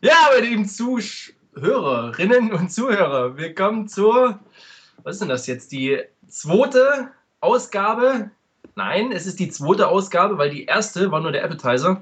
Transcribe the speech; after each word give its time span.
Ja, 0.00 0.30
meine 0.32 0.46
lieben 0.46 0.64
Zuhörerinnen 0.64 2.52
und 2.52 2.70
Zuhörer, 2.70 3.36
willkommen 3.36 3.88
zur, 3.88 4.38
was 5.02 5.16
ist 5.16 5.22
denn 5.22 5.28
das 5.28 5.48
jetzt, 5.48 5.72
die 5.72 5.98
zweite 6.28 7.08
Ausgabe? 7.40 8.30
Nein, 8.76 9.10
es 9.10 9.26
ist 9.26 9.40
die 9.40 9.48
zweite 9.48 9.88
Ausgabe, 9.88 10.38
weil 10.38 10.50
die 10.50 10.66
erste 10.66 11.10
war 11.10 11.20
nur 11.20 11.32
der 11.32 11.44
Appetizer. 11.44 12.00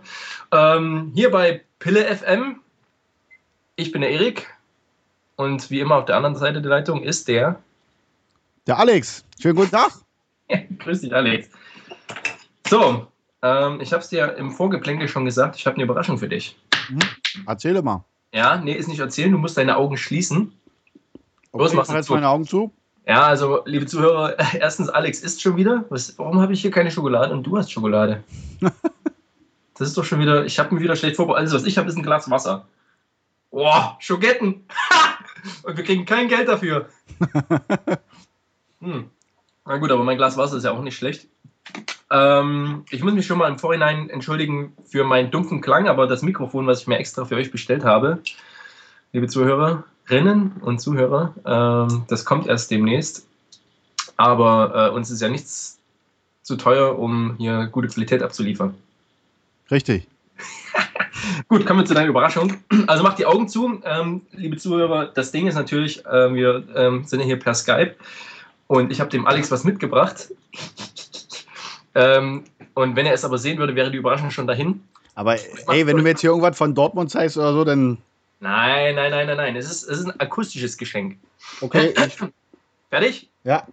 Ähm, 0.52 1.10
hier 1.14 1.30
bei 1.30 1.62
Pille 1.78 2.04
FM. 2.04 2.60
Ich 3.76 3.92
bin 3.92 4.02
der 4.02 4.10
Erik 4.10 4.46
und 5.36 5.70
wie 5.70 5.80
immer 5.80 5.94
auf 5.94 6.04
der 6.04 6.16
anderen 6.16 6.36
Seite 6.36 6.60
der 6.60 6.72
Leitung 6.72 7.02
ist 7.02 7.28
der. 7.28 7.62
Der 8.66 8.78
Alex. 8.78 9.24
Schönen 9.40 9.56
guten 9.56 9.70
Tag. 9.70 9.92
Grüß 10.80 11.00
dich, 11.00 11.14
Alex. 11.14 11.48
So, 12.68 13.06
ähm, 13.40 13.80
ich 13.80 13.94
habe 13.94 14.02
es 14.02 14.10
dir 14.10 14.36
im 14.36 14.50
Vorgeplänkel 14.50 15.08
schon 15.08 15.24
gesagt, 15.24 15.56
ich 15.56 15.64
habe 15.64 15.76
eine 15.76 15.84
Überraschung 15.84 16.18
für 16.18 16.28
dich. 16.28 16.58
Mhm. 16.88 17.00
Erzähle 17.46 17.82
mal. 17.82 18.04
Ja, 18.32 18.56
nee, 18.56 18.74
ist 18.74 18.88
nicht 18.88 18.98
erzählen, 18.98 19.32
du 19.32 19.38
musst 19.38 19.56
deine 19.56 19.76
Augen 19.76 19.96
schließen. 19.96 20.52
Okay, 21.52 21.64
Los, 21.64 21.74
machst 21.74 21.90
du 21.90 21.96
jetzt 21.96 22.10
meine 22.10 22.28
Augen 22.28 22.46
zu. 22.46 22.72
Ja, 23.06 23.22
also, 23.22 23.62
liebe 23.64 23.86
Zuhörer, 23.86 24.36
erstens, 24.54 24.88
Alex 24.88 25.20
isst 25.20 25.40
schon 25.40 25.56
wieder. 25.56 25.84
Was, 25.88 26.18
warum 26.18 26.40
habe 26.40 26.52
ich 26.52 26.60
hier 26.60 26.70
keine 26.70 26.90
Schokolade 26.90 27.32
und 27.32 27.44
du 27.44 27.56
hast 27.56 27.70
Schokolade? 27.70 28.24
das 28.60 29.88
ist 29.88 29.96
doch 29.96 30.04
schon 30.04 30.20
wieder, 30.20 30.44
ich 30.44 30.58
habe 30.58 30.74
mir 30.74 30.80
wieder 30.80 30.96
schlecht 30.96 31.16
vorbereitet. 31.16 31.50
Alles, 31.50 31.62
was 31.62 31.68
ich 31.68 31.78
habe, 31.78 31.88
ist 31.88 31.96
ein 31.96 32.02
Glas 32.02 32.30
Wasser. 32.30 32.66
Boah, 33.50 33.96
Schogetten. 34.00 34.64
und 35.62 35.76
wir 35.76 35.84
kriegen 35.84 36.04
kein 36.04 36.28
Geld 36.28 36.48
dafür. 36.48 36.88
hm. 38.80 39.10
Na 39.64 39.76
gut, 39.78 39.90
aber 39.90 40.04
mein 40.04 40.16
Glas 40.16 40.36
Wasser 40.36 40.56
ist 40.56 40.64
ja 40.64 40.72
auch 40.72 40.82
nicht 40.82 40.96
schlecht. 40.96 41.28
Ähm, 42.10 42.84
ich 42.90 43.02
muss 43.02 43.14
mich 43.14 43.26
schon 43.26 43.38
mal 43.38 43.50
im 43.50 43.58
Vorhinein 43.58 44.08
entschuldigen 44.10 44.72
für 44.84 45.04
meinen 45.04 45.30
dumpfen 45.30 45.60
Klang, 45.60 45.88
aber 45.88 46.06
das 46.06 46.22
Mikrofon, 46.22 46.66
was 46.66 46.82
ich 46.82 46.86
mir 46.86 46.98
extra 46.98 47.24
für 47.24 47.36
euch 47.36 47.50
bestellt 47.50 47.84
habe, 47.84 48.20
liebe 49.12 49.26
Zuhörerinnen 49.26 50.52
und 50.60 50.80
Zuhörer, 50.80 51.34
ähm, 51.44 52.04
das 52.08 52.24
kommt 52.24 52.46
erst 52.46 52.70
demnächst. 52.70 53.26
Aber 54.16 54.90
äh, 54.90 54.94
uns 54.94 55.10
ist 55.10 55.20
ja 55.20 55.28
nichts 55.28 55.78
zu 56.42 56.56
teuer, 56.56 56.98
um 56.98 57.34
hier 57.38 57.66
gute 57.66 57.88
Qualität 57.88 58.22
abzuliefern. 58.22 58.74
Richtig. 59.70 60.06
Gut, 61.48 61.66
kommen 61.66 61.80
wir 61.80 61.84
zu 61.86 61.94
deiner 61.94 62.08
Überraschung. 62.08 62.54
Also 62.86 63.02
macht 63.02 63.18
die 63.18 63.26
Augen 63.26 63.48
zu, 63.48 63.80
ähm, 63.84 64.22
liebe 64.32 64.56
Zuhörer. 64.56 65.06
Das 65.06 65.32
Ding 65.32 65.48
ist 65.48 65.54
natürlich, 65.56 66.06
äh, 66.06 66.32
wir 66.32 66.64
ähm, 66.74 67.04
sind 67.04 67.20
ja 67.20 67.26
hier 67.26 67.38
per 67.38 67.54
Skype 67.54 67.96
und 68.68 68.92
ich 68.92 69.00
habe 69.00 69.10
dem 69.10 69.26
Alex 69.26 69.50
was 69.50 69.64
mitgebracht. 69.64 70.30
Ähm, 71.96 72.44
und 72.74 72.94
wenn 72.94 73.06
er 73.06 73.14
es 73.14 73.24
aber 73.24 73.38
sehen 73.38 73.56
würde, 73.58 73.74
wäre 73.74 73.90
die 73.90 73.96
Überraschung 73.96 74.30
schon 74.30 74.46
dahin. 74.46 74.86
Aber 75.14 75.34
ey, 75.34 75.86
wenn 75.86 75.96
du 75.96 76.02
mir 76.02 76.10
jetzt 76.10 76.20
hier 76.20 76.28
irgendwas 76.28 76.58
von 76.58 76.74
Dortmund 76.74 77.10
zeigst 77.10 77.38
oder 77.38 77.54
so, 77.54 77.64
dann. 77.64 77.96
Nein, 78.40 78.94
nein, 78.94 79.10
nein, 79.10 79.26
nein, 79.26 79.36
nein. 79.38 79.56
Es 79.56 79.64
ist, 79.64 79.84
es 79.84 80.00
ist 80.00 80.04
ein 80.04 80.20
akustisches 80.20 80.76
Geschenk. 80.76 81.16
Okay. 81.62 81.94
Fertig? 82.90 83.30
Ja. 83.44 83.66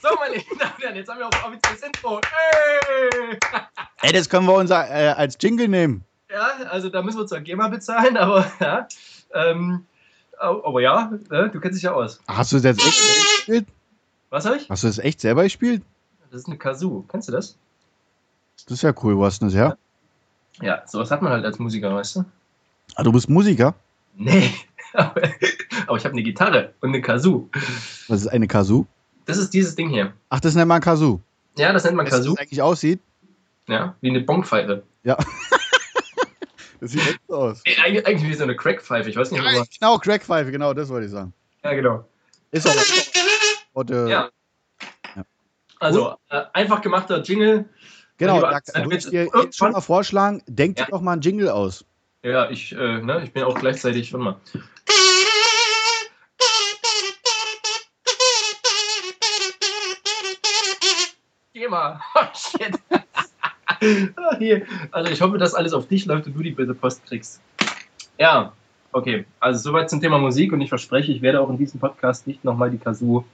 So, 0.00 0.08
meine 0.18 0.36
Lieben 0.36 0.58
Damen 0.58 0.72
und 0.74 0.82
Herren, 0.82 0.96
jetzt 0.96 1.10
haben 1.10 1.18
wir 1.18 1.26
auch 1.26 1.44
offizielles 1.46 1.82
Intro. 1.82 2.20
Hey! 2.24 3.38
Ey, 4.00 4.12
das 4.12 4.30
können 4.30 4.46
wir 4.46 4.54
uns 4.54 4.70
äh, 4.70 4.74
als 4.74 5.36
Jingle 5.38 5.68
nehmen. 5.68 6.06
Ja, 6.30 6.52
also 6.70 6.88
da 6.88 7.02
müssen 7.02 7.18
wir 7.18 7.26
zwar 7.26 7.40
GEMA 7.40 7.68
bezahlen, 7.68 8.16
aber 8.16 8.50
ja. 8.60 8.88
Ähm, 9.34 9.86
aber 10.42 10.80
ja, 10.80 11.12
ne, 11.30 11.50
du 11.50 11.60
kennst 11.60 11.76
dich 11.76 11.84
ja 11.84 11.92
aus. 11.92 12.20
Hast 12.26 12.52
du 12.52 12.56
das 12.56 12.64
jetzt 12.64 12.86
echt 12.86 12.98
gespielt? 12.98 13.66
Was 14.30 14.46
habe 14.46 14.56
ich? 14.56 14.68
Hast 14.68 14.82
du 14.82 14.88
das 14.88 14.98
echt 14.98 15.20
selber 15.20 15.44
gespielt? 15.44 15.82
Das 16.30 16.40
ist 16.40 16.46
eine 16.46 16.56
Kazoo. 16.56 17.04
Kennst 17.08 17.28
du 17.28 17.32
das? 17.32 17.56
Das 18.64 18.78
ist 18.78 18.82
ja 18.82 18.94
cool. 19.02 19.22
Hast 19.24 19.42
du 19.42 19.46
das 19.46 19.54
her? 19.54 19.76
Ja, 20.60 20.82
sowas 20.86 21.10
hat 21.10 21.22
man 21.22 21.32
halt 21.32 21.44
als 21.44 21.58
Musiker, 21.58 21.94
weißt 21.94 22.16
du? 22.16 22.24
Ah, 22.94 23.02
du 23.02 23.12
bist 23.12 23.28
Musiker? 23.28 23.74
Nee, 24.16 24.52
aber, 24.92 25.22
ich 25.24 26.04
habe 26.04 26.12
eine 26.12 26.22
Gitarre 26.22 26.74
und 26.80 26.90
eine 26.90 27.00
Kazoo. 27.00 27.48
Was 28.08 28.22
ist 28.22 28.28
eine 28.28 28.46
Kazoo? 28.46 28.86
Das 29.24 29.38
ist 29.38 29.50
dieses 29.54 29.74
Ding 29.74 29.88
hier. 29.88 30.12
Ach, 30.28 30.40
das 30.40 30.54
nennt 30.54 30.68
man 30.68 30.80
Kazoo? 30.80 31.20
Ja, 31.56 31.72
das 31.72 31.84
nennt 31.84 31.96
man 31.96 32.06
Kazoo. 32.06 32.32
Wie 32.32 32.34
das 32.34 32.38
eigentlich 32.38 32.62
aussieht? 32.62 33.00
Ja, 33.68 33.94
wie 34.00 34.10
eine 34.10 34.20
Bonkpfeife. 34.20 34.82
Ja. 35.04 35.16
Das 36.82 36.90
sieht 36.90 37.06
echt 37.06 37.20
so 37.28 37.36
aus. 37.36 37.62
Eig 37.64 38.08
eigentlich 38.08 38.28
wie 38.28 38.34
so 38.34 38.42
eine 38.42 38.56
Crackpfeife, 38.56 39.08
ich 39.08 39.14
weiß 39.14 39.30
nicht, 39.30 39.40
ja, 39.40 39.64
Genau, 39.78 39.98
Crackpfeife, 39.98 40.50
genau, 40.50 40.74
das 40.74 40.88
wollte 40.88 41.06
ich 41.06 41.12
sagen. 41.12 41.32
Ja, 41.62 41.74
genau. 41.74 42.08
Ist 42.50 42.66
auch. 42.66 42.74
Und, 43.72 43.92
äh, 43.92 44.08
ja. 44.08 44.30
ja. 45.14 45.24
Also, 45.78 46.16
äh, 46.28 46.42
einfach 46.52 46.80
gemachter 46.80 47.22
Jingle. 47.22 47.68
Genau, 48.16 48.40
da 48.40 48.60
würde 48.74 48.96
ich 48.96 49.06
dir 49.06 49.30
jetzt 49.32 49.56
schon 49.56 49.70
mal 49.70 49.80
vorschlagen, 49.80 50.42
denk 50.48 50.74
dir 50.74 50.86
doch 50.90 51.00
mal 51.00 51.12
einen 51.12 51.22
Jingle 51.22 51.50
aus. 51.50 51.84
Ja, 52.24 52.50
ich, 52.50 52.72
äh, 52.72 53.00
ne, 53.00 53.22
ich 53.22 53.32
bin 53.32 53.44
auch 53.44 53.54
gleichzeitig, 53.54 54.12
warte 54.12 54.24
mal. 54.24 54.40
Geh 61.52 61.68
mal. 61.68 62.00
Oh, 62.16 62.26
shit. 62.34 62.76
Hier. 64.38 64.62
Also 64.90 65.12
ich 65.12 65.20
hoffe, 65.20 65.38
dass 65.38 65.54
alles 65.54 65.72
auf 65.72 65.88
dich 65.88 66.06
läuft 66.06 66.26
und 66.26 66.34
du 66.34 66.42
die 66.42 66.50
bitte 66.50 66.74
Post 66.74 67.04
kriegst. 67.06 67.40
Ja, 68.18 68.52
okay. 68.92 69.24
Also 69.40 69.70
soweit 69.70 69.90
zum 69.90 70.00
Thema 70.00 70.18
Musik 70.18 70.52
und 70.52 70.60
ich 70.60 70.68
verspreche, 70.68 71.12
ich 71.12 71.22
werde 71.22 71.40
auch 71.40 71.50
in 71.50 71.58
diesem 71.58 71.80
Podcast 71.80 72.26
nicht 72.26 72.44
nochmal 72.44 72.70
die 72.70 72.78
Kazoo 72.78 73.24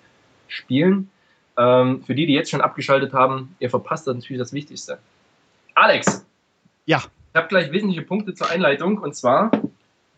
spielen. 0.46 1.10
Ähm, 1.56 2.02
für 2.04 2.14
die, 2.14 2.26
die 2.26 2.34
jetzt 2.34 2.50
schon 2.50 2.60
abgeschaltet 2.60 3.12
haben, 3.12 3.54
ihr 3.58 3.70
verpasst 3.70 4.06
natürlich 4.06 4.38
das 4.38 4.52
Wichtigste. 4.52 4.98
Alex. 5.74 6.24
Ja. 6.86 7.02
Ich 7.32 7.36
habe 7.36 7.48
gleich 7.48 7.70
wesentliche 7.72 8.02
Punkte 8.02 8.34
zur 8.34 8.48
Einleitung 8.48 8.98
und 8.98 9.14
zwar 9.14 9.50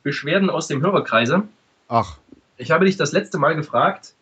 Beschwerden 0.02 0.50
aus 0.50 0.68
dem 0.68 0.82
Hörerkreise. 0.82 1.42
Ach. 1.88 2.18
Ich 2.56 2.70
habe 2.70 2.84
dich 2.84 2.96
das 2.96 3.12
letzte 3.12 3.38
Mal 3.38 3.56
gefragt, 3.56 4.14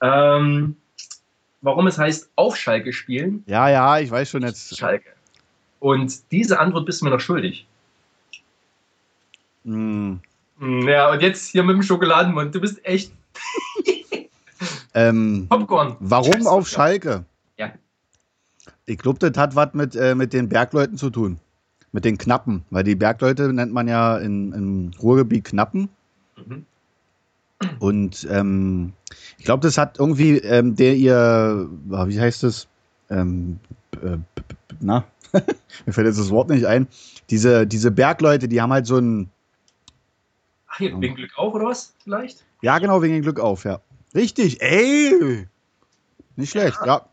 ähm, 0.00 0.76
warum 1.62 1.86
es 1.86 1.96
heißt 1.96 2.30
auf 2.36 2.56
Schalke 2.56 2.92
spielen. 2.92 3.42
Ja, 3.46 3.70
ja, 3.70 3.98
ich 3.98 4.10
weiß 4.10 4.28
schon 4.28 4.42
jetzt. 4.42 4.76
Schalke. 4.76 5.08
Und 5.80 6.30
diese 6.30 6.60
Antwort 6.60 6.86
bist 6.86 7.00
du 7.00 7.06
mir 7.06 7.10
noch 7.10 7.20
schuldig. 7.20 7.66
Mm. 9.64 10.16
Ja, 10.60 11.10
und 11.10 11.22
jetzt 11.22 11.50
hier 11.50 11.62
mit 11.62 11.74
dem 11.74 11.82
Schokoladenmund. 11.82 12.54
Du 12.54 12.60
bist 12.60 12.84
echt. 12.84 13.12
ähm, 14.94 15.46
Popcorn. 15.48 15.96
Warum 15.98 16.46
auf 16.46 16.68
Schalke? 16.68 17.24
Ja. 17.56 17.72
Ich 18.86 18.98
glaube, 18.98 19.18
das 19.18 19.36
hat 19.40 19.56
was 19.56 19.74
mit, 19.74 19.96
äh, 19.96 20.14
mit 20.14 20.32
den 20.32 20.48
Bergleuten 20.48 20.98
zu 20.98 21.10
tun. 21.10 21.38
Mit 21.90 22.04
den 22.04 22.16
Knappen. 22.16 22.64
Weil 22.70 22.84
die 22.84 22.94
Bergleute 22.94 23.52
nennt 23.52 23.72
man 23.72 23.88
ja 23.88 24.18
in, 24.18 24.52
im 24.52 24.90
Ruhrgebiet 25.00 25.44
Knappen. 25.44 25.88
Mhm. 26.36 26.64
Und 27.78 28.26
ähm, 28.30 28.92
ich 29.38 29.44
glaube, 29.44 29.62
das 29.62 29.78
hat 29.78 29.98
irgendwie 29.98 30.38
ähm, 30.38 30.76
der 30.76 30.94
ihr, 30.94 31.68
wie 31.84 32.20
heißt 32.20 32.44
es? 32.44 32.68
Ähm, 33.10 33.58
äh, 34.02 34.18
na, 34.80 35.04
mir 35.86 35.92
fällt 35.92 36.06
jetzt 36.06 36.18
das 36.18 36.30
Wort 36.30 36.50
nicht 36.50 36.66
ein. 36.66 36.88
Diese, 37.30 37.66
diese 37.66 37.90
Bergleute, 37.90 38.48
die 38.48 38.60
haben 38.60 38.72
halt 38.72 38.86
so 38.86 38.98
ein. 38.98 39.30
Ach, 40.68 40.78
hier, 40.78 40.98
wegen 41.00 41.14
Glück 41.14 41.36
auf 41.36 41.54
oder 41.54 41.66
was? 41.66 41.94
Vielleicht? 42.02 42.44
Ja, 42.62 42.78
genau, 42.78 43.02
wegen 43.02 43.20
Glück 43.22 43.40
auf, 43.40 43.64
ja. 43.64 43.80
Richtig, 44.14 44.62
ey! 44.62 45.46
Nicht 46.36 46.50
schlecht, 46.50 46.78
ja. 46.80 46.86
ja. 46.86 47.06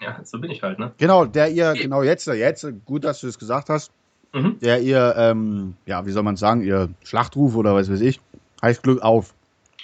Ja, 0.00 0.20
so 0.24 0.38
bin 0.38 0.50
ich 0.50 0.62
halt, 0.62 0.78
ne? 0.78 0.92
Genau, 0.98 1.24
der 1.24 1.50
ihr, 1.50 1.72
genau 1.72 2.02
jetzt, 2.02 2.26
jetzt, 2.26 2.66
gut, 2.84 3.04
dass 3.04 3.20
du 3.20 3.28
es 3.28 3.38
gesagt 3.38 3.70
hast, 3.70 3.90
mhm. 4.34 4.58
der 4.60 4.80
ihr, 4.82 5.14
ähm, 5.16 5.74
ja, 5.86 6.04
wie 6.04 6.10
soll 6.10 6.22
man 6.22 6.36
sagen, 6.36 6.62
ihr 6.62 6.90
Schlachtruf 7.02 7.56
oder 7.56 7.74
was 7.74 7.90
weiß 7.90 8.02
ich, 8.02 8.20
heißt 8.62 8.82
Glück 8.82 9.00
auf. 9.00 9.34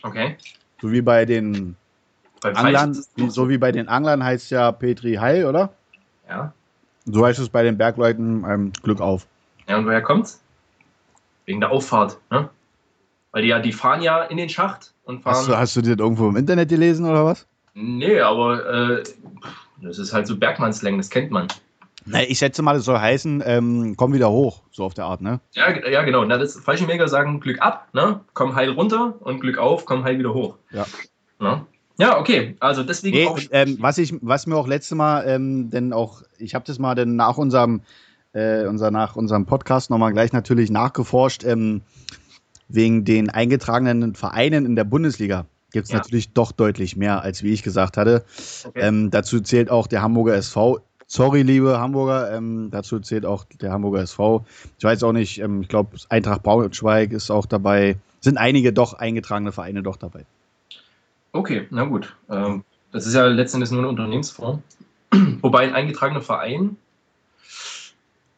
Okay. 0.02 0.36
So 0.80 0.90
wie 0.90 1.02
bei 1.02 1.24
den 1.24 1.76
Beim 2.40 2.56
Anglern, 2.56 2.94
so 3.28 3.48
wie 3.48 3.58
bei 3.58 3.70
den 3.70 3.88
Anglern 3.88 4.24
heißt 4.24 4.50
ja 4.50 4.72
Petri 4.72 5.14
Heil, 5.14 5.46
oder? 5.46 5.72
Ja. 6.28 6.52
So 7.04 7.24
heißt 7.24 7.38
es 7.38 7.48
bei 7.48 7.62
den 7.62 7.78
Bergleuten 7.78 8.44
ähm, 8.48 8.72
Glück 8.82 9.00
auf. 9.00 9.26
Ja, 9.68 9.78
und 9.78 9.86
woher 9.86 10.02
kommt's? 10.02 10.42
Wegen 11.46 11.60
der 11.60 11.70
Auffahrt, 11.70 12.18
ne? 12.30 12.50
Weil 13.30 13.42
die 13.42 13.48
ja, 13.48 13.60
die 13.60 13.72
fahren 13.72 14.02
ja 14.02 14.24
in 14.24 14.36
den 14.36 14.48
Schacht 14.48 14.92
und 15.04 15.22
fahren. 15.22 15.36
Hast 15.36 15.48
du, 15.48 15.56
hast 15.56 15.76
du 15.76 15.80
das 15.82 15.96
irgendwo 15.98 16.28
im 16.28 16.36
Internet 16.36 16.68
gelesen 16.68 17.08
oder 17.08 17.24
was? 17.24 17.46
Nee, 17.74 18.20
aber 18.20 18.66
äh, 18.66 19.02
das 19.80 19.98
ist 19.98 20.12
halt 20.12 20.26
so 20.26 20.36
Bergmannslängen, 20.36 20.98
das 20.98 21.10
kennt 21.10 21.30
man. 21.30 21.48
Na, 22.04 22.22
ich 22.22 22.38
schätze 22.38 22.62
mal, 22.62 22.74
das 22.74 22.84
soll 22.84 22.98
heißen, 22.98 23.42
ähm, 23.46 23.94
komm 23.96 24.12
wieder 24.12 24.30
hoch, 24.30 24.62
so 24.70 24.84
auf 24.84 24.94
der 24.94 25.04
Art, 25.04 25.20
ne? 25.20 25.40
Ja, 25.52 25.88
ja 25.88 26.02
genau. 26.02 26.24
Na, 26.24 26.38
das 26.38 26.58
falsche 26.58 26.86
Mega 26.86 27.06
sagen 27.08 27.40
Glück 27.40 27.60
ab, 27.60 27.88
ne? 27.92 28.20
Komm 28.34 28.54
heil 28.54 28.70
runter 28.70 29.14
und 29.20 29.40
Glück 29.40 29.58
auf, 29.58 29.84
komm 29.84 30.04
heil 30.04 30.18
wieder 30.18 30.34
hoch. 30.34 30.56
Ja. 30.72 30.86
Ne? 31.38 31.66
Ja, 31.98 32.18
okay. 32.18 32.56
Also 32.60 32.82
deswegen 32.82 33.16
nee, 33.16 33.26
auch. 33.26 33.38
Ähm, 33.50 33.76
was, 33.80 33.98
ich, 33.98 34.14
was 34.22 34.46
mir 34.46 34.56
auch 34.56 34.66
letztes 34.66 34.96
Mal, 34.96 35.24
ähm, 35.26 35.70
denn 35.70 35.92
auch, 35.92 36.22
ich 36.38 36.54
habe 36.54 36.64
das 36.66 36.78
mal 36.78 36.94
denn 36.94 37.16
nach 37.16 37.36
unserem, 37.36 37.82
äh, 38.32 38.66
unser, 38.66 38.90
nach 38.90 39.16
unserem 39.16 39.46
Podcast 39.46 39.90
nochmal 39.90 40.12
gleich 40.12 40.32
natürlich 40.32 40.70
nachgeforscht, 40.70 41.44
ähm, 41.44 41.82
wegen 42.68 43.04
den 43.04 43.30
eingetragenen 43.30 44.14
Vereinen 44.14 44.64
in 44.64 44.76
der 44.76 44.84
Bundesliga. 44.84 45.46
gibt 45.72 45.84
es 45.84 45.92
ja. 45.92 45.98
natürlich 45.98 46.32
doch 46.32 46.52
deutlich 46.52 46.96
mehr, 46.96 47.22
als 47.22 47.42
wie 47.42 47.52
ich 47.52 47.62
gesagt 47.62 47.96
hatte. 47.96 48.24
Okay. 48.64 48.80
Ähm, 48.80 49.10
dazu 49.10 49.40
zählt 49.40 49.70
auch 49.70 49.86
der 49.86 50.02
Hamburger 50.02 50.34
SV. 50.34 50.80
Sorry, 51.14 51.42
liebe 51.42 51.78
Hamburger, 51.78 52.32
ähm, 52.32 52.70
dazu 52.70 52.98
zählt 52.98 53.26
auch 53.26 53.44
der 53.60 53.70
Hamburger 53.70 54.00
SV. 54.00 54.46
Ich 54.78 54.84
weiß 54.84 55.02
auch 55.02 55.12
nicht, 55.12 55.40
ähm, 55.40 55.60
ich 55.60 55.68
glaube, 55.68 55.98
Eintracht 56.08 56.42
Braunschweig 56.42 57.12
ist 57.12 57.30
auch 57.30 57.44
dabei. 57.44 57.98
Sind 58.20 58.38
einige 58.38 58.72
doch 58.72 58.94
eingetragene 58.94 59.52
Vereine 59.52 59.82
doch 59.82 59.96
dabei. 59.96 60.24
Okay, 61.32 61.66
na 61.68 61.84
gut. 61.84 62.16
Ähm, 62.30 62.64
das 62.92 63.06
ist 63.06 63.12
ja 63.12 63.26
letztendlich 63.26 63.70
nur 63.70 63.80
eine 63.80 63.90
Unternehmensform. 63.90 64.62
Wobei 65.42 65.64
ein 65.64 65.74
eingetragener 65.74 66.22
Verein, 66.22 66.78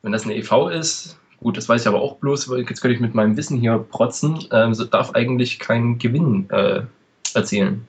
wenn 0.03 0.11
das 0.11 0.25
eine 0.25 0.35
EV 0.35 0.71
ist, 0.71 1.17
gut, 1.39 1.57
das 1.57 1.69
weiß 1.69 1.83
ich 1.83 1.87
aber 1.87 2.03
auch 2.03 2.17
bloß, 2.17 2.51
jetzt 2.57 2.81
könnte 2.81 2.97
ich 2.97 3.01
mit 3.01 3.15
meinem 3.15 3.37
Wissen 3.37 3.57
hier 3.57 3.79
protzen, 3.79 4.49
ähm, 4.51 4.75
so 4.75 4.85
darf 4.85 5.13
eigentlich 5.13 5.61
keinen 5.61 6.01
Gewinn 6.01 6.51
äh, 6.51 6.83
erzielen. 7.35 7.87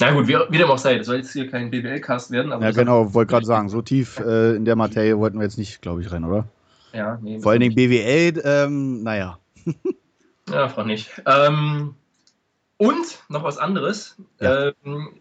Na 0.00 0.12
gut, 0.12 0.26
wie, 0.26 0.36
wie 0.48 0.58
dem 0.58 0.70
auch 0.70 0.78
sei, 0.78 0.98
das 0.98 1.06
soll 1.06 1.16
jetzt 1.16 1.32
hier 1.32 1.48
kein 1.48 1.70
BWL-Cast 1.70 2.30
werden. 2.30 2.50
ja, 2.50 2.70
genau, 2.72 3.14
wollte 3.14 3.30
gerade 3.30 3.46
sagen, 3.46 3.68
so 3.68 3.80
tief 3.80 4.18
äh, 4.18 4.56
in 4.56 4.64
der 4.64 4.76
Materie 4.76 5.18
wollten 5.18 5.38
wir 5.38 5.44
jetzt 5.44 5.58
nicht, 5.58 5.82
glaube 5.82 6.02
ich, 6.02 6.10
rein, 6.10 6.24
oder? 6.24 6.46
Ja, 6.92 7.18
nee. 7.22 7.40
Vor 7.40 7.52
allen 7.52 7.60
Dingen 7.60 7.74
BWL, 7.74 8.42
ähm, 8.44 9.02
naja. 9.02 9.38
ja, 10.50 10.68
frag 10.68 10.86
nicht. 10.86 11.10
Ähm, 11.26 11.94
und 12.76 13.18
noch 13.28 13.44
was 13.44 13.58
anderes. 13.58 14.16
Ja. 14.40 14.72
Ähm, 14.84 15.20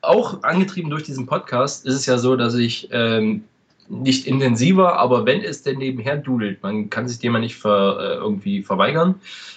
auch 0.00 0.42
angetrieben 0.42 0.90
durch 0.90 1.02
diesen 1.02 1.26
Podcast 1.26 1.86
ist 1.86 1.94
es 1.94 2.06
ja 2.06 2.18
so, 2.18 2.36
dass 2.36 2.54
ich 2.54 2.88
ähm, 2.92 3.44
nicht 3.90 4.26
intensiver, 4.26 4.98
aber 4.98 5.26
wenn 5.26 5.42
es 5.42 5.62
denn 5.62 5.78
nebenher 5.78 6.16
dudelt, 6.16 6.62
man 6.62 6.90
kann 6.90 7.08
sich 7.08 7.18
dem 7.18 7.34
ja 7.34 7.40
nicht 7.40 7.56
ver, 7.56 7.98
äh, 7.98 8.14
irgendwie 8.14 8.62
verweigern, 8.62 9.16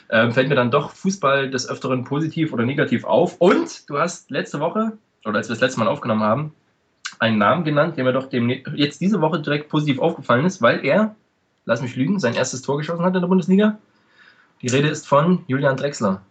äh, 0.09 0.31
fällt 0.31 0.49
mir 0.49 0.55
dann 0.55 0.71
doch 0.71 0.91
Fußball 0.91 1.51
des 1.51 1.69
Öfteren 1.69 2.03
positiv 2.03 2.51
oder 2.51 2.65
negativ 2.65 3.05
auf. 3.05 3.35
Und 3.39 3.89
du 3.89 3.99
hast 3.99 4.31
letzte 4.31 4.59
Woche, 4.59 4.93
oder 5.23 5.37
als 5.37 5.49
wir 5.49 5.53
das 5.53 5.61
letzte 5.61 5.79
Mal 5.79 5.87
aufgenommen 5.87 6.23
haben, 6.23 6.53
einen 7.19 7.37
Namen 7.37 7.63
genannt, 7.63 7.95
der 7.95 8.03
mir 8.03 8.11
doch 8.11 8.27
dem, 8.27 8.49
jetzt 8.49 8.99
diese 9.01 9.21
Woche 9.21 9.39
direkt 9.39 9.69
positiv 9.69 9.99
aufgefallen 9.99 10.45
ist, 10.45 10.61
weil 10.61 10.83
er, 10.83 11.15
lass 11.65 11.81
mich 11.81 11.95
lügen, 11.95 12.19
sein 12.19 12.33
erstes 12.33 12.63
Tor 12.63 12.77
geschossen 12.77 13.05
hat 13.05 13.15
in 13.15 13.21
der 13.21 13.27
Bundesliga. 13.27 13.77
Die 14.61 14.67
Rede 14.67 14.87
ist 14.87 15.07
von 15.07 15.43
Julian 15.47 15.77
Drexler. 15.77 16.21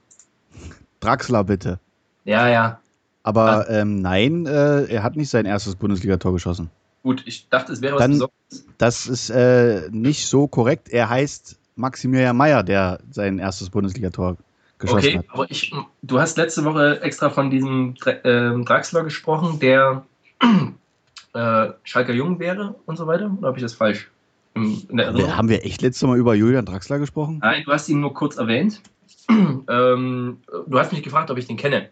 Draxler, 1.01 1.45
bitte. 1.45 1.79
Ja, 2.25 2.49
ja. 2.49 2.81
Aber 3.23 3.71
ähm, 3.71 4.01
nein, 4.01 4.47
äh, 4.47 4.85
er 4.85 5.03
hat 5.05 5.17
nicht 5.17 5.31
sein 5.31 5.47
erstes 5.47 5.77
Bundesligator 5.77 6.33
geschossen. 6.33 6.71
Gut, 7.03 7.23
ich 7.27 7.49
dachte, 7.49 7.73
es 7.73 7.83
wäre 7.83 7.95
was 7.95 8.01
Dann, 8.01 8.13
Besonderes. 8.13 8.67
Das 8.79 9.07
ist 9.07 9.31
äh, 9.31 9.89
nicht 9.91 10.27
so 10.27 10.47
korrekt. 10.47 10.89
Er 10.89 11.09
heißt 11.09 11.59
Maximilian 11.75 12.37
Meyer, 12.37 12.63
der 12.63 13.01
sein 13.11 13.39
erstes 13.39 13.71
Bundesligator 13.71 14.37
geschossen 14.79 14.99
okay, 14.99 15.19
hat. 15.19 15.25
Okay, 15.25 15.31
aber 15.33 15.51
ich, 15.51 15.75
du 16.03 16.21
hast 16.21 16.37
letzte 16.37 16.65
Woche 16.65 17.01
extra 17.03 17.31
von 17.31 17.51
diesem 17.51 17.95
äh, 18.05 18.65
Draxler 18.65 19.05
gesprochen, 19.05 19.59
der 19.59 20.05
äh, 21.35 21.69
Schalker 21.83 22.13
Jung 22.13 22.39
wäre 22.39 22.77
und 22.87 22.97
so 22.97 23.07
weiter. 23.07 23.35
Oder 23.37 23.49
habe 23.49 23.59
ich 23.59 23.63
das 23.63 23.75
falsch? 23.75 24.09
haben 24.55 25.49
wir 25.49 25.65
echt 25.65 25.81
letzte 25.81 26.07
Mal 26.07 26.19
über 26.19 26.35
Julian 26.35 26.67
Draxler 26.67 26.99
gesprochen? 26.99 27.39
Nein, 27.41 27.63
du 27.65 27.73
hast 27.73 27.89
ihn 27.89 28.01
nur 28.01 28.13
kurz 28.13 28.37
erwähnt. 28.37 28.83
ähm, 29.31 30.39
du 30.67 30.79
hast 30.79 30.93
mich 30.93 31.03
gefragt, 31.03 31.31
ob 31.31 31.39
ich 31.39 31.47
den 31.47 31.57
kenne. 31.57 31.89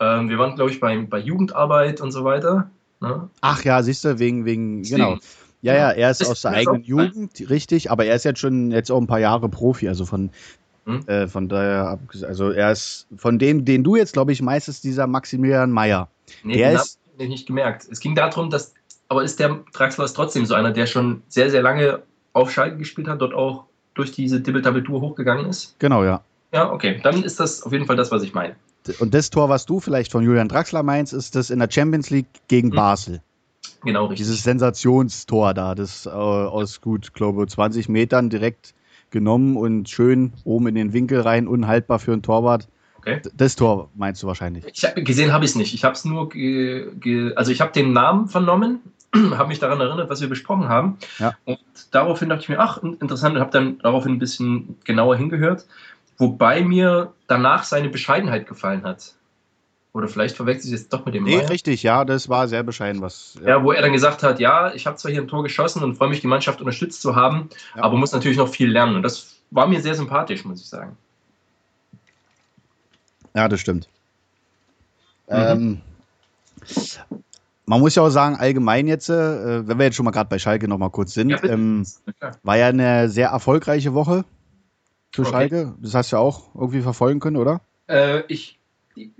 Ähm, 0.00 0.28
wir 0.28 0.38
waren, 0.38 0.56
glaube 0.56 0.70
ich, 0.70 0.80
bei, 0.80 0.96
bei 0.98 1.18
Jugendarbeit 1.18 2.00
und 2.00 2.10
so 2.10 2.24
weiter. 2.24 2.70
Ne? 3.00 3.28
Ach 3.40 3.64
ja, 3.64 3.82
siehst 3.82 4.04
du, 4.04 4.18
wegen, 4.18 4.44
wegen, 4.44 4.82
genau. 4.82 5.18
Ja, 5.62 5.74
ja, 5.74 5.90
er 5.90 6.10
ist, 6.10 6.20
ist 6.20 6.28
aus 6.28 6.42
der 6.42 6.52
eigenen 6.52 6.82
auch, 6.82 6.86
Jugend, 6.86 7.50
richtig, 7.50 7.90
aber 7.90 8.04
er 8.04 8.14
ist 8.14 8.24
jetzt 8.24 8.38
schon 8.38 8.70
jetzt 8.70 8.90
auch 8.90 9.00
ein 9.00 9.06
paar 9.06 9.18
Jahre 9.18 9.48
Profi, 9.48 9.88
also 9.88 10.04
von, 10.04 10.30
hm? 10.84 11.06
äh, 11.08 11.26
von 11.26 11.48
daher, 11.48 11.98
also 12.22 12.50
er 12.50 12.72
ist 12.72 13.06
von 13.16 13.38
dem, 13.38 13.64
den 13.64 13.82
du 13.82 13.96
jetzt, 13.96 14.12
glaube 14.12 14.32
ich, 14.32 14.42
meistens 14.42 14.80
dieser 14.80 15.06
Maximilian 15.06 15.70
Meyer. 15.70 16.08
Nee, 16.44 16.58
der 16.58 16.74
ist, 16.74 17.00
habe 17.12 17.24
ich 17.24 17.28
nicht 17.28 17.46
gemerkt. 17.46 17.86
Es 17.90 18.00
ging 18.00 18.14
darum, 18.14 18.50
dass, 18.50 18.74
aber 19.08 19.24
ist 19.24 19.40
der 19.40 19.58
Draxler 19.72 20.04
ist 20.04 20.14
trotzdem 20.14 20.46
so 20.46 20.54
einer, 20.54 20.70
der 20.70 20.86
schon 20.86 21.22
sehr, 21.28 21.50
sehr 21.50 21.62
lange 21.62 22.02
auf 22.32 22.52
Schalke 22.52 22.76
gespielt 22.76 23.08
hat, 23.08 23.20
dort 23.20 23.34
auch 23.34 23.64
durch 23.94 24.12
diese 24.12 24.40
Dibbel-Tabeltour 24.40 25.00
hochgegangen 25.00 25.46
ist? 25.46 25.74
Genau, 25.78 26.04
ja. 26.04 26.22
Ja, 26.52 26.70
okay, 26.70 27.00
dann 27.02 27.22
ist 27.24 27.40
das 27.40 27.62
auf 27.62 27.72
jeden 27.72 27.86
Fall 27.86 27.96
das, 27.96 28.10
was 28.10 28.22
ich 28.22 28.34
meine. 28.34 28.54
Und 28.98 29.14
das 29.14 29.30
Tor, 29.30 29.48
was 29.48 29.66
du 29.66 29.80
vielleicht 29.80 30.12
von 30.12 30.24
Julian 30.24 30.48
Draxler 30.48 30.82
meinst, 30.82 31.12
ist 31.12 31.34
das 31.34 31.50
in 31.50 31.58
der 31.58 31.70
Champions 31.70 32.10
League 32.10 32.26
gegen 32.48 32.68
mhm. 32.68 32.74
Basel. 32.74 33.22
Genau, 33.84 34.06
richtig. 34.06 34.26
Dieses 34.26 34.42
Sensationstor 34.42 35.54
da, 35.54 35.74
das 35.74 36.06
äh, 36.06 36.10
aus 36.10 36.80
gut, 36.80 37.14
glaube 37.14 37.46
20 37.46 37.88
Metern 37.88 38.30
direkt 38.30 38.74
genommen 39.10 39.56
und 39.56 39.88
schön 39.88 40.32
oben 40.44 40.68
in 40.68 40.74
den 40.74 40.92
Winkel 40.92 41.20
rein, 41.20 41.46
unhaltbar 41.46 41.98
für 41.98 42.12
einen 42.12 42.22
Torwart. 42.22 42.68
Okay. 42.98 43.20
Das 43.34 43.54
Tor 43.54 43.90
meinst 43.94 44.22
du 44.22 44.26
wahrscheinlich? 44.26 44.64
Ich 44.66 44.84
hab, 44.84 44.96
gesehen 44.96 45.32
habe 45.32 45.44
ich 45.44 45.52
es 45.52 45.56
nicht. 45.56 45.74
Ich 45.74 45.84
habe 45.84 45.94
es 45.94 46.04
nur, 46.04 46.30
also 47.36 47.52
ich 47.52 47.60
habe 47.60 47.72
den 47.72 47.92
Namen 47.92 48.26
vernommen, 48.26 48.80
habe 49.14 49.48
mich 49.48 49.60
daran 49.60 49.80
erinnert, 49.80 50.10
was 50.10 50.20
wir 50.20 50.28
besprochen 50.28 50.68
haben. 50.68 50.98
Ja. 51.18 51.34
Und 51.44 51.60
daraufhin 51.92 52.28
dachte 52.28 52.42
ich 52.42 52.48
mir, 52.48 52.58
ach, 52.58 52.82
interessant, 52.82 53.36
und 53.36 53.40
habe 53.40 53.52
dann 53.52 53.78
daraufhin 53.78 54.12
ein 54.14 54.18
bisschen 54.18 54.76
genauer 54.84 55.16
hingehört. 55.16 55.66
Wobei 56.18 56.62
mir 56.62 57.12
danach 57.26 57.64
seine 57.64 57.88
Bescheidenheit 57.88 58.46
gefallen 58.46 58.84
hat. 58.84 59.14
Oder 59.92 60.08
vielleicht 60.08 60.36
verwechselt 60.36 60.64
sich 60.64 60.72
jetzt 60.72 60.92
doch 60.92 61.06
mit 61.06 61.14
dem 61.14 61.24
Nee, 61.24 61.38
Meier. 61.38 61.48
richtig, 61.48 61.82
ja, 61.82 62.04
das 62.04 62.28
war 62.28 62.48
sehr 62.48 62.62
bescheiden, 62.62 63.00
was. 63.00 63.38
Ja, 63.42 63.64
wo 63.64 63.72
er 63.72 63.80
dann 63.80 63.92
gesagt 63.92 64.22
hat, 64.22 64.38
ja, 64.40 64.74
ich 64.74 64.86
habe 64.86 64.96
zwar 64.96 65.10
hier 65.10 65.22
ein 65.22 65.28
Tor 65.28 65.42
geschossen 65.42 65.82
und 65.82 65.94
freue 65.96 66.10
mich, 66.10 66.20
die 66.20 66.26
Mannschaft 66.26 66.60
unterstützt 66.60 67.00
zu 67.00 67.16
haben, 67.16 67.48
ja. 67.74 67.82
aber 67.82 67.96
muss 67.96 68.12
natürlich 68.12 68.36
noch 68.36 68.48
viel 68.48 68.70
lernen. 68.70 68.96
Und 68.96 69.02
das 69.02 69.36
war 69.50 69.66
mir 69.66 69.80
sehr 69.80 69.94
sympathisch, 69.94 70.44
muss 70.44 70.60
ich 70.60 70.68
sagen. 70.68 70.98
Ja, 73.34 73.48
das 73.48 73.60
stimmt. 73.60 73.88
Mhm. 75.28 75.34
Ähm, 75.34 75.80
man 77.64 77.80
muss 77.80 77.94
ja 77.94 78.02
auch 78.02 78.10
sagen, 78.10 78.36
allgemein 78.36 78.86
jetzt, 78.86 79.08
äh, 79.08 79.66
wenn 79.66 79.78
wir 79.78 79.86
jetzt 79.86 79.96
schon 79.96 80.04
mal 80.04 80.10
gerade 80.10 80.28
bei 80.28 80.38
Schalke 80.38 80.68
noch 80.68 80.78
mal 80.78 80.90
kurz 80.90 81.14
sind, 81.14 81.30
ja, 81.30 81.42
ähm, 81.44 81.86
war 82.42 82.56
ja 82.56 82.66
eine 82.66 83.08
sehr 83.08 83.28
erfolgreiche 83.28 83.94
Woche 83.94 84.24
für 85.12 85.22
okay. 85.22 85.30
Schalke. 85.30 85.74
Das 85.80 85.94
hast 85.94 86.12
du 86.12 86.16
ja 86.16 86.20
auch 86.20 86.54
irgendwie 86.54 86.82
verfolgen 86.82 87.20
können, 87.20 87.36
oder? 87.36 87.60
Äh, 87.88 88.22
ich. 88.28 88.58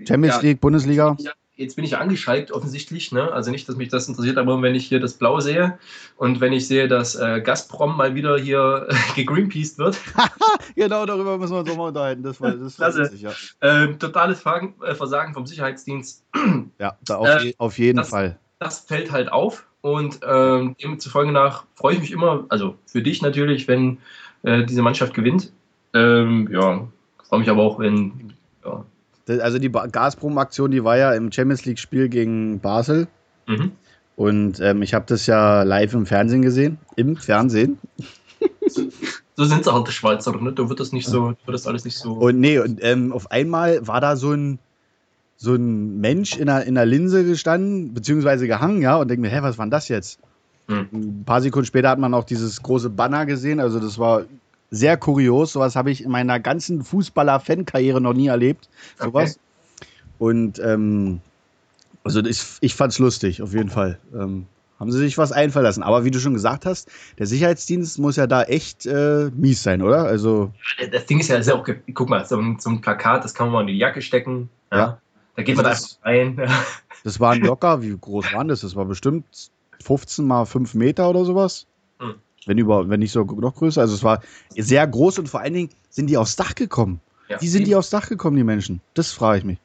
Champions 0.07 0.37
ja, 0.37 0.41
League, 0.41 0.61
Bundesliga. 0.61 1.15
Jetzt 1.55 1.75
bin 1.75 1.85
ich 1.85 1.91
ja 1.91 1.99
angeschaltet, 1.99 2.51
offensichtlich. 2.51 3.11
Ne? 3.11 3.31
Also 3.31 3.49
nicht, 3.49 3.67
dass 3.67 3.75
mich 3.75 3.89
das 3.89 4.07
interessiert, 4.07 4.37
aber 4.37 4.61
wenn 4.61 4.75
ich 4.75 4.85
hier 4.85 4.99
das 4.99 5.13
Blau 5.13 5.39
sehe 5.39 5.79
und 6.15 6.39
wenn 6.39 6.53
ich 6.53 6.67
sehe, 6.67 6.87
dass 6.87 7.15
äh, 7.15 7.41
Gazprom 7.41 7.97
mal 7.97 8.13
wieder 8.13 8.37
hier 8.37 8.87
gegreenpeaced 9.15 9.79
wird. 9.79 9.99
genau, 10.75 11.05
darüber 11.05 11.37
müssen 11.37 11.53
wir 11.53 11.59
uns 11.59 11.69
auch 11.71 11.77
mal 11.77 11.87
unterhalten. 11.87 12.21
Das 12.21 12.39
war, 12.39 12.51
das 12.51 12.79
war 12.79 12.91
Klasse. 12.91 13.15
ja. 13.15 13.31
äh, 13.61 13.93
totales 13.95 14.41
Versagen, 14.41 15.33
vom 15.33 15.47
Sicherheitsdienst. 15.47 16.23
ja, 16.79 16.97
auf, 17.09 17.27
äh, 17.27 17.53
auf 17.57 17.79
jeden 17.79 17.97
das, 17.97 18.09
Fall. 18.09 18.37
Das 18.59 18.79
fällt 18.81 19.11
halt 19.11 19.31
auf. 19.31 19.65
Und 19.81 20.19
ähm, 20.27 20.75
demzufolge 20.81 21.31
nach 21.31 21.65
freue 21.75 21.95
ich 21.95 22.01
mich 22.01 22.11
immer, 22.11 22.45
also 22.49 22.77
für 22.85 23.01
dich 23.01 23.21
natürlich, 23.21 23.67
wenn 23.67 23.99
äh, 24.43 24.63
diese 24.63 24.81
Mannschaft 24.81 25.13
gewinnt. 25.13 25.51
Ähm, 25.97 26.49
ja, 26.51 26.87
freue 27.27 27.39
mich 27.39 27.49
aber 27.49 27.63
auch, 27.63 27.79
wenn. 27.79 28.33
Ja. 28.63 28.85
Also 29.41 29.59
die 29.59 29.71
Gazprom-Aktion, 29.71 30.71
die 30.71 30.83
war 30.83 30.97
ja 30.97 31.13
im 31.13 31.31
Champions 31.31 31.65
League-Spiel 31.65 32.07
gegen 32.07 32.59
Basel. 32.59 33.07
Mhm. 33.47 33.71
Und 34.15 34.59
ähm, 34.61 34.81
ich 34.81 34.93
habe 34.93 35.05
das 35.07 35.27
ja 35.27 35.63
live 35.63 35.93
im 35.93 36.05
Fernsehen 36.05 36.41
gesehen. 36.41 36.77
Im 36.95 37.17
Fernsehen. 37.17 37.77
so 39.35 39.45
sind 39.45 39.61
es 39.61 39.67
auch 39.67 39.83
die 39.83 39.91
Schweizer, 39.91 40.31
ne? 40.39 40.53
Da 40.53 40.69
wird 40.69 40.79
das 40.79 40.91
nicht 40.91 41.07
so, 41.07 41.27
wird 41.27 41.53
das 41.53 41.67
alles 41.67 41.85
nicht 41.85 41.97
so. 41.97 42.13
Und 42.13 42.39
nee, 42.39 42.57
und 42.57 42.79
ähm, 42.81 43.11
auf 43.11 43.31
einmal 43.31 43.85
war 43.85 44.01
da 44.01 44.15
so 44.15 44.31
ein, 44.31 44.59
so 45.35 45.53
ein 45.53 45.99
Mensch 45.99 46.37
in 46.37 46.47
der, 46.47 46.65
in 46.65 46.75
der 46.75 46.85
Linse 46.85 47.23
gestanden, 47.25 47.93
beziehungsweise 47.93 48.47
gehangen, 48.47 48.81
ja, 48.81 48.95
und 48.97 49.09
denke 49.09 49.21
mir, 49.21 49.29
hä, 49.29 49.39
was 49.41 49.57
war 49.57 49.65
denn 49.65 49.71
das 49.71 49.87
jetzt? 49.87 50.19
Hm. 50.67 50.87
Ein 50.91 51.23
paar 51.25 51.41
Sekunden 51.41 51.67
später 51.67 51.89
hat 51.89 51.99
man 51.99 52.13
auch 52.13 52.23
dieses 52.23 52.63
große 52.63 52.89
Banner 52.89 53.25
gesehen, 53.25 53.59
also 53.59 53.79
das 53.79 53.99
war 53.99 54.23
sehr 54.71 54.97
kurios. 54.97 55.53
Sowas 55.53 55.75
habe 55.75 55.91
ich 55.91 56.03
in 56.03 56.11
meiner 56.11 56.39
ganzen 56.39 56.83
Fußballer-Fan-Karriere 56.83 58.01
noch 58.01 58.13
nie 58.13 58.27
erlebt. 58.27 58.69
Sowas. 58.99 59.37
Okay. 59.37 59.87
Und 60.19 60.59
ähm, 60.59 61.21
also 62.03 62.23
ich, 62.23 62.41
ich 62.61 62.75
fand 62.75 62.93
es 62.93 62.99
lustig, 62.99 63.41
auf 63.41 63.53
jeden 63.53 63.69
Fall. 63.69 63.99
Ähm, 64.13 64.47
haben 64.79 64.91
sie 64.91 64.99
sich 64.99 65.17
was 65.17 65.31
einfallen 65.31 65.63
lassen. 65.63 65.83
Aber 65.83 66.05
wie 66.05 66.11
du 66.11 66.19
schon 66.19 66.33
gesagt 66.33 66.65
hast, 66.65 66.89
der 67.17 67.25
Sicherheitsdienst 67.25 67.99
muss 67.99 68.15
ja 68.15 68.27
da 68.27 68.43
echt 68.43 68.85
äh, 68.85 69.31
mies 69.35 69.63
sein, 69.63 69.81
oder? 69.81 70.03
Also 70.03 70.51
das 70.91 71.05
Ding 71.05 71.19
ist 71.19 71.29
ja, 71.29 71.37
ist 71.37 71.47
ja 71.47 71.55
auch, 71.55 71.67
guck 71.93 72.09
mal, 72.09 72.25
so 72.25 72.37
ein, 72.37 72.59
so 72.59 72.69
ein, 72.69 72.81
Plakat, 72.81 73.23
das 73.23 73.33
kann 73.33 73.47
man 73.47 73.53
mal 73.53 73.61
in 73.61 73.67
die 73.67 73.77
Jacke 73.77 74.01
stecken. 74.01 74.49
Ja. 74.71 74.77
ja. 74.77 75.01
Da 75.35 75.43
geht 75.43 75.55
man 75.55 75.65
da 75.65 75.71
einfach 75.71 75.97
rein. 76.03 76.41
Das 77.03 77.19
waren 77.19 77.41
locker, 77.41 77.81
wie 77.83 77.95
groß 77.95 78.33
waren 78.33 78.47
das? 78.47 78.61
Das 78.61 78.75
war 78.75 78.85
bestimmt 78.85 79.25
15 79.83 80.25
mal 80.25 80.45
5 80.45 80.73
Meter 80.73 81.09
oder 81.09 81.25
sowas. 81.25 81.67
Wenn 82.47 82.57
über, 82.57 82.89
wenn 82.89 82.99
nicht 82.99 83.11
so 83.11 83.23
noch 83.23 83.55
größer. 83.55 83.81
Also 83.81 83.93
es 83.93 84.03
war 84.03 84.21
sehr 84.55 84.87
groß 84.87 85.19
und 85.19 85.29
vor 85.29 85.41
allen 85.41 85.53
Dingen 85.53 85.69
sind 85.89 86.07
die 86.09 86.17
aufs 86.17 86.35
Dach 86.35 86.55
gekommen. 86.55 87.01
Ja, 87.29 87.41
Wie 87.41 87.47
sind 87.47 87.61
eben. 87.61 87.69
die 87.69 87.75
aufs 87.75 87.89
Dach 87.89 88.07
gekommen, 88.07 88.37
die 88.37 88.43
Menschen? 88.43 88.81
Das 88.93 89.11
frage 89.11 89.39
ich 89.39 89.43
mich. 89.45 89.57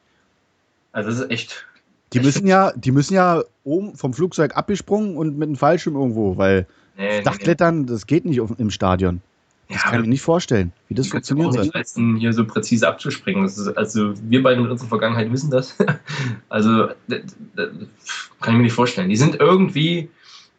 Also 0.91 1.09
das 1.09 1.19
ist 1.19 1.31
echt. 1.31 1.65
Die 2.11 2.19
echt 2.19 2.25
müssen 2.25 2.47
ja, 2.47 2.71
die 2.73 2.91
müssen 2.91 3.13
ja 3.13 3.43
oben 3.63 3.95
vom 3.95 4.13
Flugzeug 4.13 4.55
abgesprungen 4.55 5.17
und 5.17 5.37
mit 5.37 5.47
einem 5.47 5.55
Fallschirm 5.55 5.95
irgendwo, 5.95 6.37
weil 6.37 6.67
nee, 6.97 7.21
Dachklettern, 7.21 7.81
nee. 7.81 7.87
das 7.87 8.05
geht 8.05 8.25
nicht 8.25 8.41
im 8.57 8.69
Stadion. 8.69 9.21
Das 9.69 9.77
ja, 9.77 9.89
kann 9.89 9.99
ich 9.99 10.05
mir 10.05 10.09
nicht 10.09 10.21
vorstellen, 10.21 10.73
wie 10.89 10.93
das 10.93 11.07
funktioniert. 11.07 11.53
soll. 11.53 11.71
leisten, 11.73 12.17
hier 12.17 12.33
so 12.33 12.45
präzise 12.45 12.87
abzuspringen. 12.87 13.45
Ist, 13.45 13.59
also 13.77 14.13
wir 14.29 14.43
beide 14.43 14.61
mit 14.61 14.69
unserer 14.69 14.89
Vergangenheit 14.89 15.31
wissen 15.31 15.49
das. 15.49 15.77
also 16.49 16.89
das, 17.07 17.21
das 17.55 17.69
kann 18.41 18.53
ich 18.53 18.57
mir 18.57 18.63
nicht 18.63 18.73
vorstellen. 18.73 19.09
Die 19.09 19.15
sind 19.15 19.39
irgendwie 19.39 20.09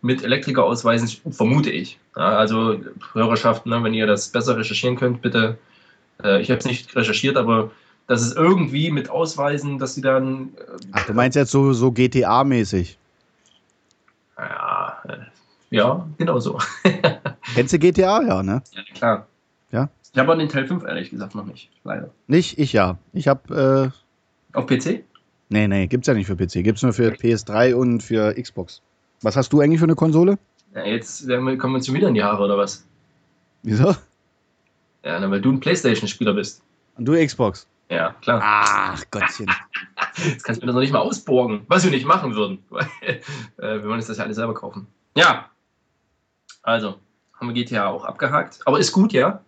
mit 0.05 0.23
Elektrikerausweisen, 0.23 1.09
vermute 1.33 1.71
ich. 1.71 1.99
Ja, 2.15 2.37
also 2.37 2.79
Hörerschaft, 3.15 3.65
ne, 3.65 3.83
wenn 3.83 3.95
ihr 3.95 4.07
das 4.07 4.29
besser 4.29 4.55
recherchieren 4.57 4.97
könnt, 4.97 5.23
bitte. 5.23 5.57
Äh, 6.23 6.43
ich 6.43 6.51
habe 6.51 6.59
es 6.59 6.67
nicht 6.67 6.95
recherchiert, 6.95 7.39
aber 7.39 7.71
das 8.07 8.21
ist 8.21 8.37
irgendwie 8.37 8.91
mit 8.91 9.09
Ausweisen, 9.09 9.79
dass 9.79 9.95
sie 9.95 10.03
dann. 10.03 10.51
Äh, 10.59 10.87
Ach, 10.93 11.07
du 11.07 11.15
meinst 11.15 11.37
jetzt 11.37 11.51
so, 11.51 11.73
so 11.73 11.89
GTA-mäßig? 11.89 12.99
Ja, 14.37 15.03
äh, 15.09 15.17
ja, 15.71 16.07
genau 16.19 16.39
so. 16.39 16.59
Kennst 17.55 17.73
du 17.73 17.79
GTA, 17.79 18.23
ja, 18.23 18.43
ne? 18.43 18.63
Ja, 18.73 18.83
klar. 18.93 19.27
Ja? 19.73 19.89
Ich 20.13 20.19
habe 20.19 20.33
aber 20.33 20.39
den 20.39 20.51
Teil 20.51 20.67
5 20.67 20.85
ehrlich 20.85 21.09
gesagt 21.09 21.35
noch 21.35 21.47
nicht, 21.47 21.71
leider. 21.83 22.11
Nicht? 22.27 22.59
Ich 22.59 22.75
ja. 22.75 22.99
Ich 23.15 23.27
habe. 23.27 23.93
Äh, 24.53 24.57
Auf 24.57 24.67
PC? 24.67 25.03
Nee, 25.49 25.67
nee, 25.67 25.87
gibt's 25.87 26.09
ja 26.09 26.13
nicht 26.13 26.27
für 26.27 26.37
PC. 26.37 26.63
Gibt's 26.63 26.83
nur 26.83 26.93
für 26.93 27.13
PS3 27.13 27.75
und 27.75 28.03
für 28.03 28.35
Xbox. 28.35 28.83
Was 29.25 29.37
hast 29.37 29.55
du 29.55 29.61
eigentlich 29.61 29.79
für 29.79 29.87
eine 29.87 29.95
Konsole? 29.95 30.39
Ja, 30.75 30.85
jetzt 30.85 31.27
kommen 31.27 31.59
wir 31.59 31.67
uns 31.77 31.87
schon 31.87 31.95
wieder 31.95 32.09
in 32.09 32.15
die 32.15 32.23
Haare, 32.23 32.45
oder 32.45 32.59
was? 32.59 32.85
Wieso? 33.63 33.97
Ja, 35.03 35.19
na, 35.19 35.31
weil 35.31 35.41
du 35.41 35.51
ein 35.51 35.61
Playstation-Spieler 35.61 36.35
bist. 36.35 36.63
Und 36.99 37.07
du 37.07 37.15
Xbox? 37.15 37.67
Ja, 37.89 38.15
klar. 38.21 38.41
Ach, 38.43 39.03
Gottchen. 39.11 39.47
Jetzt 40.25 40.45
kannst 40.45 40.61
du 40.61 40.65
mir 40.65 40.69
das 40.69 40.75
noch 40.75 40.83
nicht 40.83 40.93
mal 40.93 41.01
ausborgen, 41.01 41.63
was 41.69 41.85
wir 41.85 41.91
nicht 41.91 42.07
machen 42.07 42.35
würden. 42.35 42.59
äh, 43.01 43.19
wir 43.57 43.85
wollen 43.85 43.95
uns 43.95 44.07
das 44.07 44.19
ja 44.19 44.25
alles 44.25 44.37
selber 44.37 44.55
kaufen. 44.55 44.87
Ja. 45.17 45.51
Also, 46.63 46.97
haben 47.33 47.49
wir 47.49 47.55
GTA 47.55 47.89
auch 47.89 48.05
abgehakt. 48.05 48.61
Aber 48.67 48.79
ist 48.79 48.93
gut, 48.93 49.13
ja? 49.13 49.41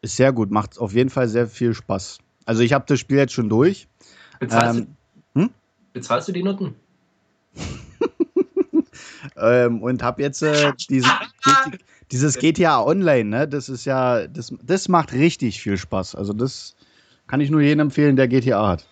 Ist 0.00 0.16
sehr 0.16 0.32
gut. 0.32 0.50
Macht 0.50 0.78
auf 0.78 0.92
jeden 0.92 1.10
Fall 1.10 1.28
sehr 1.28 1.48
viel 1.48 1.74
Spaß. 1.74 2.18
Also, 2.44 2.62
ich 2.62 2.72
habe 2.72 2.84
das 2.86 3.00
Spiel 3.00 3.18
jetzt 3.18 3.32
schon 3.32 3.48
durch. 3.48 3.88
Bezahlst, 4.38 4.80
ähm, 4.80 4.96
du, 5.34 5.40
hm? 5.42 5.50
bezahlst 5.92 6.28
du 6.28 6.32
die 6.32 6.44
Noten? 6.44 6.76
ähm, 9.38 9.82
und 9.82 10.02
habe 10.02 10.22
jetzt 10.22 10.42
äh, 10.42 10.72
diesen, 10.88 11.10
dieses 12.12 12.38
GTA 12.38 12.82
Online, 12.82 13.24
ne? 13.24 13.48
Das 13.48 13.68
ist 13.68 13.84
ja, 13.84 14.26
das, 14.26 14.52
das 14.62 14.88
macht 14.88 15.12
richtig 15.12 15.60
viel 15.60 15.76
Spaß. 15.76 16.14
Also 16.14 16.32
das 16.32 16.74
kann 17.26 17.40
ich 17.40 17.50
nur 17.50 17.60
jedem 17.60 17.80
empfehlen, 17.80 18.16
der 18.16 18.28
GTA 18.28 18.68
hat. 18.68 18.86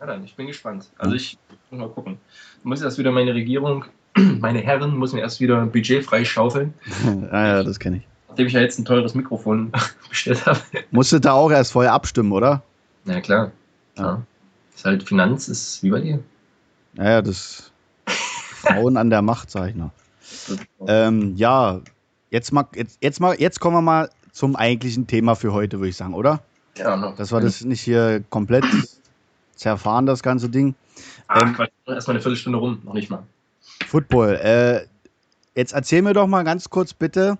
Ja 0.00 0.06
dann, 0.06 0.24
ich 0.24 0.36
bin 0.36 0.46
gespannt. 0.46 0.90
Also 0.98 1.14
ich 1.14 1.38
muss 1.70 1.80
mal 1.80 1.88
gucken. 1.88 2.18
Ich 2.58 2.64
muss 2.64 2.82
erst 2.82 2.98
wieder 2.98 3.12
meine 3.12 3.34
Regierung, 3.34 3.84
meine 4.16 4.60
Herren, 4.60 4.96
muss 4.96 5.12
mir 5.12 5.20
erst 5.20 5.40
wieder 5.40 5.64
Budget 5.66 6.04
freischaufeln. 6.04 6.74
ah, 7.30 7.46
ja, 7.46 7.62
das 7.62 7.78
kenne 7.78 7.98
ich. 7.98 8.08
Nachdem 8.28 8.46
ich 8.48 8.52
ja 8.52 8.60
jetzt 8.60 8.78
ein 8.78 8.84
teures 8.84 9.14
Mikrofon 9.14 9.72
bestellt 10.08 10.44
habe. 10.46 10.60
Musstet 10.90 11.24
da 11.24 11.32
auch 11.32 11.50
erst 11.50 11.72
vorher 11.72 11.92
abstimmen, 11.92 12.32
oder? 12.32 12.62
Na 13.04 13.20
klar. 13.20 13.52
Ja. 13.96 14.04
ja. 14.04 14.22
Ist 14.74 14.84
halt 14.84 15.02
Finanz, 15.02 15.48
ist 15.48 15.82
wie 15.82 15.90
bei 15.90 16.00
dir. 16.00 16.22
Naja, 16.94 17.22
das 17.22 17.72
Frauen 18.66 18.96
an 18.96 19.10
der 19.10 19.22
Macht, 19.22 19.50
sag 19.50 19.70
ich 19.70 19.74
noch. 19.74 19.90
Ähm, 20.86 21.34
ja, 21.36 21.80
jetzt, 22.30 22.52
mal, 22.52 22.66
jetzt, 22.74 22.98
jetzt, 23.00 23.20
mal, 23.20 23.36
jetzt 23.38 23.60
kommen 23.60 23.76
wir 23.76 23.82
mal 23.82 24.10
zum 24.32 24.56
eigentlichen 24.56 25.06
Thema 25.06 25.34
für 25.34 25.52
heute, 25.52 25.78
würde 25.78 25.90
ich 25.90 25.96
sagen, 25.96 26.14
oder? 26.14 26.42
Ja, 26.76 26.96
noch. 26.96 27.16
Dass 27.16 27.32
wir 27.32 27.40
das 27.40 27.64
nicht 27.64 27.80
hier 27.80 28.22
komplett 28.28 28.64
zerfahren, 29.54 30.06
das 30.06 30.22
ganze 30.22 30.48
Ding. 30.48 30.74
Ach, 31.28 31.42
ähm, 31.42 31.66
erstmal 31.86 32.16
eine 32.16 32.22
Viertelstunde 32.22 32.58
rum, 32.58 32.80
noch 32.84 32.94
nicht 32.94 33.10
mal. 33.10 33.22
Football. 33.86 34.34
Äh, 34.36 34.86
jetzt 35.58 35.72
erzähl 35.72 36.02
mir 36.02 36.12
doch 36.12 36.26
mal 36.26 36.42
ganz 36.42 36.70
kurz 36.70 36.92
bitte 36.92 37.38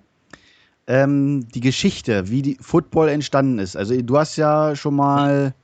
ähm, 0.87 1.49
die 1.49 1.61
Geschichte, 1.61 2.31
wie 2.31 2.43
die 2.43 2.59
Football 2.61 3.09
entstanden 3.09 3.59
ist. 3.59 3.77
Also 3.77 4.01
du 4.01 4.19
hast 4.19 4.37
ja 4.37 4.77
schon 4.77 4.95
mal 4.95 5.55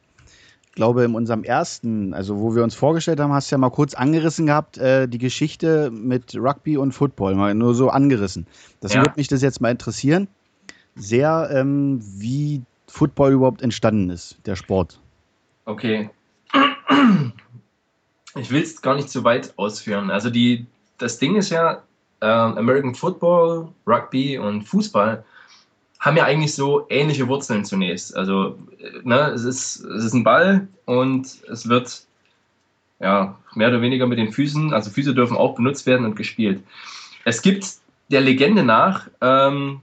glaube, 0.72 1.04
in 1.04 1.14
unserem 1.14 1.44
ersten, 1.44 2.14
also 2.14 2.40
wo 2.40 2.54
wir 2.54 2.62
uns 2.62 2.74
vorgestellt 2.74 3.20
haben, 3.20 3.32
hast 3.32 3.50
du 3.50 3.54
ja 3.54 3.58
mal 3.58 3.70
kurz 3.70 3.94
angerissen 3.94 4.46
gehabt, 4.46 4.78
äh, 4.78 5.06
die 5.06 5.18
Geschichte 5.18 5.90
mit 5.90 6.34
Rugby 6.34 6.76
und 6.76 6.92
Football, 6.92 7.34
mal 7.34 7.54
nur 7.54 7.74
so 7.74 7.90
angerissen. 7.90 8.46
Das 8.80 8.94
ja. 8.94 9.02
würde 9.02 9.14
mich 9.16 9.28
das 9.28 9.42
jetzt 9.42 9.60
mal 9.60 9.70
interessieren, 9.70 10.28
sehr, 10.94 11.50
ähm, 11.52 12.00
wie 12.02 12.62
Football 12.86 13.32
überhaupt 13.32 13.62
entstanden 13.62 14.10
ist, 14.10 14.36
der 14.46 14.56
Sport. 14.56 14.98
Okay. 15.64 16.10
Ich 18.34 18.50
will 18.50 18.62
es 18.62 18.80
gar 18.80 18.96
nicht 18.96 19.10
zu 19.10 19.24
weit 19.24 19.52
ausführen. 19.58 20.10
Also 20.10 20.30
die, 20.30 20.66
das 20.98 21.18
Ding 21.18 21.36
ist 21.36 21.50
ja, 21.50 21.82
äh, 22.20 22.26
American 22.26 22.94
Football, 22.94 23.68
Rugby 23.86 24.38
und 24.38 24.62
Fußball 24.62 25.24
haben 26.02 26.16
ja 26.16 26.24
eigentlich 26.24 26.54
so 26.54 26.84
ähnliche 26.90 27.28
Wurzeln 27.28 27.64
zunächst. 27.64 28.16
Also, 28.16 28.58
ne, 29.04 29.30
es 29.30 29.44
ist, 29.44 29.84
es 29.84 30.04
ist 30.04 30.14
ein 30.14 30.24
Ball 30.24 30.66
und 30.84 31.28
es 31.48 31.68
wird 31.68 32.02
ja 32.98 33.38
mehr 33.54 33.68
oder 33.68 33.80
weniger 33.82 34.08
mit 34.08 34.18
den 34.18 34.32
Füßen, 34.32 34.74
also 34.74 34.90
Füße 34.90 35.14
dürfen 35.14 35.36
auch 35.36 35.54
benutzt 35.54 35.86
werden 35.86 36.04
und 36.04 36.16
gespielt. 36.16 36.62
Es 37.24 37.40
gibt 37.40 37.66
der 38.10 38.20
Legende 38.20 38.64
nach 38.64 39.08
ähm, 39.20 39.80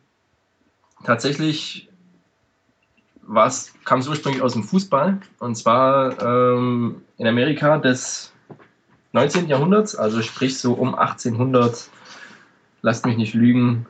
tatsächlich 1.05 1.87
was 3.21 3.73
kam 3.85 3.99
es 3.99 4.07
ursprünglich 4.07 4.41
aus 4.41 4.53
dem 4.53 4.63
Fußball 4.63 5.19
und 5.39 5.55
zwar 5.55 6.21
ähm, 6.21 7.01
in 7.17 7.27
Amerika 7.27 7.77
des 7.77 8.33
19. 9.13 9.47
Jahrhunderts, 9.47 9.95
also 9.95 10.21
sprich 10.21 10.57
so 10.57 10.73
um 10.73 10.95
1800, 10.95 11.89
lasst 12.81 13.05
mich 13.05 13.17
nicht 13.17 13.33
lügen, 13.35 13.85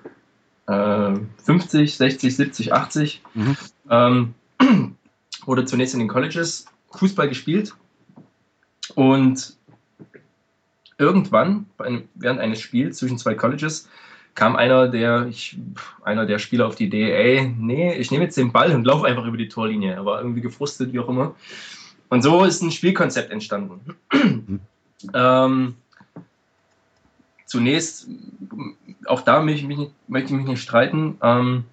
50, 0.69 1.97
60, 1.97 2.35
70, 2.35 2.73
80. 2.73 3.21
Mhm. 3.33 3.57
Ähm, 3.89 4.33
wurde 5.45 5.65
zunächst 5.65 5.93
in 5.93 5.99
den 5.99 6.09
Colleges 6.09 6.65
Fußball 6.91 7.29
gespielt 7.29 7.73
und 8.95 9.55
irgendwann 10.97 11.65
während 12.15 12.39
eines 12.39 12.59
Spiels 12.59 12.97
zwischen 12.97 13.17
zwei 13.17 13.35
Colleges 13.35 13.89
kam 14.35 14.55
einer 14.55 14.87
der, 14.87 15.27
ich, 15.27 15.57
einer 16.03 16.25
der 16.25 16.39
Spieler 16.39 16.67
auf 16.67 16.75
die 16.75 16.85
Idee, 16.85 17.11
ey, 17.11 17.53
nee, 17.57 17.93
ich 17.95 18.11
nehme 18.11 18.25
jetzt 18.25 18.37
den 18.37 18.51
Ball 18.51 18.73
und 18.73 18.85
laufe 18.85 19.05
einfach 19.05 19.25
über 19.25 19.37
die 19.37 19.49
Torlinie. 19.49 19.93
Er 19.93 20.05
war 20.05 20.19
irgendwie 20.19 20.41
gefrustet, 20.41 20.93
wie 20.93 20.99
auch 20.99 21.09
immer. 21.09 21.35
Und 22.09 22.21
so 22.21 22.43
ist 22.43 22.61
ein 22.61 22.71
Spielkonzept 22.71 23.31
entstanden. 23.31 23.95
Mhm. 24.13 24.59
ähm, 25.13 25.75
zunächst, 27.49 28.07
auch 29.05 29.21
da 29.21 29.41
möchte 29.41 29.61
ich 29.61 29.67
mich 29.67 29.77
nicht, 29.77 29.91
möchte 30.07 30.29
ich 30.29 30.37
mich 30.39 30.47
nicht 30.47 30.61
streiten, 30.61 31.17
ähm, 31.21 31.65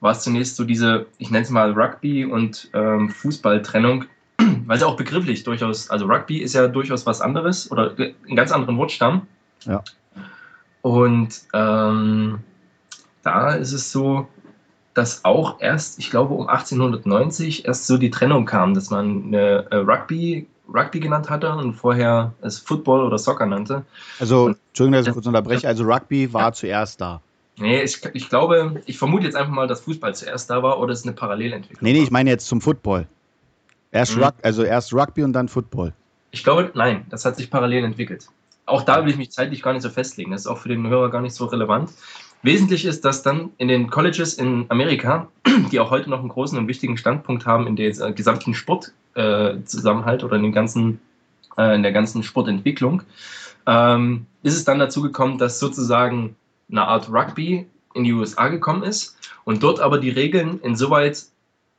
war 0.00 0.12
es 0.12 0.22
zunächst 0.22 0.56
so 0.56 0.64
diese, 0.64 1.06
ich 1.18 1.30
nenne 1.30 1.44
es 1.44 1.50
mal 1.50 1.72
Rugby- 1.72 2.24
und 2.24 2.68
ähm, 2.74 3.10
Fußballtrennung, 3.10 4.06
weil 4.66 4.78
sie 4.78 4.86
auch 4.86 4.96
begrifflich 4.96 5.44
durchaus, 5.44 5.88
also 5.88 6.06
Rugby 6.06 6.38
ist 6.38 6.54
ja 6.54 6.66
durchaus 6.66 7.06
was 7.06 7.20
anderes 7.20 7.70
oder 7.70 7.94
einen 7.96 8.36
ganz 8.36 8.50
anderen 8.50 8.76
Wortstamm. 8.76 9.26
Ja. 9.66 9.84
Und 10.82 11.42
ähm, 11.52 12.40
da 13.22 13.52
ist 13.52 13.72
es 13.72 13.92
so, 13.92 14.26
dass 14.94 15.24
auch 15.24 15.60
erst, 15.60 16.00
ich 16.00 16.10
glaube, 16.10 16.34
um 16.34 16.48
1890 16.48 17.66
erst 17.66 17.86
so 17.86 17.98
die 17.98 18.10
Trennung 18.10 18.46
kam, 18.46 18.74
dass 18.74 18.90
man 18.90 19.26
eine 19.26 19.70
äh, 19.70 19.76
Rugby 19.76 20.48
Rugby 20.72 21.00
genannt 21.00 21.30
hatte 21.30 21.52
und 21.52 21.74
vorher 21.74 22.32
es 22.42 22.58
Football 22.58 23.04
oder 23.04 23.18
Soccer 23.18 23.46
nannte. 23.46 23.84
Also, 24.18 24.54
Entschuldigung, 24.70 25.00
dass 25.00 25.06
ich 25.06 25.12
kurz 25.12 25.26
unterbreche, 25.26 25.68
also 25.68 25.84
Rugby 25.84 26.32
war 26.32 26.52
zuerst 26.52 27.00
da. 27.00 27.20
Nee, 27.58 27.82
ich, 27.82 28.00
ich 28.14 28.28
glaube, 28.28 28.80
ich 28.86 28.96
vermute 28.96 29.24
jetzt 29.24 29.34
einfach 29.34 29.52
mal, 29.52 29.66
dass 29.66 29.82
Fußball 29.82 30.14
zuerst 30.14 30.48
da 30.48 30.62
war 30.62 30.78
oder 30.78 30.92
es 30.92 31.04
eine 31.04 31.12
Parallelentwicklung 31.12 31.82
Nee, 31.82 31.92
nee, 31.92 32.02
ich 32.02 32.10
meine 32.10 32.30
jetzt 32.30 32.46
zum 32.46 32.60
Football. 32.60 33.06
Erst, 33.92 34.16
mhm. 34.16 34.24
Rug, 34.24 34.34
also 34.42 34.62
erst 34.62 34.94
Rugby 34.94 35.24
und 35.24 35.32
dann 35.32 35.48
Football. 35.48 35.92
Ich 36.30 36.44
glaube, 36.44 36.70
nein, 36.74 37.04
das 37.10 37.24
hat 37.24 37.36
sich 37.36 37.50
parallel 37.50 37.84
entwickelt. 37.84 38.28
Auch 38.66 38.82
da 38.82 39.04
will 39.04 39.10
ich 39.10 39.18
mich 39.18 39.30
zeitlich 39.30 39.62
gar 39.62 39.72
nicht 39.72 39.82
so 39.82 39.90
festlegen. 39.90 40.30
Das 40.30 40.42
ist 40.42 40.46
auch 40.46 40.58
für 40.58 40.68
den 40.68 40.86
Hörer 40.86 41.10
gar 41.10 41.20
nicht 41.20 41.34
so 41.34 41.46
relevant. 41.46 41.90
Wesentlich 42.42 42.86
ist, 42.86 43.04
dass 43.04 43.22
dann 43.22 43.50
in 43.58 43.68
den 43.68 43.90
Colleges 43.90 44.34
in 44.34 44.64
Amerika, 44.68 45.28
die 45.72 45.80
auch 45.80 45.90
heute 45.90 46.08
noch 46.08 46.20
einen 46.20 46.28
großen 46.28 46.56
und 46.56 46.68
wichtigen 46.68 46.96
Standpunkt 46.96 47.46
haben 47.46 47.66
in 47.66 47.76
der 47.76 47.90
gesamten 48.12 48.54
Sportzusammenhalt 48.54 50.22
äh, 50.22 50.24
oder 50.24 50.36
in, 50.36 50.52
ganzen, 50.52 51.00
äh, 51.58 51.74
in 51.74 51.82
der 51.82 51.92
ganzen 51.92 52.22
Sportentwicklung, 52.22 53.02
ähm, 53.70 54.26
ist 54.42 54.56
es 54.56 54.64
dann 54.64 54.80
dazu 54.80 55.00
gekommen, 55.00 55.38
dass 55.38 55.60
sozusagen 55.60 56.34
eine 56.70 56.86
Art 56.86 57.08
Rugby 57.08 57.66
in 57.94 58.04
die 58.04 58.12
USA 58.12 58.48
gekommen 58.48 58.82
ist 58.82 59.16
und 59.44 59.62
dort 59.62 59.78
aber 59.80 59.98
die 59.98 60.10
Regeln 60.10 60.60
insoweit 60.60 61.24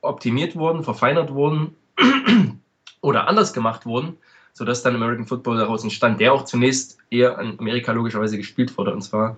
optimiert 0.01 0.55
wurden, 0.55 0.83
verfeinert 0.83 1.33
wurden 1.33 1.75
oder 3.01 3.27
anders 3.27 3.51
gemacht 3.51 3.85
wurden, 3.85 4.17
sodass 4.53 4.83
dann 4.83 4.95
American 4.95 5.27
Football 5.27 5.57
daraus 5.57 5.83
entstand, 5.83 6.21
der 6.21 6.33
auch 6.33 6.45
zunächst 6.45 6.97
eher 7.09 7.37
in 7.39 7.59
Amerika 7.59 7.91
logischerweise 7.91 8.37
gespielt 8.37 8.77
wurde, 8.77 8.93
und 8.93 9.01
zwar 9.01 9.37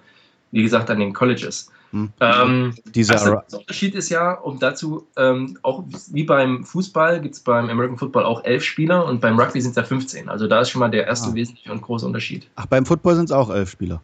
wie 0.51 0.61
gesagt, 0.61 0.91
an 0.91 0.99
den 0.99 1.13
Colleges. 1.13 1.71
Hm. 1.93 2.11
Ähm, 2.19 2.75
Dieser 2.93 3.13
also 3.13 3.31
der 3.31 3.59
Unterschied 3.59 3.95
ist 3.95 4.09
ja, 4.09 4.33
um 4.33 4.59
dazu, 4.59 5.07
ähm, 5.15 5.57
auch 5.61 5.83
wie 6.11 6.23
beim 6.23 6.65
Fußball 6.65 7.21
gibt 7.21 7.35
es 7.35 7.39
beim 7.39 7.69
American 7.69 7.97
Football 7.97 8.25
auch 8.25 8.43
elf 8.43 8.63
Spieler 8.63 9.05
und 9.05 9.21
beim 9.21 9.39
Rugby 9.39 9.61
sind 9.61 9.71
es 9.71 9.77
ja 9.77 9.83
15. 9.83 10.27
Also 10.27 10.47
da 10.47 10.61
ist 10.61 10.71
schon 10.71 10.79
mal 10.79 10.89
der 10.89 11.07
erste 11.07 11.29
ah. 11.29 11.33
wesentliche 11.35 11.71
und 11.71 11.81
große 11.81 12.05
Unterschied. 12.05 12.47
Ach, 12.55 12.65
beim 12.65 12.85
Football 12.85 13.15
sind 13.15 13.25
es 13.25 13.31
auch 13.31 13.49
elf 13.49 13.69
Spieler. 13.69 14.01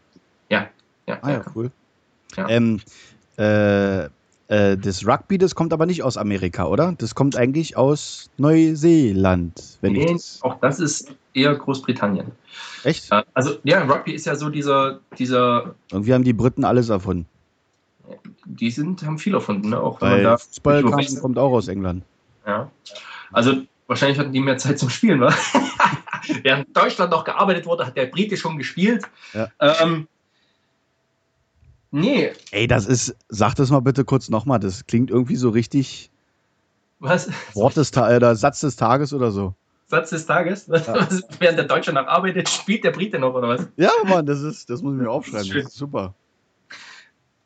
Ja, 0.50 0.70
ja. 1.08 1.18
Ah 1.22 1.32
ja, 1.32 1.42
cool. 1.56 1.72
Ja. 2.38 2.48
Ähm, 2.48 2.80
äh, 3.38 4.08
Äh, 4.50 4.78
das 4.78 5.06
Rugby, 5.06 5.38
das 5.38 5.54
kommt 5.54 5.74
aber 5.74 5.86
nicht 5.86 6.02
aus 6.02 6.18
Amerika, 6.18 6.66
oder? 6.66 6.96
Das 6.98 7.14
kommt 7.14 7.36
eigentlich 7.36 7.78
aus 7.78 8.32
Neuseeland. 8.38 9.78
Wenn 9.82 9.94
nee, 9.94 10.12
das 10.12 10.40
auch 10.42 10.60
das 10.60 10.80
ist 10.80 11.14
eher 11.36 11.54
Großbritannien. 11.54 12.32
Echt? 12.84 13.12
Äh, 13.12 13.22
also 13.36 13.58
ja, 13.64 13.84
Rugby 13.84 14.14
ist 14.14 14.26
ja 14.26 14.36
so 14.36 14.50
dieser, 14.50 15.02
dieser. 15.20 15.76
Irgendwie 15.92 16.14
haben 16.16 16.24
die 16.24 16.34
Briten 16.34 16.66
alles 16.66 16.90
erfunden. 16.90 17.28
Die 18.46 18.72
sind, 18.72 19.04
haben 19.04 19.18
viel 19.18 19.34
erfunden, 19.34 19.70
ne? 19.70 19.80
Auch 19.80 20.02
wenn 20.02 20.10
Weil 20.10 20.24
man 20.24 20.32
da 20.32 20.38
Fußball 20.38 20.84
kommt 21.22 21.38
auch 21.38 21.52
aus 21.52 21.68
England. 21.68 22.04
Ja. 22.46 22.72
Also 23.32 23.62
wahrscheinlich 23.88 24.20
hatten 24.20 24.34
die 24.34 24.40
mehr 24.40 24.58
Zeit 24.58 24.80
zum 24.80 24.90
Spielen, 24.90 25.22
weil 25.22 25.34
während 26.44 26.76
Deutschland 26.76 27.12
noch 27.12 27.24
gearbeitet 27.24 27.66
wurde, 27.66 27.86
hat 27.86 27.98
der 27.98 28.06
Brite 28.08 28.38
schon 28.38 28.58
gespielt. 28.58 29.06
Ja. 29.34 29.50
Ähm, 29.60 30.08
Nee. 31.92 32.34
Ey, 32.52 32.68
das 32.68 32.86
ist, 32.86 33.16
sag 33.30 33.56
das 33.56 33.72
mal 33.72 33.80
bitte 33.80 34.06
kurz 34.06 34.30
nochmal, 34.30 34.60
das 34.60 34.86
klingt 34.86 35.10
irgendwie 35.10 35.36
so 35.36 35.50
richtig. 35.50 36.12
Was? 37.00 37.30
Wort 37.54 37.78
des 37.78 37.96
oder 37.96 38.36
Satz 38.36 38.60
des 38.60 38.76
Tages 38.76 39.14
oder 39.14 39.32
so. 39.32 39.56
Satz 39.88 40.12
des 40.12 40.26
Tages? 40.26 40.68
Ja. 40.68 40.82
Was, 40.88 41.24
während 41.40 41.58
der 41.58 41.66
Deutsche 41.66 41.92
noch 41.92 42.06
arbeitet, 42.06 42.48
spielt 42.48 42.84
der 42.84 42.92
Brite 42.92 43.18
noch 43.18 43.34
oder 43.34 43.48
was? 43.48 43.68
Ja, 43.78 43.92
Mann, 44.06 44.26
das 44.26 44.42
ist, 44.42 44.70
das 44.70 44.84
muss 44.84 44.94
ich 44.94 45.02
mir 45.02 45.10
aufschreiben. 45.10 45.48
Das 45.48 45.56
ist, 45.56 45.64
das 45.66 45.74
ist 45.74 45.80
super. 45.80 46.14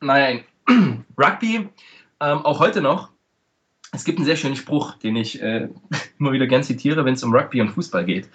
Naja, 0.00 0.40
Rugby, 1.18 1.68
ähm, 2.20 2.38
auch 2.44 2.60
heute 2.60 2.80
noch. 2.80 3.10
Es 3.92 4.04
gibt 4.04 4.18
einen 4.18 4.26
sehr 4.26 4.36
schönen 4.36 4.56
Spruch, 4.56 4.94
den 4.96 5.16
ich 5.16 5.40
äh, 5.40 5.68
immer 6.18 6.32
wieder 6.32 6.46
gern 6.46 6.62
zitiere, 6.62 7.04
wenn 7.04 7.14
es 7.14 7.22
um 7.22 7.34
Rugby 7.34 7.60
und 7.60 7.70
Fußball 7.70 8.04
geht. 8.04 8.28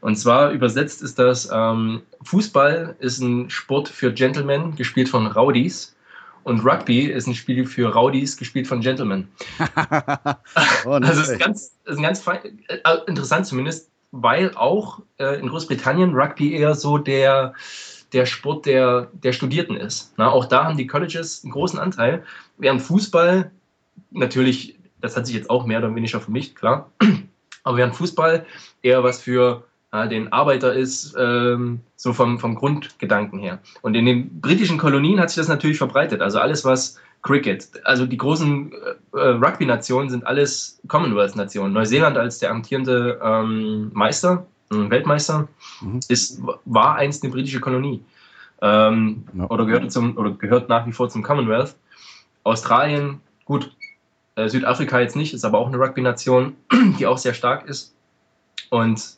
Und 0.00 0.16
zwar 0.16 0.50
übersetzt 0.50 1.02
ist 1.02 1.18
das, 1.18 1.48
ähm, 1.52 2.02
Fußball 2.22 2.96
ist 2.98 3.20
ein 3.20 3.50
Sport 3.50 3.88
für 3.88 4.12
Gentlemen, 4.12 4.74
gespielt 4.74 5.08
von 5.08 5.26
Rowdies. 5.26 5.94
Und 6.44 6.64
Rugby 6.64 7.06
ist 7.06 7.28
ein 7.28 7.34
Spiel 7.34 7.66
für 7.66 7.92
Rowdies, 7.92 8.36
gespielt 8.36 8.66
von 8.66 8.80
Gentlemen. 8.80 9.28
oh, 10.84 10.90
also 10.90 11.20
es 11.20 11.28
ist 11.28 11.38
ganz, 11.38 11.78
ist 11.84 12.02
ganz 12.02 12.20
fein, 12.20 12.58
äh, 12.68 12.78
interessant 13.06 13.46
zumindest, 13.46 13.90
weil 14.10 14.54
auch 14.56 15.00
äh, 15.18 15.38
in 15.38 15.48
Großbritannien 15.48 16.14
Rugby 16.14 16.54
eher 16.54 16.74
so 16.74 16.98
der, 16.98 17.54
der 18.12 18.26
Sport 18.26 18.66
der, 18.66 19.08
der 19.12 19.32
Studierten 19.32 19.76
ist. 19.76 20.14
Na, 20.16 20.30
auch 20.30 20.44
da 20.44 20.64
haben 20.64 20.76
die 20.76 20.86
Colleges 20.86 21.42
einen 21.42 21.52
großen 21.52 21.78
Anteil, 21.78 22.24
während 22.58 22.82
Fußball 22.82 23.50
natürlich, 24.10 24.78
das 25.00 25.16
hat 25.16 25.26
sich 25.26 25.34
jetzt 25.34 25.50
auch 25.50 25.66
mehr 25.66 25.78
oder 25.78 25.94
weniger 25.94 26.20
vermischt, 26.20 26.54
klar, 26.54 26.90
aber 27.64 27.76
während 27.76 27.96
Fußball 27.96 28.46
eher 28.82 29.02
was 29.02 29.22
für 29.22 29.64
ja, 29.92 30.06
den 30.06 30.32
Arbeiter 30.32 30.72
ist, 30.72 31.14
ähm, 31.18 31.80
so 31.96 32.12
vom, 32.12 32.38
vom 32.38 32.54
Grundgedanken 32.54 33.38
her. 33.38 33.60
Und 33.82 33.94
in 33.94 34.06
den 34.06 34.40
britischen 34.40 34.78
Kolonien 34.78 35.20
hat 35.20 35.30
sich 35.30 35.36
das 35.36 35.48
natürlich 35.48 35.78
verbreitet. 35.78 36.20
Also 36.22 36.38
alles, 36.38 36.64
was 36.64 36.98
Cricket, 37.22 37.68
also 37.84 38.04
die 38.04 38.16
großen 38.16 38.72
äh, 39.12 39.18
Rugby-Nationen 39.18 40.10
sind 40.10 40.26
alles 40.26 40.80
Commonwealth-Nationen. 40.88 41.72
Neuseeland 41.72 42.18
als 42.18 42.38
der 42.40 42.50
amtierende 42.50 43.20
ähm, 43.22 43.90
Meister, 43.92 44.46
äh, 44.46 44.51
Weltmeister, 44.90 45.48
mhm. 45.80 46.00
ist, 46.08 46.40
war 46.64 46.96
einst 46.96 47.22
eine 47.22 47.32
britische 47.32 47.60
Kolonie. 47.60 48.02
Ähm, 48.60 49.24
ja. 49.36 49.50
oder, 49.50 49.66
gehört 49.66 49.90
zum, 49.90 50.16
oder 50.16 50.30
gehört 50.30 50.68
nach 50.68 50.86
wie 50.86 50.92
vor 50.92 51.08
zum 51.08 51.22
Commonwealth. 51.22 51.74
Australien, 52.44 53.20
gut, 53.44 53.74
äh, 54.36 54.48
Südafrika 54.48 55.00
jetzt 55.00 55.16
nicht, 55.16 55.34
ist 55.34 55.44
aber 55.44 55.58
auch 55.58 55.66
eine 55.66 55.78
Rugby-Nation, 55.78 56.54
die 56.98 57.06
auch 57.06 57.18
sehr 57.18 57.34
stark 57.34 57.68
ist. 57.68 57.94
Und 58.70 59.16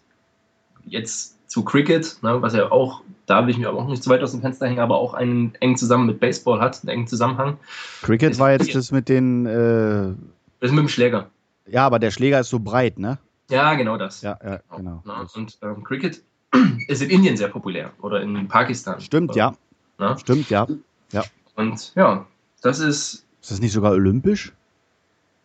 jetzt 0.84 1.34
zu 1.48 1.62
Cricket, 1.62 2.18
ne, 2.22 2.42
was 2.42 2.54
ja 2.54 2.72
auch, 2.72 3.02
da 3.26 3.42
will 3.42 3.50
ich 3.50 3.58
mir 3.58 3.68
aber 3.68 3.78
auch 3.78 3.88
nicht 3.88 4.02
zu 4.02 4.10
weit 4.10 4.22
aus 4.22 4.32
dem 4.32 4.40
Fenster 4.40 4.66
hängen, 4.66 4.80
aber 4.80 4.96
auch 4.96 5.14
einen 5.14 5.54
engen 5.60 5.76
Zusammen 5.76 6.06
mit 6.06 6.20
Baseball 6.20 6.60
hat, 6.60 6.80
einen 6.82 6.88
engen 6.88 7.06
Zusammenhang. 7.06 7.58
Cricket 8.02 8.32
ist 8.32 8.38
war 8.40 8.50
jetzt 8.52 8.74
das 8.74 8.90
mit 8.90 9.08
den. 9.08 9.46
Äh, 9.46 10.14
das 10.60 10.72
mit 10.72 10.80
dem 10.80 10.88
Schläger. 10.88 11.30
Ja, 11.66 11.86
aber 11.86 11.98
der 11.98 12.10
Schläger 12.10 12.40
ist 12.40 12.50
so 12.50 12.58
breit, 12.58 12.98
ne? 12.98 13.18
Ja, 13.50 13.74
genau 13.74 13.96
das. 13.96 14.22
Ja, 14.22 14.38
ja 14.42 14.60
genau. 14.76 15.02
genau. 15.04 15.26
Und 15.34 15.58
ähm, 15.62 15.84
Cricket 15.84 16.22
ist 16.88 17.02
in 17.02 17.10
Indien 17.10 17.36
sehr 17.36 17.48
populär 17.48 17.92
oder 18.00 18.20
in 18.22 18.48
Pakistan. 18.48 19.00
Stimmt, 19.00 19.30
oder, 19.30 19.38
ja. 19.38 19.54
Ne? 19.98 20.16
Stimmt, 20.18 20.50
ja. 20.50 20.66
ja. 21.12 21.24
Und 21.56 21.94
ja, 21.94 22.26
das 22.62 22.78
ist. 22.78 23.26
Ist 23.40 23.50
das 23.50 23.60
nicht 23.60 23.72
sogar 23.72 23.92
olympisch? 23.92 24.52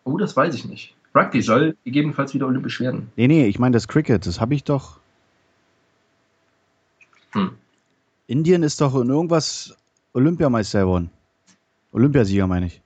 Oh, 0.04 0.16
das 0.16 0.36
weiß 0.36 0.54
ich 0.54 0.64
nicht. 0.64 0.94
Rugby 1.14 1.42
soll 1.42 1.76
gegebenenfalls 1.84 2.34
wieder 2.34 2.46
olympisch 2.46 2.80
werden. 2.80 3.10
Nee, 3.16 3.28
nee, 3.28 3.46
ich 3.46 3.58
meine 3.58 3.74
das 3.74 3.88
Cricket, 3.88 4.26
das 4.26 4.40
habe 4.40 4.54
ich 4.54 4.64
doch. 4.64 4.98
Hm. 7.32 7.52
Indien 8.26 8.62
ist 8.62 8.80
doch 8.80 8.94
in 8.94 9.08
irgendwas 9.08 9.76
Olympiameister 10.12 10.82
geworden. 10.82 11.10
Olympiasieger, 11.92 12.46
meine 12.46 12.66
ich. 12.66 12.80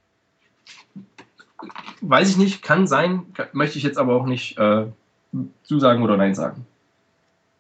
Weiß 2.00 2.30
ich 2.30 2.36
nicht, 2.36 2.62
kann 2.62 2.86
sein, 2.86 3.26
möchte 3.52 3.78
ich 3.78 3.84
jetzt 3.84 3.98
aber 3.98 4.14
auch 4.14 4.26
nicht 4.26 4.58
äh, 4.58 4.86
zusagen 5.62 6.02
oder 6.02 6.16
nein 6.16 6.34
sagen. 6.34 6.66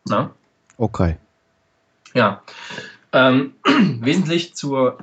Na? 0.06 0.30
Okay. 0.76 1.16
Ja. 2.14 2.42
Ähm, 3.12 3.54
wesentlich 4.00 4.54
zur 4.54 4.98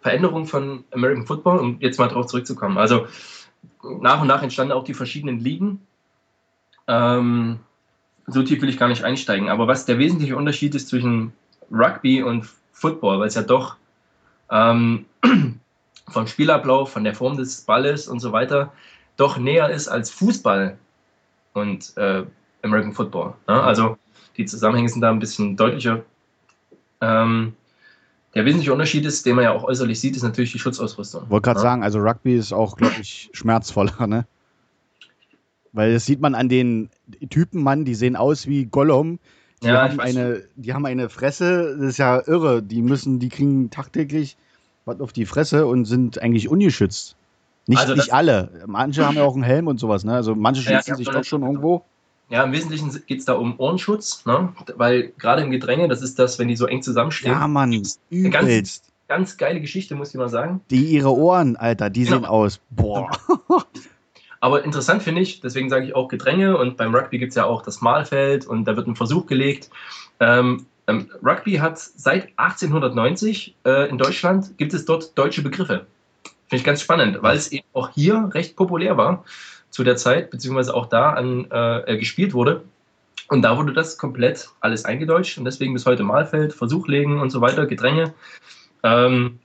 Veränderung 0.00 0.46
von 0.46 0.84
American 0.92 1.26
Football, 1.26 1.58
um 1.58 1.80
jetzt 1.80 1.98
mal 1.98 2.08
darauf 2.08 2.26
zurückzukommen. 2.26 2.78
Also 2.78 3.06
nach 4.00 4.20
und 4.20 4.28
nach 4.28 4.42
entstanden 4.42 4.72
auch 4.72 4.84
die 4.84 4.94
verschiedenen 4.94 5.40
Ligen. 5.40 5.86
Ähm, 6.86 7.60
so 8.26 8.42
tief 8.42 8.60
will 8.62 8.68
ich 8.68 8.78
gar 8.78 8.88
nicht 8.88 9.04
einsteigen. 9.04 9.48
Aber 9.48 9.66
was 9.66 9.86
der 9.86 9.98
wesentliche 9.98 10.36
Unterschied 10.36 10.74
ist 10.74 10.88
zwischen 10.88 11.32
Rugby 11.70 12.22
und 12.22 12.48
Football, 12.72 13.18
weil 13.20 13.28
es 13.28 13.34
ja 13.34 13.42
doch 13.42 13.76
ähm, 14.50 15.06
vom 16.08 16.26
Spielablauf, 16.26 16.92
von 16.92 17.04
der 17.04 17.14
Form 17.14 17.36
des 17.36 17.62
Balles 17.62 18.08
und 18.08 18.20
so 18.20 18.32
weiter 18.32 18.72
doch 19.16 19.36
näher 19.36 19.68
ist 19.68 19.88
als 19.88 20.10
Fußball 20.10 20.78
und 21.60 21.96
äh, 21.96 22.24
American 22.62 22.92
Football. 22.92 23.34
Ne? 23.46 23.62
Also 23.62 23.96
die 24.36 24.46
Zusammenhänge 24.46 24.88
sind 24.88 25.00
da 25.00 25.10
ein 25.10 25.18
bisschen 25.18 25.56
deutlicher. 25.56 26.04
Ähm, 27.00 27.54
der 28.34 28.44
wesentliche 28.44 28.72
Unterschied 28.72 29.04
ist, 29.04 29.26
den 29.26 29.36
man 29.36 29.44
ja 29.44 29.52
auch 29.52 29.64
äußerlich 29.64 29.98
sieht, 29.98 30.16
ist 30.16 30.22
natürlich 30.22 30.52
die 30.52 30.58
Schutzausrüstung. 30.58 31.28
Wollte 31.30 31.44
gerade 31.44 31.58
ne? 31.58 31.62
sagen, 31.62 31.82
also 31.82 31.98
Rugby 31.98 32.36
ist 32.36 32.52
auch, 32.52 32.76
glaube 32.76 32.96
ich, 33.00 33.30
schmerzvoller, 33.32 34.06
ne? 34.06 34.26
Weil 35.72 35.92
das 35.92 36.06
sieht 36.06 36.20
man 36.20 36.34
an 36.34 36.48
den 36.48 36.88
Typen, 37.30 37.62
Mann, 37.62 37.84
die 37.84 37.94
sehen 37.94 38.16
aus 38.16 38.46
wie 38.46 38.66
Gollum. 38.66 39.18
Die, 39.62 39.66
ja, 39.66 39.82
haben 39.82 40.00
eine, 40.00 40.44
die 40.56 40.72
haben 40.72 40.86
eine 40.86 41.08
Fresse, 41.08 41.76
das 41.78 41.90
ist 41.90 41.98
ja 41.98 42.22
irre. 42.26 42.62
Die 42.62 42.80
müssen, 42.80 43.18
die 43.18 43.28
kriegen 43.28 43.70
tagtäglich 43.70 44.36
was 44.84 45.00
auf 45.00 45.12
die 45.12 45.26
Fresse 45.26 45.66
und 45.66 45.84
sind 45.84 46.20
eigentlich 46.20 46.48
ungeschützt. 46.48 47.16
Nicht, 47.68 47.80
also 47.80 47.94
nicht 47.94 48.14
alle. 48.14 48.64
Manche 48.66 49.06
haben 49.06 49.16
ja 49.16 49.24
auch 49.24 49.34
einen 49.34 49.42
Helm 49.42 49.66
und 49.66 49.78
sowas, 49.78 50.02
ne? 50.02 50.14
Also 50.14 50.34
manche 50.34 50.62
schützen 50.62 50.90
ja, 50.90 50.96
sich 50.96 51.08
doch 51.08 51.22
schon 51.22 51.42
irgendwo. 51.42 51.84
Ja, 52.30 52.42
im 52.42 52.52
Wesentlichen 52.52 52.90
geht 53.06 53.18
es 53.20 53.26
da 53.26 53.34
um 53.34 53.60
Ohrenschutz, 53.60 54.24
ne? 54.24 54.54
Weil 54.74 55.12
gerade 55.18 55.42
im 55.42 55.50
Gedränge, 55.50 55.86
das 55.86 56.00
ist 56.00 56.18
das, 56.18 56.38
wenn 56.38 56.48
die 56.48 56.56
so 56.56 56.64
eng 56.64 56.80
zusammenstehen. 56.80 57.32
Ja, 57.32 57.46
Mann, 57.46 57.72
übelst. 57.72 58.00
Ganz, 58.32 58.82
ganz 59.06 59.36
geile 59.36 59.60
Geschichte, 59.60 59.94
muss 59.94 60.08
ich 60.08 60.14
mal 60.14 60.30
sagen. 60.30 60.62
Die 60.70 60.86
ihre 60.86 61.14
Ohren, 61.14 61.56
Alter, 61.56 61.90
die 61.90 62.04
genau. 62.04 62.16
sehen 62.16 62.24
aus. 62.24 62.60
Boah. 62.70 63.10
Aber 64.40 64.64
interessant 64.64 65.02
finde 65.02 65.20
ich, 65.20 65.40
deswegen 65.40 65.68
sage 65.68 65.84
ich 65.84 65.94
auch 65.94 66.08
Gedränge 66.08 66.56
und 66.56 66.78
beim 66.78 66.94
Rugby 66.94 67.18
gibt 67.18 67.30
es 67.30 67.36
ja 67.36 67.44
auch 67.44 67.60
das 67.60 67.82
Mahlfeld 67.82 68.46
und 68.46 68.64
da 68.64 68.76
wird 68.76 68.86
ein 68.86 68.96
Versuch 68.96 69.26
gelegt. 69.26 69.68
Ähm, 70.20 70.64
ähm, 70.86 71.10
Rugby 71.22 71.56
hat 71.56 71.78
seit 71.78 72.28
1890 72.36 73.56
äh, 73.66 73.90
in 73.90 73.98
Deutschland, 73.98 74.56
gibt 74.56 74.72
es 74.72 74.86
dort 74.86 75.18
deutsche 75.18 75.42
Begriffe. 75.42 75.86
Finde 76.48 76.60
ich 76.60 76.64
ganz 76.64 76.80
spannend, 76.80 77.22
weil 77.22 77.36
es 77.36 77.52
eben 77.52 77.66
auch 77.74 77.90
hier 77.90 78.30
recht 78.32 78.56
populär 78.56 78.96
war 78.96 79.24
zu 79.70 79.84
der 79.84 79.96
Zeit, 79.96 80.30
beziehungsweise 80.30 80.74
auch 80.74 80.86
da 80.86 81.12
an, 81.12 81.50
äh, 81.50 81.80
äh 81.92 81.98
gespielt 81.98 82.32
wurde. 82.32 82.64
Und 83.28 83.42
da 83.42 83.58
wurde 83.58 83.74
das 83.74 83.98
komplett 83.98 84.48
alles 84.60 84.86
eingedeutscht 84.86 85.36
und 85.36 85.44
deswegen 85.44 85.74
bis 85.74 85.84
heute 85.84 86.02
Mahlfeld, 86.02 86.54
Versuchlegen 86.54 87.20
und 87.20 87.28
so 87.30 87.42
weiter, 87.42 87.66
Gedränge. 87.66 88.14
Ähm, 88.82 89.38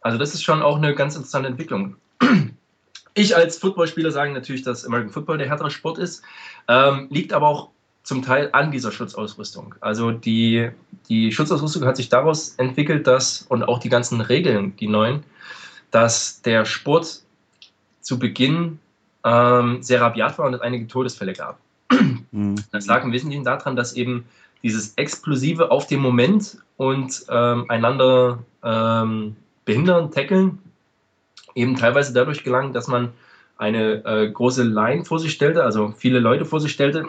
also 0.00 0.16
das 0.18 0.32
ist 0.34 0.42
schon 0.42 0.62
auch 0.62 0.76
eine 0.76 0.94
ganz 0.94 1.16
interessante 1.16 1.48
Entwicklung. 1.48 1.96
Ich 3.18 3.34
als 3.34 3.58
Footballspieler 3.58 4.10
sage 4.10 4.32
natürlich, 4.32 4.62
dass 4.62 4.84
American 4.84 5.10
Football 5.10 5.38
der 5.38 5.48
härtere 5.48 5.70
Sport 5.70 5.96
ist, 5.96 6.22
ähm, 6.68 7.08
liegt 7.10 7.32
aber 7.32 7.48
auch 7.48 7.70
zum 8.02 8.22
Teil 8.22 8.50
an 8.52 8.70
dieser 8.70 8.92
Schutzausrüstung. 8.92 9.74
Also 9.80 10.12
die, 10.12 10.68
die 11.08 11.32
Schutzausrüstung 11.32 11.86
hat 11.86 11.96
sich 11.96 12.08
daraus 12.08 12.50
entwickelt, 12.56 13.06
dass, 13.06 13.42
und 13.48 13.64
auch 13.64 13.78
die 13.78 13.88
ganzen 13.88 14.20
Regeln, 14.20 14.76
die 14.76 14.86
neuen, 14.86 15.24
dass 15.96 16.42
der 16.42 16.66
Sport 16.66 17.22
zu 18.02 18.18
Beginn 18.18 18.80
ähm, 19.24 19.82
sehr 19.82 20.02
rabiat 20.02 20.36
war 20.36 20.44
und 20.44 20.52
es 20.52 20.60
einige 20.60 20.86
Todesfälle 20.86 21.32
gab. 21.32 21.58
Mhm. 22.32 22.56
Das 22.70 22.84
lag 22.84 23.02
im 23.02 23.12
Wesentlichen 23.12 23.44
daran, 23.44 23.76
dass 23.76 23.94
eben 23.94 24.26
dieses 24.62 24.92
Explosive 24.96 25.70
auf 25.70 25.86
dem 25.86 26.00
Moment 26.00 26.58
und 26.76 27.24
ähm, 27.30 27.64
einander 27.70 28.40
ähm, 28.62 29.36
behindern, 29.64 30.10
tackeln, 30.10 30.58
eben 31.54 31.76
teilweise 31.76 32.12
dadurch 32.12 32.44
gelangen, 32.44 32.74
dass 32.74 32.88
man 32.88 33.14
eine 33.56 34.04
äh, 34.04 34.30
große 34.30 34.64
Line 34.64 35.06
vor 35.06 35.18
sich 35.18 35.32
stellte, 35.32 35.64
also 35.64 35.94
viele 35.96 36.18
Leute 36.18 36.44
vor 36.44 36.60
sich 36.60 36.72
stellte, 36.72 37.06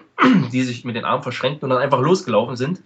die 0.53 0.63
sich 0.63 0.85
mit 0.85 0.95
den 0.95 1.03
Armen 1.03 1.23
verschränkten 1.23 1.65
und 1.65 1.71
dann 1.71 1.83
einfach 1.83 1.99
losgelaufen 1.99 2.55
sind, 2.55 2.81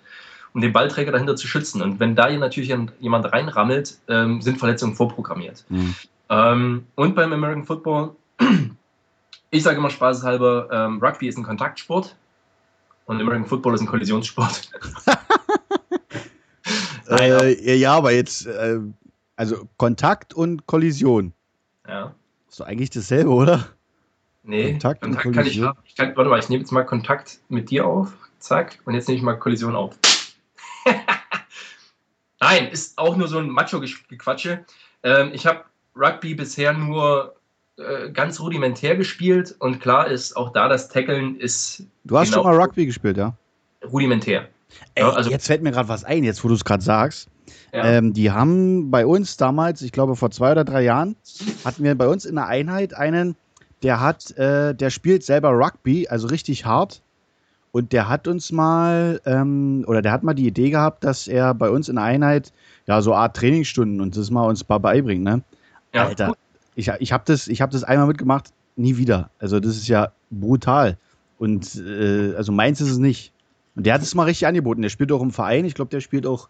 um 0.54 0.62
den 0.62 0.74
Ballträger 0.74 1.12
dahinter 1.12 1.36
zu 1.36 1.48
schützen. 1.48 1.82
Und 1.82 2.00
wenn 2.00 2.16
da 2.16 2.28
hier 2.28 2.40
natürlich 2.40 2.74
jemand 3.00 3.32
reinrammelt, 3.32 3.98
ähm, 4.08 4.42
sind 4.42 4.58
Verletzungen 4.58 4.96
vorprogrammiert. 4.96 5.66
Mhm. 5.70 5.96
Ähm, 6.30 6.86
und 6.96 7.16
beim 7.16 7.34
American 7.34 7.66
Football, 7.66 8.16
ich 9.52 9.64
sage 9.64 9.78
immer 9.78 9.90
spaßeshalber, 9.90 10.70
ähm, 10.72 11.00
Rugby 11.02 11.28
ist 11.28 11.38
ein 11.38 11.44
Kontaktsport 11.44 12.16
und 13.06 13.20
American 13.20 13.48
Football 13.48 13.76
ist 13.76 13.82
ein 13.82 13.88
Kollisionssport. 13.88 14.70
äh, 17.10 17.76
ja, 17.76 17.94
aber 17.96 18.12
jetzt, 18.12 18.46
äh, 18.46 18.80
also 19.36 19.68
Kontakt 19.78 20.34
und 20.34 20.68
Kollision. 20.68 21.34
Ja. 21.88 22.14
Ist 22.50 22.60
doch 22.60 22.66
eigentlich 22.66 22.90
dasselbe, 22.90 23.30
oder? 23.30 23.68
Nee, 24.44 24.72
Kontakt, 24.72 25.02
Kontakt 25.02 25.34
kann 25.34 25.46
ich, 25.46 25.62
ich 25.86 25.96
kann, 25.96 26.16
warte 26.16 26.30
mal, 26.30 26.40
ich 26.40 26.50
nehme 26.50 26.62
jetzt 26.62 26.72
mal 26.72 26.84
Kontakt 26.84 27.40
mit 27.50 27.70
dir 27.70 27.86
auf. 27.86 28.14
Zack. 28.40 28.80
Und 28.86 28.96
jetzt 28.96 29.08
nehme 29.08 29.18
ich 29.18 29.24
mal 29.24 29.36
Kollision 29.36 29.76
auf. 29.76 29.96
Nein, 32.40 32.68
ist 32.70 32.98
auch 32.98 33.16
nur 33.16 33.28
so 33.28 33.38
ein 33.38 33.50
Macho-Gequatsche. 33.50 34.66
Ähm, 35.04 35.32
ich 35.34 35.46
habe 35.46 35.64
Rugby 35.96 36.36
bisher 36.36 36.74
nur 36.74 37.36
äh, 37.78 38.10
ganz 38.12 38.40
rudimentär 38.40 38.96
gespielt 38.96 39.56
und 39.60 39.80
klar 39.80 40.08
ist 40.08 40.36
auch 40.36 40.52
da 40.52 40.68
das 40.68 40.90
Tackeln 40.90 41.40
ist. 41.40 41.84
Du 42.04 42.18
hast 42.18 42.32
genau 42.32 42.44
schon 42.44 42.52
mal 42.52 42.62
Rugby 42.62 42.86
gespielt, 42.86 43.18
ja? 43.18 43.34
Rudimentär. 43.84 44.48
Ey, 44.96 45.04
ja, 45.04 45.10
also, 45.10 45.30
jetzt 45.30 45.48
fällt 45.48 45.64
mir 45.64 45.72
gerade 45.72 45.90
was 45.90 46.04
ein, 46.04 46.24
jetzt 46.24 46.44
wo 46.44 46.48
du 46.48 46.54
es 46.54 46.64
gerade 46.64 46.84
sagst. 46.84 47.30
Ja. 47.74 47.86
Ähm, 47.86 48.14
die 48.14 48.32
haben 48.32 48.92
bei 48.92 49.06
uns 49.06 49.38
damals, 49.38 49.82
ich 49.82 49.92
glaube 49.92 50.16
vor 50.16 50.32
zwei 50.32 50.52
oder 50.52 50.64
drei 50.64 50.84
Jahren, 50.84 51.16
hatten 51.66 51.84
wir 51.84 51.96
bei 51.96 52.08
uns 52.08 52.26
in 52.26 52.36
der 52.36 52.48
Einheit 52.48 52.94
einen, 52.94 53.36
der 53.84 54.00
hat, 54.00 54.32
äh, 54.38 54.76
der 54.76 54.90
spielt 54.90 55.24
selber 55.24 55.52
Rugby, 55.52 56.08
also 56.08 56.28
richtig 56.28 56.66
hart. 56.66 57.02
Und 57.72 57.94
der 57.94 58.10
hat 58.10 58.28
uns 58.28 58.52
mal, 58.52 59.22
ähm, 59.26 59.86
oder 59.88 60.02
der 60.02 60.12
hat 60.12 60.24
mal 60.24 60.34
die 60.34 60.48
Idee 60.48 60.70
gehabt, 60.70 61.04
dass 61.04 61.28
er 61.28 61.54
bei 61.54 61.70
uns 61.70 61.88
in 61.88 61.96
der 61.96 62.04
Einheit 62.04 62.52
ja 62.86 63.02
so 63.02 63.14
eine 63.14 63.22
Art 63.22 63.38
Trainingsstunden 63.38 64.02
und 64.02 64.18
das 64.18 64.30
mal 64.30 64.46
uns 64.46 64.68
mal 64.68 64.80
beibringt, 64.80 65.24
ne? 65.24 65.42
Ja, 65.94 66.06
Alter, 66.08 66.36
ich, 66.76 66.92
ich 67.00 67.12
habe 67.12 67.24
das, 67.26 67.48
hab 67.48 67.72
das 67.72 67.84
einmal 67.84 68.08
mitgemacht, 68.08 68.52
nie 68.76 68.98
wieder. 68.98 69.30
Also 69.40 69.60
das 69.60 69.78
ist 69.78 69.88
ja 69.88 70.12
brutal. 70.30 70.98
Und 71.38 71.76
äh, 71.76 72.36
also 72.36 72.52
meins 72.52 72.82
ist 72.82 72.92
es 72.92 72.98
nicht. 72.98 73.32
Und 73.76 73.86
der 73.86 73.94
hat 73.94 74.02
es 74.02 74.16
mal 74.16 74.24
richtig 74.24 74.48
angeboten. 74.48 74.82
Der 74.82 74.90
spielt 74.90 75.12
auch 75.12 75.22
im 75.22 75.32
Verein. 75.32 75.66
Ich 75.66 75.74
glaube, 75.74 75.90
der 75.90 76.02
spielt 76.02 76.26
auch 76.26 76.50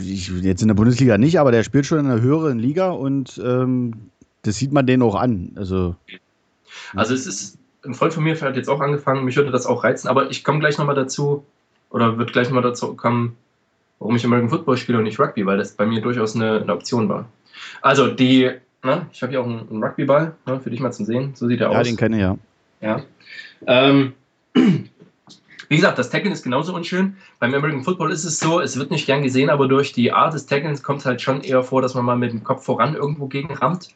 ich, 0.00 0.28
jetzt 0.28 0.62
in 0.62 0.68
der 0.68 0.74
Bundesliga 0.74 1.18
nicht, 1.18 1.38
aber 1.38 1.50
der 1.50 1.62
spielt 1.62 1.86
schon 1.86 1.98
in 1.98 2.06
einer 2.06 2.20
höheren 2.20 2.58
Liga 2.58 2.90
und 2.90 3.40
ähm, 3.42 4.10
das 4.42 4.56
sieht 4.56 4.72
man 4.72 4.86
den 4.86 5.02
auch 5.02 5.14
an. 5.14 5.52
Also, 5.56 5.96
also 6.94 7.14
es 7.14 7.26
ist, 7.26 7.58
ein 7.86 7.94
Freund 7.94 8.12
von 8.12 8.24
mir 8.24 8.40
hat 8.40 8.56
jetzt 8.56 8.68
auch 8.68 8.80
angefangen, 8.80 9.24
mich 9.24 9.36
würde 9.36 9.50
das 9.50 9.66
auch 9.66 9.84
reizen, 9.84 10.08
aber 10.08 10.30
ich 10.30 10.44
komme 10.44 10.58
gleich 10.58 10.78
nochmal 10.78 10.94
dazu, 10.94 11.44
oder 11.90 12.18
wird 12.18 12.32
gleich 12.32 12.48
nochmal 12.48 12.62
dazu 12.62 12.94
kommen, 12.94 13.36
warum 13.98 14.16
ich 14.16 14.24
American 14.24 14.50
Football 14.50 14.76
spiele 14.76 14.98
und 14.98 15.04
nicht 15.04 15.18
Rugby, 15.18 15.46
weil 15.46 15.58
das 15.58 15.72
bei 15.72 15.86
mir 15.86 16.00
durchaus 16.00 16.34
eine, 16.34 16.60
eine 16.60 16.72
Option 16.72 17.08
war. 17.08 17.26
Also 17.80 18.08
die, 18.08 18.50
ne, 18.82 19.06
ich 19.12 19.22
habe 19.22 19.30
hier 19.30 19.40
auch 19.40 19.46
einen, 19.46 19.68
einen 19.68 19.82
Rugbyball, 19.82 20.34
ne, 20.46 20.60
für 20.60 20.70
dich 20.70 20.80
mal 20.80 20.92
zum 20.92 21.06
Sehen, 21.06 21.34
so 21.34 21.48
sieht 21.48 21.60
er 21.60 21.70
ja, 21.70 21.78
aus. 21.78 21.86
Ja, 21.86 21.92
den 21.92 21.96
kenne 21.96 22.16
ich, 22.16 22.22
ja. 22.22 22.38
Ja. 22.80 23.02
Ähm, 23.66 24.12
wie 24.54 25.76
gesagt, 25.76 25.98
das 25.98 26.10
Tackeln 26.10 26.32
ist 26.32 26.42
genauso 26.42 26.74
unschön. 26.74 27.16
Beim 27.38 27.54
American 27.54 27.84
Football 27.84 28.10
ist 28.10 28.24
es 28.24 28.38
so, 28.38 28.60
es 28.60 28.78
wird 28.78 28.90
nicht 28.90 29.06
gern 29.06 29.22
gesehen, 29.22 29.50
aber 29.50 29.68
durch 29.68 29.92
die 29.92 30.12
Art 30.12 30.34
des 30.34 30.46
Tacklens 30.46 30.82
kommt 30.82 31.00
es 31.00 31.06
halt 31.06 31.22
schon 31.22 31.42
eher 31.42 31.62
vor, 31.62 31.82
dass 31.82 31.94
man 31.94 32.04
mal 32.04 32.16
mit 32.16 32.32
dem 32.32 32.44
Kopf 32.44 32.64
voran 32.64 32.94
irgendwo 32.94 33.26
gegen 33.26 33.52
rammt. 33.54 33.88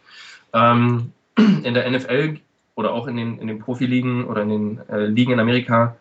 Ähm, 0.52 1.12
in 1.36 1.74
der 1.74 1.90
NFL 1.90 2.38
oder 2.80 2.92
auch 2.92 3.06
in 3.06 3.16
den, 3.16 3.38
in 3.38 3.46
den 3.46 3.60
Profiligen 3.60 4.24
oder 4.24 4.42
in 4.42 4.48
den 4.48 4.80
äh, 4.88 5.04
Ligen 5.04 5.32
in 5.32 5.40
Amerika 5.40 5.96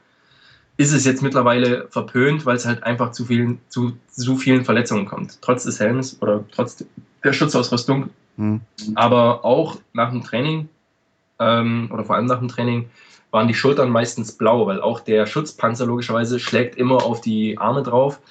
ist 0.78 0.94
es 0.94 1.04
jetzt 1.04 1.22
mittlerweile 1.22 1.90
verpönt, 1.90 2.46
weil 2.46 2.56
es 2.56 2.66
halt 2.66 2.84
einfach 2.84 3.12
zu 3.12 3.26
vielen, 3.26 3.60
zu, 3.68 3.98
zu 4.08 4.38
vielen 4.38 4.64
Verletzungen 4.64 5.06
kommt. 5.06 5.42
Trotz 5.42 5.66
des 5.66 5.78
Helms 5.82 6.22
oder 6.22 6.46
trotz 6.54 6.86
der 7.22 7.34
Schutzausrüstung. 7.34 8.12
Mhm. 8.38 8.62
Aber 8.96 9.44
auch 9.44 9.76
nach 9.92 10.12
dem 10.12 10.24
Training 10.24 10.70
ähm, 11.38 11.90
oder 11.92 12.06
vor 12.06 12.16
allem 12.16 12.28
nach 12.28 12.40
dem 12.40 12.48
Training 12.48 12.90
waren 13.30 13.50
die 13.50 13.54
Schultern 13.54 13.90
meistens 13.90 14.32
blau, 14.32 14.68
weil 14.68 14.82
auch 14.82 15.02
der 15.02 15.26
Schutzpanzer 15.26 15.86
logischerweise 15.86 16.40
schlägt 16.40 16.78
immer 16.78 17.04
auf 17.04 17.20
die 17.20 17.58
Arme 17.58 17.84
drauf. 17.84 18.22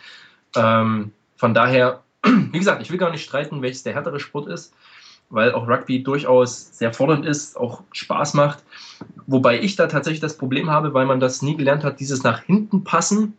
Ähm, 0.56 1.12
von 1.36 1.52
daher, 1.52 2.02
wie 2.24 2.58
gesagt, 2.58 2.80
ich 2.80 2.90
will 2.90 2.98
gar 2.98 3.10
nicht 3.10 3.24
streiten, 3.24 3.60
welches 3.60 3.82
der 3.82 3.92
härtere 3.92 4.20
Sport 4.20 4.48
ist, 4.48 4.74
weil 5.30 5.52
auch 5.52 5.68
Rugby 5.68 6.02
durchaus 6.02 6.76
sehr 6.76 6.92
fordernd 6.92 7.26
ist, 7.26 7.56
auch 7.56 7.82
Spaß 7.92 8.34
macht. 8.34 8.62
Wobei 9.26 9.60
ich 9.60 9.76
da 9.76 9.86
tatsächlich 9.86 10.20
das 10.20 10.36
Problem 10.36 10.70
habe, 10.70 10.94
weil 10.94 11.06
man 11.06 11.20
das 11.20 11.42
nie 11.42 11.56
gelernt 11.56 11.84
hat, 11.84 12.00
dieses 12.00 12.22
nach 12.22 12.42
hinten 12.42 12.84
passen. 12.84 13.34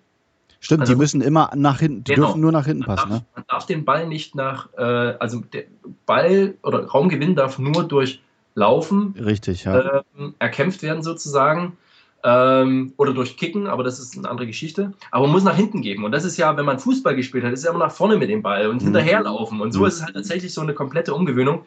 Stimmt, 0.62 0.82
also, 0.82 0.94
die 0.94 1.00
müssen 1.00 1.22
immer 1.22 1.52
nach 1.56 1.80
hinten, 1.80 2.04
die 2.04 2.14
genau, 2.14 2.28
dürfen 2.28 2.42
nur 2.42 2.52
nach 2.52 2.66
hinten 2.66 2.84
passen. 2.84 3.10
Darf, 3.10 3.20
ne? 3.22 3.26
Man 3.36 3.46
darf 3.48 3.66
den 3.66 3.86
Ball 3.86 4.08
nicht 4.08 4.36
nach, 4.36 4.70
äh, 4.78 4.82
also 4.82 5.40
der 5.40 5.64
Ball 6.06 6.56
oder 6.64 6.86
Raumgewinn 6.86 7.36
darf 7.36 7.60
nur 7.60 7.88
durch 7.88 8.22
Laufen 8.56 9.16
Richtig, 9.18 9.64
ja. 9.64 10.04
ähm, 10.18 10.36
erkämpft 10.38 10.84
werden 10.84 11.02
sozusagen. 11.02 11.78
Ähm, 12.24 12.94
oder 12.98 13.14
durch 13.14 13.38
Kicken, 13.38 13.68
aber 13.68 13.84
das 13.84 14.00
ist 14.00 14.18
eine 14.18 14.30
andere 14.30 14.48
Geschichte. 14.48 14.92
Aber 15.12 15.26
man 15.26 15.34
muss 15.34 15.44
nach 15.44 15.56
hinten 15.56 15.82
geben. 15.82 16.04
Und 16.04 16.12
das 16.12 16.26
ist 16.26 16.38
ja, 16.38 16.58
wenn 16.58 16.66
man 16.66 16.80
Fußball 16.80 17.16
gespielt 17.16 17.46
hat, 17.46 17.54
ist 17.54 17.64
ja 17.64 17.70
immer 17.70 17.80
nach 17.80 17.92
vorne 17.92 18.18
mit 18.18 18.30
dem 18.30 18.42
Ball 18.42 18.68
und 18.68 18.82
mhm. 18.82 18.86
hinterherlaufen. 18.86 19.62
Und 19.62 19.72
so 19.72 19.82
mhm. 19.82 19.86
ist 19.86 19.96
es 19.96 20.04
halt 20.04 20.16
tatsächlich 20.16 20.54
so 20.54 20.62
eine 20.62 20.74
komplette 20.74 21.14
Umgewöhnung. 21.14 21.66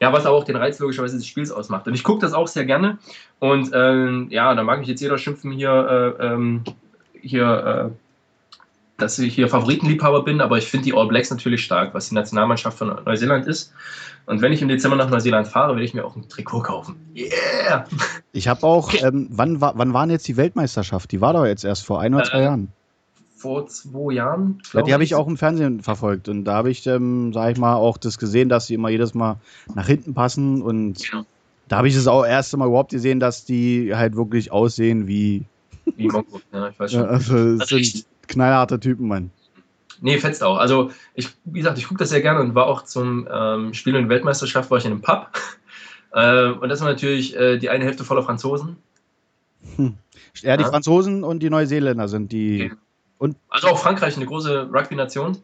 Ja, 0.00 0.12
was 0.12 0.26
auch 0.26 0.44
den 0.44 0.54
Reiz 0.54 0.78
logischerweise 0.78 1.16
des 1.16 1.26
Spiels 1.26 1.50
ausmacht. 1.50 1.88
Und 1.88 1.94
ich 1.94 2.04
gucke 2.04 2.20
das 2.20 2.32
auch 2.32 2.46
sehr 2.46 2.64
gerne. 2.64 2.98
Und 3.40 3.70
ähm, 3.74 4.28
ja, 4.30 4.54
da 4.54 4.62
mag 4.62 4.78
mich 4.78 4.88
jetzt 4.88 5.00
jeder 5.00 5.18
schimpfen 5.18 5.50
hier, 5.50 6.16
äh, 6.20 6.26
ähm, 6.26 6.62
hier, 7.20 7.90
äh, 7.90 8.07
dass 8.98 9.18
ich 9.18 9.34
hier 9.34 9.48
Favoritenliebhaber 9.48 10.24
bin, 10.24 10.40
aber 10.40 10.58
ich 10.58 10.66
finde 10.66 10.86
die 10.86 10.92
All 10.92 11.06
Blacks 11.06 11.30
natürlich 11.30 11.64
stark, 11.64 11.94
was 11.94 12.08
die 12.08 12.16
Nationalmannschaft 12.16 12.76
von 12.76 12.88
Neuseeland 13.04 13.46
ist. 13.46 13.72
Und 14.26 14.42
wenn 14.42 14.52
ich 14.52 14.60
im 14.60 14.68
Dezember 14.68 14.96
nach 14.96 15.08
Neuseeland 15.08 15.46
fahre, 15.46 15.76
will 15.76 15.84
ich 15.84 15.94
mir 15.94 16.04
auch 16.04 16.16
ein 16.16 16.28
Trikot 16.28 16.62
kaufen. 16.62 16.96
Yeah! 17.16 17.84
Ich 18.32 18.48
habe 18.48 18.64
auch, 18.64 18.92
ähm, 19.00 19.28
wann, 19.30 19.60
war, 19.60 19.78
wann 19.78 19.94
waren 19.94 20.10
jetzt 20.10 20.26
die 20.26 20.36
Weltmeisterschaft? 20.36 21.12
Die 21.12 21.20
war 21.20 21.32
doch 21.32 21.46
jetzt 21.46 21.64
erst 21.64 21.86
vor 21.86 22.00
ein 22.00 22.12
oder 22.12 22.24
zwei 22.24 22.40
äh, 22.40 22.44
Jahren. 22.44 22.72
Vor 23.36 23.68
zwei 23.68 24.14
Jahren? 24.14 24.60
Ja, 24.74 24.82
die 24.82 24.92
habe 24.92 25.04
ich 25.04 25.14
auch 25.14 25.28
im 25.28 25.36
Fernsehen 25.36 25.80
verfolgt. 25.80 26.28
Und 26.28 26.44
da 26.44 26.54
habe 26.54 26.70
ich, 26.70 26.84
ähm, 26.88 27.32
sage 27.32 27.52
ich 27.52 27.58
mal, 27.58 27.76
auch 27.76 27.98
das 27.98 28.18
gesehen, 28.18 28.48
dass 28.48 28.66
sie 28.66 28.74
immer 28.74 28.88
jedes 28.88 29.14
Mal 29.14 29.36
nach 29.76 29.86
hinten 29.86 30.12
passen. 30.12 30.60
Und 30.60 31.08
genau. 31.08 31.24
da 31.68 31.76
habe 31.76 31.88
ich 31.88 31.94
es 31.94 32.08
auch 32.08 32.26
erst 32.26 32.54
Mal 32.56 32.66
überhaupt 32.66 32.90
gesehen, 32.90 33.20
dass 33.20 33.44
die 33.44 33.94
halt 33.94 34.16
wirklich 34.16 34.50
aussehen 34.50 35.06
wie. 35.06 35.44
Wie 35.96 36.08
Mongo, 36.08 36.40
ja, 36.52 36.68
ich 36.68 36.78
weiß 36.80 36.92
schon. 36.92 37.00
Ja, 37.02 37.06
also, 37.06 37.34
also 37.34 37.78
sind 37.78 38.04
knallharte 38.28 38.78
Typen, 38.78 39.08
Mann. 39.08 39.30
Nee, 40.00 40.18
fetzt 40.18 40.44
auch. 40.44 40.58
Also, 40.58 40.90
ich, 41.14 41.30
wie 41.44 41.58
gesagt, 41.58 41.78
ich 41.78 41.88
gucke 41.88 41.98
das 41.98 42.10
sehr 42.10 42.20
gerne 42.20 42.40
und 42.40 42.54
war 42.54 42.66
auch 42.66 42.84
zum 42.84 43.28
ähm, 43.30 43.74
Spiel 43.74 43.96
in 43.96 44.02
der 44.02 44.10
Weltmeisterschaft, 44.10 44.70
war 44.70 44.78
ich 44.78 44.84
in 44.84 44.92
einem 44.92 45.00
Pub. 45.00 45.30
äh, 46.12 46.50
und 46.50 46.68
das 46.68 46.80
war 46.80 46.88
natürlich 46.88 47.36
äh, 47.36 47.58
die 47.58 47.70
eine 47.70 47.84
Hälfte 47.84 48.04
voller 48.04 48.22
Franzosen. 48.22 48.76
Hm. 49.76 49.96
Ja, 50.42 50.56
die 50.56 50.62
ja. 50.62 50.68
Franzosen 50.68 51.24
und 51.24 51.40
die 51.40 51.50
Neuseeländer 51.50 52.06
sind 52.08 52.30
die. 52.30 52.66
Okay. 52.66 52.74
Und 53.18 53.36
also 53.48 53.68
auch 53.68 53.78
Frankreich, 53.78 54.16
eine 54.16 54.26
große 54.26 54.70
Rugby-Nation. 54.72 55.38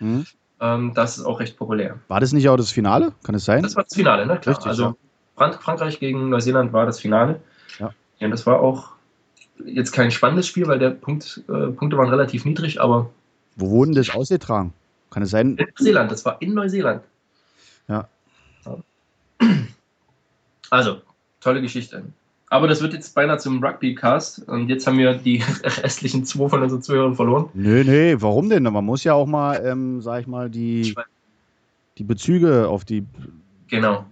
Mhm. 0.00 0.26
Ähm, 0.60 0.92
das 0.94 1.18
ist 1.18 1.24
auch 1.24 1.38
recht 1.40 1.56
populär. 1.56 2.00
War 2.08 2.20
das 2.20 2.32
nicht 2.32 2.48
auch 2.48 2.56
das 2.56 2.72
Finale? 2.72 3.12
Kann 3.22 3.34
es 3.34 3.44
sein? 3.44 3.62
Das 3.62 3.76
war 3.76 3.84
das 3.84 3.94
Finale, 3.94 4.26
ne? 4.26 4.38
Klar. 4.38 4.56
Richtig, 4.56 4.66
also 4.66 4.82
ja. 4.82 4.94
Frank 5.36 5.62
Frankreich 5.62 6.00
gegen 6.00 6.28
Neuseeland 6.30 6.72
war 6.72 6.86
das 6.86 6.98
Finale. 6.98 7.40
Ja. 7.78 7.94
ja. 8.18 8.26
Und 8.26 8.32
das 8.32 8.44
war 8.46 8.60
auch 8.60 8.97
jetzt 9.64 9.92
kein 9.92 10.10
spannendes 10.10 10.46
Spiel, 10.46 10.66
weil 10.66 10.78
der 10.78 10.90
Punkt, 10.90 11.42
äh, 11.48 11.68
Punkte 11.68 11.96
waren 11.96 12.08
relativ 12.08 12.44
niedrig, 12.44 12.80
aber 12.80 13.10
wo 13.58 13.70
wurden 13.70 13.94
das 13.94 14.10
ausgetragen? 14.10 14.72
Kann 15.10 15.22
es 15.22 15.30
sein? 15.30 15.56
In 15.56 15.66
Neuseeland, 15.76 16.12
das 16.12 16.24
war 16.24 16.40
in 16.40 16.54
Neuseeland. 16.54 17.02
Ja. 17.88 18.08
Also, 20.70 21.00
tolle 21.40 21.60
Geschichte. 21.60 22.04
Aber 22.50 22.68
das 22.68 22.80
wird 22.80 22.92
jetzt 22.92 23.14
beinahe 23.14 23.38
zum 23.38 23.62
Rugby-Cast 23.62 24.48
und 24.48 24.68
jetzt 24.68 24.86
haben 24.86 24.96
wir 24.98 25.14
die 25.14 25.42
restlichen 25.82 26.24
zwei 26.24 26.48
von 26.48 26.62
unseren 26.62 26.82
Zuhörern 26.82 27.16
verloren. 27.16 27.50
Nee, 27.52 27.84
nee, 27.84 28.16
warum 28.18 28.48
denn? 28.48 28.62
Man 28.62 28.84
muss 28.84 29.04
ja 29.04 29.14
auch 29.14 29.26
mal, 29.26 29.64
ähm, 29.64 30.00
sag 30.00 30.20
ich 30.20 30.26
mal, 30.26 30.48
die, 30.48 30.94
die 31.98 32.04
Bezüge 32.04 32.68
auf 32.68 32.84
die. 32.84 33.04
Genau. 33.68 34.06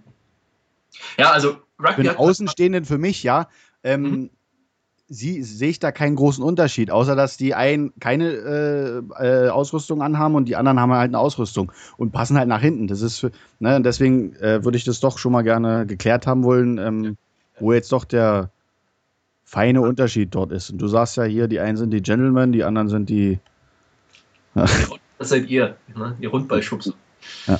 Ja, 1.17 1.31
also 1.31 1.57
Rugby. 1.79 1.93
Für 1.93 2.03
den 2.03 2.17
Außenstehenden 2.17 2.85
für 2.85 2.97
mich, 2.97 3.23
ja. 3.23 3.47
Ähm, 3.83 4.01
mhm 4.01 4.29
sie, 5.09 5.41
sehe 5.43 5.69
ich 5.69 5.79
da 5.79 5.91
keinen 5.91 6.15
großen 6.15 6.43
Unterschied, 6.43 6.91
außer 6.91 7.15
dass 7.15 7.37
die 7.37 7.55
einen 7.55 7.93
keine 7.99 8.29
äh, 8.29 9.45
äh, 9.45 9.49
Ausrüstung 9.49 10.01
anhaben 10.01 10.35
und 10.35 10.45
die 10.45 10.55
anderen 10.55 10.79
haben 10.79 10.91
halt 10.91 11.09
eine 11.09 11.19
Ausrüstung 11.19 11.71
und 11.97 12.11
passen 12.11 12.37
halt 12.37 12.47
nach 12.47 12.61
hinten. 12.61 12.87
Das 12.87 13.01
ist 13.01 13.19
für, 13.19 13.31
ne, 13.59 13.81
deswegen 13.81 14.35
äh, 14.35 14.63
würde 14.63 14.77
ich 14.77 14.83
das 14.83 14.99
doch 14.99 15.17
schon 15.17 15.31
mal 15.31 15.43
gerne 15.43 15.85
geklärt 15.85 16.27
haben 16.27 16.43
wollen, 16.43 16.77
ähm, 16.77 17.17
wo 17.59 17.73
jetzt 17.73 17.91
doch 17.91 18.05
der 18.05 18.49
feine 19.43 19.81
Unterschied 19.81 20.35
dort 20.35 20.51
ist. 20.51 20.71
Und 20.71 20.79
du 20.79 20.87
sagst 20.87 21.15
ja 21.15 21.23
hier, 21.23 21.47
die 21.47 21.59
einen 21.59 21.77
sind 21.77 21.91
die 21.91 22.01
Gentlemen, 22.01 22.51
die 22.51 22.65
anderen 22.65 22.89
sind 22.89 23.09
die. 23.09 23.39
das 24.53 25.29
seid 25.29 25.47
ihr, 25.47 25.77
ne? 25.95 26.17
ihr 26.19 26.29
Rundballschubser. 26.29 26.93
Ja. 27.47 27.59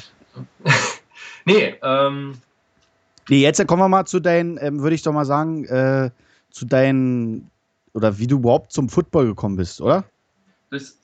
nee, 1.46 1.76
ähm. 1.82 2.34
Nee, 3.30 3.42
jetzt 3.42 3.66
kommen 3.68 3.82
wir 3.82 3.90
mal 3.90 4.06
zu 4.06 4.20
deinen, 4.22 4.58
ähm, 4.62 4.82
würde 4.82 4.96
ich 4.96 5.02
doch 5.02 5.12
mal 5.12 5.26
sagen, 5.26 5.66
äh, 5.66 6.12
zu 6.50 6.66
deinen 6.66 7.50
oder 7.94 8.18
wie 8.20 8.28
du 8.28 8.38
überhaupt 8.38 8.72
zum 8.72 8.90
Football 8.90 9.28
gekommen 9.28 9.56
bist, 9.56 9.82
oder? 9.82 10.04
Das, 10.70 11.00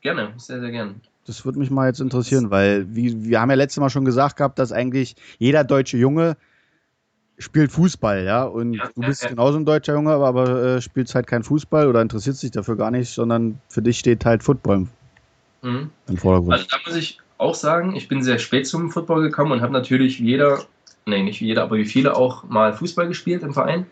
gerne, 0.00 0.32
sehr, 0.38 0.60
sehr 0.60 0.70
gern. 0.70 1.00
Das 1.26 1.44
würde 1.44 1.58
mich 1.58 1.70
mal 1.70 1.88
jetzt 1.88 2.00
interessieren, 2.00 2.50
weil 2.50 2.86
wie, 2.94 3.24
wir 3.24 3.40
haben 3.40 3.50
ja 3.50 3.56
letztes 3.56 3.80
Mal 3.80 3.90
schon 3.90 4.04
gesagt 4.04 4.36
gehabt, 4.36 4.58
dass 4.58 4.72
eigentlich 4.72 5.16
jeder 5.38 5.64
deutsche 5.64 5.96
Junge 5.96 6.36
spielt 7.38 7.72
Fußball, 7.72 8.24
ja. 8.24 8.44
Und 8.44 8.74
ja, 8.74 8.88
du 8.94 9.02
bist 9.02 9.22
ja, 9.22 9.28
ja. 9.28 9.34
genauso 9.34 9.58
ein 9.58 9.64
deutscher 9.64 9.94
Junge, 9.94 10.12
aber, 10.12 10.28
aber 10.28 10.64
äh, 10.64 10.80
spielst 10.80 11.14
halt 11.14 11.26
kein 11.26 11.42
Fußball 11.42 11.88
oder 11.88 12.00
interessiert 12.00 12.36
sich 12.36 12.50
dafür 12.50 12.76
gar 12.76 12.90
nicht, 12.90 13.10
sondern 13.10 13.60
für 13.68 13.82
dich 13.82 13.98
steht 13.98 14.24
halt 14.24 14.42
Football 14.42 14.86
mhm. 15.62 15.90
im 16.08 16.16
Vordergrund. 16.16 16.52
Also 16.52 16.66
da 16.70 16.78
muss 16.86 16.96
ich 16.96 17.18
auch 17.38 17.54
sagen, 17.54 17.94
ich 17.94 18.08
bin 18.08 18.22
sehr 18.22 18.38
spät 18.38 18.66
zum 18.66 18.90
Football 18.90 19.22
gekommen 19.22 19.52
und 19.52 19.60
habe 19.60 19.72
natürlich 19.72 20.20
wie 20.20 20.26
jeder, 20.26 20.64
nee, 21.04 21.22
nicht 21.22 21.40
wie 21.40 21.46
jeder, 21.46 21.64
aber 21.64 21.76
wie 21.76 21.84
viele 21.84 22.16
auch 22.16 22.44
mal 22.44 22.72
Fußball 22.72 23.08
gespielt 23.08 23.42
im 23.42 23.52
Verein. 23.52 23.86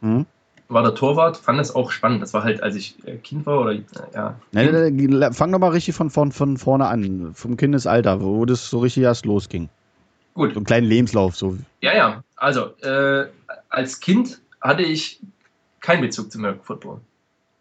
Mhm. 0.00 0.26
War 0.68 0.82
der 0.82 0.94
Torwart, 0.94 1.36
fand 1.36 1.58
das 1.58 1.74
auch 1.74 1.90
spannend. 1.90 2.22
Das 2.22 2.32
war 2.32 2.44
halt, 2.44 2.62
als 2.62 2.76
ich 2.76 2.94
äh, 3.04 3.16
Kind 3.16 3.44
war 3.44 3.60
oder 3.60 3.72
äh, 3.72 3.82
ja. 4.14 4.36
Nee, 4.52 4.90
nee, 4.90 5.32
fang 5.32 5.50
doch 5.50 5.58
mal 5.58 5.70
richtig 5.70 5.96
von, 5.96 6.10
von, 6.10 6.30
von 6.30 6.56
vorne 6.58 6.86
an, 6.86 7.32
vom 7.34 7.56
Kindesalter, 7.56 8.22
wo 8.22 8.44
das 8.44 8.70
so 8.70 8.78
richtig 8.78 9.02
erst 9.02 9.26
losging. 9.26 9.68
Gut. 10.34 10.50
So 10.52 10.58
einen 10.58 10.66
kleinen 10.66 10.86
Lebenslauf. 10.86 11.36
So. 11.36 11.58
Ja, 11.80 11.94
ja. 11.94 12.22
Also, 12.36 12.76
äh, 12.82 13.28
als 13.68 13.98
Kind 14.00 14.40
hatte 14.60 14.82
ich 14.82 15.20
keinen 15.80 16.02
Bezug 16.02 16.30
zum 16.30 16.42
American 16.42 16.64
Football. 16.64 17.00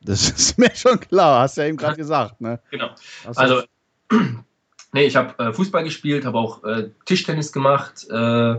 Das 0.02 0.30
ist 0.30 0.58
mir 0.58 0.74
schon 0.76 1.00
klar, 1.00 1.42
hast 1.42 1.58
du 1.58 1.62
ja 1.62 1.68
eben 1.68 1.78
gerade 1.78 1.98
gesagt. 1.98 2.40
Ne? 2.42 2.60
Genau. 2.70 2.90
Also, 3.36 3.64
nee, 4.94 5.06
ich 5.06 5.16
habe 5.16 5.44
äh, 5.44 5.52
Fußball 5.52 5.84
gespielt, 5.84 6.26
habe 6.26 6.38
auch 6.38 6.64
äh, 6.64 6.90
Tischtennis 7.06 7.52
gemacht 7.52 8.08
äh, 8.10 8.56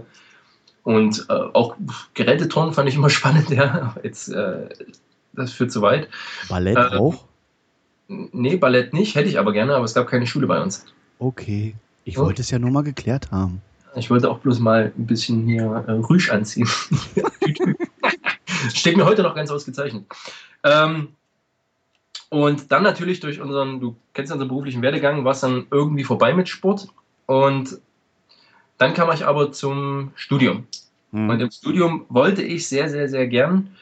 und 0.83 1.27
äh, 1.29 1.33
auch 1.33 1.77
Geräteturnen 2.15 2.75
fand 2.75 2.89
ich 2.89 2.95
immer 2.95 3.11
spannend. 3.11 3.51
Ja, 3.51 3.95
jetzt, 4.03 4.29
äh, 4.29 4.69
das 5.33 5.53
führt 5.53 5.73
zu 5.73 5.83
weit. 5.83 6.09
Ballett 6.49 6.77
auch? 6.77 7.25
Nee, 8.09 8.57
Ballett 8.57 8.93
nicht, 8.93 9.15
hätte 9.15 9.29
ich 9.29 9.39
aber 9.39 9.53
gerne, 9.53 9.77
aber 9.77 9.85
es 9.85 9.95
gab 9.95 10.09
keine 10.09 10.27
Schule 10.27 10.47
bei 10.47 10.61
uns. 10.61 10.85
Okay. 11.19 11.75
Ich 12.05 12.19
wollte 12.19 12.43
es 12.43 12.51
ja 12.51 12.59
nur 12.59 12.71
mal 12.71 12.83
geklärt 12.83 13.31
haben. 13.31 13.63
Ich 13.95 14.11
wollte 14.11 14.31
auch 14.31 14.39
bloß 14.39 14.61
mal 14.61 14.93
ein 14.97 15.07
bisschen 15.07 15.47
hier 15.47 15.85
äh, 15.87 15.93
Rüsch 15.93 16.31
anziehen. 16.31 16.67
Steht 18.75 18.97
mir 18.97 19.05
heute 19.05 19.23
noch 19.23 19.35
ganz 19.35 19.51
ausgezeichnet. 19.51 20.05
Ähm, 20.65 21.09
und 22.29 22.71
dann 22.71 22.83
natürlich 22.83 23.21
durch 23.21 23.41
unseren, 23.41 23.81
du 23.81 23.97
kennst 24.13 24.33
unseren 24.33 24.49
beruflichen 24.49 24.83
Werdegang, 24.83 25.25
war 25.25 25.33
es 25.33 25.41
dann 25.41 25.67
irgendwie 25.71 26.05
vorbei 26.05 26.33
mit 26.33 26.49
Sport. 26.49 26.89
Und 27.27 27.81
dann 28.81 28.95
kam 28.95 29.13
ich 29.13 29.27
aber 29.27 29.53
zum 29.53 30.11
Studium. 30.15 30.67
Mhm. 31.13 31.29
Und 31.29 31.41
im 31.41 31.51
Studium 31.51 32.07
wollte 32.09 32.43
ich 32.43 32.67
sehr, 32.67 32.89
sehr, 32.89 33.11
sehr 33.11 33.27
gern 33.29 33.77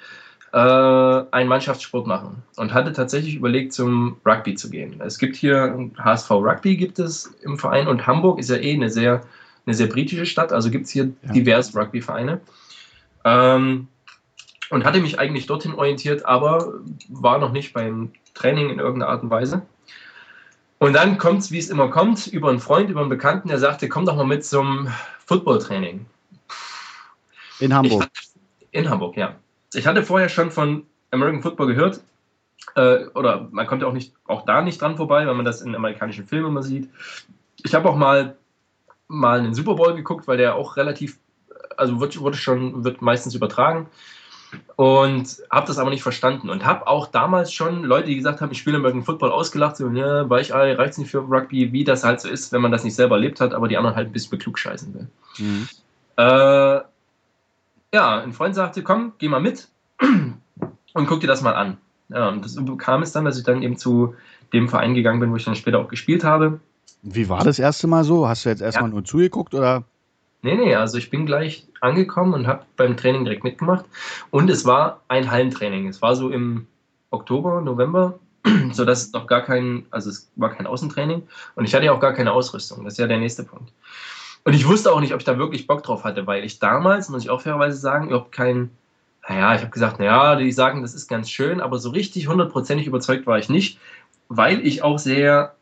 äh, 0.52 0.58
einen 0.58 1.48
Mannschaftssport 1.48 2.08
machen 2.08 2.42
und 2.56 2.74
hatte 2.74 2.92
tatsächlich 2.92 3.36
überlegt, 3.36 3.72
zum 3.72 4.16
Rugby 4.26 4.56
zu 4.56 4.70
gehen. 4.70 5.00
Es 5.00 5.18
gibt 5.18 5.36
hier 5.36 5.90
HSV 5.98 6.30
Rugby 6.32 6.76
gibt 6.76 6.98
es 6.98 7.32
im 7.42 7.58
Verein 7.58 7.86
und 7.86 8.08
Hamburg 8.08 8.40
ist 8.40 8.50
ja 8.50 8.56
eh 8.56 8.74
eine 8.74 8.90
sehr 8.90 9.22
eine 9.66 9.74
sehr 9.74 9.86
britische 9.86 10.26
Stadt, 10.26 10.52
also 10.52 10.70
gibt 10.70 10.86
es 10.86 10.90
hier 10.90 11.12
ja. 11.22 11.32
diverse 11.32 11.78
Rugby-Vereine. 11.78 12.40
Ähm, 13.24 13.86
und 14.70 14.84
hatte 14.84 15.00
mich 15.00 15.18
eigentlich 15.18 15.46
dorthin 15.46 15.74
orientiert, 15.74 16.26
aber 16.26 16.72
war 17.08 17.38
noch 17.38 17.52
nicht 17.52 17.72
beim 17.72 18.12
Training 18.34 18.70
in 18.70 18.78
irgendeiner 18.78 19.12
Art 19.12 19.22
und 19.22 19.30
Weise. 19.30 19.62
Und 20.78 20.92
dann 20.92 21.18
kommt 21.18 21.40
es, 21.40 21.50
wie 21.50 21.58
es 21.58 21.70
immer 21.70 21.88
kommt, 21.88 22.26
über 22.28 22.50
einen 22.50 22.60
Freund, 22.60 22.90
über 22.90 23.00
einen 23.00 23.08
Bekannten, 23.08 23.48
der 23.48 23.58
sagte, 23.58 23.88
komm 23.88 24.06
doch 24.06 24.16
mal 24.16 24.26
mit 24.26 24.44
zum 24.44 24.88
Football-Training. 25.26 26.06
In 27.58 27.74
Hamburg. 27.74 28.02
Hatte, 28.02 28.20
in 28.70 28.88
Hamburg, 28.88 29.16
ja. 29.16 29.34
Ich 29.74 29.86
hatte 29.86 30.02
vorher 30.04 30.28
schon 30.28 30.50
von 30.50 30.86
American 31.10 31.42
Football 31.42 31.66
gehört, 31.66 32.00
äh, 32.76 33.06
oder 33.14 33.48
man 33.50 33.66
kommt 33.66 33.82
ja 33.82 33.88
auch, 33.88 33.92
nicht, 33.92 34.14
auch 34.26 34.44
da 34.44 34.62
nicht 34.62 34.80
dran 34.80 34.96
vorbei, 34.96 35.26
wenn 35.26 35.36
man 35.36 35.44
das 35.44 35.62
in 35.62 35.74
amerikanischen 35.74 36.26
Filmen 36.26 36.48
immer 36.48 36.62
sieht. 36.62 36.88
Ich 37.64 37.74
habe 37.74 37.88
auch 37.88 37.96
mal 37.96 38.36
mal 39.08 39.38
einen 39.38 39.54
Super 39.54 39.74
Bowl 39.74 39.94
geguckt, 39.94 40.28
weil 40.28 40.36
der 40.36 40.54
auch 40.54 40.76
relativ, 40.76 41.18
also 41.76 41.98
wird, 41.98 42.20
wurde 42.20 42.36
schon, 42.36 42.84
wird 42.84 43.02
meistens 43.02 43.34
übertragen. 43.34 43.88
Und 44.76 45.42
habe 45.50 45.66
das 45.66 45.78
aber 45.78 45.90
nicht 45.90 46.02
verstanden. 46.02 46.50
Und 46.50 46.64
habe 46.64 46.86
auch 46.86 47.06
damals 47.06 47.52
schon 47.52 47.84
Leute, 47.84 48.08
die 48.08 48.16
gesagt 48.16 48.40
haben, 48.40 48.50
ich 48.50 48.58
spiele 48.58 48.78
American 48.78 49.02
Football, 49.02 49.30
ausgelacht, 49.30 49.76
so, 49.76 49.88
ja, 49.88 50.28
Weichei, 50.30 50.74
reicht 50.74 50.92
es 50.92 50.98
nicht 50.98 51.10
für 51.10 51.18
Rugby, 51.18 51.72
wie 51.72 51.84
das 51.84 52.04
halt 52.04 52.20
so 52.20 52.28
ist, 52.28 52.52
wenn 52.52 52.62
man 52.62 52.72
das 52.72 52.84
nicht 52.84 52.94
selber 52.94 53.16
erlebt 53.16 53.40
hat, 53.40 53.52
aber 53.52 53.68
die 53.68 53.76
anderen 53.76 53.96
halt 53.96 54.08
ein 54.08 54.12
bisschen 54.12 54.30
beklugscheißen 54.30 54.94
will. 54.94 55.08
Mhm. 55.38 55.68
Äh, 56.16 56.80
ja, 57.94 58.20
ein 58.20 58.32
Freund 58.32 58.54
sagte, 58.54 58.82
komm, 58.82 59.12
geh 59.18 59.28
mal 59.28 59.40
mit 59.40 59.68
und 60.00 61.06
guck 61.06 61.20
dir 61.20 61.26
das 61.26 61.42
mal 61.42 61.54
an. 61.54 61.78
Ja, 62.08 62.28
und 62.28 62.44
das 62.44 62.58
kam 62.78 63.02
es 63.02 63.12
dann, 63.12 63.24
dass 63.24 63.38
ich 63.38 63.44
dann 63.44 63.62
eben 63.62 63.76
zu 63.76 64.14
dem 64.52 64.68
Verein 64.68 64.94
gegangen 64.94 65.20
bin, 65.20 65.30
wo 65.30 65.36
ich 65.36 65.44
dann 65.44 65.56
später 65.56 65.78
auch 65.78 65.88
gespielt 65.88 66.24
habe. 66.24 66.60
Wie 67.02 67.28
war 67.28 67.44
das 67.44 67.58
erste 67.58 67.86
Mal 67.86 68.04
so? 68.04 68.28
Hast 68.28 68.44
du 68.44 68.48
jetzt 68.48 68.62
erstmal 68.62 68.88
ja. 68.88 68.94
nur 68.94 69.04
zugeguckt 69.04 69.54
oder? 69.54 69.84
Nee, 70.42 70.54
nee, 70.54 70.74
also 70.74 70.98
ich 70.98 71.10
bin 71.10 71.26
gleich 71.26 71.66
angekommen 71.80 72.34
und 72.34 72.46
habe 72.46 72.64
beim 72.76 72.96
Training 72.96 73.24
direkt 73.24 73.44
mitgemacht. 73.44 73.84
Und 74.30 74.48
es 74.50 74.64
war 74.64 75.02
ein 75.08 75.30
Hallentraining. 75.30 75.88
Es 75.88 76.00
war 76.00 76.14
so 76.14 76.30
im 76.30 76.66
Oktober, 77.10 77.60
November, 77.60 78.18
sodass 78.72 79.06
es 79.06 79.12
noch 79.12 79.26
gar 79.26 79.42
kein, 79.42 79.86
also 79.90 80.10
es 80.10 80.30
war 80.36 80.50
kein 80.50 80.66
Außentraining 80.66 81.26
und 81.56 81.64
ich 81.64 81.74
hatte 81.74 81.86
ja 81.86 81.92
auch 81.92 82.00
gar 82.00 82.12
keine 82.12 82.32
Ausrüstung. 82.32 82.84
Das 82.84 82.94
ist 82.94 82.98
ja 82.98 83.06
der 83.06 83.18
nächste 83.18 83.44
Punkt. 83.44 83.72
Und 84.44 84.54
ich 84.54 84.66
wusste 84.66 84.92
auch 84.92 85.00
nicht, 85.00 85.12
ob 85.12 85.20
ich 85.20 85.26
da 85.26 85.38
wirklich 85.38 85.66
Bock 85.66 85.82
drauf 85.82 86.04
hatte, 86.04 86.26
weil 86.26 86.44
ich 86.44 86.58
damals, 86.58 87.08
muss 87.08 87.22
ich 87.22 87.30
auch 87.30 87.40
fairerweise 87.40 87.78
sagen, 87.78 88.08
überhaupt 88.08 88.32
kein, 88.32 88.70
naja, 89.28 89.54
ich 89.54 89.60
habe 89.60 89.70
gesagt, 89.70 89.98
naja, 89.98 90.36
die 90.36 90.52
sagen, 90.52 90.82
das 90.82 90.94
ist 90.94 91.08
ganz 91.08 91.30
schön, 91.30 91.60
aber 91.60 91.78
so 91.78 91.90
richtig 91.90 92.28
hundertprozentig 92.28 92.86
überzeugt 92.86 93.26
war 93.26 93.38
ich 93.38 93.48
nicht, 93.48 93.78
weil 94.28 94.66
ich 94.66 94.82
auch 94.82 94.98
sehr 94.98 95.54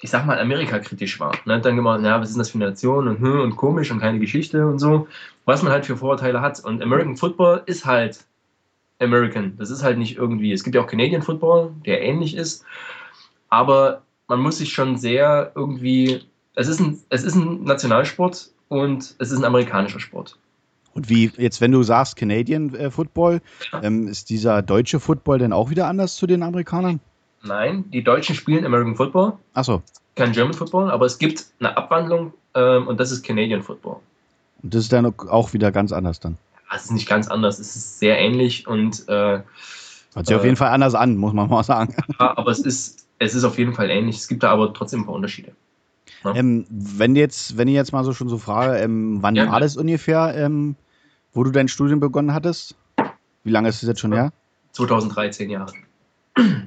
ich 0.00 0.10
sag 0.10 0.26
mal, 0.26 0.38
Amerika 0.38 0.78
kritisch 0.78 1.18
war. 1.20 1.32
Ne? 1.46 1.60
Dann 1.60 1.76
gemacht, 1.76 2.02
ja, 2.02 2.20
was 2.20 2.30
ist 2.30 2.38
das 2.38 2.50
für 2.50 2.58
eine 2.58 2.66
Nation 2.66 3.08
und, 3.08 3.18
hm, 3.18 3.40
und 3.40 3.56
komisch 3.56 3.90
und 3.90 4.00
keine 4.00 4.18
Geschichte 4.18 4.66
und 4.66 4.78
so, 4.78 5.08
was 5.44 5.62
man 5.62 5.72
halt 5.72 5.86
für 5.86 5.96
Vorurteile 5.96 6.40
hat. 6.40 6.60
Und 6.60 6.82
American 6.82 7.16
Football 7.16 7.62
ist 7.66 7.86
halt 7.86 8.24
American. 8.98 9.56
Das 9.58 9.70
ist 9.70 9.82
halt 9.82 9.98
nicht 9.98 10.16
irgendwie, 10.16 10.52
es 10.52 10.64
gibt 10.64 10.74
ja 10.74 10.82
auch 10.82 10.86
Canadian 10.86 11.22
Football, 11.22 11.72
der 11.84 12.02
ähnlich 12.02 12.36
ist, 12.36 12.64
aber 13.48 14.02
man 14.28 14.40
muss 14.40 14.58
sich 14.58 14.72
schon 14.72 14.96
sehr 14.96 15.52
irgendwie, 15.54 16.22
es 16.54 16.68
ist 16.68 16.80
ein, 16.80 16.98
es 17.08 17.22
ist 17.22 17.34
ein 17.34 17.64
Nationalsport 17.64 18.50
und 18.68 19.14
es 19.18 19.30
ist 19.30 19.38
ein 19.38 19.44
amerikanischer 19.44 20.00
Sport. 20.00 20.38
Und 20.94 21.10
wie 21.10 21.30
jetzt, 21.36 21.60
wenn 21.60 21.72
du 21.72 21.82
sagst 21.82 22.16
Canadian 22.16 22.74
äh, 22.74 22.90
Football, 22.90 23.42
ähm, 23.82 24.08
ist 24.08 24.30
dieser 24.30 24.62
deutsche 24.62 24.98
Football 24.98 25.38
denn 25.38 25.52
auch 25.52 25.68
wieder 25.68 25.86
anders 25.88 26.16
zu 26.16 26.26
den 26.26 26.42
Amerikanern? 26.42 27.00
Nein, 27.46 27.84
die 27.90 28.02
Deutschen 28.02 28.34
spielen 28.34 28.64
American 28.64 28.96
Football. 28.96 29.34
Achso. 29.54 29.82
Kein 30.14 30.32
German 30.32 30.54
Football, 30.54 30.90
aber 30.90 31.06
es 31.06 31.18
gibt 31.18 31.46
eine 31.60 31.76
Abwandlung 31.76 32.32
ähm, 32.54 32.88
und 32.88 32.98
das 32.98 33.10
ist 33.12 33.24
Canadian 33.24 33.62
Football. 33.62 33.96
Und 34.62 34.74
das 34.74 34.84
ist 34.84 34.92
dann 34.92 35.06
auch 35.06 35.52
wieder 35.52 35.72
ganz 35.72 35.92
anders 35.92 36.20
dann. 36.20 36.38
Ja, 36.70 36.76
es 36.76 36.84
ist 36.84 36.92
nicht 36.92 37.08
ganz 37.08 37.28
anders, 37.28 37.58
es 37.58 37.76
ist 37.76 37.98
sehr 37.98 38.18
ähnlich 38.18 38.66
und 38.66 39.08
äh, 39.08 39.40
Hört 40.16 40.26
sich 40.26 40.34
äh, 40.34 40.38
auf 40.38 40.44
jeden 40.44 40.56
Fall 40.56 40.70
anders 40.70 40.94
an, 40.94 41.16
muss 41.16 41.34
man 41.34 41.48
mal 41.48 41.62
sagen. 41.62 41.94
Ja, 42.18 42.36
aber 42.36 42.50
es 42.50 42.60
ist, 42.60 43.06
es 43.18 43.34
ist 43.34 43.44
auf 43.44 43.58
jeden 43.58 43.74
Fall 43.74 43.90
ähnlich. 43.90 44.16
Es 44.16 44.28
gibt 44.28 44.42
da 44.42 44.50
aber 44.50 44.72
trotzdem 44.72 45.00
ein 45.00 45.06
paar 45.06 45.14
Unterschiede. 45.14 45.52
Ja? 46.24 46.34
Ähm, 46.34 46.66
wenn 46.70 47.14
jetzt, 47.16 47.58
wenn 47.58 47.68
ich 47.68 47.74
jetzt 47.74 47.92
mal 47.92 48.02
so 48.02 48.14
schon 48.14 48.30
so 48.30 48.38
frage, 48.38 48.78
ähm, 48.78 49.18
wann 49.20 49.36
ja, 49.36 49.50
war 49.50 49.60
das 49.60 49.76
ungefähr, 49.76 50.34
ähm, 50.34 50.74
wo 51.34 51.44
du 51.44 51.50
dein 51.50 51.68
Studium 51.68 52.00
begonnen 52.00 52.32
hattest? 52.32 52.74
Wie 53.44 53.50
lange 53.50 53.68
ist 53.68 53.82
es 53.82 53.88
jetzt 53.88 54.00
schon 54.00 54.12
her? 54.12 54.32
2013 54.72 55.50
Jahre. 55.50 55.72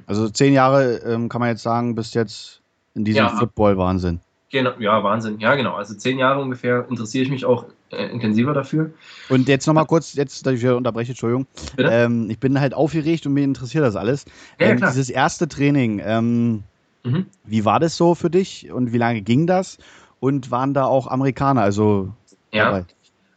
Also 0.06 0.28
zehn 0.28 0.52
Jahre 0.52 0.96
ähm, 0.98 1.28
kann 1.28 1.40
man 1.40 1.50
jetzt 1.50 1.62
sagen, 1.62 1.94
bist 1.94 2.14
jetzt 2.14 2.60
in 2.94 3.04
diesem 3.04 3.24
ja. 3.24 3.28
Football-Wahnsinn. 3.28 4.20
Genau, 4.50 4.72
ja, 4.80 5.02
Wahnsinn. 5.04 5.38
Ja, 5.38 5.54
genau. 5.54 5.74
Also 5.74 5.94
zehn 5.94 6.18
Jahre 6.18 6.40
ungefähr 6.40 6.86
interessiere 6.90 7.22
ich 7.22 7.30
mich 7.30 7.44
auch 7.44 7.66
äh, 7.90 8.06
intensiver 8.06 8.52
dafür. 8.52 8.90
Und 9.28 9.46
jetzt 9.46 9.66
nochmal 9.66 9.86
kurz, 9.86 10.14
jetzt, 10.14 10.44
dass 10.44 10.54
ich 10.54 10.60
wieder 10.62 10.76
unterbreche, 10.76 11.12
Entschuldigung. 11.12 11.46
Ähm, 11.78 12.28
ich 12.28 12.40
bin 12.40 12.58
halt 12.58 12.74
aufgeregt 12.74 13.26
und 13.26 13.34
mir 13.34 13.44
interessiert 13.44 13.84
das 13.84 13.94
alles. 13.94 14.24
Ja, 14.58 14.66
ähm, 14.66 14.80
dieses 14.80 15.08
erste 15.08 15.46
Training, 15.46 16.02
ähm, 16.04 16.64
mhm. 17.04 17.26
wie 17.44 17.64
war 17.64 17.78
das 17.78 17.96
so 17.96 18.16
für 18.16 18.28
dich 18.28 18.72
und 18.72 18.92
wie 18.92 18.98
lange 18.98 19.22
ging 19.22 19.46
das? 19.46 19.78
Und 20.18 20.50
waren 20.50 20.74
da 20.74 20.84
auch 20.84 21.06
Amerikaner, 21.06 21.62
also 21.62 22.12
ja. 22.52 22.64
Dabei? 22.64 22.84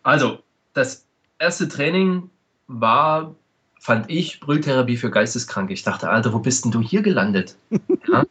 Also, 0.02 0.39
das 0.74 1.06
erste 1.38 1.67
Training 1.67 2.30
war 2.67 3.36
fand 3.84 4.10
ich 4.10 4.39
Brülltherapie 4.39 4.96
für 4.96 5.12
Geisteskranke. 5.12 5.74
Ich 5.74 5.84
dachte, 5.84 6.10
Alter, 6.10 6.32
wo 6.32 6.39
bist 6.39 6.63
denn 6.63 6.72
du 6.72 6.80
hier 6.80 7.02
gelandet? 7.02 7.58
ja? 8.08 8.24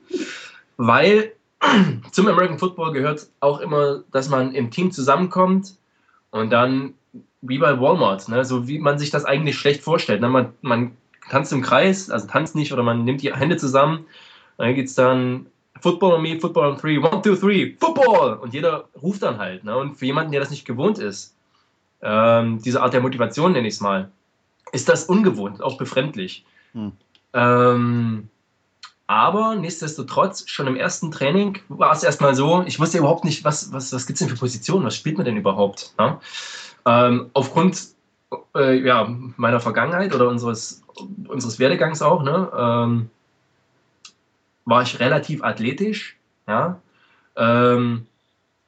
Weil 0.78 1.32
zum 2.10 2.26
American 2.26 2.58
Football 2.58 2.92
gehört 2.92 3.28
auch 3.40 3.60
immer, 3.60 4.02
dass 4.12 4.30
man 4.30 4.54
im 4.54 4.70
Team 4.70 4.92
zusammenkommt 4.92 5.74
und 6.30 6.48
dann 6.48 6.94
wie 7.42 7.58
bei 7.58 7.78
Walmart, 7.78 8.30
ne? 8.30 8.46
so 8.46 8.66
wie 8.66 8.78
man 8.78 8.98
sich 8.98 9.10
das 9.10 9.26
eigentlich 9.26 9.58
schlecht 9.58 9.82
vorstellt. 9.82 10.22
Ne? 10.22 10.30
Man, 10.30 10.54
man 10.62 10.92
tanzt 11.28 11.52
im 11.52 11.60
Kreis, 11.60 12.08
also 12.08 12.26
tanzt 12.26 12.54
nicht, 12.54 12.72
oder 12.72 12.82
man 12.82 13.04
nimmt 13.04 13.20
die 13.20 13.34
Hände 13.34 13.58
zusammen. 13.58 14.06
Dann 14.56 14.74
geht 14.74 14.86
es 14.86 14.94
dann 14.94 15.44
Football 15.82 16.14
on 16.14 16.22
me, 16.22 16.40
Football 16.40 16.70
on 16.70 16.78
three, 16.78 16.96
one, 16.96 17.20
two, 17.20 17.36
three, 17.36 17.76
Football! 17.78 18.38
Und 18.38 18.54
jeder 18.54 18.88
ruft 19.02 19.22
dann 19.22 19.36
halt. 19.36 19.64
Ne? 19.64 19.76
Und 19.76 19.96
für 19.96 20.06
jemanden, 20.06 20.32
der 20.32 20.40
das 20.40 20.50
nicht 20.50 20.64
gewohnt 20.64 20.96
ist, 20.96 21.36
ähm, 22.00 22.62
diese 22.62 22.80
Art 22.80 22.94
der 22.94 23.02
Motivation 23.02 23.52
nenne 23.52 23.68
ich 23.68 23.74
es 23.74 23.80
mal, 23.82 24.10
ist 24.72 24.88
das 24.88 25.04
ungewohnt, 25.04 25.62
auch 25.62 25.78
befremdlich. 25.78 26.44
Hm. 26.72 26.92
Ähm, 27.34 28.28
Aber 29.06 29.56
nichtsdestotrotz, 29.56 30.48
schon 30.48 30.66
im 30.66 30.76
ersten 30.76 31.10
Training 31.10 31.58
war 31.68 31.92
es 31.92 32.02
erstmal 32.02 32.34
so, 32.34 32.62
ich 32.66 32.80
wusste 32.80 32.98
überhaupt 32.98 33.24
nicht, 33.24 33.44
was, 33.44 33.70
was, 33.72 33.92
was 33.92 34.06
gibt 34.06 34.16
es 34.16 34.20
denn 34.20 34.34
für 34.34 34.40
Positionen, 34.40 34.86
was 34.86 34.96
spielt 34.96 35.18
man 35.18 35.26
denn 35.26 35.36
überhaupt? 35.36 35.92
Ja? 35.98 36.20
Ähm, 36.86 37.30
aufgrund 37.34 37.88
äh, 38.56 38.78
ja, 38.80 39.06
meiner 39.36 39.60
Vergangenheit 39.60 40.14
oder 40.14 40.28
unseres, 40.28 40.82
unseres 41.28 41.58
Werdegangs 41.58 42.00
auch, 42.00 42.22
ne, 42.22 42.50
ähm, 42.56 43.10
war 44.64 44.82
ich 44.82 44.98
relativ 44.98 45.42
athletisch. 45.42 46.16
Ja? 46.48 46.80
Ähm, 47.36 48.06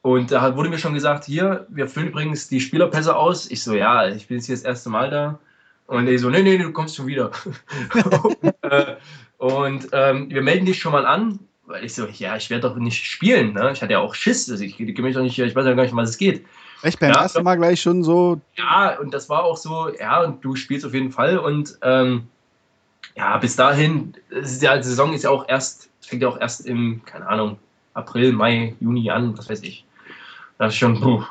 und 0.01 0.31
da 0.31 0.55
wurde 0.55 0.69
mir 0.69 0.77
schon 0.77 0.93
gesagt, 0.93 1.25
hier, 1.25 1.65
wir 1.69 1.87
füllen 1.87 2.09
übrigens 2.09 2.47
die 2.47 2.61
Spielerpässe 2.61 3.15
aus. 3.15 3.49
Ich 3.49 3.63
so, 3.63 3.73
ja, 3.73 4.07
ich 4.09 4.27
bin 4.27 4.37
jetzt 4.37 4.45
hier 4.45 4.55
das 4.55 4.63
erste 4.63 4.89
Mal 4.89 5.09
da. 5.09 5.39
Und 5.87 6.07
er 6.07 6.17
so, 6.17 6.29
nee, 6.29 6.41
nee, 6.41 6.57
du 6.57 6.71
kommst 6.71 6.95
schon 6.95 7.07
wieder. 7.07 7.31
und, 7.93 8.55
äh, 8.61 8.95
und 9.37 9.87
ähm, 9.91 10.29
wir 10.29 10.41
melden 10.41 10.65
dich 10.65 10.79
schon 10.79 10.91
mal 10.91 11.05
an, 11.05 11.39
weil 11.67 11.85
ich 11.85 11.93
so, 11.93 12.05
ja, 12.07 12.35
ich 12.35 12.49
werde 12.49 12.67
doch 12.67 12.75
nicht 12.75 13.05
spielen. 13.05 13.53
Ne? 13.53 13.71
Ich 13.71 13.81
hatte 13.81 13.93
ja 13.93 13.99
auch 13.99 14.15
Schiss, 14.15 14.49
also 14.49 14.63
ich, 14.63 14.79
ich, 14.79 14.97
mich 14.97 15.15
doch 15.15 15.21
nicht, 15.21 15.37
ich 15.37 15.55
weiß 15.55 15.65
ja 15.65 15.73
gar 15.73 15.83
nicht, 15.83 15.91
um 15.91 15.97
was 15.97 16.09
es 16.09 16.17
geht. 16.17 16.45
Echt 16.81 16.99
beim 16.99 17.11
ja, 17.11 17.21
ersten 17.21 17.43
Mal 17.43 17.55
gleich 17.55 17.81
schon 17.81 18.03
so? 18.03 18.39
Ja, 18.55 18.99
und 18.99 19.13
das 19.13 19.29
war 19.29 19.43
auch 19.43 19.57
so, 19.57 19.89
ja, 19.97 20.21
und 20.23 20.43
du 20.43 20.55
spielst 20.55 20.85
auf 20.85 20.93
jeden 20.93 21.11
Fall. 21.11 21.37
Und 21.37 21.77
ähm, 21.81 22.27
ja, 23.15 23.37
bis 23.37 23.55
dahin, 23.55 24.13
ja, 24.59 24.77
die 24.77 24.83
Saison 24.83 25.13
ist 25.13 25.23
ja 25.23 25.29
auch 25.29 25.47
erst, 25.47 25.89
fängt 26.01 26.21
ja 26.21 26.27
auch 26.27 26.39
erst 26.39 26.65
im, 26.65 27.01
keine 27.05 27.27
Ahnung, 27.27 27.57
April, 27.93 28.33
Mai, 28.33 28.75
Juni 28.79 29.09
an, 29.09 29.37
was 29.37 29.49
weiß 29.49 29.63
ich. 29.63 29.85
Das 30.57 30.73
ist 30.73 30.79
schon, 30.79 30.99
puh. 30.99 31.23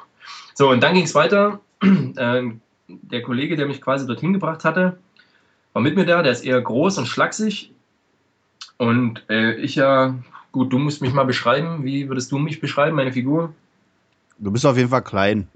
So, 0.54 0.70
und 0.70 0.82
dann 0.82 0.94
ging 0.94 1.04
es 1.04 1.14
weiter. 1.14 1.60
Ähm, 2.16 2.60
der 2.88 3.22
Kollege, 3.22 3.56
der 3.56 3.66
mich 3.66 3.80
quasi 3.80 4.06
dorthin 4.06 4.32
gebracht 4.32 4.64
hatte, 4.64 4.98
war 5.72 5.82
mit 5.82 5.96
mir 5.96 6.06
da, 6.06 6.22
der 6.22 6.32
ist 6.32 6.44
eher 6.44 6.60
groß 6.60 6.98
und 6.98 7.06
schlaksig. 7.06 7.72
Und 8.76 9.24
äh, 9.28 9.54
ich 9.54 9.76
ja, 9.76 10.14
gut, 10.52 10.72
du 10.72 10.78
musst 10.78 11.02
mich 11.02 11.12
mal 11.12 11.24
beschreiben. 11.24 11.84
Wie 11.84 12.08
würdest 12.08 12.32
du 12.32 12.38
mich 12.38 12.60
beschreiben, 12.60 12.96
meine 12.96 13.12
Figur? 13.12 13.54
Du 14.38 14.50
bist 14.50 14.66
auf 14.66 14.76
jeden 14.76 14.90
Fall 14.90 15.02
klein. 15.02 15.48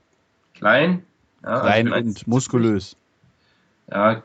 Klein? 0.55 1.05
Ja, 1.43 1.51
also 1.51 1.63
klein 1.65 1.93
also 1.93 2.07
und 2.07 2.27
muskulös. 2.27 2.97
Ja, 3.91 4.23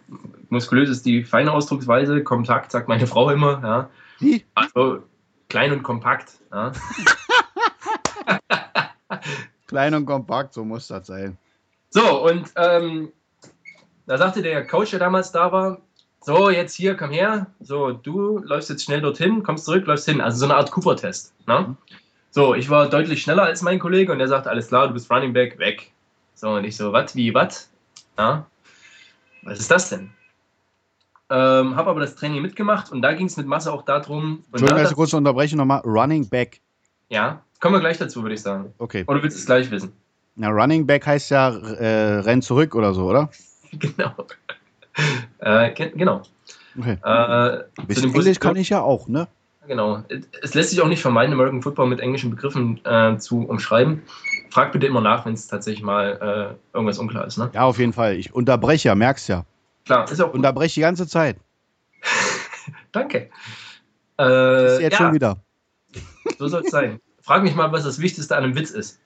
muskulös 0.50 0.90
ist 0.90 1.06
die 1.06 1.24
feine 1.24 1.52
Ausdrucksweise. 1.52 2.24
Kompakt 2.24 2.72
sagt 2.72 2.88
meine 2.88 3.08
Frau 3.08 3.30
immer. 3.30 3.62
Ja. 3.64 3.90
Wie? 4.20 4.44
Also 4.56 5.04
klein 5.50 5.72
und 5.72 5.84
kompakt. 5.84 6.40
Ja. 6.52 6.72
klein 9.68 9.94
und 9.96 10.06
kompakt, 10.06 10.54
so 10.54 10.66
muss 10.66 10.88
das 10.88 11.08
sein. 11.08 11.38
So, 11.94 12.24
und 12.24 12.52
ähm, 12.56 13.14
da 14.08 14.18
sagte 14.18 14.42
der 14.42 14.66
Coach, 14.66 14.90
der 14.90 15.00
damals 15.00 15.32
da 15.32 15.52
war, 15.52 15.80
so, 16.22 16.50
jetzt 16.50 16.74
hier, 16.74 16.96
komm 16.96 17.12
her. 17.12 17.46
So, 17.60 17.92
du 17.92 18.40
läufst 18.40 18.72
jetzt 18.72 18.84
schnell 18.84 19.02
dorthin, 19.02 19.44
kommst 19.44 19.66
zurück, 19.66 19.86
läufst 19.86 20.08
hin. 20.08 20.20
Also 20.20 20.40
so 20.40 20.46
eine 20.46 20.56
Art 20.56 20.72
Cooper-Test. 20.72 21.36
Ne? 21.46 21.76
So, 22.32 22.56
ich 22.56 22.68
war 22.72 22.90
deutlich 22.90 23.22
schneller 23.22 23.44
als 23.44 23.62
mein 23.62 23.78
Kollege 23.78 24.12
und 24.12 24.18
der 24.18 24.28
sagt, 24.28 24.48
alles 24.48 24.70
klar, 24.70 24.88
du 24.88 24.96
bist 24.96 25.12
Running 25.12 25.34
Back, 25.34 25.60
weg. 25.60 25.92
So, 26.34 26.50
und 26.50 26.64
ich 26.64 26.76
so, 26.76 26.92
was, 26.94 27.16
wie, 27.16 27.32
was? 27.36 27.70
Ja? 28.18 28.48
Was 29.44 29.60
ist 29.60 29.70
das 29.70 29.90
denn? 29.90 30.10
Ähm, 31.30 31.76
habe 31.76 31.92
aber 31.92 32.00
das 32.00 32.16
Training 32.16 32.42
mitgemacht 32.42 32.92
und 32.92 33.04
da 33.04 33.14
ging 33.14 33.28
es 33.28 33.38
mit 33.38 33.46
Masse 33.46 33.72
auch 33.72 33.84
darum. 33.84 34.44
Entschuldigung, 34.52 34.82
dass 34.82 34.90
ich 34.92 34.98
kurz 34.98 35.14
unterbrechen 35.14 35.58
nochmal. 35.58 35.82
Running 35.82 36.28
Back. 36.28 36.60
Ja, 37.10 37.44
kommen 37.60 37.76
wir 37.76 37.82
gleich 37.82 38.00
dazu, 38.00 38.24
würde 38.24 38.34
ich 38.34 38.42
sagen. 38.42 38.74
Okay. 38.80 39.04
Oder 39.06 39.22
willst 39.22 39.38
du 39.38 39.42
es 39.42 39.46
gleich 39.46 39.70
wissen? 39.70 39.94
Na, 40.36 40.50
Running 40.50 40.86
Back 40.86 41.06
heißt 41.06 41.32
ja 41.32 41.50
äh, 41.50 42.20
renn 42.20 42.42
zurück 42.42 42.76
oder 42.76 42.94
so, 42.94 43.06
oder? 43.06 43.30
genau. 43.74 44.14
äh, 45.40 45.72
genau. 45.72 46.24
Okay. 46.78 46.98
Äh, 47.04 47.08
Ein 47.08 47.88
bisschen 47.88 48.14
Englisch 48.14 48.40
kann 48.40 48.56
ich 48.56 48.70
ja 48.70 48.82
auch, 48.82 49.08
ne? 49.08 49.28
Genau. 49.68 50.04
Es 50.42 50.54
lässt 50.56 50.72
sich 50.72 50.82
auch 50.82 50.88
nicht 50.88 51.02
vermeiden, 51.02 51.34
American 51.34 51.62
Football 51.62 51.88
mit 51.88 52.00
englischen 52.00 52.32
Begriffen 52.32 52.84
äh, 52.86 53.18
zu 53.18 53.48
umschreiben. 53.48 54.02
Frag 54.50 54.72
bitte 54.72 54.88
immer 54.88 55.02
nach, 55.02 55.26
wenn 55.26 55.34
es 55.34 55.48
tatsächlich 55.48 55.84
mal 55.84 56.58
äh, 56.74 56.76
irgendwas 56.76 57.00
unklar 57.00 57.26
ist. 57.26 57.38
Ne? 57.38 57.50
Ja, 57.54 57.62
auf 57.62 57.80
jeden 57.80 57.94
Fall. 57.94 58.16
Ich 58.16 58.34
unterbreche 58.34 58.90
ja, 58.90 58.96
merkst 58.96 59.30
ja. 59.30 59.46
Klar, 59.86 60.10
ist 60.12 60.20
auch. 60.20 60.28
Gut. 60.28 60.36
Unterbreche 60.36 60.76
die 60.76 60.82
ganze 60.82 61.08
Zeit. 61.08 61.38
Danke. 62.92 63.30
Äh, 64.20 64.66
ist 64.66 64.82
jetzt 64.82 64.94
ja. 64.94 64.98
schon 64.98 65.14
wieder. 65.14 65.38
So 66.38 66.48
soll 66.48 66.64
es 66.66 66.72
sein. 66.72 67.00
Frag 67.22 67.44
mich 67.44 67.56
mal, 67.56 67.72
was 67.72 67.84
das 67.84 68.00
Wichtigste 68.00 68.36
an 68.36 68.44
einem 68.44 68.56
Witz 68.56 68.72
ist. 68.72 69.00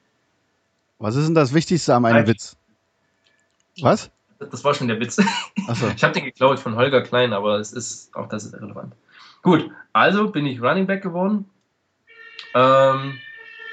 Was 1.00 1.16
ist 1.16 1.28
denn 1.28 1.36
das 1.36 1.54
Wichtigste 1.54 1.96
an 1.96 2.06
einem 2.06 2.28
Witz? 2.28 2.58
Was? 3.82 4.10
Das 4.40 4.64
war 4.64 4.74
schon 4.74 4.88
der 4.88 5.00
Witz. 5.00 5.16
So. 5.16 5.24
Ich 5.96 6.04
habe 6.04 6.14
den 6.14 6.26
geklaut 6.26 6.60
von 6.60 6.76
Holger 6.76 7.02
Klein, 7.02 7.34
aber 7.34 7.60
es 7.60 7.74
ist 7.74 8.16
auch 8.16 8.30
das 8.30 8.46
ist 8.46 8.54
irrelevant. 8.54 8.94
Gut, 9.42 9.70
also 9.94 10.30
bin 10.30 10.46
ich 10.46 10.62
Running 10.62 10.88
Back 10.88 11.02
geworden 11.04 11.50
ähm, 12.54 13.20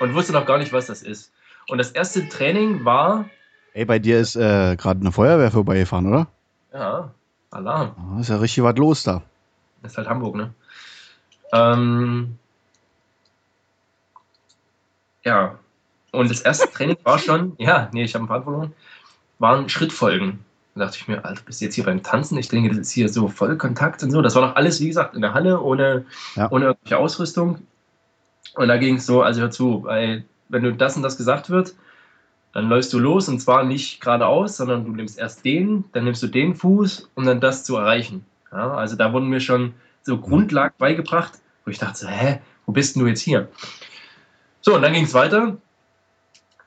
und 0.01 0.15
wusste 0.15 0.33
noch 0.33 0.47
gar 0.47 0.59
nicht, 0.59 0.73
was 0.73 0.87
das 0.87 1.03
ist. 1.03 1.33
Und 1.69 1.79
das 1.79 1.91
erste 1.91 2.29
Training 2.29 2.85
war. 2.85 3.29
Ey, 3.73 3.85
bei 3.85 3.99
dir 3.99 4.21
ist 4.21 4.37
äh, 4.37 4.77
gerade 4.77 5.01
eine 5.01 5.13
Feuerwehr 5.13 5.51
vorbeigefahren, 5.51 6.07
oder? 6.07 6.27
Ja, 6.73 7.15
Alarm. 7.51 7.95
Oh, 8.17 8.21
ist 8.21 8.29
ja 8.29 8.37
richtig 8.37 8.63
was 8.65 8.77
los 8.77 9.03
da. 9.03 9.23
Das 9.83 9.93
ist 9.93 9.99
halt 9.99 10.09
Hamburg, 10.09 10.37
ne? 10.37 10.55
Ähm, 11.53 12.39
ja, 15.25 15.59
und 16.15 16.31
das 16.31 16.41
erste 16.41 16.71
Training 16.71 16.97
war 17.05 17.19
schon, 17.19 17.55
ja, 17.59 17.89
nee, 17.93 18.05
ich 18.05 18.15
habe 18.15 18.23
einen 18.23 18.29
Faden 18.29 18.45
verloren, 18.45 18.73
waren 19.39 19.69
Schrittfolgen. 19.69 20.41
Da 20.75 20.87
dachte 20.87 20.99
ich 21.01 21.09
mir, 21.09 21.25
Alter, 21.25 21.43
bist 21.45 21.61
du 21.61 21.67
jetzt 21.67 21.75
hier 21.75 21.85
beim 21.85 22.03
Tanzen? 22.03 22.37
Ich 22.39 22.49
denke, 22.49 22.69
das 22.69 22.79
ist 22.79 22.93
hier 22.93 23.09
so 23.09 23.29
Vollkontakt 23.29 24.03
und 24.03 24.11
so. 24.11 24.23
Das 24.23 24.35
war 24.35 24.43
noch 24.43 24.57
alles, 24.57 24.81
wie 24.81 24.89
gesagt, 24.89 25.15
in 25.15 25.23
der 25.23 25.35
Halle, 25.35 25.61
ohne, 25.61 26.05
ja. 26.35 26.51
ohne 26.51 26.67
irgendwelche 26.67 26.99
Ausrüstung. 26.99 27.61
Und 28.57 28.69
da 28.69 28.77
ging 28.77 28.97
es 28.97 29.07
so, 29.07 29.23
also 29.23 29.41
hör 29.41 29.51
zu, 29.51 29.85
weil 29.85 30.25
wenn 30.49 30.63
du 30.63 30.73
das 30.73 30.97
und 30.97 31.03
das 31.03 31.17
gesagt 31.17 31.51
wird, 31.51 31.75
dann 32.53 32.69
läufst 32.69 32.93
du 32.93 32.99
los 32.99 33.29
und 33.29 33.41
zwar 33.41 33.65
nicht 33.65 34.01
geradeaus, 34.01 34.57
sondern 34.57 34.85
du 34.85 34.93
nimmst 34.93 35.19
erst 35.19 35.45
den, 35.45 35.85
dann 35.93 36.05
nimmst 36.05 36.23
du 36.23 36.29
den 36.29 36.55
Fuß, 36.55 37.11
um 37.15 37.25
dann 37.25 37.41
das 37.41 37.65
zu 37.65 37.77
erreichen. 37.77 38.25
Ja, 38.53 38.75
also 38.75 38.95
da 38.95 39.13
wurden 39.13 39.29
mir 39.29 39.41
schon 39.41 39.75
so 40.03 40.19
Grundlagen 40.19 40.75
beigebracht, 40.79 41.33
wo 41.65 41.71
ich 41.71 41.79
dachte, 41.79 42.09
hä, 42.09 42.41
wo 42.67 42.73
bist 42.73 42.95
denn 42.95 43.03
du 43.03 43.09
jetzt 43.09 43.23
hier? 43.23 43.49
So, 44.61 44.77
und 44.77 44.83
dann 44.83 44.93
ging 44.93 45.05
es 45.05 45.15
weiter. 45.15 45.57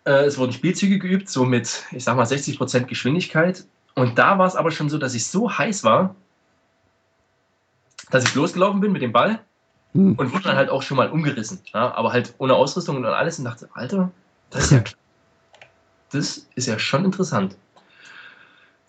Äh, 0.08 0.24
es 0.24 0.38
wurden 0.38 0.54
Spielzüge 0.54 1.00
geübt, 1.00 1.30
so 1.30 1.44
mit, 1.44 1.84
ich 1.92 2.06
sag 2.06 2.16
mal, 2.16 2.26
60% 2.26 2.86
Geschwindigkeit. 2.86 3.66
Und 3.94 4.18
da 4.18 4.40
war 4.40 4.48
es 4.48 4.56
aber 4.56 4.72
schon 4.72 4.90
so, 4.90 4.98
dass 4.98 5.14
ich 5.14 5.28
so 5.28 5.52
heiß 5.58 5.84
war, 5.84 6.16
dass 8.10 8.24
ich 8.24 8.34
losgelaufen 8.34 8.80
bin 8.80 8.94
mit 8.94 9.02
dem 9.02 9.12
Ball 9.12 9.40
hm. 9.92 10.14
und 10.14 10.34
wurde 10.34 10.46
dann 10.46 10.56
halt 10.56 10.70
auch 10.70 10.82
schon 10.82 10.96
mal 10.96 11.10
umgerissen. 11.10 11.60
Ja, 11.74 11.94
aber 11.94 12.14
halt 12.14 12.34
ohne 12.38 12.56
Ausrüstung 12.56 12.96
und 12.96 13.06
alles 13.06 13.38
und 13.38 13.46
dachte, 13.46 13.68
Alter, 13.74 14.10
das 14.50 14.66
ist 14.66 14.72
ja, 14.72 14.84
das 16.14 16.48
ist 16.56 16.68
ja 16.68 16.80
schon 16.80 17.04
interessant. 17.04 17.58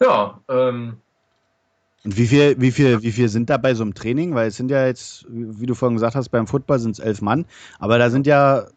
Ja, 0.01 0.39
ähm, 0.49 0.99
und 2.05 2.17
wie 2.17 2.29
viel, 2.29 2.61
wie, 2.61 2.71
viel, 2.71 3.03
wie 3.03 3.11
viel 3.11 3.29
sind 3.29 3.51
da 3.51 3.57
bei 3.57 3.75
so 3.75 3.83
einem 3.83 3.95
Training? 3.95 4.37
Weil 4.37 4.49
es 4.49 4.57
sind 4.57 4.71
ja 4.71 4.87
jetzt, 4.87 5.27
wie 5.29 5.67
du 5.67 5.75
vorhin 5.75 5.97
gesagt 5.97 6.15
hast, 6.15 6.29
beim 6.29 6.47
Football 6.47 6.79
sind 6.79 6.93
es 6.93 7.01
elf 7.01 7.23
Mann, 7.23 7.45
aber 7.81 7.99
da 7.99 8.09
sind 8.09 8.25
ja 8.25 8.69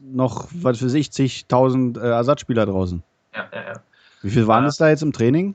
noch, 0.00 0.48
was 0.52 0.78
für 0.78 0.88
sich, 0.88 1.12
zigtausend 1.12 1.96
äh, 1.96 2.00
Ersatzspieler 2.00 2.66
draußen. 2.66 3.02
Ja, 3.34 3.46
ja, 3.52 3.62
ja. 3.68 3.80
Wie 4.22 4.30
viel 4.30 4.46
waren 4.46 4.64
es 4.64 4.76
da 4.76 4.88
jetzt 4.88 5.02
im 5.02 5.12
Training? 5.12 5.54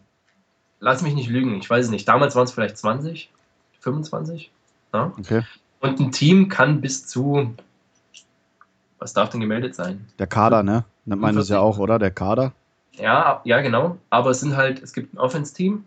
lass 0.80 1.02
mich 1.02 1.13
nicht 1.13 1.30
lügen, 1.30 1.58
ich 1.60 1.69
weiß 1.69 1.86
es 1.86 1.91
nicht. 1.91 2.08
Damals 2.08 2.36
waren 2.36 2.45
es 2.45 2.52
vielleicht 2.52 2.78
20, 2.78 3.30
25. 3.80 4.52
Ja? 4.93 5.13
Okay. 5.17 5.43
Und 5.80 5.99
ein 5.99 6.12
Team 6.12 6.49
kann 6.49 6.82
bis 6.82 7.08
zu, 7.08 7.54
was 8.97 9.13
darf 9.13 9.30
denn 9.30 9.39
gemeldet 9.39 9.75
sein? 9.75 10.08
Der 10.17 10.28
Kader, 10.28 10.63
ne? 10.63 10.86
Nennt 11.06 11.21
man 11.21 11.36
das 11.36 11.49
ja 11.49 11.60
auch, 11.60 11.80
oder? 11.80 11.99
Der 11.99 12.12
Kader? 12.12 12.54
Ja, 12.93 13.41
ja, 13.45 13.62
genau. 13.62 13.97
Aber 14.10 14.32
es 14.32 14.41
sind 14.41 14.58
halt, 14.58 14.84
es 14.84 14.93
gibt 14.93 15.13
ein 15.13 15.17
Offense-Team. 15.17 15.86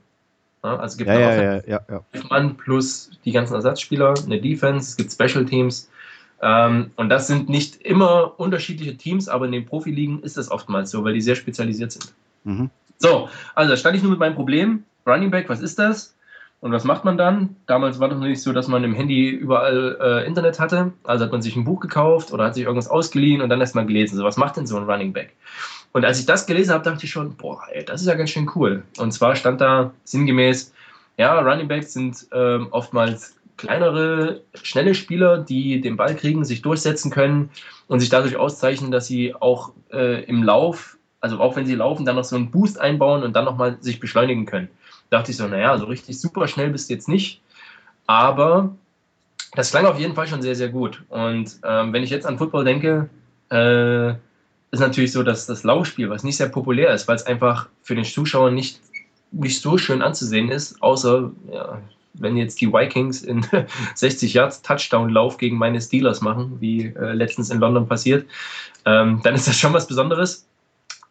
Ja, 0.65 0.77
also 0.77 0.93
es 0.93 0.97
gibt 0.97 1.09
ja, 1.09 1.19
ja, 1.19 1.43
ja, 1.43 1.63
ja, 1.67 1.81
ja. 1.89 2.03
Mann 2.31 2.57
plus 2.57 3.11
die 3.25 3.33
ganzen 3.33 3.55
Ersatzspieler, 3.55 4.15
eine 4.25 4.41
Defense, 4.41 4.91
es 4.91 4.97
gibt 4.97 5.13
Special 5.13 5.45
Teams. 5.45 5.91
Ähm, 6.43 6.91
und 6.97 7.09
das 7.09 7.29
sind 7.29 7.49
nicht 7.49 7.77
immer 7.83 8.39
unterschiedliche 8.39 8.97
Teams, 8.97 9.29
aber 9.29 9.47
in 9.47 9.53
den 9.53 9.65
Profiligen 9.65 10.23
ist 10.23 10.37
das 10.37 10.51
oftmals 10.51 10.91
so, 10.91 11.05
weil 11.05 11.15
die 11.15 11.21
sehr 11.21 11.37
spezialisiert 11.37 11.93
sind. 11.93 12.13
Mhm. 12.45 12.71
So, 12.99 13.29
also 13.55 13.71
da 13.71 13.77
stand 13.77 13.97
ich 13.97 14.03
nur 14.03 14.11
mit 14.11 14.21
meinem 14.21 14.35
Problem. 14.35 14.85
Running 15.07 15.31
Back, 15.31 15.49
was 15.49 15.61
ist 15.61 15.79
das? 15.79 16.15
Und 16.61 16.71
was 16.71 16.85
macht 16.85 17.05
man 17.05 17.19
dann? 17.19 17.57
Damals 17.67 17.99
war 17.99 18.09
das 18.09 18.19
noch 18.19 18.27
nicht 18.27 18.41
so, 18.41 18.53
dass 18.53 18.69
man 18.69 18.85
im 18.85 18.95
Handy 18.95 19.29
überall 19.31 19.99
äh, 20.01 20.27
Internet 20.27 20.61
hatte. 20.61 20.93
Also 21.03 21.25
hat 21.25 21.33
man 21.33 21.43
sich 21.43 21.57
ein 21.57 21.65
Buch 21.65 21.81
gekauft 21.81 22.33
oder 22.33 22.45
hat 22.45 22.55
sich 22.55 22.65
irgendwas 22.65 22.89
ausgeliehen 22.89 23.41
und 23.41 23.49
dann 23.49 23.61
erst 23.61 23.75
mal 23.75 23.87
gelesen. 23.87 24.17
So, 24.17 24.23
was 24.23 24.37
macht 24.37 24.57
denn 24.57 24.67
so 24.67 24.77
ein 24.77 24.85
Running 24.85 25.13
Back? 25.13 25.35
Und 25.93 26.05
als 26.05 26.21
ich 26.21 26.27
das 26.27 26.47
gelesen 26.47 26.73
habe, 26.73 26.85
dachte 26.85 27.05
ich 27.05 27.11
schon, 27.11 27.37
boah, 27.37 27.63
ey, 27.73 27.85
das 27.85 28.01
ist 28.01 28.07
ja 28.07 28.15
ganz 28.15 28.31
schön 28.31 28.51
cool. 28.55 28.85
Und 28.99 29.13
zwar 29.13 29.35
stand 29.35 29.61
da 29.61 29.93
sinngemäß, 30.05 30.73
ja, 31.19 31.39
Running 31.41 31.69
Backs 31.69 31.93
sind 31.93 32.27
ähm, 32.33 32.69
oftmals 32.71 33.37
kleinere, 33.57 34.43
schnelle 34.63 34.95
Spieler, 34.95 35.39
die 35.39 35.81
den 35.81 35.97
Ball 35.97 36.15
kriegen, 36.15 36.45
sich 36.45 36.63
durchsetzen 36.63 37.11
können 37.11 37.51
und 37.89 38.01
sich 38.01 38.09
dadurch 38.09 38.37
auszeichnen, 38.37 38.91
dass 38.91 39.07
sie 39.07 39.35
auch 39.35 39.73
äh, 39.93 40.25
im 40.25 40.43
Lauf 40.43 40.97
also 41.23 41.39
auch 41.39 41.57
wenn 41.57 41.67
sie 41.67 41.77
laufen, 41.77 42.05
dann 42.05 42.17
noch 42.17 42.25
so 42.25 42.37
einen 42.37 42.51
Boost 42.51 42.79
einbauen 42.79 43.23
und 43.23 43.35
dann 43.35 43.47
nochmal 43.47 43.79
sich 43.81 44.01
beschleunigen 44.01 44.45
können. 44.45 44.69
Da 45.09 45.19
dachte 45.19 45.31
ich 45.31 45.37
so, 45.37 45.47
naja, 45.47 45.79
so 45.79 45.87
richtig 45.87 46.21
super 46.21 46.49
schnell 46.49 46.71
bist 46.71 46.91
du 46.91 46.95
jetzt 46.95 47.09
nicht, 47.09 47.41
aber 48.07 48.75
das 49.55 49.71
klang 49.71 49.87
auf 49.87 49.99
jeden 49.99 50.15
Fall 50.15 50.27
schon 50.27 50.43
sehr, 50.43 50.57
sehr 50.57 50.69
gut. 50.69 51.03
Und 51.09 51.59
ähm, 51.65 51.93
wenn 51.93 52.03
ich 52.03 52.11
jetzt 52.11 52.27
an 52.27 52.39
Football 52.39 52.65
denke, 52.65 53.09
äh, 53.51 54.11
ist 54.73 54.81
natürlich 54.81 55.13
so, 55.13 55.23
dass 55.23 55.47
das 55.47 55.63
Laufspiel, 55.63 56.11
was 56.11 56.25
nicht 56.25 56.39
sehr 56.39 56.49
populär 56.49 56.93
ist, 56.93 57.07
weil 57.07 57.17
es 57.17 57.27
einfach 57.27 57.69
für 57.83 57.95
den 57.95 58.05
Zuschauer 58.05 58.51
nicht, 58.51 58.81
nicht 59.31 59.61
so 59.61 59.79
schön 59.79 60.03
anzusehen 60.03 60.51
ist, 60.51 60.83
außer 60.83 61.31
ja, 61.53 61.81
wenn 62.15 62.37
jetzt 62.37 62.61
die 62.61 62.73
Vikings 62.73 63.23
in 63.23 63.47
60 63.95 64.35
Yards 64.35 64.63
Touchdown-Lauf 64.63 65.39
gegen 65.39 65.57
meine 65.57 65.81
Steelers 65.81 66.21
machen, 66.21 66.57
wie 66.61 66.87
äh, 66.87 67.13
letztens 67.13 67.51
in 67.51 67.59
London 67.59 67.89
passiert, 67.89 68.27
ähm, 68.85 69.21
dann 69.23 69.35
ist 69.35 69.49
das 69.49 69.59
schon 69.59 69.73
was 69.73 69.87
Besonderes. 69.87 70.47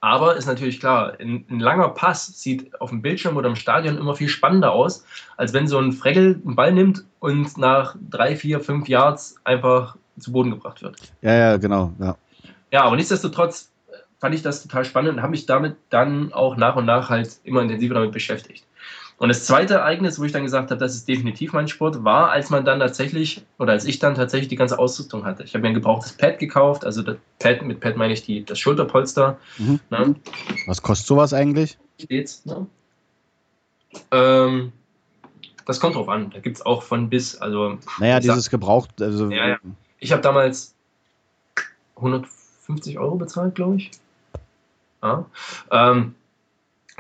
Aber 0.04 0.36
ist 0.36 0.48
natürlich 0.48 0.80
klar, 0.80 1.14
ein, 1.20 1.46
ein, 1.48 1.60
langer 1.60 1.90
Pass 1.90 2.26
sieht 2.26 2.82
auf 2.82 2.90
dem 2.90 3.04
Bildschirm 3.04 3.38
oder 3.38 3.50
im 3.50 3.56
Stadion 3.56 4.00
immer 4.00 4.16
viel 4.16 4.30
spannender 4.30 4.72
aus, 4.72 5.06
als 5.38 5.54
wenn 5.54 5.68
so 5.68 5.78
ein 5.78 5.92
Fregel 5.92 6.42
einen 6.44 6.56
Ball 6.56 6.74
nimmt 6.74 7.06
und 7.20 7.56
nach 7.58 7.96
drei, 8.10 8.36
vier, 8.36 8.62
fünf 8.62 8.90
Yards 8.90 9.36
einfach 9.44 9.96
zu 10.18 10.32
Boden 10.32 10.50
gebracht 10.50 10.82
wird. 10.82 10.98
Ja, 11.22 11.34
ja, 11.34 11.58
genau. 11.58 11.94
Ja, 12.00 12.18
ja 12.72 12.84
aber 12.84 12.96
nichtsdestotrotz 12.96 13.72
fand 14.20 14.34
ich 14.34 14.42
das 14.42 14.64
total 14.64 14.86
spannend 14.86 15.14
und 15.14 15.22
habe 15.22 15.32
mich 15.32 15.46
damit 15.46 15.76
dann 15.90 16.34
auch 16.34 16.56
nach 16.56 16.76
und 16.76 16.86
nach 16.86 17.10
halt 17.10 17.40
immer 17.44 17.62
intensiver 17.62 17.94
damit 17.94 18.12
beschäftigt. 18.12 18.66
Und 19.22 19.30
das 19.30 19.46
zweite 19.46 19.76
Ereignis, 19.76 20.20
wo 20.20 20.24
ich 20.24 20.32
dann 20.32 20.42
gesagt 20.42 20.72
habe, 20.72 20.80
das 20.80 20.96
ist 20.96 21.08
definitiv 21.08 21.54
mein 21.54 21.68
Sport, 21.68 22.04
war, 22.04 22.32
als 22.32 22.50
man 22.50 22.66
dann 22.66 22.80
tatsächlich, 22.80 23.44
oder 23.60 23.74
als 23.74 23.86
ich 23.86 24.00
dann 24.00 24.16
tatsächlich 24.16 24.48
die 24.48 24.56
ganze 24.56 24.80
Ausrüstung 24.80 25.26
hatte. 25.26 25.44
Ich 25.44 25.54
habe 25.54 25.62
mir 25.62 25.68
ein 25.68 25.76
gebrauchtes 25.76 26.14
Pad 26.14 26.40
gekauft, 26.40 26.86
also 26.86 27.04
das 27.04 27.18
Pad, 27.38 27.62
mit 27.62 27.82
Pad 27.82 27.98
meine 27.98 28.14
ich 28.14 28.24
die, 28.24 28.44
das 28.44 28.58
Schulterpolster. 28.58 29.38
Mhm. 29.60 29.80
Ne? 29.92 30.16
Was 30.66 30.82
kostet 30.82 31.06
sowas 31.06 31.36
eigentlich? 31.36 31.78
Steht's. 32.00 32.44
Ne? 32.48 32.66
Ähm, 34.10 34.72
das 35.68 35.80
kommt 35.80 35.98
drauf 35.98 36.10
an. 36.10 36.32
Da 36.32 36.40
gibt 36.40 36.58
es 36.58 36.66
auch 36.66 36.82
von 36.82 37.08
bis, 37.08 37.36
also. 37.36 37.78
Naja, 38.00 38.20
dieses 38.20 38.46
sag, 38.46 38.52
gebraucht. 38.52 39.04
Also, 39.04 39.30
ja, 39.30 39.50
ja. 39.50 39.58
Ich 40.00 40.14
habe 40.14 40.24
damals 40.24 40.74
150 41.96 42.98
Euro 42.98 43.18
bezahlt, 43.18 43.54
glaube 43.54 43.76
ich. 43.76 43.92
Ja. 45.04 45.28
Ähm, 45.70 46.16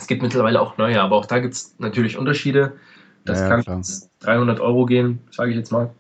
es 0.02 0.08
gibt 0.08 0.24
mittlerweile 0.24 0.60
auch 0.60 0.78
neue, 0.78 1.00
aber 1.00 1.16
auch 1.16 1.28
da 1.28 1.38
gibt 1.40 1.54
es 1.54 1.76
natürlich 1.78 2.18
Unterschiede. 2.18 2.74
Das 3.24 3.40
ja, 3.40 3.48
kann 3.48 3.62
klar. 3.62 3.82
300 4.22 4.60
Euro 4.60 4.88
gehen, 4.88 5.20
sage 5.30 5.52
ich 5.52 5.58
jetzt 5.58 5.72
mal. 5.72 5.92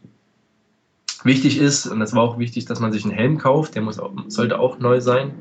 Wichtig 1.23 1.59
ist, 1.59 1.85
und 1.85 1.99
das 1.99 2.15
war 2.15 2.23
auch 2.23 2.39
wichtig, 2.39 2.65
dass 2.65 2.79
man 2.79 2.91
sich 2.91 3.05
einen 3.05 3.13
Helm 3.13 3.37
kauft, 3.37 3.75
der 3.75 3.83
muss 3.83 3.99
auch, 3.99 4.11
sollte 4.27 4.59
auch 4.59 4.79
neu 4.79 5.01
sein. 5.01 5.33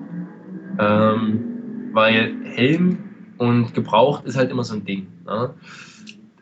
Ähm, 0.78 1.90
weil 1.92 2.34
Helm 2.44 2.98
und 3.38 3.72
gebraucht 3.72 4.26
ist 4.26 4.36
halt 4.36 4.50
immer 4.50 4.62
so 4.62 4.74
ein 4.74 4.84
Ding. 4.84 5.06
Ne? 5.24 5.54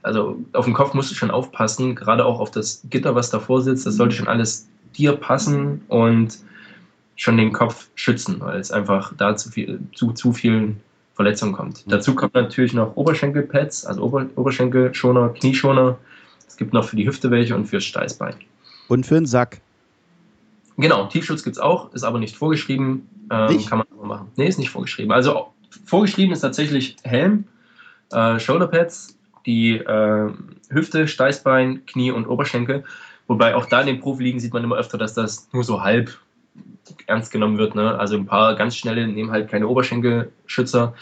Also 0.02 0.42
auf 0.54 0.64
den 0.64 0.74
Kopf 0.74 0.94
musst 0.94 1.12
du 1.12 1.14
schon 1.14 1.30
aufpassen, 1.30 1.94
gerade 1.94 2.24
auch 2.24 2.40
auf 2.40 2.50
das 2.50 2.82
Gitter, 2.90 3.14
was 3.14 3.30
davor 3.30 3.62
sitzt, 3.62 3.86
das 3.86 3.94
sollte 3.94 4.16
schon 4.16 4.26
alles 4.26 4.68
dir 4.96 5.12
passen 5.12 5.82
und 5.86 6.36
schon 7.14 7.36
den 7.36 7.52
Kopf 7.52 7.88
schützen, 7.94 8.40
weil 8.40 8.58
es 8.58 8.72
einfach 8.72 9.12
da 9.16 9.36
zu, 9.36 9.50
viel, 9.50 9.78
zu, 9.94 10.12
zu 10.12 10.32
vielen 10.32 10.80
Verletzung 11.18 11.52
kommt. 11.52 11.84
Mhm. 11.84 11.90
Dazu 11.90 12.14
kommt 12.14 12.34
natürlich 12.34 12.74
noch 12.74 12.94
Oberschenkelpads, 12.94 13.84
also 13.84 14.02
Ober 14.02 14.26
Oberschenkelschoner, 14.36 15.30
Knieschoner. 15.30 15.98
Es 16.46 16.56
gibt 16.56 16.72
noch 16.72 16.84
für 16.84 16.94
die 16.94 17.08
Hüfte 17.08 17.32
welche 17.32 17.56
und 17.56 17.66
fürs 17.66 17.82
Steißbein. 17.82 18.34
Und 18.86 19.04
für 19.04 19.14
den 19.14 19.26
Sack. 19.26 19.60
Genau, 20.76 21.06
Tiefschutz 21.06 21.42
gibt 21.42 21.56
es 21.56 21.60
auch, 21.60 21.92
ist 21.92 22.04
aber 22.04 22.20
nicht 22.20 22.36
vorgeschrieben. 22.36 23.08
Ähm, 23.32 23.56
nicht? 23.56 23.68
Kann 23.68 23.78
man 23.78 23.88
aber 23.98 24.06
machen. 24.06 24.28
Nee, 24.36 24.46
ist 24.46 24.60
nicht 24.60 24.70
vorgeschrieben. 24.70 25.10
Also 25.10 25.48
vorgeschrieben 25.84 26.32
ist 26.32 26.40
tatsächlich 26.42 26.94
Helm, 27.02 27.46
äh, 28.12 28.38
Shoulderpads, 28.38 29.18
die 29.44 29.72
äh, 29.72 30.30
Hüfte, 30.70 31.08
Steißbein, 31.08 31.84
Knie 31.86 32.12
und 32.12 32.26
Oberschenkel. 32.28 32.84
Wobei 33.26 33.56
auch 33.56 33.66
da 33.66 33.80
in 33.80 33.88
den 33.88 33.98
Profiligen 33.98 34.38
sieht 34.38 34.52
man 34.52 34.62
immer 34.62 34.76
öfter, 34.76 34.98
dass 34.98 35.14
das 35.14 35.48
nur 35.52 35.64
so 35.64 35.82
halb 35.82 36.16
ernst 37.06 37.32
genommen 37.32 37.59
wird. 37.59 37.74
Ne? 37.74 37.98
Also 37.98 38.16
ein 38.16 38.26
paar 38.26 38.54
ganz 38.56 38.76
schnelle 38.76 39.06
nehmen 39.06 39.30
halt 39.30 39.50
keine 39.50 39.68
Oberschenkelschützer. 39.68 40.94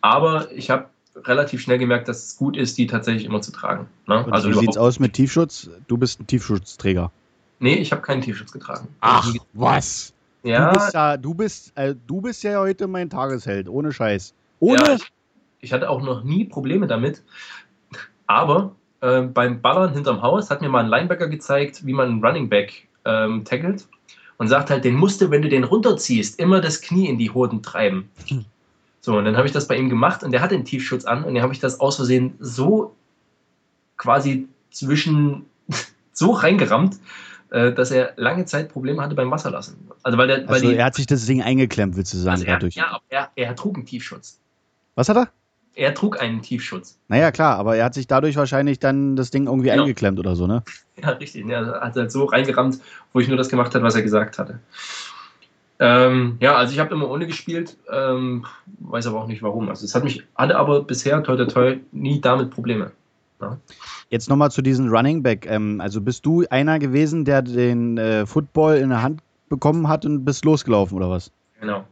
Aber 0.00 0.50
ich 0.52 0.70
habe 0.70 0.86
relativ 1.16 1.60
schnell 1.60 1.78
gemerkt, 1.78 2.08
dass 2.08 2.24
es 2.24 2.36
gut 2.36 2.56
ist, 2.56 2.78
die 2.78 2.86
tatsächlich 2.86 3.24
immer 3.24 3.40
zu 3.40 3.52
tragen. 3.52 3.86
Ne? 4.06 4.26
Also 4.30 4.50
wie 4.50 4.54
sieht 4.54 4.70
es 4.70 4.76
aus 4.76 4.98
mit 4.98 5.12
Tiefschutz? 5.12 5.70
Du 5.86 5.96
bist 5.96 6.20
ein 6.20 6.26
Tiefschutzträger. 6.26 7.10
Nee, 7.58 7.74
ich 7.74 7.92
habe 7.92 8.02
keinen 8.02 8.22
Tiefschutz 8.22 8.50
getragen. 8.50 8.88
Ach, 9.00 9.32
was? 9.52 10.12
Ja. 10.42 10.72
Du 10.72 10.78
bist 10.78 10.94
ja, 10.94 11.16
du 11.16 11.34
bist, 11.34 11.72
äh, 11.76 11.94
du 12.06 12.20
bist 12.20 12.42
ja 12.42 12.58
heute 12.58 12.88
mein 12.88 13.08
Tagesheld, 13.08 13.68
ohne 13.68 13.92
Scheiß. 13.92 14.34
Ohne? 14.58 14.82
Ja, 14.82 14.94
ich, 14.94 15.12
ich, 15.60 15.72
hatte 15.72 15.88
auch 15.88 16.02
noch 16.02 16.24
nie 16.24 16.44
Probleme 16.44 16.88
damit. 16.88 17.22
Aber 18.26 18.74
äh, 19.00 19.22
beim 19.22 19.60
Ballern 19.60 19.92
hinterm 19.92 20.22
Haus 20.22 20.50
hat 20.50 20.60
mir 20.60 20.68
mal 20.68 20.82
ein 20.82 20.90
Linebacker 20.90 21.28
gezeigt, 21.28 21.86
wie 21.86 21.92
man 21.92 22.08
einen 22.08 22.24
Running 22.24 22.48
Back 22.48 22.88
ähm, 23.04 23.44
tackelt 23.44 23.86
und 24.42 24.48
sagt 24.48 24.70
halt, 24.70 24.84
den 24.84 24.96
musst 24.96 25.20
du, 25.20 25.30
wenn 25.30 25.40
du 25.40 25.48
den 25.48 25.62
runterziehst, 25.62 26.40
immer 26.40 26.60
das 26.60 26.80
Knie 26.80 27.08
in 27.08 27.16
die 27.16 27.30
Hoden 27.30 27.62
treiben. 27.62 28.10
Hm. 28.26 28.44
So, 29.00 29.16
und 29.16 29.24
dann 29.24 29.36
habe 29.36 29.46
ich 29.46 29.52
das 29.52 29.68
bei 29.68 29.76
ihm 29.76 29.88
gemacht 29.88 30.24
und 30.24 30.32
der 30.32 30.40
hat 30.40 30.50
den 30.50 30.64
Tiefschutz 30.64 31.04
an 31.04 31.22
und 31.22 31.36
dann 31.36 31.44
habe 31.44 31.52
ich 31.52 31.60
das 31.60 31.78
aus 31.78 31.94
Versehen 31.94 32.34
so 32.40 32.92
quasi 33.96 34.48
zwischen, 34.72 35.46
so 36.12 36.32
reingerammt, 36.32 36.96
äh, 37.50 37.72
dass 37.72 37.92
er 37.92 38.14
lange 38.16 38.44
Zeit 38.44 38.68
Probleme 38.68 39.00
hatte 39.00 39.14
beim 39.14 39.30
Wasserlassen. 39.30 39.76
Also, 40.02 40.18
weil 40.18 40.26
der, 40.26 40.38
weil 40.48 40.54
also 40.54 40.70
die, 40.70 40.74
er 40.74 40.86
hat 40.86 40.96
sich 40.96 41.06
das 41.06 41.24
Ding 41.24 41.40
eingeklemmt, 41.40 41.94
willst 41.94 42.12
du 42.12 42.18
sagen, 42.18 42.32
also 42.32 42.44
er, 42.44 42.52
dadurch. 42.54 42.74
Ja, 42.74 42.98
er, 43.10 43.30
er 43.36 43.54
trug 43.54 43.76
einen 43.76 43.86
Tiefschutz. 43.86 44.40
Was 44.96 45.08
hat 45.08 45.18
er? 45.18 45.28
Er 45.74 45.94
trug 45.94 46.20
einen 46.20 46.42
Tiefschutz. 46.42 46.98
Naja, 47.08 47.30
klar, 47.30 47.56
aber 47.56 47.76
er 47.76 47.86
hat 47.86 47.94
sich 47.94 48.06
dadurch 48.06 48.36
wahrscheinlich 48.36 48.78
dann 48.78 49.16
das 49.16 49.30
Ding 49.30 49.46
irgendwie 49.46 49.70
genau. 49.70 49.82
eingeklemmt 49.82 50.18
oder 50.18 50.36
so, 50.36 50.46
ne? 50.46 50.62
Ja, 51.02 51.10
richtig. 51.10 51.48
Er 51.48 51.80
hat 51.80 51.96
halt 51.96 52.12
so 52.12 52.24
reingerammt, 52.24 52.78
wo 53.12 53.20
ich 53.20 53.28
nur 53.28 53.38
das 53.38 53.48
gemacht 53.48 53.74
habe, 53.74 53.84
was 53.84 53.94
er 53.94 54.02
gesagt 54.02 54.38
hatte. 54.38 54.60
Ähm, 55.78 56.36
ja, 56.40 56.54
also 56.54 56.72
ich 56.74 56.78
habe 56.78 56.94
immer 56.94 57.10
ohne 57.10 57.26
gespielt, 57.26 57.76
ähm, 57.90 58.44
weiß 58.80 59.06
aber 59.06 59.20
auch 59.20 59.26
nicht 59.26 59.42
warum. 59.42 59.68
Also 59.68 59.84
es 59.84 59.94
hat 59.94 60.04
mich, 60.04 60.22
hatte 60.36 60.56
aber 60.56 60.82
bisher, 60.82 61.22
toi 61.22 61.36
toi 61.36 61.46
toi, 61.46 61.78
nie 61.90 62.20
damit 62.20 62.50
Probleme. 62.50 62.92
Ja. 63.40 63.56
Jetzt 64.10 64.28
nochmal 64.28 64.50
zu 64.50 64.62
diesem 64.62 64.88
Running 64.88 65.22
Back. 65.22 65.46
Ähm, 65.46 65.80
also 65.80 66.00
bist 66.00 66.24
du 66.26 66.44
einer 66.50 66.78
gewesen, 66.78 67.24
der 67.24 67.42
den 67.42 67.98
äh, 67.98 68.26
Football 68.26 68.76
in 68.76 68.90
der 68.90 69.02
Hand 69.02 69.22
bekommen 69.48 69.88
hat 69.88 70.04
und 70.04 70.24
bist 70.24 70.44
losgelaufen, 70.44 70.96
oder 70.98 71.10
was? 71.10 71.32
Genau. 71.60 71.84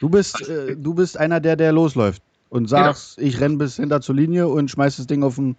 Du 0.00 0.08
bist, 0.08 0.48
äh, 0.48 0.76
du 0.76 0.94
bist 0.94 1.18
einer, 1.18 1.40
der, 1.40 1.56
der 1.56 1.72
losläuft 1.72 2.22
und 2.54 2.68
sagst, 2.68 3.16
genau. 3.16 3.28
ich 3.28 3.40
renne 3.40 3.56
bis 3.56 3.74
hinter 3.76 4.00
zur 4.00 4.14
Linie 4.14 4.46
und 4.46 4.70
schmeiß 4.70 4.98
das 4.98 5.08
Ding 5.08 5.24
auf 5.24 5.34
den 5.34 5.56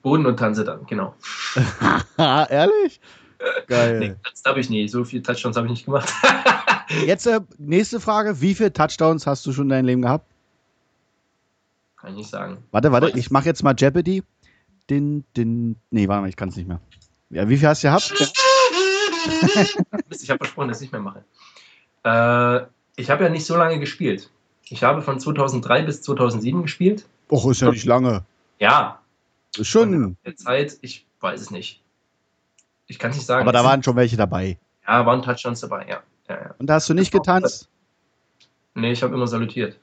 Boden 0.00 0.26
und 0.26 0.36
tanze 0.36 0.62
dann, 0.62 0.86
genau. 0.86 1.16
Ehrlich? 2.16 3.00
Geil. 3.66 3.98
Nee, 3.98 4.14
das 4.22 4.44
habe 4.46 4.60
ich 4.60 4.70
nie. 4.70 4.86
So 4.86 5.02
viele 5.02 5.24
Touchdowns 5.24 5.56
habe 5.56 5.66
ich 5.66 5.72
nicht 5.72 5.84
gemacht. 5.86 6.08
Jetzt 7.06 7.26
äh, 7.26 7.40
nächste 7.58 7.98
Frage. 7.98 8.40
Wie 8.40 8.54
viele 8.54 8.72
Touchdowns 8.72 9.26
hast 9.26 9.44
du 9.44 9.52
schon 9.52 9.64
in 9.64 9.70
deinem 9.70 9.86
Leben 9.86 10.02
gehabt? 10.02 10.30
Kann 11.96 12.10
ich 12.10 12.18
nicht 12.18 12.30
sagen. 12.30 12.58
Warte, 12.70 12.92
warte, 12.92 13.10
ich 13.18 13.32
mache 13.32 13.46
jetzt 13.46 13.64
mal 13.64 13.74
Jeopardy. 13.76 14.22
Den, 14.88 15.24
den, 15.36 15.76
nee, 15.90 16.06
warte 16.06 16.22
mal, 16.22 16.28
ich 16.28 16.36
kann 16.36 16.50
es 16.50 16.56
nicht 16.56 16.68
mehr. 16.68 16.80
Ja, 17.30 17.48
wie 17.48 17.56
viel 17.56 17.68
hast 17.68 17.82
du 17.82 17.88
gehabt? 17.88 18.12
ich 20.10 20.30
habe 20.30 20.38
versprochen, 20.38 20.68
dass 20.68 20.78
ich 20.78 20.82
nicht 20.82 20.92
mehr 20.92 21.00
mache. 21.00 21.24
Äh, 22.04 22.66
ich 22.96 23.10
habe 23.10 23.24
ja 23.24 23.30
nicht 23.30 23.44
so 23.44 23.56
lange 23.56 23.80
gespielt. 23.80 24.30
Ich 24.64 24.82
habe 24.82 25.02
von 25.02 25.18
2003 25.18 25.82
bis 25.82 26.02
2007 26.02 26.62
gespielt. 26.62 27.06
Och, 27.30 27.50
ist 27.50 27.60
ja 27.60 27.70
nicht 27.70 27.84
lange. 27.84 28.24
Ja. 28.58 29.00
Ist 29.56 29.68
schon. 29.68 30.16
Der 30.24 30.36
Zeit, 30.36 30.78
ich 30.80 31.06
weiß 31.20 31.40
es 31.40 31.50
nicht. 31.50 31.82
Ich 32.86 32.98
kann 32.98 33.10
es 33.10 33.16
nicht 33.16 33.26
sagen. 33.26 33.42
Aber 33.42 33.52
da 33.52 33.64
waren 33.64 33.82
schon 33.82 33.96
welche 33.96 34.16
dabei. 34.16 34.58
Ja, 34.86 35.06
waren 35.06 35.22
Touchdowns 35.22 35.60
dabei, 35.60 35.86
ja. 35.88 36.02
ja, 36.28 36.34
ja. 36.34 36.54
Und 36.58 36.66
da 36.66 36.74
hast 36.74 36.88
du 36.88 36.94
nicht 36.94 37.12
getanzt? 37.12 37.68
Nee, 38.74 38.92
ich 38.92 39.02
habe 39.02 39.14
immer 39.14 39.26
salutiert. 39.26 39.78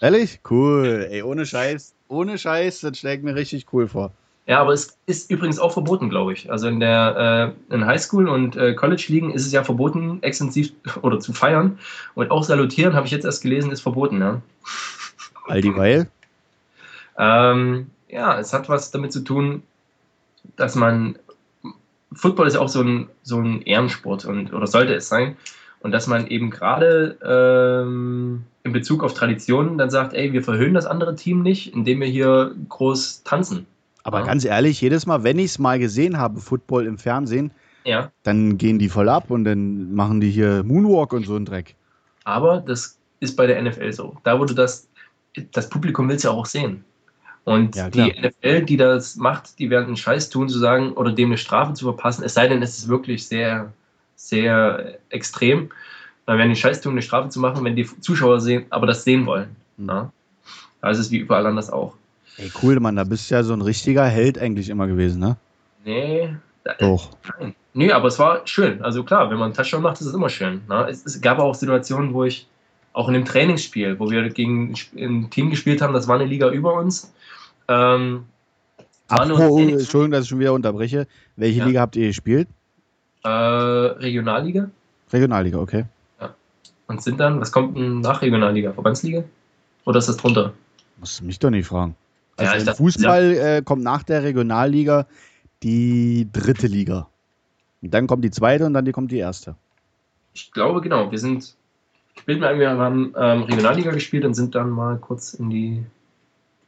Ehrlich? 0.00 0.40
Cool. 0.48 1.06
Ey, 1.10 1.22
ohne 1.22 1.46
Scheiß. 1.46 1.94
Ohne 2.08 2.38
Scheiß, 2.38 2.80
das 2.80 2.98
schlägt 2.98 3.24
mir 3.24 3.34
richtig 3.34 3.66
cool 3.72 3.88
vor. 3.88 4.12
Ja, 4.46 4.60
aber 4.60 4.72
es 4.72 4.98
ist 5.06 5.30
übrigens 5.30 5.60
auch 5.60 5.72
verboten, 5.72 6.10
glaube 6.10 6.32
ich. 6.32 6.50
Also 6.50 6.66
in 6.66 6.80
der 6.80 7.54
äh, 7.70 7.74
in 7.74 7.86
Highschool 7.86 8.28
und 8.28 8.56
äh, 8.56 8.74
College-Ligen 8.74 9.32
ist 9.32 9.46
es 9.46 9.52
ja 9.52 9.62
verboten, 9.62 10.18
extensiv 10.22 10.72
oder 11.02 11.20
zu 11.20 11.32
feiern. 11.32 11.78
Und 12.14 12.30
auch 12.30 12.42
salutieren, 12.42 12.94
habe 12.94 13.06
ich 13.06 13.12
jetzt 13.12 13.24
erst 13.24 13.42
gelesen, 13.42 13.70
ist 13.70 13.82
verboten, 13.82 14.20
ja. 14.20 14.42
All 15.46 15.60
die 15.60 15.74
Weil? 15.76 16.08
Ähm, 17.18 17.90
ja, 18.08 18.38
es 18.38 18.52
hat 18.52 18.68
was 18.68 18.90
damit 18.90 19.12
zu 19.12 19.20
tun, 19.20 19.62
dass 20.56 20.74
man. 20.74 21.16
Football 22.14 22.46
ist 22.46 22.54
ja 22.54 22.60
auch 22.60 22.68
so 22.68 22.82
ein, 22.82 23.08
so 23.22 23.40
ein 23.40 23.62
Ehrensport 23.62 24.26
und, 24.26 24.52
oder 24.52 24.66
sollte 24.66 24.94
es 24.94 25.08
sein. 25.08 25.36
Und 25.80 25.92
dass 25.92 26.06
man 26.06 26.26
eben 26.26 26.50
gerade 26.50 27.16
ähm, 27.24 28.44
in 28.64 28.72
Bezug 28.72 29.02
auf 29.02 29.14
Traditionen 29.14 29.78
dann 29.78 29.88
sagt, 29.88 30.12
ey, 30.12 30.32
wir 30.32 30.42
verhöhnen 30.42 30.74
das 30.74 30.86
andere 30.86 31.16
Team 31.16 31.42
nicht, 31.42 31.74
indem 31.74 32.00
wir 32.00 32.06
hier 32.06 32.54
groß 32.68 33.22
tanzen. 33.24 33.66
Aber 34.04 34.20
ja. 34.20 34.26
ganz 34.26 34.44
ehrlich, 34.44 34.80
jedes 34.80 35.06
Mal, 35.06 35.24
wenn 35.24 35.38
ich 35.38 35.46
es 35.46 35.58
mal 35.58 35.78
gesehen 35.78 36.18
habe, 36.18 36.40
Football 36.40 36.86
im 36.86 36.98
Fernsehen, 36.98 37.52
ja. 37.84 38.10
dann 38.22 38.58
gehen 38.58 38.78
die 38.78 38.88
voll 38.88 39.08
ab 39.08 39.30
und 39.30 39.44
dann 39.44 39.94
machen 39.94 40.20
die 40.20 40.30
hier 40.30 40.62
Moonwalk 40.64 41.12
und 41.12 41.26
so 41.26 41.36
einen 41.36 41.44
Dreck. 41.44 41.74
Aber 42.24 42.60
das 42.60 42.98
ist 43.20 43.36
bei 43.36 43.46
der 43.46 43.62
NFL 43.62 43.92
so. 43.92 44.16
Da 44.24 44.38
wurde 44.38 44.54
das, 44.54 44.88
das 45.52 45.68
Publikum 45.68 46.08
will 46.08 46.16
es 46.16 46.22
ja 46.22 46.30
auch 46.30 46.46
sehen. 46.46 46.84
Und 47.44 47.74
ja, 47.74 47.90
die 47.90 48.14
NFL, 48.20 48.62
die 48.62 48.76
das 48.76 49.16
macht, 49.16 49.58
die 49.58 49.68
werden 49.68 49.86
einen 49.86 49.96
Scheiß 49.96 50.30
tun, 50.30 50.48
zu 50.48 50.58
sagen, 50.58 50.92
oder 50.92 51.12
dem 51.12 51.30
eine 51.30 51.38
Strafe 51.38 51.74
zu 51.74 51.84
verpassen, 51.84 52.22
es 52.24 52.34
sei 52.34 52.46
denn, 52.46 52.62
es 52.62 52.78
ist 52.78 52.88
wirklich 52.88 53.26
sehr, 53.26 53.72
sehr 54.14 54.98
extrem. 55.10 55.70
Dann 56.26 56.38
werden 56.38 56.50
die 56.50 56.56
Scheiß 56.56 56.80
tun, 56.80 56.92
eine 56.92 57.02
Strafe 57.02 57.30
zu 57.30 57.40
machen, 57.40 57.64
wenn 57.64 57.74
die 57.74 57.88
Zuschauer 58.00 58.40
sehen, 58.40 58.66
aber 58.70 58.86
das 58.86 59.02
sehen 59.02 59.26
wollen. 59.26 59.56
Mhm. 59.76 59.88
Ja? 59.88 60.12
Also 60.80 61.00
es 61.00 61.06
ist 61.06 61.12
wie 61.12 61.18
überall 61.18 61.46
anders 61.46 61.70
auch. 61.70 61.94
Ey, 62.38 62.50
cool, 62.62 62.80
Mann, 62.80 62.96
da 62.96 63.04
bist 63.04 63.30
du 63.30 63.34
ja 63.34 63.42
so 63.42 63.52
ein 63.52 63.62
richtiger 63.62 64.04
Held 64.04 64.38
eigentlich 64.38 64.68
immer 64.68 64.86
gewesen, 64.86 65.20
ne? 65.20 65.36
Nee. 65.84 66.34
Doch. 66.78 67.10
Nein. 67.38 67.54
Nee, 67.74 67.92
aber 67.92 68.08
es 68.08 68.18
war 68.18 68.46
schön. 68.46 68.82
Also 68.82 69.02
klar, 69.02 69.30
wenn 69.30 69.38
man 69.38 69.46
einen 69.46 69.54
Touchdown 69.54 69.82
macht, 69.82 70.00
ist 70.00 70.06
es 70.06 70.14
immer 70.14 70.28
schön. 70.28 70.62
Ne? 70.68 70.86
Es, 70.90 71.04
es, 71.04 71.20
gab 71.20 71.38
auch 71.38 71.54
Situationen, 71.54 72.12
wo 72.12 72.24
ich 72.24 72.46
auch 72.92 73.08
in 73.08 73.14
dem 73.14 73.24
Trainingsspiel, 73.24 73.98
wo 73.98 74.10
wir 74.10 74.28
gegen 74.28 74.74
ein 74.96 75.30
Team 75.30 75.50
gespielt 75.50 75.80
haben, 75.80 75.94
das 75.94 76.08
war 76.08 76.16
eine 76.16 76.26
Liga 76.26 76.50
über 76.50 76.74
uns. 76.74 77.12
Ähm, 77.68 78.24
Apropos, 79.08 79.60
Entschuldigung, 79.60 80.10
dass 80.10 80.24
ich 80.24 80.28
schon 80.28 80.38
wieder 80.38 80.52
unterbreche. 80.52 81.06
Welche 81.36 81.60
ja. 81.60 81.64
Liga 81.66 81.80
habt 81.80 81.96
ihr 81.96 82.08
gespielt? 82.08 82.48
Äh, 83.24 83.28
Regionalliga. 83.28 84.70
Regionalliga, 85.12 85.58
okay. 85.58 85.84
Ja. 86.20 86.34
Und 86.86 87.02
sind 87.02 87.18
dann, 87.20 87.40
was 87.40 87.52
kommt 87.52 87.76
denn 87.76 88.00
nach 88.00 88.20
Regionalliga? 88.22 88.72
Verbandsliga? 88.72 89.24
Oder 89.84 89.98
ist 89.98 90.08
das 90.08 90.16
drunter? 90.16 90.52
Musst 90.98 91.20
du 91.20 91.24
mich 91.24 91.38
doch 91.38 91.50
nicht 91.50 91.66
fragen. 91.66 91.96
Also 92.36 92.64
ja, 92.64 92.70
im 92.70 92.76
Fußball 92.76 93.32
ja. 93.32 93.56
äh, 93.56 93.62
kommt 93.62 93.82
nach 93.82 94.02
der 94.02 94.22
Regionalliga 94.22 95.06
die 95.62 96.28
dritte 96.32 96.66
Liga. 96.66 97.08
Und 97.82 97.92
dann 97.92 98.06
kommt 98.06 98.24
die 98.24 98.30
zweite 98.30 98.66
und 98.66 98.74
dann 98.74 98.84
die 98.84 98.92
kommt 98.92 99.10
die 99.10 99.18
erste. 99.18 99.56
Ich 100.32 100.52
glaube, 100.52 100.80
genau. 100.80 101.10
Wir 101.10 101.18
sind, 101.18 101.54
ich 102.14 102.24
bilde 102.24 102.40
mir 102.40 102.48
ein, 102.48 102.58
wir 102.58 102.70
haben 102.70 103.14
ähm, 103.16 103.42
Regionalliga 103.42 103.90
gespielt 103.90 104.24
und 104.24 104.34
sind 104.34 104.54
dann 104.54 104.70
mal 104.70 104.98
kurz 104.98 105.34
in 105.34 105.50
die. 105.50 105.84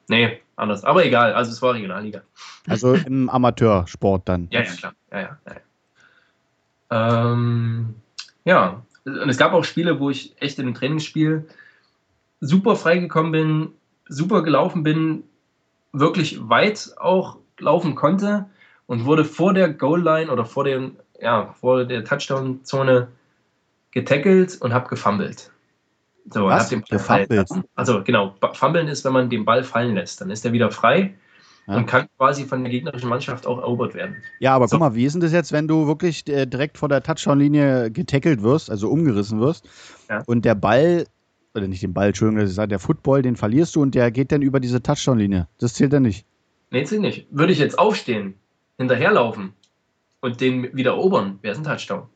Nee, 0.08 0.40
anders. 0.56 0.84
Aber 0.84 1.04
egal, 1.04 1.32
also 1.32 1.50
es 1.50 1.62
war 1.62 1.74
Regionalliga. 1.74 2.22
Also 2.68 2.94
im 2.94 3.28
Amateursport 3.30 4.28
dann. 4.28 4.48
Ja, 4.50 4.62
ja, 4.62 4.72
klar. 4.72 4.94
Ja, 5.10 5.20
ja, 5.20 5.38
ja. 5.46 7.32
Ähm, 7.32 7.94
ja, 8.44 8.82
und 9.04 9.28
es 9.28 9.38
gab 9.38 9.52
auch 9.52 9.64
Spiele, 9.64 10.00
wo 10.00 10.10
ich 10.10 10.34
echt 10.40 10.58
in 10.58 10.66
einem 10.66 10.74
Trainingsspiel 10.74 11.46
super 12.40 12.76
freigekommen 12.76 13.32
bin, 13.32 13.68
super 14.08 14.42
gelaufen 14.42 14.82
bin, 14.82 15.24
wirklich 15.94 16.48
weit 16.48 16.90
auch 16.98 17.38
laufen 17.58 17.94
konnte 17.94 18.46
und 18.86 19.04
wurde 19.04 19.24
vor 19.24 19.54
der 19.54 19.72
Goal 19.72 20.02
Line 20.02 20.30
oder 20.30 20.44
vor, 20.44 20.64
den, 20.64 20.96
ja, 21.20 21.54
vor 21.60 21.84
der 21.84 22.04
Touchdown-Zone 22.04 23.08
getackelt 23.92 24.60
und 24.60 24.74
habe 24.74 24.88
gefummelt. 24.88 25.50
So, 26.30 26.46
Was? 26.46 26.68
Den 26.68 26.82
gefummelt? 26.82 27.48
Also 27.74 28.02
genau, 28.02 28.34
fummeln 28.52 28.88
ist, 28.88 29.04
wenn 29.04 29.12
man 29.12 29.30
den 29.30 29.44
Ball 29.44 29.62
fallen 29.62 29.94
lässt. 29.94 30.20
Dann 30.20 30.30
ist 30.30 30.44
er 30.44 30.52
wieder 30.52 30.70
frei 30.70 31.14
ja. 31.66 31.76
und 31.76 31.86
kann 31.86 32.08
quasi 32.16 32.44
von 32.44 32.62
der 32.62 32.70
gegnerischen 32.70 33.08
Mannschaft 33.08 33.46
auch 33.46 33.58
erobert 33.58 33.94
werden. 33.94 34.16
Ja, 34.40 34.54
aber 34.54 34.68
so. 34.68 34.76
guck 34.76 34.80
mal, 34.80 34.94
wie 34.94 35.04
ist 35.04 35.12
denn 35.12 35.20
das 35.20 35.32
jetzt, 35.32 35.52
wenn 35.52 35.68
du 35.68 35.86
wirklich 35.86 36.26
äh, 36.28 36.46
direkt 36.46 36.78
vor 36.78 36.88
der 36.88 37.02
Touchdown-Linie 37.02 37.90
getackelt 37.90 38.42
wirst, 38.42 38.70
also 38.70 38.88
umgerissen 38.88 39.40
wirst 39.40 39.68
ja. 40.08 40.22
und 40.26 40.44
der 40.44 40.54
Ball 40.54 41.06
oder 41.54 41.68
nicht 41.68 41.82
den 41.82 41.94
Ball, 41.94 42.08
Entschuldigung, 42.08 42.40
das 42.40 42.50
ist 42.50 42.70
der 42.70 42.78
Football, 42.78 43.22
den 43.22 43.36
verlierst 43.36 43.76
du 43.76 43.82
und 43.82 43.94
der 43.94 44.10
geht 44.10 44.32
dann 44.32 44.42
über 44.42 44.60
diese 44.60 44.82
Touchdown-Linie. 44.82 45.46
Das 45.58 45.74
zählt 45.74 45.92
dann 45.92 46.02
nicht. 46.02 46.26
Nee, 46.70 46.84
zählt 46.84 47.00
nicht. 47.00 47.28
Würde 47.30 47.52
ich 47.52 47.58
jetzt 47.58 47.78
aufstehen, 47.78 48.34
hinterherlaufen 48.76 49.52
und 50.20 50.40
den 50.40 50.76
wieder 50.76 50.92
erobern, 50.92 51.38
wäre 51.42 51.52
es 51.52 51.58
ein 51.58 51.64
Touchdown. 51.64 52.08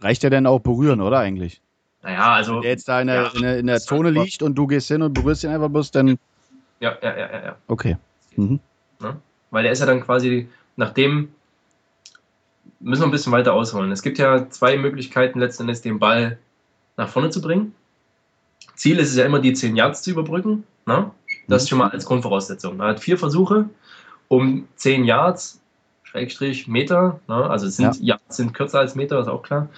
Reicht 0.00 0.24
der 0.24 0.30
denn 0.30 0.46
auch 0.46 0.58
berühren, 0.58 1.00
oder 1.00 1.20
eigentlich? 1.20 1.60
Naja, 2.02 2.32
also. 2.32 2.56
Wenn 2.56 2.62
der 2.62 2.70
jetzt 2.72 2.88
da 2.88 3.00
in 3.00 3.06
der, 3.06 3.22
ja, 3.22 3.30
in 3.34 3.42
der, 3.42 3.58
in 3.58 3.66
der 3.68 3.78
Zone 3.78 4.10
liegt 4.10 4.42
und 4.42 4.56
du 4.56 4.66
gehst 4.66 4.88
hin 4.88 5.02
und 5.02 5.12
berührst 5.12 5.44
ihn 5.44 5.50
einfach 5.50 5.68
bloß, 5.68 5.92
dann. 5.92 6.18
Ja, 6.80 6.96
ja, 7.00 7.16
ja, 7.16 7.16
ja. 7.16 7.44
ja. 7.44 7.56
Okay. 7.68 7.96
Mhm. 8.34 8.58
Ja, 9.00 9.16
weil 9.50 9.62
der 9.62 9.72
ist 9.72 9.78
ja 9.78 9.86
dann 9.86 10.00
quasi, 10.00 10.48
nachdem, 10.74 11.28
müssen 12.80 13.02
wir 13.02 13.06
ein 13.06 13.12
bisschen 13.12 13.32
weiter 13.32 13.52
ausholen. 13.52 13.92
Es 13.92 14.02
gibt 14.02 14.18
ja 14.18 14.50
zwei 14.50 14.76
Möglichkeiten, 14.76 15.38
letztendlich 15.38 15.80
den 15.82 16.00
Ball 16.00 16.38
nach 16.96 17.08
vorne 17.08 17.30
zu 17.30 17.40
bringen. 17.40 17.72
Ziel 18.82 18.98
ist 18.98 19.10
es 19.10 19.16
ja 19.16 19.24
immer, 19.24 19.38
die 19.38 19.52
10 19.52 19.76
Yards 19.76 20.02
zu 20.02 20.10
überbrücken. 20.10 20.64
Ne? 20.86 21.12
Das 21.46 21.62
ist 21.62 21.68
schon 21.68 21.78
mal 21.78 21.90
als 21.90 22.04
Grundvoraussetzung. 22.04 22.78
Man 22.78 22.88
hat 22.88 22.98
vier 22.98 23.16
Versuche, 23.16 23.70
um 24.26 24.66
10 24.74 25.04
Yards, 25.04 25.60
Schrägstrich, 26.02 26.66
Meter, 26.66 27.20
ne? 27.28 27.48
also 27.48 27.68
sind, 27.68 28.00
ja. 28.00 28.16
Yards 28.16 28.36
sind 28.36 28.54
kürzer 28.54 28.80
als 28.80 28.96
Meter, 28.96 29.20
ist 29.20 29.28
auch 29.28 29.44
klar, 29.44 29.68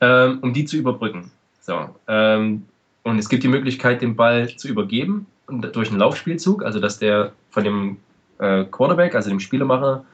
ähm, 0.00 0.38
um 0.40 0.52
die 0.52 0.66
zu 0.66 0.76
überbrücken. 0.76 1.32
So, 1.62 1.96
ähm, 2.06 2.66
und 3.02 3.18
es 3.18 3.28
gibt 3.28 3.42
die 3.42 3.48
Möglichkeit, 3.48 4.02
den 4.02 4.14
Ball 4.14 4.48
zu 4.54 4.68
übergeben 4.68 5.26
durch 5.48 5.90
einen 5.90 5.98
Laufspielzug, 5.98 6.64
also 6.64 6.78
dass 6.78 7.00
der 7.00 7.32
von 7.50 7.64
dem 7.64 7.96
äh, 8.38 8.62
Quarterback, 8.66 9.16
also 9.16 9.30
dem 9.30 9.40
Spielemacher, 9.40 10.04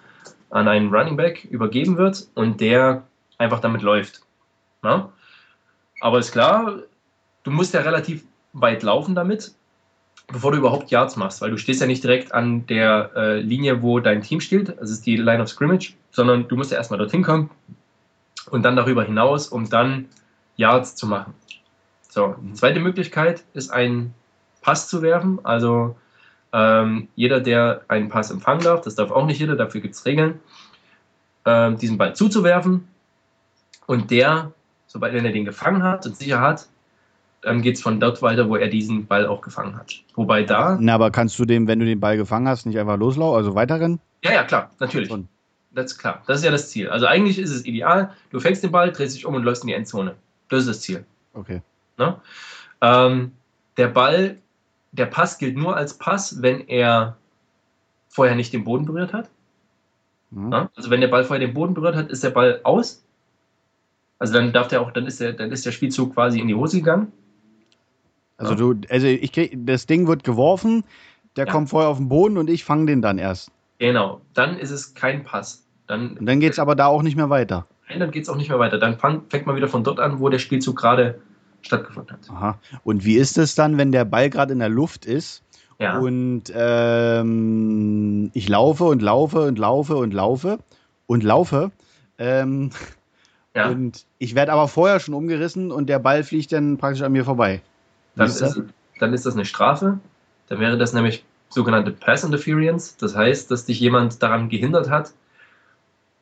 an 0.49 0.67
einen 0.67 0.89
Running 0.89 1.19
Back 1.19 1.45
übergeben 1.45 1.99
wird 1.99 2.27
und 2.35 2.63
der 2.63 3.03
einfach 3.37 3.61
damit 3.61 3.83
läuft. 3.83 4.23
Ne? 4.83 5.11
Aber 6.01 6.19
ist 6.19 6.33
klar, 6.33 6.79
du 7.43 7.51
musst 7.51 7.75
ja 7.75 7.83
relativ 7.83 8.25
weit 8.53 8.83
laufen 8.83 9.15
damit, 9.15 9.53
bevor 10.29 10.53
du 10.53 10.59
überhaupt 10.59 10.91
Yards 10.91 11.17
machst, 11.17 11.41
weil 11.41 11.51
du 11.51 11.59
stehst 11.59 11.81
ja 11.81 11.87
nicht 11.87 12.05
direkt 12.05 12.33
an 12.33 12.67
der 12.67 13.11
äh, 13.17 13.41
Linie, 13.41 13.83
wo 13.83 14.01
dein 14.01 14.23
Team 14.23 14.41
steht, 14.41 14.77
das 14.81 14.91
ist 14.91 15.07
die 15.07 15.17
Line 15.17 15.43
of 15.43 15.49
Scrimmage, 15.49 15.95
sondern 16.11 16.49
du 16.49 16.57
musst 16.57 16.71
ja 16.71 16.77
erstmal 16.77 16.99
dorthin 16.99 17.23
kommen 17.23 17.51
und 18.51 18.63
dann 18.63 18.77
darüber 18.77 19.05
hinaus, 19.05 19.49
um 19.49 19.69
dann 19.69 20.07
Yards 20.57 20.95
zu 20.95 21.07
machen. 21.07 21.35
So, 22.09 22.35
die 22.41 22.55
zweite 22.55 22.81
Möglichkeit 22.81 23.45
ist, 23.55 23.71
einen 23.71 24.15
Pass 24.63 24.89
zu 24.89 25.03
werfen. 25.03 25.39
Also 25.45 25.97
ähm, 26.53 27.09
jeder, 27.15 27.41
der 27.41 27.83
einen 27.89 28.09
Pass 28.09 28.31
empfangen 28.31 28.63
darf, 28.63 28.83
das 28.83 28.97
darf 28.97 29.11
auch 29.11 29.27
nicht 29.27 29.39
jeder, 29.39 29.57
dafür 29.57 29.81
gibt 29.81 29.95
es 29.95 30.05
Regeln, 30.05 30.41
ähm, 31.45 31.79
diesen 31.79 31.99
Ball 31.99 32.15
zuzuwerfen 32.15 32.89
und 33.87 34.11
der, 34.11 34.53
sobald 34.87 35.15
er 35.15 35.23
den 35.23 35.45
gefangen 35.45 35.83
hat 35.83 36.07
und 36.07 36.17
sicher 36.17 36.41
hat, 36.41 36.67
dann 37.43 37.63
geht 37.63 37.77
es 37.77 37.83
von 37.83 38.01
dort 38.01 38.21
weiter, 38.23 38.49
wo 38.49 38.57
er 38.57 38.69
diesen 38.69 39.07
Ball 39.07 39.27
auch 39.27 39.41
gefangen 39.41 39.77
hat. 39.77 39.95
Wobei 40.15 40.43
da. 40.43 40.77
Na, 40.81 40.95
aber 40.95 41.11
kannst 41.11 41.39
du 41.39 41.45
dem, 41.45 41.67
wenn 41.67 41.79
du 41.79 41.87
den 41.87 42.01
Ball 42.01 42.17
gefangen 42.17 42.49
hast, 42.49 42.67
nicht 42.67 42.79
einfach 42.79 42.99
loslaufen, 42.99 43.37
also 43.37 43.55
weiterrennen? 43.55 44.01
Ja, 44.23 44.33
ja, 44.33 44.45
klar, 44.45 44.71
natürlich. 44.79 45.09
Schon. 45.09 45.29
Das 45.73 45.93
ist 45.93 45.99
klar. 45.99 46.23
Das 46.27 46.39
ist 46.39 46.45
ja 46.45 46.51
das 46.51 46.71
Ziel. 46.71 46.89
Also 46.91 47.07
eigentlich 47.07 47.39
ist 47.39 47.51
es 47.51 47.65
ideal. 47.65 48.13
Du 48.31 48.41
fängst 48.41 48.63
den 48.63 48.73
Ball, 48.73 48.91
drehst 48.93 49.17
dich 49.17 49.25
um 49.25 49.35
und 49.35 49.45
läufst 49.45 49.63
in 49.63 49.69
die 49.69 49.75
Endzone. 49.75 50.17
Das 50.49 50.61
ist 50.61 50.69
das 50.69 50.81
Ziel. 50.81 51.05
Okay. 51.33 51.63
Ne? 51.97 52.17
Ähm, 52.81 53.33
der 53.77 53.89
Ball, 53.89 54.37
der 54.93 55.07
Pass 55.07 55.39
gilt 55.39 55.57
nur 55.57 55.77
als 55.77 55.95
Pass, 55.95 56.43
wenn 56.43 56.67
er 56.67 57.17
vorher 58.09 58.35
nicht 58.35 58.53
den 58.53 58.65
Boden 58.65 58.85
berührt 58.85 59.13
hat. 59.13 59.31
Mhm. 60.31 60.49
Ne? 60.49 60.71
Also 60.75 60.91
wenn 60.91 61.01
der 61.01 61.09
Ball 61.09 61.25
vorher 61.25 61.47
den 61.47 61.55
Boden 61.55 61.75
berührt 61.75 61.95
hat, 61.95 62.11
ist 62.11 62.25
der 62.25 62.31
Ball 62.31 62.61
aus. 62.65 63.05
Also 64.19 64.35
dann 64.35 64.53
darf 64.53 64.69
der 64.69 64.83
auch, 64.83 64.91
dann 64.91 65.07
ist 65.07 65.21
der, 65.21 65.33
dann 65.33 65.53
ist 65.53 65.65
der 65.65 65.73
Spielzug 65.73 66.15
quasi 66.15 66.41
in 66.41 66.49
die 66.49 66.55
Hose 66.55 66.79
gegangen. 66.79 67.13
Also 68.41 68.55
du, 68.55 68.81
also 68.89 69.07
ich 69.07 69.33
krieg, 69.33 69.57
das 69.67 69.87
Ding 69.87 70.07
wird 70.07 70.25
geworfen, 70.25 70.85
der 71.37 71.47
ja. 71.47 71.53
kommt 71.53 71.71
vorher 71.71 71.91
auf 71.91 71.99
den 71.99 72.09
Boden 72.09 72.39
und 72.39 72.49
ich 72.51 72.65
fange 72.65 72.87
den 72.87 73.03
dann 73.03 73.19
erst. 73.19 73.51
Genau, 73.79 74.21
dann 74.35 74.59
ist 74.59 74.71
es 74.71 74.95
kein 74.95 75.25
Pass. 75.25 75.67
Dann, 75.87 76.17
und 76.17 76.27
dann 76.27 76.41
geht 76.41 76.53
es 76.53 76.59
aber 76.59 76.75
da 76.75 76.87
auch 76.87 77.03
nicht 77.03 77.17
mehr 77.17 77.31
weiter. 77.31 77.67
Nein, 77.89 78.01
dann 78.01 78.11
geht 78.11 78.23
es 78.23 78.29
auch 78.29 78.37
nicht 78.37 78.49
mehr 78.49 78.59
weiter. 78.59 78.79
Dann 78.79 78.99
fang, 78.99 79.23
fängt 79.29 79.47
man 79.47 79.57
wieder 79.57 79.69
von 79.69 79.85
dort 79.85 79.99
an, 80.01 80.21
wo 80.21 80.29
der 80.29 80.39
Spielzug 80.39 80.77
gerade 80.77 81.21
stattgefunden 81.63 82.17
hat. 82.17 82.31
Aha. 82.31 82.59
Und 82.85 83.05
wie 83.05 83.17
ist 83.17 83.39
es 83.39 83.55
dann, 83.55 83.79
wenn 83.79 83.93
der 83.93 84.05
Ball 84.05 84.31
gerade 84.31 84.53
in 84.53 84.61
der 84.61 84.69
Luft 84.69 85.07
ist 85.07 85.43
ja. 85.79 85.99
und 85.99 86.45
ähm, 86.55 88.31
ich 88.35 88.49
laufe 88.49 88.85
und 88.85 89.03
laufe 89.03 89.41
und 89.41 89.59
laufe 89.59 89.97
und 89.97 90.15
laufe 90.15 90.59
und 91.07 91.25
laufe 91.25 91.71
ähm, 92.19 92.71
ja. 93.55 93.69
und 93.69 94.07
ich 94.19 94.35
werde 94.35 94.53
aber 94.53 94.69
vorher 94.69 95.01
schon 95.01 95.15
umgerissen 95.15 95.73
und 95.73 95.89
der 95.89 95.99
Ball 95.99 96.23
fliegt 96.23 96.53
dann 96.53 96.79
praktisch 96.79 97.03
an 97.03 97.13
mir 97.13 97.25
vorbei. 97.25 97.63
Dann 98.21 98.29
ist, 98.29 98.41
das, 98.41 98.61
dann 98.99 99.15
ist 99.15 99.27
das 99.27 99.35
eine 99.35 99.45
Strafe. 99.45 99.99
Dann 100.49 100.61
wäre 100.61 100.77
das 100.77 100.93
nämlich 100.93 101.25
sogenannte 101.49 101.91
Pass 101.91 102.23
Interference. 102.23 102.97
Das 102.97 103.17
heißt, 103.17 103.51
dass 103.51 103.65
dich 103.65 103.81
jemand 103.81 104.23
daran 104.23 104.49
gehindert 104.49 104.91
hat, 104.91 105.13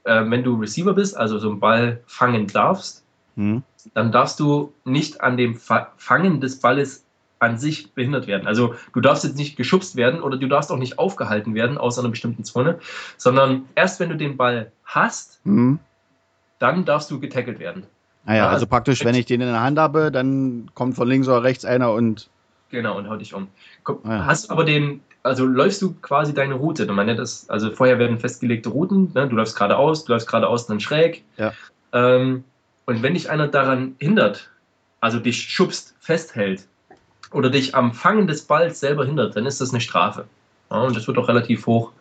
äh, 0.05 0.25
wenn 0.29 0.45
du 0.45 0.55
Receiver 0.55 0.95
bist, 0.95 1.17
also 1.17 1.39
so 1.39 1.51
einen 1.51 1.61
Ball 1.61 2.01
fangen 2.07 2.47
darfst, 2.47 3.05
hm. 3.35 3.63
dann 3.95 4.13
darfst 4.13 4.39
du 4.39 4.73
nicht 4.85 5.21
an 5.21 5.37
dem 5.37 5.57
Fangen 5.57 6.41
des 6.41 6.61
Balles 6.61 7.05
an 7.41 7.59
sich 7.59 7.93
behindert 7.93 8.27
werden. 8.27 8.47
Also 8.47 8.75
du 8.93 9.01
darfst 9.01 9.25
jetzt 9.25 9.37
nicht 9.37 9.57
geschubst 9.57 9.97
werden 9.97 10.23
oder 10.23 10.37
du 10.37 10.49
darfst 10.49 10.71
auch 10.71 10.79
nicht 10.79 10.99
aufgehalten 10.99 11.55
werden 11.55 11.79
aus 11.79 11.99
einer 11.99 12.09
bestimmten 12.09 12.45
Zone, 12.45 12.79
sondern 13.17 13.69
erst 13.75 14.01
wenn 14.01 14.09
du 14.09 14.17
den 14.17 14.37
Ball 14.37 14.73
hast, 14.85 15.41
hm. 15.45 15.81
dann 16.61 16.85
darfst 16.85 17.11
du 17.11 17.19
getackelt 17.19 17.59
werden. 17.59 17.87
Naja, 18.29 18.43
ah 18.43 18.47
also, 18.49 18.55
also 18.57 18.67
praktisch, 18.67 19.05
wenn 19.07 19.15
ich 19.15 19.25
den 19.25 19.41
in 19.41 19.49
der 19.49 19.63
Hand 19.63 19.79
habe, 19.79 20.13
dann 20.13 20.71
kommt 20.75 20.97
von 20.97 21.09
links 21.09 21.27
oder 21.29 21.43
rechts 21.43 21.65
einer 21.65 21.93
und. 21.93 22.29
Genau, 22.71 22.99
und 22.99 23.09
haut 23.09 23.23
dich 23.23 23.33
um. 23.33 23.49
Komm, 23.85 24.01
ah 24.05 24.17
ja. 24.17 24.27
Hast 24.27 24.51
aber 24.51 24.65
den, 24.65 25.01
also 25.23 25.47
läufst 25.47 25.81
du 25.81 25.95
quasi 26.03 26.35
deine 26.35 26.55
Route. 26.55 26.85
Man 26.93 27.07
nennt 27.07 27.19
das, 27.19 27.49
also 27.49 27.71
vorher 27.71 27.99
werden 27.99 28.19
festgelegte 28.19 28.69
Routen, 28.69 29.13
ne? 29.15 29.27
du 29.27 29.35
läufst 29.35 29.57
geradeaus, 29.57 30.05
du 30.05 30.13
läufst 30.13 30.29
geradeaus, 30.29 30.67
dann 30.67 30.79
schräg. 30.79 31.25
Ja. 31.39 31.55
Ähm, 31.95 32.45
und 32.85 33.03
wenn 33.03 33.15
dich 33.15 33.31
einer 33.31 33.49
daran 33.49 33.97
hindert, 33.99 34.51
also 35.01 35.19
dich 35.19 35.45
schubst, 35.45 35.95
festhält 35.99 36.67
oder 37.33 37.49
dich 37.49 37.75
am 37.75 37.95
Fangen 37.95 38.27
des 38.27 38.43
Balls 38.43 38.79
selber 38.79 39.07
hindert, 39.07 39.37
dann 39.37 39.47
ist 39.47 39.63
das 39.63 39.71
eine 39.71 39.81
Strafe. 39.81 40.27
Ja, 40.71 40.83
und 40.83 40.95
das 40.95 41.09
wird 41.09 41.17
auch 41.17 41.29
relativ 41.29 41.67
hoch 41.67 41.93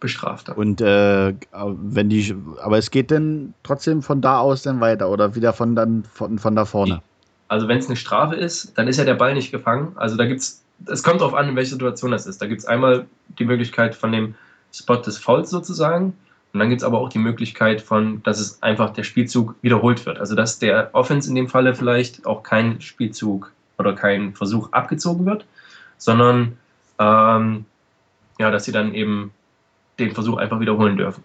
bestraft. 0.00 0.48
Dann. 0.48 0.56
Und 0.56 0.80
äh, 0.80 1.34
wenn 1.52 2.08
die, 2.08 2.34
aber 2.62 2.78
es 2.78 2.90
geht 2.90 3.10
dann 3.10 3.54
trotzdem 3.62 4.02
von 4.02 4.20
da 4.20 4.40
aus 4.40 4.62
dann 4.62 4.80
weiter 4.80 5.10
oder 5.10 5.34
wieder 5.34 5.52
von 5.52 5.76
dann 5.76 6.04
von, 6.04 6.38
von 6.38 6.56
da 6.56 6.64
vorne. 6.64 7.02
Also 7.48 7.68
wenn 7.68 7.78
es 7.78 7.86
eine 7.86 7.96
Strafe 7.96 8.34
ist, 8.34 8.76
dann 8.78 8.88
ist 8.88 8.96
ja 8.96 9.04
der 9.04 9.14
Ball 9.14 9.34
nicht 9.34 9.50
gefangen. 9.50 9.92
Also 9.96 10.16
da 10.16 10.24
gibt 10.24 10.40
es, 10.40 10.62
es 10.86 11.02
kommt 11.02 11.20
darauf 11.20 11.34
an, 11.34 11.48
in 11.48 11.56
welcher 11.56 11.72
Situation 11.72 12.10
das 12.10 12.26
ist. 12.26 12.40
Da 12.40 12.46
gibt 12.46 12.60
es 12.60 12.66
einmal 12.66 13.06
die 13.38 13.44
Möglichkeit 13.44 13.94
von 13.94 14.12
dem 14.12 14.34
Spot 14.72 14.96
des 14.96 15.18
Fouls 15.18 15.50
sozusagen. 15.50 16.14
Und 16.52 16.58
dann 16.58 16.68
gibt 16.68 16.80
es 16.80 16.84
aber 16.84 16.98
auch 16.98 17.08
die 17.08 17.18
Möglichkeit 17.18 17.80
von, 17.80 18.22
dass 18.22 18.40
es 18.40 18.62
einfach 18.62 18.90
der 18.90 19.04
Spielzug 19.04 19.54
wiederholt 19.62 20.04
wird. 20.06 20.18
Also 20.18 20.34
dass 20.34 20.58
der 20.58 20.90
Offense 20.92 21.28
in 21.28 21.34
dem 21.34 21.48
Falle 21.48 21.74
vielleicht 21.74 22.26
auch 22.26 22.42
kein 22.42 22.80
Spielzug 22.80 23.52
oder 23.78 23.94
kein 23.94 24.34
Versuch 24.34 24.72
abgezogen 24.72 25.26
wird, 25.26 25.44
sondern 25.98 26.56
ähm, 26.98 27.64
ja, 28.38 28.50
dass 28.50 28.64
sie 28.64 28.72
dann 28.72 28.94
eben 28.94 29.32
den 30.00 30.14
Versuch 30.14 30.36
einfach 30.36 30.60
wiederholen 30.60 30.96
dürfen. 30.96 31.22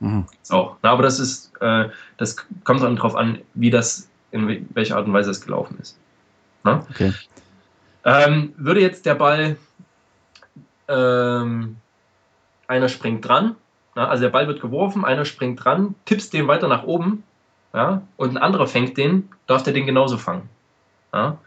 Mhm. 0.00 0.26
Auch. 0.50 0.76
Na, 0.82 0.90
aber 0.90 1.02
das 1.02 1.18
ist, 1.18 1.52
äh, 1.60 1.88
das 2.16 2.36
kommt 2.64 2.82
dann 2.82 2.96
darauf 2.96 3.14
an, 3.14 3.40
wie 3.54 3.70
das, 3.70 4.08
in 4.30 4.68
welcher 4.74 4.96
Art 4.96 5.06
und 5.06 5.12
Weise 5.12 5.30
es 5.30 5.40
gelaufen 5.40 5.78
ist. 5.80 5.98
Na? 6.64 6.86
Okay. 6.90 7.12
Ähm, 8.04 8.52
würde 8.56 8.80
jetzt 8.80 9.06
der 9.06 9.14
Ball, 9.14 9.56
ähm, 10.88 11.76
einer 12.66 12.88
springt 12.88 13.26
dran, 13.26 13.56
na, 13.94 14.08
also 14.08 14.22
der 14.22 14.30
Ball 14.30 14.46
wird 14.46 14.60
geworfen, 14.60 15.04
einer 15.04 15.24
springt 15.24 15.64
dran, 15.64 15.94
tippst 16.04 16.32
den 16.32 16.46
weiter 16.46 16.68
nach 16.68 16.84
oben, 16.84 17.24
ja, 17.74 18.02
und 18.16 18.30
ein 18.30 18.36
anderer 18.36 18.66
fängt 18.66 18.96
den, 18.96 19.28
darf 19.46 19.62
der 19.62 19.72
den 19.72 19.86
genauso 19.86 20.16
fangen. 20.16 20.48
Ja. 21.12 21.38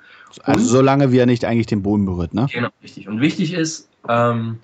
Also 0.44 0.66
solange 0.66 1.12
wie 1.12 1.18
er 1.18 1.26
nicht 1.26 1.46
eigentlich 1.46 1.68
den 1.68 1.82
Boden 1.82 2.06
berührt, 2.06 2.34
ne? 2.34 2.48
Genau, 2.52 2.70
richtig. 2.84 3.08
Und 3.08 3.22
wichtig 3.22 3.54
ist, 3.54 3.90
ähm, 4.08 4.60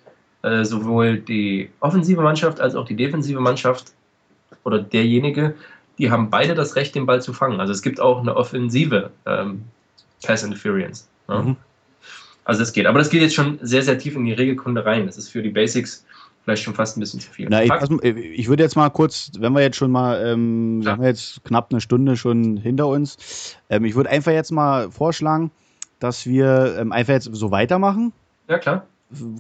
äh, 0.48 0.64
sowohl 0.64 1.18
die 1.20 1.70
offensive 1.82 2.22
Mannschaft 2.22 2.62
als 2.62 2.76
auch 2.76 2.86
die 2.86 2.96
defensive 2.96 3.40
Mannschaft 3.40 3.92
oder 4.64 4.80
derjenige, 4.80 5.56
die 5.98 6.10
haben 6.10 6.30
beide 6.30 6.56
das 6.56 6.76
Recht, 6.76 6.96
den 6.96 7.06
Ball 7.06 7.22
zu 7.22 7.34
fangen. 7.34 7.60
Also 7.60 7.74
es 7.74 7.82
gibt 7.82 8.00
auch 8.00 8.22
eine 8.22 8.36
offensive 8.36 9.12
ähm, 9.26 9.64
Pass 10.24 10.44
Interference. 10.44 11.10
Ne? 11.28 11.40
Mhm. 11.40 11.56
Also 12.46 12.62
das 12.62 12.72
geht. 12.72 12.86
Aber 12.86 13.00
das 13.00 13.10
geht 13.10 13.22
jetzt 13.22 13.36
schon 13.36 13.60
sehr, 13.62 13.82
sehr 13.82 13.98
tief 13.98 14.16
in 14.16 14.24
die 14.24 14.34
Regelkunde 14.34 14.86
rein. 14.86 15.06
Das 15.06 15.18
ist 15.18 15.30
für 15.30 15.42
die 15.42 15.50
Basics 15.50 16.06
vielleicht 16.44 16.64
schon 16.64 16.76
fast 16.76 16.96
ein 16.96 17.02
bisschen 17.02 17.20
zu 17.20 17.30
viel. 17.30 17.48
Na, 17.50 17.62
ich, 17.62 17.72
also, 17.72 18.02
ich, 18.02 18.48
würde 18.48 18.64
jetzt 18.64 18.78
mal 18.78 18.90
kurz, 18.90 19.32
wenn 19.38 19.52
wir 19.52 19.62
jetzt 19.62 19.76
schon 19.76 19.92
mal, 19.92 20.26
ähm, 20.26 20.82
ja. 20.82 20.92
haben 20.92 21.02
wir 21.02 21.10
jetzt 21.10 21.44
knapp 21.44 21.72
eine 21.72 21.82
Stunde 21.82 22.16
schon 22.16 22.56
hinter 22.56 22.88
uns, 22.88 23.58
ähm, 23.70 23.84
ich 23.84 23.96
würde 23.96 24.10
einfach 24.10 24.32
jetzt 24.32 24.52
mal 24.52 24.90
vorschlagen, 24.92 25.52
dass 26.00 26.26
wir 26.26 26.78
ähm, 26.80 26.94
einfach 26.94 27.14
jetzt 27.14 27.30
so 27.34 27.52
weitermachen. 27.52 28.14
Ja, 28.48 28.60
klar 28.60 28.88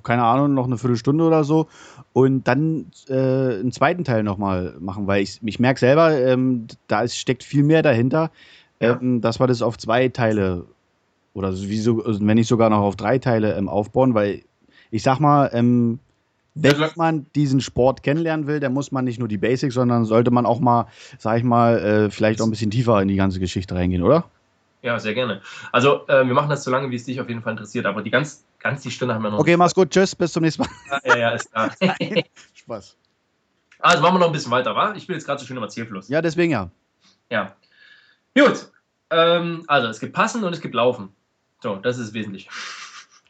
keine 0.03 0.23
Ahnung, 0.23 0.53
noch 0.53 0.65
eine 0.65 0.77
Viertelstunde 0.77 1.23
oder 1.23 1.43
so 1.43 1.67
und 2.13 2.47
dann 2.47 2.87
äh, 3.09 3.59
einen 3.59 3.71
zweiten 3.71 4.03
Teil 4.03 4.23
nochmal 4.23 4.75
machen, 4.79 5.07
weil 5.07 5.23
ich, 5.23 5.39
ich 5.43 5.59
merke 5.59 5.79
selber, 5.79 6.17
ähm, 6.17 6.67
da 6.87 7.01
ist, 7.01 7.17
steckt 7.17 7.43
viel 7.43 7.63
mehr 7.63 7.81
dahinter, 7.81 8.31
ja. 8.79 8.99
ähm, 8.99 9.21
dass 9.21 9.39
wir 9.39 9.47
das 9.47 9.61
auf 9.61 9.77
zwei 9.77 10.07
Teile 10.07 10.65
oder 11.33 11.53
wie 11.53 11.77
so, 11.77 12.03
wenn 12.05 12.35
nicht 12.35 12.47
sogar 12.47 12.69
noch 12.69 12.81
auf 12.81 12.95
drei 12.95 13.19
Teile 13.19 13.55
ähm, 13.55 13.69
aufbauen, 13.69 14.13
weil 14.13 14.41
ich 14.89 15.03
sag 15.03 15.19
mal, 15.19 15.49
ähm, 15.53 15.99
wenn 16.55 16.75
man 16.95 17.25
diesen 17.35 17.61
Sport 17.61 18.01
kennenlernen 18.01 18.47
will, 18.47 18.59
dann 18.59 18.73
muss 18.73 18.91
man 18.91 19.05
nicht 19.05 19.19
nur 19.19 19.27
die 19.27 19.37
Basics, 19.37 19.75
sondern 19.75 20.05
sollte 20.05 20.31
man 20.31 20.45
auch 20.45 20.59
mal, 20.59 20.87
sag 21.19 21.37
ich 21.37 21.43
mal, 21.43 21.77
äh, 21.77 22.09
vielleicht 22.09 22.41
auch 22.41 22.45
ein 22.45 22.49
bisschen 22.51 22.71
tiefer 22.71 22.99
in 23.01 23.07
die 23.07 23.15
ganze 23.15 23.39
Geschichte 23.39 23.75
reingehen, 23.75 24.01
oder? 24.01 24.25
Ja, 24.81 24.99
sehr 24.99 25.13
gerne. 25.13 25.41
Also, 25.71 26.07
äh, 26.07 26.25
wir 26.25 26.33
machen 26.33 26.49
das 26.49 26.63
so 26.63 26.71
lange, 26.71 26.89
wie 26.91 26.95
es 26.95 27.05
dich 27.05 27.19
auf 27.19 27.27
jeden 27.27 27.41
Fall 27.41 27.51
interessiert, 27.51 27.85
aber 27.85 28.01
die 28.01 28.11
ganz, 28.11 28.45
ganz 28.59 28.83
die 28.83 28.91
Stunde 28.91 29.15
haben 29.15 29.23
wir 29.23 29.31
noch. 29.31 29.39
Okay, 29.39 29.57
mach's 29.57 29.73
gut. 29.73 29.89
Tschüss, 29.89 30.15
bis 30.15 30.31
zum 30.33 30.43
nächsten 30.43 30.63
Mal. 30.63 30.69
Ja, 30.89 30.99
ja, 31.05 31.17
ja 31.17 31.29
ist 31.31 31.51
klar. 31.51 31.71
Spaß. 32.53 32.97
Also, 33.79 34.01
machen 34.01 34.15
wir 34.15 34.19
noch 34.19 34.27
ein 34.27 34.33
bisschen 34.33 34.51
weiter, 34.51 34.75
wa? 34.75 34.93
Ich 34.95 35.07
bin 35.07 35.15
jetzt 35.15 35.25
gerade 35.25 35.39
so 35.39 35.45
schön 35.45 35.57
im 35.57 35.63
Erzählfluss. 35.63 36.09
Ja, 36.09 36.21
deswegen 36.21 36.51
ja. 36.51 36.69
Ja. 37.31 37.55
Gut. 38.37 38.71
Ähm, 39.09 39.63
also, 39.67 39.87
es 39.87 39.99
gibt 39.99 40.13
Passen 40.13 40.43
und 40.43 40.53
es 40.53 40.61
gibt 40.61 40.75
Laufen. 40.75 41.09
So, 41.61 41.77
das 41.77 41.97
ist 41.97 42.13
wesentlich. 42.13 42.47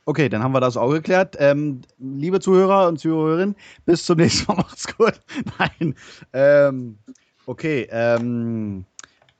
Okay, 0.04 0.30
dann 0.30 0.42
haben 0.42 0.54
wir 0.54 0.62
das 0.62 0.78
auch 0.78 0.92
geklärt. 0.92 1.36
Ähm, 1.38 1.82
liebe 2.00 2.40
Zuhörer 2.40 2.88
und 2.88 2.98
Zuhörerinnen, 2.98 3.56
bis 3.86 4.06
zum 4.06 4.18
nächsten 4.18 4.48
Mal. 4.48 4.56
Macht's 4.58 4.88
gut. 4.96 5.20
Nein. 5.60 5.96
Ähm, 6.34 6.98
okay. 7.46 7.88
Ähm, 7.92 8.86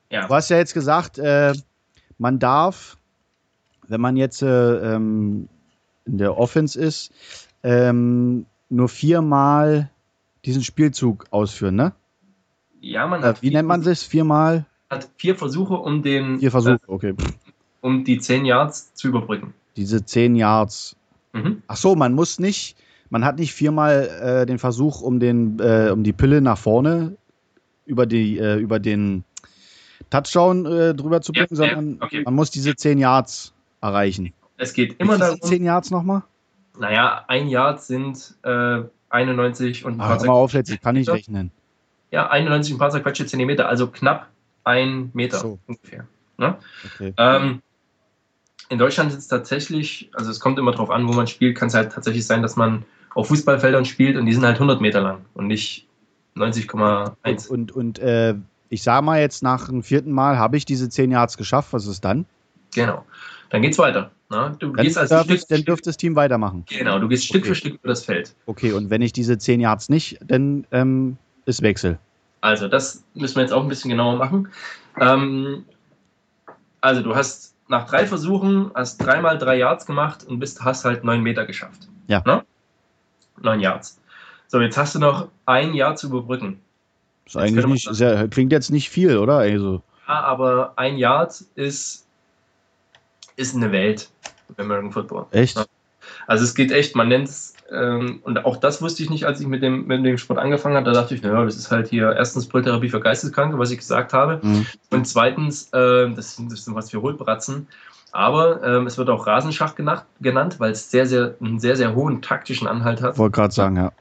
ja. 0.10 0.28
Du 0.28 0.34
hast 0.34 0.50
ja 0.50 0.58
jetzt 0.58 0.74
gesagt, 0.74 1.18
äh, 1.20 1.54
man 2.18 2.40
darf, 2.40 2.98
wenn 3.88 4.02
man 4.02 4.18
jetzt 4.18 4.42
äh, 4.42 4.96
ähm, 4.96 5.48
in 6.06 6.18
der 6.18 6.38
Offense 6.38 6.80
ist, 6.80 7.12
ähm, 7.64 8.46
nur 8.70 8.90
viermal 8.90 9.90
diesen 10.46 10.64
Spielzug 10.64 11.26
ausführen, 11.32 11.76
ne? 11.76 11.94
Ja, 12.82 13.08
man 13.08 13.22
äh, 13.22 13.28
hat. 13.28 13.42
Wie 13.42 13.52
nennt 13.52 13.68
man 13.68 13.82
das? 13.82 14.04
Viermal? 14.04 14.66
Hat 14.90 15.10
vier 15.18 15.36
Versuche, 15.36 15.76
um 15.76 16.02
den. 16.02 16.40
Vier 16.40 16.52
Versuche, 16.52 16.76
äh, 16.76 16.92
okay. 16.92 17.14
Um 17.82 18.04
die 18.04 18.20
zehn 18.20 18.46
Yards 18.46 18.94
zu 18.94 19.10
überbrücken. 19.10 19.54
Diese 19.76 20.06
zehn 20.06 20.36
Yards. 20.36 20.96
Mhm. 21.34 21.62
Ach 21.68 21.78
so, 21.78 21.96
man 21.96 22.14
muss 22.14 22.40
nicht. 22.40 22.76
Man 23.10 23.24
hat 23.24 23.40
nicht 23.40 23.54
viermal 23.54 24.10
äh, 24.22 24.46
den 24.46 24.60
Versuch, 24.60 25.02
um, 25.02 25.20
den, 25.20 25.60
äh, 25.60 25.92
um 25.92 26.04
die 26.04 26.12
Pille 26.12 26.42
nach 26.42 26.58
vorne 26.58 27.16
über, 27.86 28.06
die, 28.06 28.38
äh, 28.38 28.58
über 28.58 28.80
den 28.80 29.24
Touchdown 30.10 30.66
äh, 30.66 30.94
drüber 30.94 31.22
zu 31.22 31.32
bringen, 31.32 31.48
ja, 31.50 31.56
sondern 31.56 31.98
okay. 32.02 32.24
man 32.24 32.34
muss 32.34 32.52
diese 32.52 32.76
10 32.76 32.98
Yards 32.98 33.54
erreichen. 33.82 34.34
Es 34.58 34.74
geht 34.74 35.00
immer 35.00 35.18
darum. 35.18 35.42
10 35.42 35.64
Yards 35.64 35.92
nochmal? 35.92 36.24
Naja, 36.80 37.26
ein 37.28 37.48
Yard 37.48 37.82
sind 37.82 38.36
äh, 38.44 38.82
91 39.10 39.86
und 39.86 39.94
ein 39.94 39.98
paar 39.98 40.18
Ach, 40.20 40.26
mal 40.26 40.34
auf, 40.34 40.54
jetzt 40.54 40.82
kann 40.82 40.96
ich 40.96 41.10
rechnen. 41.10 41.52
Ja, 42.12 42.30
91 42.30 42.74
und 42.74 42.78
ein 42.78 42.80
paar 42.80 42.92
zerquetschte 42.92 43.26
Zentimeter, 43.26 43.68
also 43.68 43.88
knapp 43.88 44.28
ein 44.64 45.10
Meter 45.14 45.38
so. 45.38 45.60
ungefähr. 45.68 46.08
Ne? 46.38 46.58
Okay. 46.86 47.14
Ähm, 47.18 47.62
in 48.70 48.78
Deutschland 48.78 49.12
ist 49.12 49.18
es 49.18 49.28
tatsächlich, 49.28 50.10
also 50.14 50.30
es 50.30 50.40
kommt 50.40 50.60
immer 50.60 50.72
drauf 50.72 50.90
an, 50.90 51.08
wo 51.08 51.14
man 51.14 51.28
spielt, 51.28 51.58
kann 51.58 51.70
es 51.70 51.74
halt 51.74 51.92
tatsächlich 51.92 52.26
sein, 52.26 52.42
dass 52.42 52.56
man 52.56 52.86
auf 53.16 53.30
Fußballfeldern 53.30 53.86
spielt 53.86 54.18
und 54.18 54.26
die 54.26 54.34
sind 54.34 54.46
halt 54.46 54.56
100 54.56 54.82
Meter 54.82 55.02
lang 55.02 55.26
und 55.34 55.48
nicht 55.48 55.88
90,1. 56.36 57.16
Und, 57.24 57.50
und, 57.50 57.72
und 57.72 58.00
äh, 58.00 58.36
ich 58.70 58.84
sage 58.84 59.06
mal 59.06 59.20
jetzt 59.20 59.44
nach 59.44 59.68
dem 59.68 59.84
vierten 59.84 60.12
Mal, 60.12 60.38
habe 60.38 60.58
ich 60.58 60.66
diese 60.66 60.90
10 60.90 61.12
Yards 61.12 61.38
geschafft, 61.38 61.74
was 61.74 61.88
ist 61.88 62.04
dann? 62.04 62.26
Genau. 62.74 63.06
Dann 63.50 63.62
geht's 63.62 63.78
weiter. 63.78 64.12
Ne? 64.30 64.56
Du 64.60 64.74
dann, 64.74 64.84
gehst 64.84 64.98
also 64.98 65.24
Stück, 65.24 65.42
dann 65.48 65.64
dürfte 65.64 65.90
das 65.90 65.98
Team 65.98 66.16
weitermachen. 66.16 66.66
Genau, 66.68 67.00
du 67.00 67.08
gehst 67.08 67.26
Stück 67.26 67.44
okay. 67.44 67.50
für 67.50 67.56
Stück 67.56 67.74
über 67.76 67.88
das 67.88 68.04
Feld. 68.04 68.36
Okay, 68.46 68.74
und 68.74 68.90
wenn 68.90 69.02
ich 69.02 69.14
diese 69.14 69.38
10 69.38 69.62
Yards 69.62 69.90
nicht, 69.90 70.20
dann 70.26 70.68
ähm, 70.72 71.18
ist 71.46 71.62
Wechsel. 71.62 71.98
Also, 72.42 72.68
das 72.68 73.04
müssen 73.14 73.36
wir 73.36 73.44
jetzt 73.44 73.54
auch 73.54 73.64
ein 73.64 73.70
bisschen 73.70 73.90
genauer 73.90 74.18
machen. 74.18 74.50
Ähm, 75.00 75.66
also, 76.82 77.02
du 77.02 77.16
hast 77.16 77.56
nach 77.68 77.88
drei 77.88 78.06
Versuchen, 78.06 78.72
hast 78.76 78.98
dreimal 78.98 79.38
drei 79.38 79.58
Yards 79.58 79.86
gemacht 79.86 80.26
und 80.26 80.40
bist, 80.40 80.64
hast 80.64 80.86
halt 80.86 81.04
neun 81.04 81.22
Meter 81.22 81.46
geschafft. 81.46 81.88
Ja. 82.08 82.22
Ne? 82.26 82.44
Neun 83.42 83.60
Yards. 83.60 84.00
So, 84.48 84.60
jetzt 84.62 84.78
hast 84.78 84.96
du 84.96 85.00
noch 85.00 85.30
ein 85.46 85.74
Jahr 85.74 85.96
zu 85.96 86.08
überbrücken. 86.08 86.62
Ist 87.28 87.38
eigentlich 87.38 87.66
nicht, 87.66 87.94
sehr, 87.94 88.28
klingt 88.28 88.52
jetzt 88.52 88.72
nicht 88.72 88.90
viel, 88.90 89.18
oder? 89.18 89.38
Also. 89.38 89.82
Ja, 90.08 90.22
aber 90.22 90.74
ein 90.78 90.98
Yard 90.98 91.44
ist, 91.56 92.08
ist 93.36 93.56
eine 93.56 93.72
Welt 93.72 94.10
im 94.50 94.66
American 94.66 94.92
Football. 94.92 95.26
Echt? 95.32 95.64
Also 96.26 96.44
es 96.44 96.56
geht 96.56 96.72
echt, 96.72 96.96
man 96.96 97.10
nennt 97.10 97.28
es, 97.28 97.54
ähm, 97.72 98.22
und 98.24 98.46
auch 98.46 98.58
das 98.58 98.82
wusste 98.82 99.04
ich 99.04 99.10
nicht, 99.10 99.26
als 99.26 99.42
ich 99.42 99.48
mit 99.48 99.62
dem, 99.62 99.88
mit 99.88 100.06
dem 100.06 100.18
Sport 100.18 100.40
angefangen 100.40 100.76
habe, 100.76 100.86
da 100.86 100.94
dachte 100.94 101.16
ich, 101.16 101.22
naja, 101.22 101.44
das 101.44 101.58
ist 101.58 101.70
halt 101.70 101.90
hier 101.90 102.14
erstens 102.14 102.48
Brilltherapie 102.48 102.90
für 102.90 103.02
Geisteskranke, 103.02 103.60
was 103.60 103.72
ich 103.72 103.80
gesagt 103.80 104.14
habe, 104.14 104.40
mhm. 104.42 104.66
und 104.92 105.06
zweitens, 105.06 105.70
äh, 105.74 106.10
das, 106.12 106.36
sind, 106.36 106.52
das 106.52 106.64
sind 106.64 106.76
was 106.76 106.92
für 106.92 107.02
Hohlbratzen, 107.02 107.68
aber 108.12 108.64
ähm, 108.64 108.88
es 108.88 108.98
wird 108.98 109.10
auch 109.10 109.28
Rasenschach 109.28 109.76
genannt, 109.76 110.06
genannt 110.22 110.60
weil 110.60 110.72
es 110.72 110.90
sehr, 110.90 111.06
sehr, 111.06 111.36
einen 111.42 111.60
sehr, 111.60 111.76
sehr 111.76 111.94
hohen 111.94 112.22
taktischen 112.22 112.68
Anhalt 112.68 113.02
hat. 113.02 113.18
Wollte 113.18 113.36
gerade 113.36 113.54
sagen, 113.54 113.76
ja. 113.76 113.92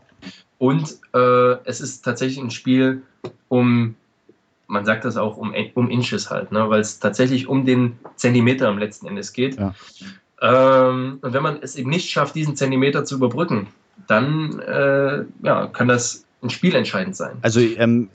Und 0.59 0.97
äh, 1.13 1.57
es 1.65 1.81
ist 1.81 2.03
tatsächlich 2.03 2.43
ein 2.43 2.51
Spiel 2.51 3.03
um, 3.49 3.95
man 4.67 4.85
sagt 4.85 5.05
das 5.05 5.17
auch, 5.17 5.37
um, 5.37 5.53
um 5.75 5.91
Inches 5.91 6.31
halt, 6.31 6.53
ne? 6.53 6.69
weil 6.69 6.81
es 6.81 6.99
tatsächlich 6.99 7.47
um 7.47 7.65
den 7.65 7.99
Zentimeter 8.17 8.69
am 8.69 8.79
letzten 8.79 9.07
Endes 9.07 9.33
geht. 9.33 9.59
Ja. 9.59 9.75
Ähm, 10.43 11.19
und 11.23 11.33
wenn 11.33 11.43
man 11.43 11.59
es 11.63 11.77
eben 11.77 11.91
nicht 11.91 12.11
schafft, 12.11 12.35
diesen 12.35 12.57
Zentimeter 12.57 13.05
zu 13.05 13.17
überbrücken, 13.17 13.69
dann 14.07 14.61
äh, 14.61 15.25
ja, 15.43 15.67
kann 15.69 15.89
das 15.89 16.25
ein 16.43 16.51
Spiel 16.51 16.75
entscheidend 16.75 17.17
sein. 17.17 17.39
Also, 17.43 17.61
ähm, 17.61 18.09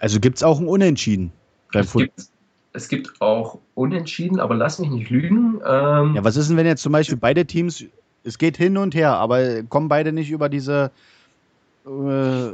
also 0.00 0.18
gibt 0.18 0.38
es 0.38 0.42
auch 0.42 0.60
ein 0.60 0.66
Unentschieden 0.66 1.32
beim 1.72 1.82
es 1.82 1.92
gibt, 1.92 2.22
es 2.72 2.88
gibt 2.88 3.20
auch 3.20 3.58
Unentschieden, 3.74 4.40
aber 4.40 4.54
lass 4.54 4.78
mich 4.78 4.90
nicht 4.90 5.10
lügen. 5.10 5.60
Ähm, 5.66 6.14
ja, 6.14 6.24
was 6.24 6.36
ist 6.36 6.48
denn, 6.48 6.56
wenn 6.56 6.66
jetzt 6.66 6.82
zum 6.82 6.92
Beispiel 6.92 7.16
beide 7.16 7.46
Teams, 7.46 7.84
es 8.24 8.38
geht 8.38 8.56
hin 8.56 8.76
und 8.76 8.94
her, 8.94 9.14
aber 9.14 9.62
kommen 9.64 9.88
beide 9.88 10.12
nicht 10.12 10.30
über 10.30 10.48
diese 10.48 10.90
äh, 11.86 12.50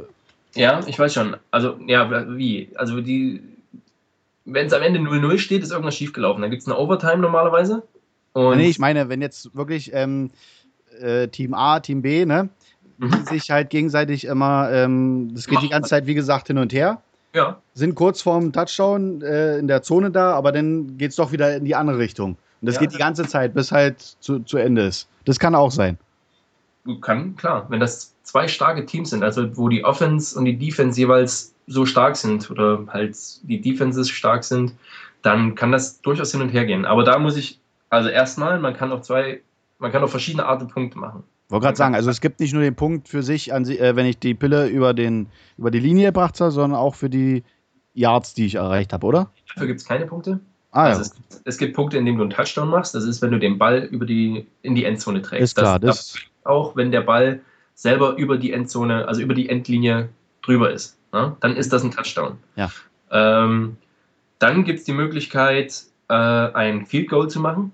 ja, 0.55 0.81
ich 0.87 0.97
weiß 0.97 1.13
schon. 1.13 1.37
Also, 1.51 1.77
ja, 1.85 2.27
wie? 2.37 2.69
Also, 2.75 3.01
die, 3.01 3.41
wenn 4.45 4.67
es 4.67 4.73
am 4.73 4.81
Ende 4.81 4.99
0-0 4.99 5.37
steht, 5.37 5.63
ist 5.63 5.71
irgendwas 5.71 5.95
schiefgelaufen. 5.95 6.41
Dann 6.41 6.51
gibt 6.51 6.61
es 6.61 6.67
eine 6.67 6.77
Overtime 6.77 7.17
normalerweise. 7.17 7.83
Und 8.33 8.57
nee, 8.57 8.67
ich 8.67 8.79
meine, 8.79 9.07
wenn 9.09 9.21
jetzt 9.21 9.55
wirklich 9.55 9.91
ähm, 9.93 10.31
äh, 10.99 11.27
Team 11.27 11.53
A, 11.53 11.79
Team 11.79 12.01
B, 12.01 12.25
ne? 12.25 12.49
mhm. 12.97 13.11
die 13.11 13.39
sich 13.39 13.51
halt 13.51 13.69
gegenseitig 13.69 14.25
immer, 14.25 14.69
ähm, 14.71 15.31
das 15.33 15.47
geht 15.47 15.61
die 15.61 15.69
ganze 15.69 15.89
Zeit, 15.89 16.07
wie 16.07 16.15
gesagt, 16.15 16.47
hin 16.47 16.57
und 16.57 16.73
her. 16.73 17.01
Ja. 17.33 17.59
Sind 17.73 17.95
kurz 17.95 18.21
vorm 18.21 18.53
Touchdown 18.53 19.21
äh, 19.21 19.57
in 19.57 19.67
der 19.67 19.81
Zone 19.81 20.11
da, 20.11 20.33
aber 20.33 20.51
dann 20.51 20.97
geht 20.97 21.11
es 21.11 21.17
doch 21.17 21.31
wieder 21.31 21.55
in 21.57 21.65
die 21.65 21.75
andere 21.75 21.97
Richtung. 21.97 22.37
Und 22.61 22.67
das 22.67 22.75
ja. 22.75 22.81
geht 22.81 22.93
die 22.93 22.97
ganze 22.97 23.27
Zeit, 23.27 23.53
bis 23.53 23.71
halt 23.71 23.99
zu, 23.99 24.39
zu 24.39 24.57
Ende 24.57 24.83
ist. 24.83 25.09
Das 25.25 25.39
kann 25.39 25.53
auch 25.53 25.71
sein. 25.71 25.97
Kann, 27.01 27.35
klar. 27.35 27.65
Wenn 27.69 27.79
das 27.79 28.15
zwei 28.23 28.47
starke 28.47 28.85
Teams 28.85 29.09
sind, 29.09 29.23
also 29.23 29.57
wo 29.57 29.69
die 29.69 29.83
Offense 29.83 30.37
und 30.37 30.45
die 30.45 30.57
Defense 30.57 30.99
jeweils 30.99 31.53
so 31.67 31.85
stark 31.85 32.15
sind 32.15 32.49
oder 32.51 32.85
halt 32.87 33.17
die 33.43 33.59
Defenses 33.59 34.09
stark 34.09 34.43
sind, 34.43 34.73
dann 35.21 35.55
kann 35.55 35.71
das 35.71 36.01
durchaus 36.01 36.31
hin 36.31 36.41
und 36.41 36.49
her 36.49 36.65
gehen. 36.65 36.85
Aber 36.85 37.03
da 37.03 37.17
muss 37.17 37.37
ich, 37.37 37.59
also 37.89 38.09
erstmal, 38.09 38.59
man 38.59 38.75
kann 38.75 38.91
auf 38.91 39.01
zwei, 39.01 39.41
man 39.79 39.91
kann 39.91 40.03
auf 40.03 40.11
verschiedene 40.11 40.45
Arten 40.45 40.67
Punkte 40.67 40.99
machen. 40.99 41.23
Ich 41.47 41.51
wollte 41.51 41.65
gerade 41.65 41.77
sagen, 41.77 41.95
also 41.95 42.09
es 42.09 42.21
gibt 42.21 42.39
nicht 42.39 42.53
nur 42.53 42.63
den 42.63 42.75
Punkt 42.75 43.07
für 43.07 43.23
sich, 43.23 43.53
an, 43.53 43.65
äh, 43.65 43.95
wenn 43.95 44.05
ich 44.05 44.17
die 44.19 44.33
Pille 44.33 44.67
über, 44.67 44.93
den, 44.93 45.27
über 45.57 45.71
die 45.71 45.79
Linie 45.79 46.07
gebracht 46.07 46.39
habe, 46.39 46.51
sondern 46.51 46.79
auch 46.79 46.95
für 46.95 47.09
die 47.09 47.43
Yards, 47.93 48.33
die 48.33 48.47
ich 48.47 48.55
erreicht 48.55 48.93
habe, 48.93 49.05
oder? 49.05 49.31
Dafür 49.53 49.67
gibt 49.67 49.79
es 49.79 49.87
keine 49.87 50.05
Punkte. 50.05 50.39
Ah, 50.71 50.85
also 50.85 50.99
ja. 50.99 51.05
es, 51.05 51.15
gibt, 51.15 51.41
es, 51.45 51.57
gibt, 51.57 51.75
Punkte, 51.75 51.97
in 51.97 52.05
denen 52.05 52.17
du 52.17 52.23
einen 52.23 52.31
Touchdown 52.31 52.69
machst. 52.69 52.93
Das 52.95 53.05
ist, 53.05 53.21
wenn 53.21 53.31
du 53.31 53.39
den 53.39 53.57
Ball 53.57 53.83
über 53.83 54.05
die, 54.05 54.45
in 54.61 54.75
die 54.75 54.83
Endzone 54.83 55.21
trägst. 55.21 55.43
Ist 55.43 55.55
klar, 55.55 55.79
das, 55.79 56.13
das 56.13 56.21
auch 56.45 56.75
wenn 56.75 56.91
der 56.91 57.01
Ball 57.01 57.41
selber 57.73 58.15
über 58.15 58.37
die 58.37 58.53
Endzone, 58.53 59.07
also 59.07 59.21
über 59.21 59.33
die 59.33 59.49
Endlinie 59.49 60.09
drüber 60.41 60.71
ist. 60.71 60.97
Ne? 61.11 61.35
Dann 61.41 61.55
ist 61.55 61.73
das 61.73 61.83
ein 61.83 61.91
Touchdown. 61.91 62.37
Ja. 62.55 62.71
Ähm, 63.11 63.77
dann 64.39 64.63
gibt 64.63 64.79
es 64.79 64.85
die 64.85 64.93
Möglichkeit, 64.93 65.83
äh, 66.09 66.13
ein 66.13 66.85
Field 66.85 67.09
Goal 67.09 67.29
zu 67.29 67.39
machen. 67.39 67.71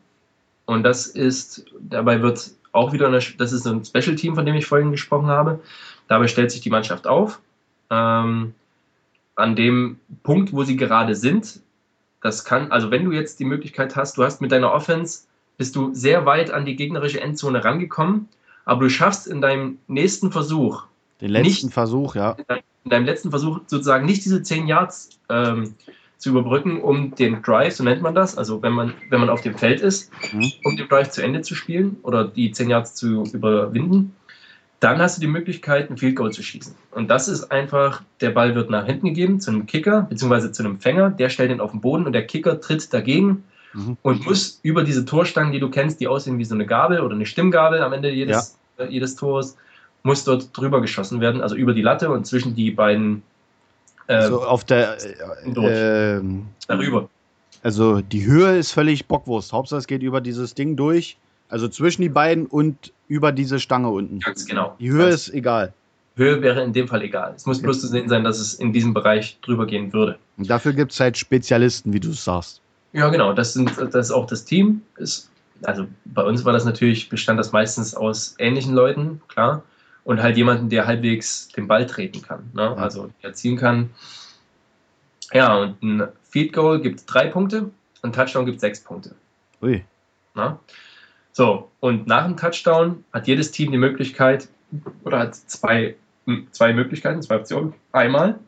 Und 0.66 0.84
das 0.84 1.08
ist, 1.08 1.66
dabei 1.80 2.22
wird 2.22 2.52
auch 2.72 2.94
wieder, 2.94 3.08
eine, 3.08 3.20
das 3.38 3.52
ist 3.52 3.68
ein 3.68 3.84
Special 3.84 4.16
Team, 4.16 4.36
von 4.36 4.46
dem 4.46 4.56
ich 4.56 4.66
vorhin 4.66 4.92
gesprochen 4.92 5.28
habe. 5.28 5.60
Dabei 6.08 6.28
stellt 6.28 6.52
sich 6.52 6.62
die 6.62 6.70
Mannschaft 6.70 7.08
auf. 7.08 7.40
Ähm, 7.90 8.54
an 9.36 9.56
dem 9.56 10.00
Punkt, 10.24 10.54
wo 10.54 10.64
sie 10.64 10.78
gerade 10.78 11.16
sind, 11.16 11.62
das 12.22 12.46
kann, 12.46 12.72
also 12.72 12.92
wenn 12.92 13.04
du 13.04 13.12
jetzt 13.12 13.40
die 13.40 13.46
Möglichkeit 13.46 13.96
hast, 13.96 14.18
du 14.18 14.24
hast 14.24 14.42
mit 14.42 14.52
deiner 14.52 14.72
Offense, 14.72 15.24
bist 15.58 15.76
du 15.76 15.94
sehr 15.94 16.26
weit 16.26 16.52
an 16.52 16.66
die 16.66 16.76
gegnerische 16.76 17.20
Endzone 17.20 17.64
rangekommen, 17.64 18.30
aber 18.66 18.82
du 18.82 18.90
schaffst 18.90 19.28
in 19.28 19.42
deinem 19.42 19.80
nächsten 19.88 20.32
Versuch, 20.32 20.84
den 21.22 21.30
letzten 21.30 21.68
nicht, 21.68 21.74
Versuch, 21.74 22.16
ja. 22.16 22.36
In 22.84 22.90
deinem 22.90 23.06
letzten 23.06 23.30
Versuch 23.30 23.62
sozusagen 23.68 24.06
nicht 24.06 24.26
diese 24.26 24.42
10 24.42 24.68
Yards 24.68 25.20
ähm, 25.30 25.76
zu 26.18 26.30
überbrücken, 26.30 26.82
um 26.82 27.14
den 27.14 27.42
Drive, 27.42 27.76
so 27.76 27.84
nennt 27.84 28.02
man 28.02 28.16
das, 28.16 28.38
also 28.38 28.62
wenn 28.64 28.74
man, 28.74 28.94
wenn 29.10 29.20
man 29.20 29.30
auf 29.30 29.42
dem 29.42 29.56
Feld 29.56 29.82
ist, 29.82 30.12
mhm. 30.34 30.52
um 30.64 30.78
den 30.78 30.88
Drive 30.88 31.12
zu 31.12 31.22
Ende 31.22 31.42
zu 31.42 31.54
spielen 31.54 31.98
oder 32.04 32.28
die 32.28 32.52
10 32.52 32.70
Yards 32.70 32.96
zu 32.96 33.24
überwinden, 33.32 34.16
dann 34.80 34.98
hast 34.98 35.18
du 35.18 35.22
die 35.22 35.28
Möglichkeit, 35.28 35.92
ein 35.92 35.98
Field 35.98 36.16
Goal 36.16 36.32
zu 36.32 36.42
schießen. 36.42 36.74
Und 36.90 37.08
das 37.10 37.28
ist 37.28 37.52
einfach, 37.52 38.02
der 38.20 38.32
Ball 38.32 38.56
wird 38.56 38.72
nach 38.72 38.88
hinten 38.88 39.08
gegeben 39.08 39.40
zu 39.40 39.52
einem 39.52 39.68
Kicker, 39.68 40.08
beziehungsweise 40.10 40.52
zu 40.52 40.64
einem 40.64 40.80
Fänger, 40.80 41.12
der 41.12 41.30
stellt 41.30 41.52
ihn 41.52 41.62
auf 41.62 41.70
den 41.70 41.82
Boden 41.82 42.08
und 42.08 42.14
der 42.14 42.26
Kicker 42.26 42.60
tritt 42.60 42.92
dagegen 42.92 43.44
mhm. 43.74 43.98
und 44.02 44.26
muss 44.26 44.60
über 44.64 44.84
diese 44.84 45.06
Torstangen, 45.06 45.52
die 45.52 45.60
du 45.60 45.70
kennst, 45.70 46.00
die 46.00 46.08
aussehen 46.08 46.38
wie 46.38 46.46
so 46.46 46.56
eine 46.56 46.66
Gabel 46.66 47.02
oder 47.02 47.16
eine 47.16 47.26
Stimmgabel 47.26 47.82
am 47.82 47.94
Ende 47.94 48.10
jedes, 48.10 48.58
ja. 48.78 48.86
äh, 48.86 48.90
jedes 48.90 49.16
Tores, 49.16 49.58
muss 50.04 50.24
dort 50.24 50.56
drüber 50.58 50.82
geschossen 50.82 51.22
werden, 51.22 51.42
also 51.42 51.56
über 51.56 51.74
die 51.74 51.82
Latte 51.82 52.10
und 52.10 52.26
zwischen 52.26 52.56
die 52.56 52.72
beiden 52.72 53.24
äh, 54.08 54.28
so 54.28 54.44
auf 54.44 54.64
der. 54.64 54.98
Äh, 55.46 56.22
darüber. 56.68 57.10
Also 57.64 58.02
die 58.02 58.26
Höhe 58.26 58.58
ist 58.58 58.72
völlig 58.72 59.06
Bockwurst. 59.06 59.54
Hauptsache 59.54 59.80
es 59.80 59.88
geht 59.88 60.02
über 60.02 60.22
dieses 60.22 60.54
Ding 60.56 60.76
durch. 60.76 61.18
Also 61.50 61.68
zwischen 61.68 62.02
die 62.02 62.10
beiden 62.10 62.46
und 62.46 62.94
über 63.08 63.32
diese 63.32 63.60
Stange 63.60 63.90
unten. 63.90 64.20
Ganz 64.20 64.46
genau. 64.46 64.76
Die 64.80 64.90
Höhe 64.90 65.10
ist 65.10 65.34
egal. 65.34 65.74
Höhe 66.16 66.42
wäre 66.42 66.64
in 66.64 66.74
dem 66.74 66.88
Fall 66.88 67.02
egal. 67.02 67.34
Es 67.36 67.46
muss 67.46 67.62
bloß 67.62 67.82
zu 67.82 67.88
sehen 67.88 68.10
sein, 68.10 68.24
dass 68.24 68.40
es 68.40 68.54
in 68.54 68.74
diesem 68.74 68.94
Bereich 68.94 69.38
drüber 69.42 69.66
gehen 69.66 69.94
würde. 69.94 70.18
Und 70.38 70.50
dafür 70.50 70.74
gibt 70.74 70.92
es 70.92 71.00
halt 71.00 71.18
Spezialisten, 71.18 71.94
wie 71.94 72.00
du 72.00 72.12
es 72.12 72.24
sagst. 72.24 72.62
Ja, 72.94 73.10
genau. 73.10 73.34
Das, 73.34 73.54
sind, 73.54 73.78
das 73.78 74.08
ist 74.08 74.12
auch 74.12 74.26
das 74.26 74.46
Team. 74.46 74.82
Ist, 74.98 75.30
also 75.64 75.88
bei 76.06 76.24
uns 76.24 76.44
war 76.46 76.54
das 76.54 76.66
natürlich, 76.66 77.10
bestand 77.10 77.40
das 77.40 77.52
meistens 77.52 77.96
aus 77.96 78.36
ähnlichen 78.38 78.74
Leuten, 78.74 79.22
klar 79.28 79.64
und 80.04 80.22
halt 80.22 80.38
jemanden, 80.38 80.70
der 80.70 80.88
halbwegs 80.88 81.50
den 81.50 81.68
Ball 81.68 81.86
treten 81.86 82.22
kann, 82.22 82.50
ne? 82.54 82.76
also 82.78 83.12
der 83.22 83.34
ziehen 83.34 83.58
kann. 83.58 83.92
Ja, 85.34 85.56
und 85.56 85.82
ein 85.82 86.08
Feed 86.24 86.54
Goal 86.54 86.82
gibt 86.82 87.04
drei 87.06 87.28
Punkte, 87.28 87.70
ein 88.02 88.12
Touchdown 88.12 88.46
gibt 88.46 88.60
sechs 88.60 88.82
Punkte. 88.82 89.16
Ui. 89.62 89.84
Na? 90.34 90.60
So, 91.32 91.72
und 91.80 92.08
nach 92.08 92.26
dem 92.26 92.36
Touchdown 92.36 93.06
hat 93.14 93.28
jedes 93.28 93.52
Team 93.52 93.72
die 93.72 93.78
Möglichkeit, 93.78 94.50
oder 95.04 95.20
hat 95.20 95.36
zwei, 95.36 95.96
zwei 96.52 96.74
Möglichkeiten, 96.74 97.22
zwei 97.22 97.38
Optionen. 97.38 97.74
Einmal 97.92 98.40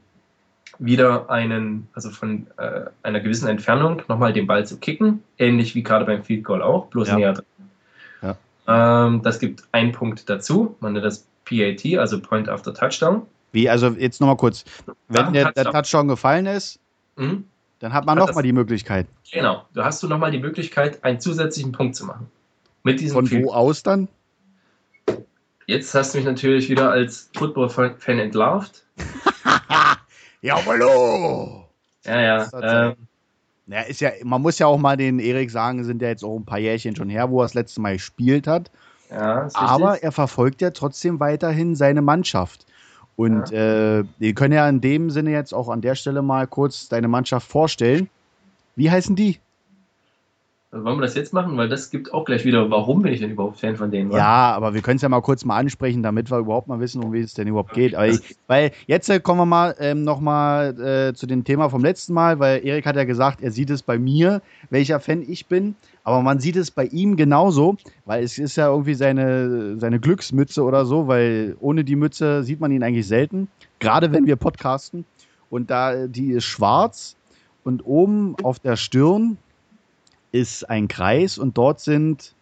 wieder 0.80 1.30
einen, 1.30 1.88
also 1.94 2.10
von 2.10 2.48
äh, 2.58 2.86
einer 3.04 3.20
gewissen 3.20 3.48
Entfernung 3.48 4.02
nochmal 4.08 4.34
den 4.34 4.48
Ball 4.48 4.66
zu 4.66 4.78
kicken, 4.80 5.24
ähnlich 5.38 5.76
wie 5.76 5.84
gerade 5.84 6.06
beim 6.06 6.24
Field 6.24 6.44
Goal 6.44 6.62
auch, 6.62 6.88
bloß 6.88 7.10
ja. 7.10 7.16
näher 7.16 7.34
dran. 7.34 8.36
Ja. 8.68 9.08
Ähm, 9.08 9.22
das 9.22 9.40
gibt 9.40 9.64
einen 9.72 9.92
Punkt 9.92 10.30
dazu, 10.30 10.76
man 10.80 10.94
nennt 10.94 11.06
das 11.06 11.28
PAT, 11.46 11.98
also 11.98 12.20
Point 12.20 12.50
After 12.50 12.74
Touchdown. 12.74 13.24
Wie, 13.52 13.70
also 13.70 13.90
jetzt 13.90 14.20
nochmal 14.20 14.38
kurz. 14.38 14.66
Wenn 15.08 15.34
der 15.34 15.46
Touchdown. 15.46 15.64
der 15.64 15.74
Touchdown 15.74 16.08
gefallen 16.08 16.46
ist, 16.48 16.80
mhm. 17.18 17.46
dann 17.80 17.94
hat 17.94 18.06
man 18.06 18.18
nochmal 18.18 18.44
die 18.44 18.54
Möglichkeit. 18.54 19.08
Genau, 19.32 19.66
da 19.74 19.86
hast 19.86 20.02
du 20.02 20.08
nochmal 20.08 20.32
die 20.32 20.40
Möglichkeit, 20.40 21.04
einen 21.04 21.20
zusätzlichen 21.20 21.72
Punkt 21.72 21.96
zu 21.96 22.06
machen. 22.06 22.28
Mit 22.84 23.00
diesem 23.00 23.14
Von 23.14 23.28
Field. 23.28 23.46
wo 23.46 23.52
aus 23.52 23.84
dann? 23.84 24.08
Jetzt 25.66 25.94
hast 25.94 26.14
du 26.14 26.18
mich 26.18 26.26
natürlich 26.26 26.70
wieder 26.70 26.92
als 26.92 27.30
Football-Fan 27.36 28.20
entlarvt. 28.20 28.84
Jawollo! 30.44 31.70
Ja, 32.06 32.22
ja. 32.22 32.48
Ähm, 32.62 32.96
ja, 33.68 33.82
ist 33.82 34.02
ja, 34.02 34.12
man 34.24 34.42
muss 34.42 34.60
ja 34.60 34.68
auch 34.68 34.78
mal 34.78 34.98
den 34.98 35.20
Erik 35.20 35.50
sagen, 35.50 35.84
sind 35.86 36.02
ja 36.02 36.10
jetzt 36.10 36.24
auch 36.24 36.36
ein 36.36 36.46
paar 36.46 36.60
Jährchen 36.60 36.96
schon 36.96 37.10
her, 37.10 37.32
wo 37.32 37.40
er 37.40 37.46
das 37.46 37.54
letzte 37.54 37.80
Mal 37.80 37.94
gespielt 37.94 38.46
hat. 38.46 38.70
Ja, 39.10 39.48
Aber 39.54 40.04
er 40.04 40.12
verfolgt 40.12 40.62
ja 40.62 40.72
trotzdem 40.72 41.22
weiterhin 41.22 41.76
seine 41.76 42.02
Mannschaft. 42.02 42.66
Und 43.16 43.52
ja. 43.52 44.00
äh, 44.00 44.04
wir 44.20 44.34
können 44.34 44.54
ja 44.54 44.68
in 44.68 44.82
dem 44.82 45.10
Sinne 45.12 45.32
jetzt 45.32 45.54
auch 45.54 45.70
an 45.70 45.82
der 45.82 45.96
Stelle 45.96 46.22
mal 46.22 46.46
kurz 46.46 46.90
deine 46.90 47.08
Mannschaft 47.08 47.48
vorstellen. 47.48 48.10
Wie 48.76 48.92
heißen 48.92 49.16
die? 49.16 49.40
Wollen 50.76 50.98
wir 50.98 51.02
das 51.02 51.14
jetzt 51.14 51.34
machen? 51.34 51.56
Weil 51.56 51.70
das 51.70 51.92
gibt 51.92 52.12
auch 52.16 52.26
gleich 52.26 52.46
wieder, 52.46 52.72
warum 52.72 53.04
bin 53.04 53.14
ich 53.14 53.20
denn 53.20 53.30
überhaupt 53.30 53.60
Fan 53.60 53.76
von 53.76 53.92
denen? 53.92 54.12
Ja, 54.12 54.54
aber 54.56 54.74
wir 54.74 54.82
können 54.82 54.96
es 54.96 55.04
ja 55.04 55.10
mal 55.10 55.22
kurz 55.22 55.46
mal 55.46 55.58
ansprechen, 55.58 56.02
damit 56.02 56.32
wir 56.32 56.40
überhaupt 56.40 56.68
mal 56.68 56.80
wissen, 56.80 57.04
um 57.04 57.14
wie 57.14 57.20
es 57.20 57.36
denn 57.36 57.48
überhaupt 57.48 57.74
geht. 57.74 57.94
Ich, 57.94 58.38
weil 58.48 58.72
jetzt 58.88 59.08
äh, 59.08 59.20
kommen 59.20 59.42
wir 59.42 59.46
mal 59.46 59.76
ähm, 59.78 60.04
nochmal 60.04 60.80
äh, 60.80 61.14
zu 61.14 61.28
dem 61.28 61.44
Thema 61.44 61.70
vom 61.70 61.84
letzten 61.84 62.14
Mal, 62.14 62.40
weil 62.40 62.66
Erik 62.66 62.88
hat 62.88 62.96
ja 62.96 63.04
gesagt, 63.04 63.44
er 63.44 63.52
sieht 63.52 63.70
es 63.70 63.84
bei 63.84 64.00
mir, 64.00 64.42
welcher 64.72 65.00
Fan 65.00 65.24
ich 65.28 65.46
bin. 65.46 65.76
Aber 66.04 66.24
man 66.24 66.40
sieht 66.40 66.56
es 66.56 66.72
bei 66.72 66.86
ihm 66.86 67.18
genauso, 67.18 67.78
weil 68.06 68.24
es 68.24 68.40
ist 68.40 68.56
ja 68.56 68.68
irgendwie 68.68 68.96
seine, 68.96 69.80
seine 69.80 70.00
Glücksmütze 70.00 70.64
oder 70.64 70.86
so, 70.88 71.08
weil 71.08 71.56
ohne 71.60 71.84
die 71.84 71.96
Mütze 71.96 72.44
sieht 72.44 72.60
man 72.60 72.72
ihn 72.72 72.82
eigentlich 72.82 73.08
selten. 73.08 73.48
Gerade 73.78 74.12
wenn 74.12 74.26
wir 74.26 74.38
podcasten. 74.38 75.06
Und 75.52 75.70
da 75.70 76.08
die 76.08 76.32
ist 76.32 76.46
schwarz 76.46 77.16
und 77.64 77.86
oben 77.86 78.36
auf 78.42 78.58
der 78.58 78.76
Stirn 78.76 79.38
ist 80.34 80.70
ein 80.70 80.88
Kreis 80.90 81.38
und 81.38 81.58
dort 81.58 81.80
sind 81.80 82.36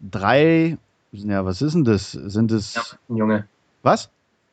drei, 0.00 0.78
ja, 1.12 1.44
was 1.44 1.60
ist 1.60 1.74
denn 1.74 1.84
das? 1.84 2.12
Sind 2.12 2.52
es. 2.52 2.96
Junge. 3.08 3.46
Was? 3.82 4.10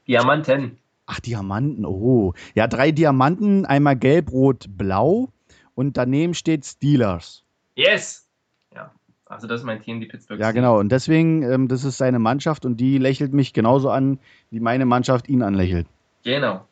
Diamanten. 0.08 0.78
Ach, 1.06 1.20
Diamanten, 1.20 1.86
oh. 1.86 2.34
Ja, 2.56 2.68
drei 2.68 2.92
Diamanten, 2.92 3.66
einmal 3.66 3.96
gelb, 3.96 4.32
rot, 4.32 4.66
blau 4.76 5.30
und 5.76 5.98
daneben 5.98 6.34
steht 6.34 6.66
Steelers. 6.66 7.44
Yes! 7.76 8.28
Ja, 8.74 8.92
also 9.26 9.48
das 9.48 9.62
ist 9.62 9.66
mein 9.66 9.82
Team, 9.82 10.00
die 10.00 10.08
Pittsburgh 10.08 10.40
Ja, 10.40 10.52
genau. 10.52 10.80
Und 10.80 10.92
deswegen, 10.92 11.44
ähm, 11.44 11.68
das 11.68 11.84
ist 11.84 11.98
seine 11.98 12.20
Mannschaft 12.20 12.66
und 12.66 12.78
die 12.78 12.98
lächelt 12.98 13.34
mich 13.34 13.54
genauso 13.54 13.92
an, 13.92 14.20
wie 14.50 14.60
meine 14.60 14.86
Mannschaft 14.86 15.30
ihn 15.30 15.44
anlächelt. 15.44 15.86
Genau. 16.24 16.66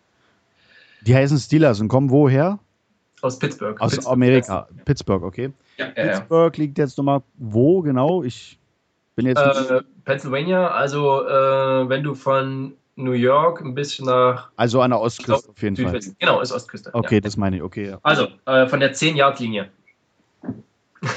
Die 1.02 1.16
heißen 1.16 1.38
Steelers 1.38 1.80
und 1.80 1.90
kommen 1.90 2.10
woher? 2.10 2.60
Aus 3.22 3.40
Pittsburgh. 3.40 3.80
Aus 3.82 3.92
Pittsburgh. 3.92 4.14
Amerika. 4.14 4.68
Pittsburgh, 4.86 5.24
okay. 5.24 5.52
Ja, 5.78 5.88
Pittsburgh 5.88 6.58
liegt 6.58 6.78
jetzt 6.78 6.98
nochmal 6.98 7.22
wo 7.38 7.82
genau? 7.82 8.24
Ich 8.24 8.60
bin 9.16 9.26
jetzt. 9.26 9.40
Äh, 9.40 9.82
Pennsylvania, 10.06 10.70
also 10.70 11.28
äh, 11.28 11.90
wenn 11.90 12.04
du 12.04 12.16
von 12.16 12.74
New 13.00 13.12
York 13.12 13.62
ein 13.62 13.74
bisschen 13.74 14.06
nach. 14.06 14.50
Also 14.58 14.82
an 14.82 14.92
der 14.92 15.00
Ostküste 15.00 15.32
glaub, 15.32 15.50
auf 15.50 15.62
jeden 15.62 15.76
Südwesten. 15.76 16.12
Fall. 16.12 16.28
Genau, 16.28 16.42
ist 16.42 16.52
Ostküste. 16.52 16.90
Okay, 16.94 17.16
ja. 17.16 17.22
das 17.22 17.38
meine 17.38 17.58
ich, 17.58 17.62
okay. 17.64 17.90
Ja. 17.90 18.00
Also 18.04 18.28
äh, 18.46 18.68
von 18.68 18.80
der 18.80 18.94
10-Yard-Linie. 18.94 19.70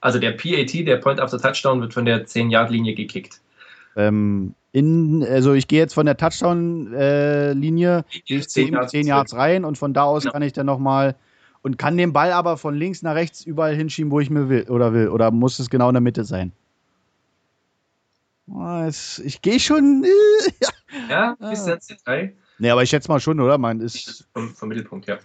Also 0.00 0.20
der 0.20 0.30
PAT, 0.30 0.72
der 0.86 0.98
Point 0.98 1.18
after 1.18 1.40
Touchdown, 1.40 1.80
wird 1.80 1.92
von 1.92 2.04
der 2.04 2.24
10-Yard-Linie 2.24 2.94
gekickt. 2.94 3.40
Ähm, 3.96 4.54
in, 4.72 5.24
also 5.24 5.54
ich 5.54 5.68
gehe 5.68 5.78
jetzt 5.78 5.94
von 5.94 6.06
der 6.06 6.16
Touchdown-Linie 6.16 8.04
äh, 8.28 8.40
10, 8.40 8.42
10, 8.42 8.88
10 8.88 9.06
Yards 9.06 9.34
rein 9.34 9.64
und 9.64 9.78
von 9.78 9.94
da 9.94 10.04
aus 10.04 10.22
genau. 10.22 10.32
kann 10.32 10.42
ich 10.42 10.52
dann 10.52 10.66
nochmal 10.66 11.16
und 11.62 11.78
kann 11.78 11.96
den 11.96 12.12
Ball 12.12 12.32
aber 12.32 12.56
von 12.56 12.74
links 12.74 13.02
nach 13.02 13.14
rechts 13.14 13.44
überall 13.44 13.74
hinschieben, 13.74 14.10
wo 14.10 14.20
ich 14.20 14.30
mir 14.30 14.48
will 14.48 14.68
oder 14.68 14.92
will. 14.92 15.08
Oder 15.08 15.30
muss 15.30 15.58
es 15.58 15.70
genau 15.70 15.88
in 15.88 15.94
der 15.94 16.00
Mitte 16.00 16.24
sein? 16.24 16.52
Es, 18.86 19.18
ich 19.18 19.42
gehe 19.42 19.60
schon. 19.60 20.04
ja, 21.10 21.36
bis 21.38 21.66
ins 21.66 21.86
Detail. 21.86 22.34
Nee, 22.58 22.70
aber 22.70 22.82
ich 22.82 22.90
schätze 22.90 23.08
mal 23.08 23.20
schon, 23.20 23.40
oder? 23.40 23.58
Man 23.58 23.80
ist. 23.80 24.26
Vom, 24.32 24.54
vom 24.54 24.68
Mittelpunkt, 24.68 25.06
ja. 25.06 25.18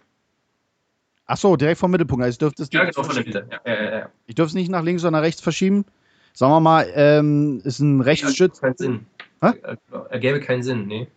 Ach 1.25 1.37
so, 1.37 1.55
direkt 1.55 1.79
vom 1.79 1.91
Mittelpunkt. 1.91 2.23
Also 2.23 2.33
ich 2.33 2.37
dürfte 2.39 2.63
es 2.63 2.69
ja, 2.71 2.83
genau 2.83 3.03
von 3.03 3.15
der 3.15 3.25
Mitte. 3.25 3.47
Ja, 3.49 3.73
ja, 3.73 3.99
ja. 3.99 4.09
Ich 4.25 4.35
dürfte 4.35 4.49
es 4.49 4.55
nicht 4.55 4.69
nach 4.69 4.83
links 4.83 5.03
oder 5.03 5.11
nach 5.11 5.21
rechts 5.21 5.41
verschieben. 5.41 5.85
Sagen 6.33 6.51
wir 6.51 6.59
mal, 6.59 6.91
ähm, 6.95 7.61
ist 7.63 7.79
ein 7.79 8.01
Rechtsschütz. 8.01 8.59
Keinen 8.59 8.77
Sinn. 8.77 9.05
Hä? 9.43 9.75
Ergäbe 10.09 10.39
keinen 10.39 10.63
Sinn, 10.63 10.87
nee. 10.87 11.07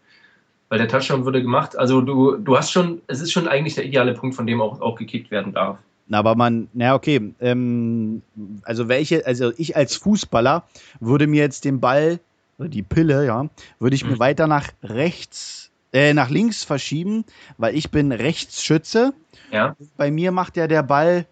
Weil 0.69 0.79
der 0.79 0.89
Touchdown 0.89 1.25
wurde 1.25 1.43
gemacht. 1.43 1.79
Also 1.79 2.01
du, 2.01 2.37
du 2.37 2.57
hast 2.57 2.73
schon, 2.73 3.01
es 3.07 3.21
ist 3.21 3.33
schon 3.33 3.47
eigentlich 3.47 3.77
der 3.77 3.85
ideale 3.85 4.15
Punkt, 4.15 4.35
von 4.35 4.47
dem 4.47 4.61
auch, 4.61 4.81
auch 4.81 4.97
gekickt 4.97 5.31
werden 5.31 5.53
darf. 5.53 5.79
Na, 6.09 6.19
aber 6.19 6.35
man, 6.35 6.69
na 6.73 6.95
okay, 6.95 7.35
ähm, 7.41 8.23
also 8.63 8.89
welche, 8.89 9.27
also 9.27 9.53
ich 9.57 9.77
als 9.77 9.97
Fußballer 9.97 10.65
würde 11.01 11.27
mir 11.27 11.43
jetzt 11.43 11.65
den 11.65 11.81
Ball, 11.81 12.21
oder 12.59 12.69
die 12.69 12.83
Pille, 12.83 13.27
ja, 13.27 13.49
würde 13.79 13.97
ich 13.97 14.05
mir 14.05 14.15
mhm. 14.15 14.19
weiter 14.19 14.47
nach 14.47 14.69
rechts, 14.83 15.71
äh, 15.93 16.15
nach 16.15 16.31
links 16.31 16.65
verschieben, 16.65 17.25
weil 17.59 17.77
ich 17.77 17.91
bin 17.91 18.13
Rechtsschütze. 18.13 19.15
Ja. 19.51 19.77
Bei 19.97 20.11
mir 20.11 20.33
macht 20.33 20.57
ja 20.57 20.67
der 20.67 20.83
Ball 20.83 21.27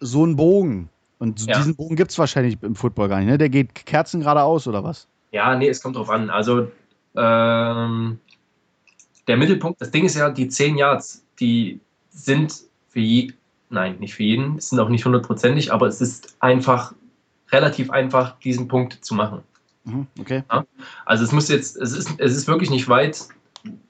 so 0.00 0.22
einen 0.24 0.36
Bogen. 0.36 0.88
Und 1.18 1.44
ja. 1.46 1.58
diesen 1.58 1.76
Bogen 1.76 1.96
gibt 1.96 2.10
es 2.10 2.18
wahrscheinlich 2.18 2.56
im 2.62 2.74
Football 2.74 3.08
gar 3.08 3.18
nicht, 3.18 3.28
ne? 3.28 3.38
Der 3.38 3.50
geht 3.50 3.74
Kerzen 3.74 4.20
geradeaus 4.20 4.66
oder 4.66 4.82
was? 4.82 5.06
Ja, 5.32 5.56
nee, 5.56 5.68
es 5.68 5.82
kommt 5.82 5.96
drauf 5.96 6.10
an. 6.10 6.30
Also, 6.30 6.70
ähm, 7.16 8.18
der 9.26 9.36
Mittelpunkt, 9.36 9.80
das 9.80 9.90
Ding 9.90 10.04
ist 10.04 10.16
ja, 10.16 10.30
die 10.30 10.48
10 10.48 10.76
Yards, 10.76 11.24
die 11.38 11.80
sind 12.10 12.54
für 12.88 13.00
je, 13.00 13.32
nein, 13.68 13.98
nicht 13.98 14.14
für 14.14 14.24
jeden, 14.24 14.56
es 14.56 14.70
sind 14.70 14.80
auch 14.80 14.88
nicht 14.88 15.04
hundertprozentig, 15.04 15.72
aber 15.72 15.86
es 15.86 16.00
ist 16.00 16.36
einfach 16.40 16.94
relativ 17.52 17.90
einfach, 17.90 18.38
diesen 18.40 18.68
Punkt 18.68 19.04
zu 19.04 19.14
machen. 19.14 19.42
Mhm, 19.84 20.06
okay. 20.18 20.42
Ja? 20.50 20.64
Also 21.04 21.24
es 21.24 21.32
muss 21.32 21.48
jetzt, 21.48 21.76
es 21.76 21.92
ist, 21.92 22.18
es 22.18 22.36
ist 22.36 22.48
wirklich 22.48 22.70
nicht 22.70 22.88
weit, 22.88 23.28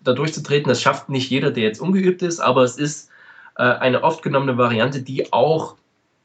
da 0.03 0.13
durchzutreten. 0.13 0.69
Das 0.69 0.83
schafft 0.83 1.09
nicht 1.09 1.31
jeder, 1.31 1.51
der 1.51 1.65
jetzt 1.65 1.81
ungeübt 1.81 2.23
ist, 2.23 2.41
aber 2.41 2.63
es 2.63 2.77
ist 2.77 3.11
äh, 3.57 3.63
eine 3.63 4.03
oft 4.03 4.23
genommene 4.23 4.59
Variante, 4.59 5.03
die 5.03 5.33
auch 5.33 5.77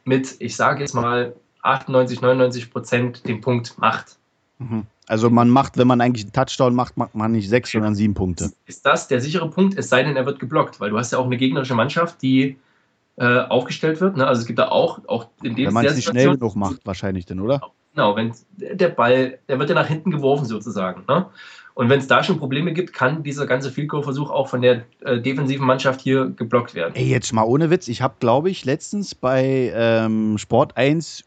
mit, 0.03 0.36
ich 0.39 0.55
sage 0.55 0.82
jetzt 0.82 0.93
mal, 0.93 1.36
98, 1.61 2.22
99 2.22 2.72
Prozent 2.72 3.28
den 3.28 3.41
Punkt 3.41 3.78
macht. 3.78 4.18
Mhm. 4.59 4.86
Also 5.08 5.30
man 5.30 5.49
macht, 5.49 5.78
wenn 5.78 5.88
man 5.88 6.01
eigentlich 6.01 6.26
einen 6.26 6.34
Touchdown 6.34 6.74
macht, 6.74 6.97
macht 6.97 7.14
man 7.16 7.32
nicht 7.32 7.49
sechs, 7.49 7.72
sondern 7.72 7.95
sieben 7.95 8.14
Punkte. 8.14 8.51
Ist 8.66 8.86
das 8.86 9.08
der 9.08 9.22
sichere 9.22 9.49
Punkt, 9.49 9.78
es 9.78 9.89
sei 9.89 10.03
denn, 10.03 10.16
er 10.16 10.26
wird 10.26 10.39
geblockt, 10.39 10.80
weil 10.80 10.89
du 10.89 10.97
hast 10.97 11.12
ja 11.12 11.20
auch 11.20 11.26
eine 11.26 11.38
gegnerische 11.38 11.76
Mannschaft, 11.76 12.22
die 12.22 12.58
äh, 13.18 13.39
aufgestellt 13.39 14.01
wird. 14.01 14.18
Ne? 14.18 14.26
Also 14.28 14.41
es 14.41 14.47
gibt 14.47 14.60
da 14.60 14.70
auch, 14.70 14.99
auch 15.08 15.28
in 15.43 15.56
dem 15.56 15.68
Wenn 15.68 15.74
man 15.74 15.86
es 15.86 15.95
nicht 15.95 16.10
schnell 16.10 16.38
genug 16.38 16.56
macht, 16.56 16.86
wahrscheinlich 16.86 17.26
dann, 17.26 17.39
oder? 17.39 17.62
Genau, 17.93 18.16
wenn 18.16 18.34
der 18.58 18.89
Ball, 18.89 19.39
der 19.47 19.58
wird 19.58 19.70
ja 19.70 19.76
nach 19.76 19.88
hinten 19.88 20.12
geworfen 20.12 20.45
sozusagen. 20.45 21.03
Ne? 21.08 21.28
Und 21.76 21.89
wenn 21.89 21.99
es 21.99 22.08
da 22.08 22.24
schon 22.24 22.39
Probleme 22.39 22.74
gibt, 22.74 22.93
kann 22.93 23.24
dieser 23.24 23.45
ganze 23.45 23.70
Field 23.70 23.89
Goal 23.89 24.03
Versuch 24.03 24.30
auch 24.30 24.47
von 24.47 24.62
der 24.62 24.84
äh, 25.01 25.20
defensiven 25.22 25.66
Mannschaft 25.66 26.01
hier 26.01 26.26
geblockt 26.36 26.74
werden. 26.74 26.93
Ey, 26.95 27.08
jetzt 27.08 27.32
mal 27.32 27.43
ohne 27.43 27.70
Witz, 27.70 27.88
ich 27.88 28.01
habe 28.01 28.16
glaube 28.20 28.49
ich 28.49 28.66
letztens 28.66 29.14
bei 29.14 29.72
ähm, 29.76 30.38
Sport 30.38 30.76
1 30.78 31.24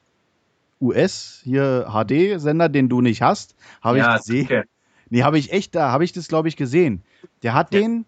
US, 0.81 1.41
hier 1.45 1.87
HD-Sender, 1.91 2.69
den 2.69 2.89
du 2.89 3.01
nicht 3.01 3.23
hast, 3.23 3.55
habe 3.81 3.99
ja, 3.99 4.15
ich 4.15 4.23
gesehen. 4.23 4.45
Okay. 4.45 4.63
Nee, 5.11 5.23
habe 5.23 5.39
ich 5.39 5.53
echt, 5.53 5.75
da 5.75 5.91
habe 5.91 6.05
ich 6.05 6.13
das, 6.13 6.29
glaube 6.29 6.49
ich, 6.49 6.57
gesehen. 6.57 7.03
Der 7.43 7.55
hat 7.55 7.73
ja. 7.73 7.81
den, 7.81 8.05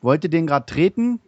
wollte 0.00 0.28
den 0.28 0.46
gerade 0.46 0.66
treten 0.66 1.20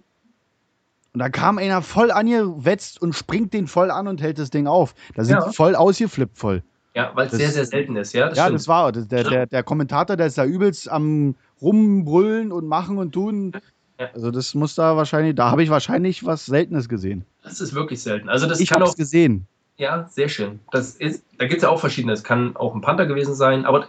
und 1.14 1.20
da 1.20 1.28
kam 1.28 1.58
einer 1.58 1.80
voll 1.80 2.10
angewetzt 2.10 3.00
und 3.00 3.14
springt 3.14 3.54
den 3.54 3.68
voll 3.68 3.92
an 3.92 4.08
und 4.08 4.20
hält 4.20 4.38
das 4.38 4.50
Ding 4.50 4.66
auf. 4.66 4.94
Da 5.14 5.24
sind 5.24 5.36
ja. 5.36 5.52
voll 5.52 5.76
ausgeflippt 5.76 6.36
voll. 6.36 6.62
Ja, 6.96 7.12
weil 7.14 7.28
es 7.28 7.32
sehr, 7.32 7.50
sehr 7.50 7.64
selten 7.64 7.96
ist, 7.96 8.12
ja. 8.12 8.28
Das 8.28 8.38
ja, 8.38 8.44
stimmt. 8.44 8.58
das 8.58 8.68
war 8.68 8.92
der, 8.92 9.24
der, 9.24 9.46
der 9.46 9.62
Kommentator, 9.62 10.16
der 10.16 10.26
ist 10.26 10.38
da 10.38 10.44
übelst 10.44 10.88
am 10.88 11.36
rumbrüllen 11.60 12.52
und 12.52 12.66
machen 12.66 12.98
und 12.98 13.12
tun. 13.12 13.52
Ja. 13.98 14.10
Also 14.12 14.32
das 14.32 14.54
muss 14.54 14.74
da 14.74 14.96
wahrscheinlich, 14.96 15.36
da 15.36 15.50
habe 15.52 15.62
ich 15.62 15.70
wahrscheinlich 15.70 16.24
was 16.24 16.46
Seltenes 16.46 16.88
gesehen. 16.88 17.24
Das 17.42 17.60
ist 17.60 17.74
wirklich 17.74 18.02
selten. 18.02 18.28
Also 18.28 18.46
das 18.46 18.58
ich 18.58 18.72
habe 18.72 18.84
es 18.84 18.96
gesehen. 18.96 19.46
Ja, 19.76 20.06
sehr 20.08 20.28
schön. 20.28 20.60
Das 20.70 20.94
ist, 20.94 21.24
da 21.38 21.46
gibt 21.46 21.58
es 21.58 21.62
ja 21.62 21.68
auch 21.68 21.80
verschiedene. 21.80 22.12
Es 22.12 22.22
kann 22.22 22.56
auch 22.56 22.74
ein 22.74 22.80
Panther 22.80 23.06
gewesen 23.06 23.34
sein, 23.34 23.64
aber 23.64 23.88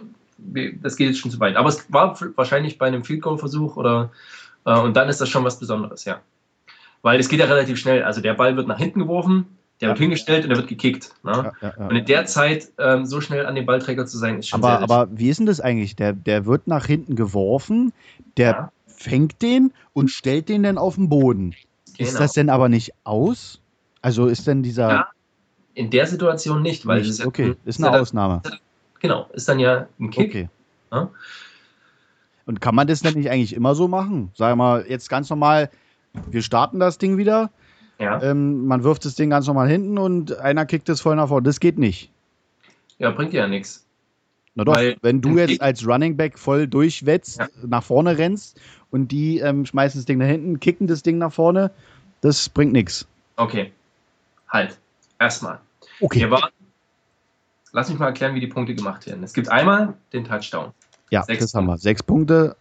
das 0.82 0.96
geht 0.96 1.08
jetzt 1.08 1.18
schon 1.18 1.30
zu 1.30 1.40
weit. 1.40 1.56
Aber 1.56 1.68
es 1.68 1.90
war 1.92 2.18
wahrscheinlich 2.34 2.78
bei 2.78 2.86
einem 2.86 3.04
Field 3.04 3.22
Goal 3.22 3.38
Versuch 3.38 3.76
oder 3.76 4.10
äh, 4.64 4.78
und 4.78 4.96
dann 4.96 5.08
ist 5.08 5.20
das 5.20 5.28
schon 5.28 5.44
was 5.44 5.58
Besonderes, 5.58 6.04
ja. 6.04 6.20
Weil 7.02 7.20
es 7.20 7.28
geht 7.28 7.38
ja 7.38 7.46
relativ 7.46 7.78
schnell. 7.78 8.02
Also 8.02 8.20
der 8.20 8.34
Ball 8.34 8.56
wird 8.56 8.66
nach 8.66 8.78
hinten 8.78 8.98
geworfen, 8.98 9.46
der 9.80 9.88
ja. 9.88 9.90
wird 9.92 10.00
hingestellt 10.00 10.42
und 10.42 10.50
der 10.50 10.58
wird 10.58 10.68
gekickt. 10.68 11.12
Ne? 11.22 11.52
Ja, 11.60 11.72
ja, 11.78 11.86
und 11.86 11.94
in 11.94 12.04
der 12.04 12.26
Zeit 12.26 12.72
ähm, 12.78 13.06
so 13.06 13.20
schnell 13.20 13.46
an 13.46 13.54
den 13.54 13.64
Ballträger 13.64 14.06
zu 14.06 14.18
sein, 14.18 14.40
ist 14.40 14.48
schon 14.48 14.60
aber, 14.62 14.78
sehr, 14.78 14.88
sehr 14.88 14.96
Aber 14.96 15.18
wie 15.18 15.28
ist 15.28 15.38
denn 15.38 15.46
das 15.46 15.60
eigentlich? 15.60 15.94
Der, 15.94 16.12
der 16.12 16.46
wird 16.46 16.66
nach 16.66 16.86
hinten 16.86 17.14
geworfen, 17.14 17.92
der 18.36 18.72
fängt 18.86 19.40
den 19.40 19.72
und 19.92 20.10
stellt 20.10 20.48
den 20.48 20.64
dann 20.64 20.78
auf 20.78 20.96
den 20.96 21.08
Boden. 21.08 21.54
Genau. 21.96 22.08
Ist 22.08 22.18
das 22.18 22.32
denn 22.32 22.50
aber 22.50 22.68
nicht 22.68 22.92
aus? 23.04 23.60
Also 24.02 24.26
ist 24.26 24.46
denn 24.46 24.62
dieser 24.62 25.08
in 25.76 25.90
der 25.90 26.06
Situation 26.06 26.62
nicht, 26.62 26.86
weil 26.86 27.00
nicht. 27.00 27.10
es 27.10 27.24
okay, 27.24 27.54
ist 27.66 27.84
eine 27.84 28.00
Ausnahme. 28.00 28.40
genau, 28.98 29.28
ist 29.34 29.48
dann 29.48 29.58
ja 29.58 29.86
ein 30.00 30.10
Kick. 30.10 30.30
Okay. 30.30 30.48
Ja? 30.90 31.10
Und 32.46 32.60
kann 32.60 32.74
man 32.74 32.86
das 32.86 33.02
denn 33.02 33.14
nicht 33.14 33.30
eigentlich 33.30 33.54
immer 33.54 33.74
so 33.74 33.86
machen? 33.86 34.30
Sag 34.34 34.56
mal, 34.56 34.86
jetzt 34.88 35.10
ganz 35.10 35.28
normal, 35.28 35.70
wir 36.30 36.42
starten 36.42 36.80
das 36.80 36.96
Ding 36.96 37.18
wieder. 37.18 37.50
Ja. 37.98 38.22
Ähm, 38.22 38.66
man 38.66 38.84
wirft 38.84 39.04
das 39.04 39.16
Ding 39.16 39.30
ganz 39.30 39.46
normal 39.46 39.68
hinten 39.68 39.98
und 39.98 40.38
einer 40.38 40.64
kickt 40.64 40.88
es 40.88 41.02
voll 41.02 41.16
nach 41.16 41.28
vorne. 41.28 41.44
Das 41.44 41.60
geht 41.60 41.78
nicht. 41.78 42.10
Ja, 42.98 43.10
bringt 43.10 43.34
ja 43.34 43.46
nichts. 43.46 43.84
Na 44.54 44.64
doch, 44.64 44.74
Weil 44.74 44.96
wenn 45.02 45.20
du 45.20 45.36
jetzt 45.36 45.60
als 45.60 45.86
Running 45.86 46.16
Back 46.16 46.38
voll 46.38 46.66
durchwetzt, 46.66 47.38
ja. 47.38 47.48
nach 47.66 47.82
vorne 47.82 48.16
rennst 48.16 48.58
und 48.90 49.08
die 49.08 49.40
ähm, 49.40 49.66
schmeißen 49.66 50.00
das 50.00 50.06
Ding 50.06 50.16
nach 50.16 50.26
hinten, 50.26 50.58
kicken 50.58 50.86
das 50.86 51.02
Ding 51.02 51.18
nach 51.18 51.32
vorne, 51.32 51.70
das 52.22 52.48
bringt 52.48 52.72
nichts. 52.72 53.06
Okay. 53.36 53.72
Halt. 54.48 54.78
Erstmal. 55.18 55.60
Okay. 56.00 56.20
Wir 56.20 56.30
waren, 56.30 56.50
lass 57.72 57.88
mich 57.88 57.98
mal 57.98 58.06
erklären, 58.06 58.34
wie 58.34 58.40
die 58.40 58.46
Punkte 58.46 58.74
gemacht 58.74 59.06
werden. 59.06 59.22
Es 59.22 59.32
gibt 59.32 59.48
einmal 59.48 59.94
den 60.12 60.24
Touchdown. 60.24 60.72
Ja, 61.10 61.22
Sechs 61.22 61.40
das 61.40 61.54
haben 61.54 61.66
wir. 61.66 61.78
Sechs 61.78 62.02
Punkte. 62.02 62.56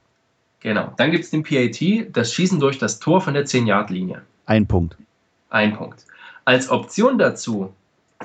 Genau. 0.59 0.93
Dann 0.97 1.11
gibt 1.11 1.23
es 1.23 1.29
den 1.29 1.43
PAT, 1.43 2.15
das 2.15 2.33
Schießen 2.33 2.59
durch 2.59 2.77
das 2.77 2.99
Tor 2.99 3.21
von 3.21 3.33
der 3.33 3.45
10-Yard-Linie. 3.45 4.21
Ein 4.45 4.67
Punkt. 4.67 4.97
Ein 5.49 5.75
Punkt. 5.75 6.05
Als 6.43 6.69
Option 6.69 7.17
dazu 7.17 7.73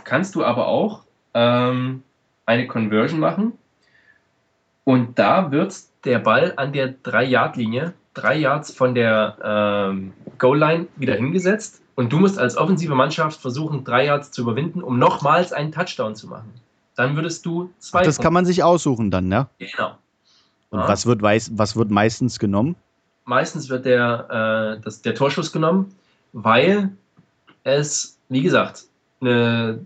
kannst 0.04 0.34
du 0.34 0.44
aber 0.44 0.68
auch 0.68 1.02
ähm, 1.34 2.02
eine 2.46 2.66
Conversion 2.66 3.20
machen. 3.20 3.52
Und 4.84 5.18
da 5.18 5.50
wird 5.50 5.74
der 6.04 6.18
Ball 6.18 6.54
an 6.56 6.72
der 6.72 6.94
3-Yard-Linie, 7.02 7.94
drei 8.14 8.36
Yards 8.36 8.72
von 8.72 8.94
der 8.94 9.36
ähm, 9.42 10.12
Goal-Line 10.38 10.88
wieder 10.96 11.14
hingesetzt 11.14 11.80
und 11.94 12.12
du 12.12 12.18
musst 12.18 12.38
als 12.38 12.56
offensive 12.56 12.94
Mannschaft 12.94 13.40
versuchen, 13.40 13.84
drei 13.84 14.06
Yards 14.06 14.30
zu 14.30 14.42
überwinden, 14.42 14.82
um 14.82 14.98
nochmals 14.98 15.52
einen 15.52 15.72
Touchdown 15.72 16.16
zu 16.16 16.28
machen. 16.28 16.52
Dann 16.96 17.16
würdest 17.16 17.46
du 17.46 17.70
zwei. 17.78 18.00
Ach, 18.00 18.04
das 18.04 18.18
kann 18.18 18.32
man 18.32 18.44
sich 18.44 18.62
aussuchen 18.62 19.10
dann, 19.10 19.28
ne? 19.28 19.48
Genau. 19.58 19.96
Und 20.70 20.80
ja. 20.80 20.88
was, 20.88 21.06
wird, 21.06 21.22
was 21.22 21.76
wird 21.76 21.90
meistens 21.90 22.38
genommen? 22.38 22.76
Meistens 23.24 23.68
wird 23.68 23.84
der, 23.84 24.76
äh, 24.78 24.82
das, 24.82 25.02
der 25.02 25.14
Torschuss 25.14 25.52
genommen, 25.52 25.94
weil 26.32 26.90
es, 27.64 28.18
wie 28.28 28.42
gesagt, 28.42 28.84
eine, 29.20 29.84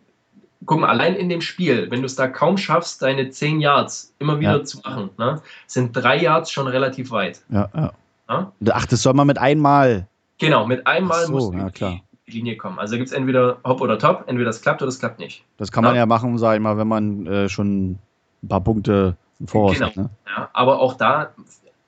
guck 0.66 0.80
mal, 0.80 0.88
allein 0.88 1.14
in 1.16 1.28
dem 1.28 1.40
Spiel, 1.40 1.90
wenn 1.90 2.00
du 2.00 2.06
es 2.06 2.16
da 2.16 2.28
kaum 2.28 2.56
schaffst, 2.56 3.02
deine 3.02 3.30
10 3.30 3.60
Yards 3.60 4.14
immer 4.18 4.40
wieder 4.40 4.58
ja. 4.58 4.64
zu 4.64 4.78
machen, 4.78 5.10
ne, 5.18 5.42
sind 5.66 5.92
drei 5.92 6.20
Yards 6.20 6.50
schon 6.50 6.68
relativ 6.68 7.10
weit. 7.10 7.42
Ja, 7.48 7.68
ja. 7.74 7.92
Ja? 8.28 8.52
Ach, 8.70 8.86
das 8.86 9.02
soll 9.02 9.14
man 9.14 9.26
mit 9.26 9.38
einmal. 9.38 10.08
Genau, 10.38 10.66
mit 10.66 10.86
einmal 10.86 11.26
so, 11.26 11.32
muss 11.32 11.54
ja, 11.54 11.70
klar. 11.70 12.00
die 12.26 12.32
Linie 12.32 12.56
kommen. 12.56 12.78
Also 12.78 12.96
gibt 12.96 13.08
es 13.08 13.12
entweder 13.12 13.58
Hop 13.64 13.80
oder 13.80 13.98
Top, 13.98 14.24
entweder 14.26 14.50
es 14.50 14.62
klappt 14.62 14.82
oder 14.82 14.88
es 14.88 14.98
klappt 14.98 15.18
nicht. 15.18 15.44
Das 15.56 15.70
kann 15.70 15.84
man 15.84 15.94
ja, 15.94 16.00
ja 16.00 16.06
machen, 16.06 16.36
sag 16.38 16.56
ich 16.56 16.60
mal, 16.60 16.76
wenn 16.76 16.88
man 16.88 17.26
äh, 17.26 17.48
schon 17.48 17.98
ein 18.42 18.48
paar 18.48 18.62
Punkte 18.62 19.16
im 19.40 19.48
Voraus 19.48 19.74
genau. 19.74 19.86
hat. 19.86 19.96
Ne? 19.96 20.10
Ja, 20.26 20.50
aber 20.52 20.80
auch 20.80 20.94
da 20.94 21.34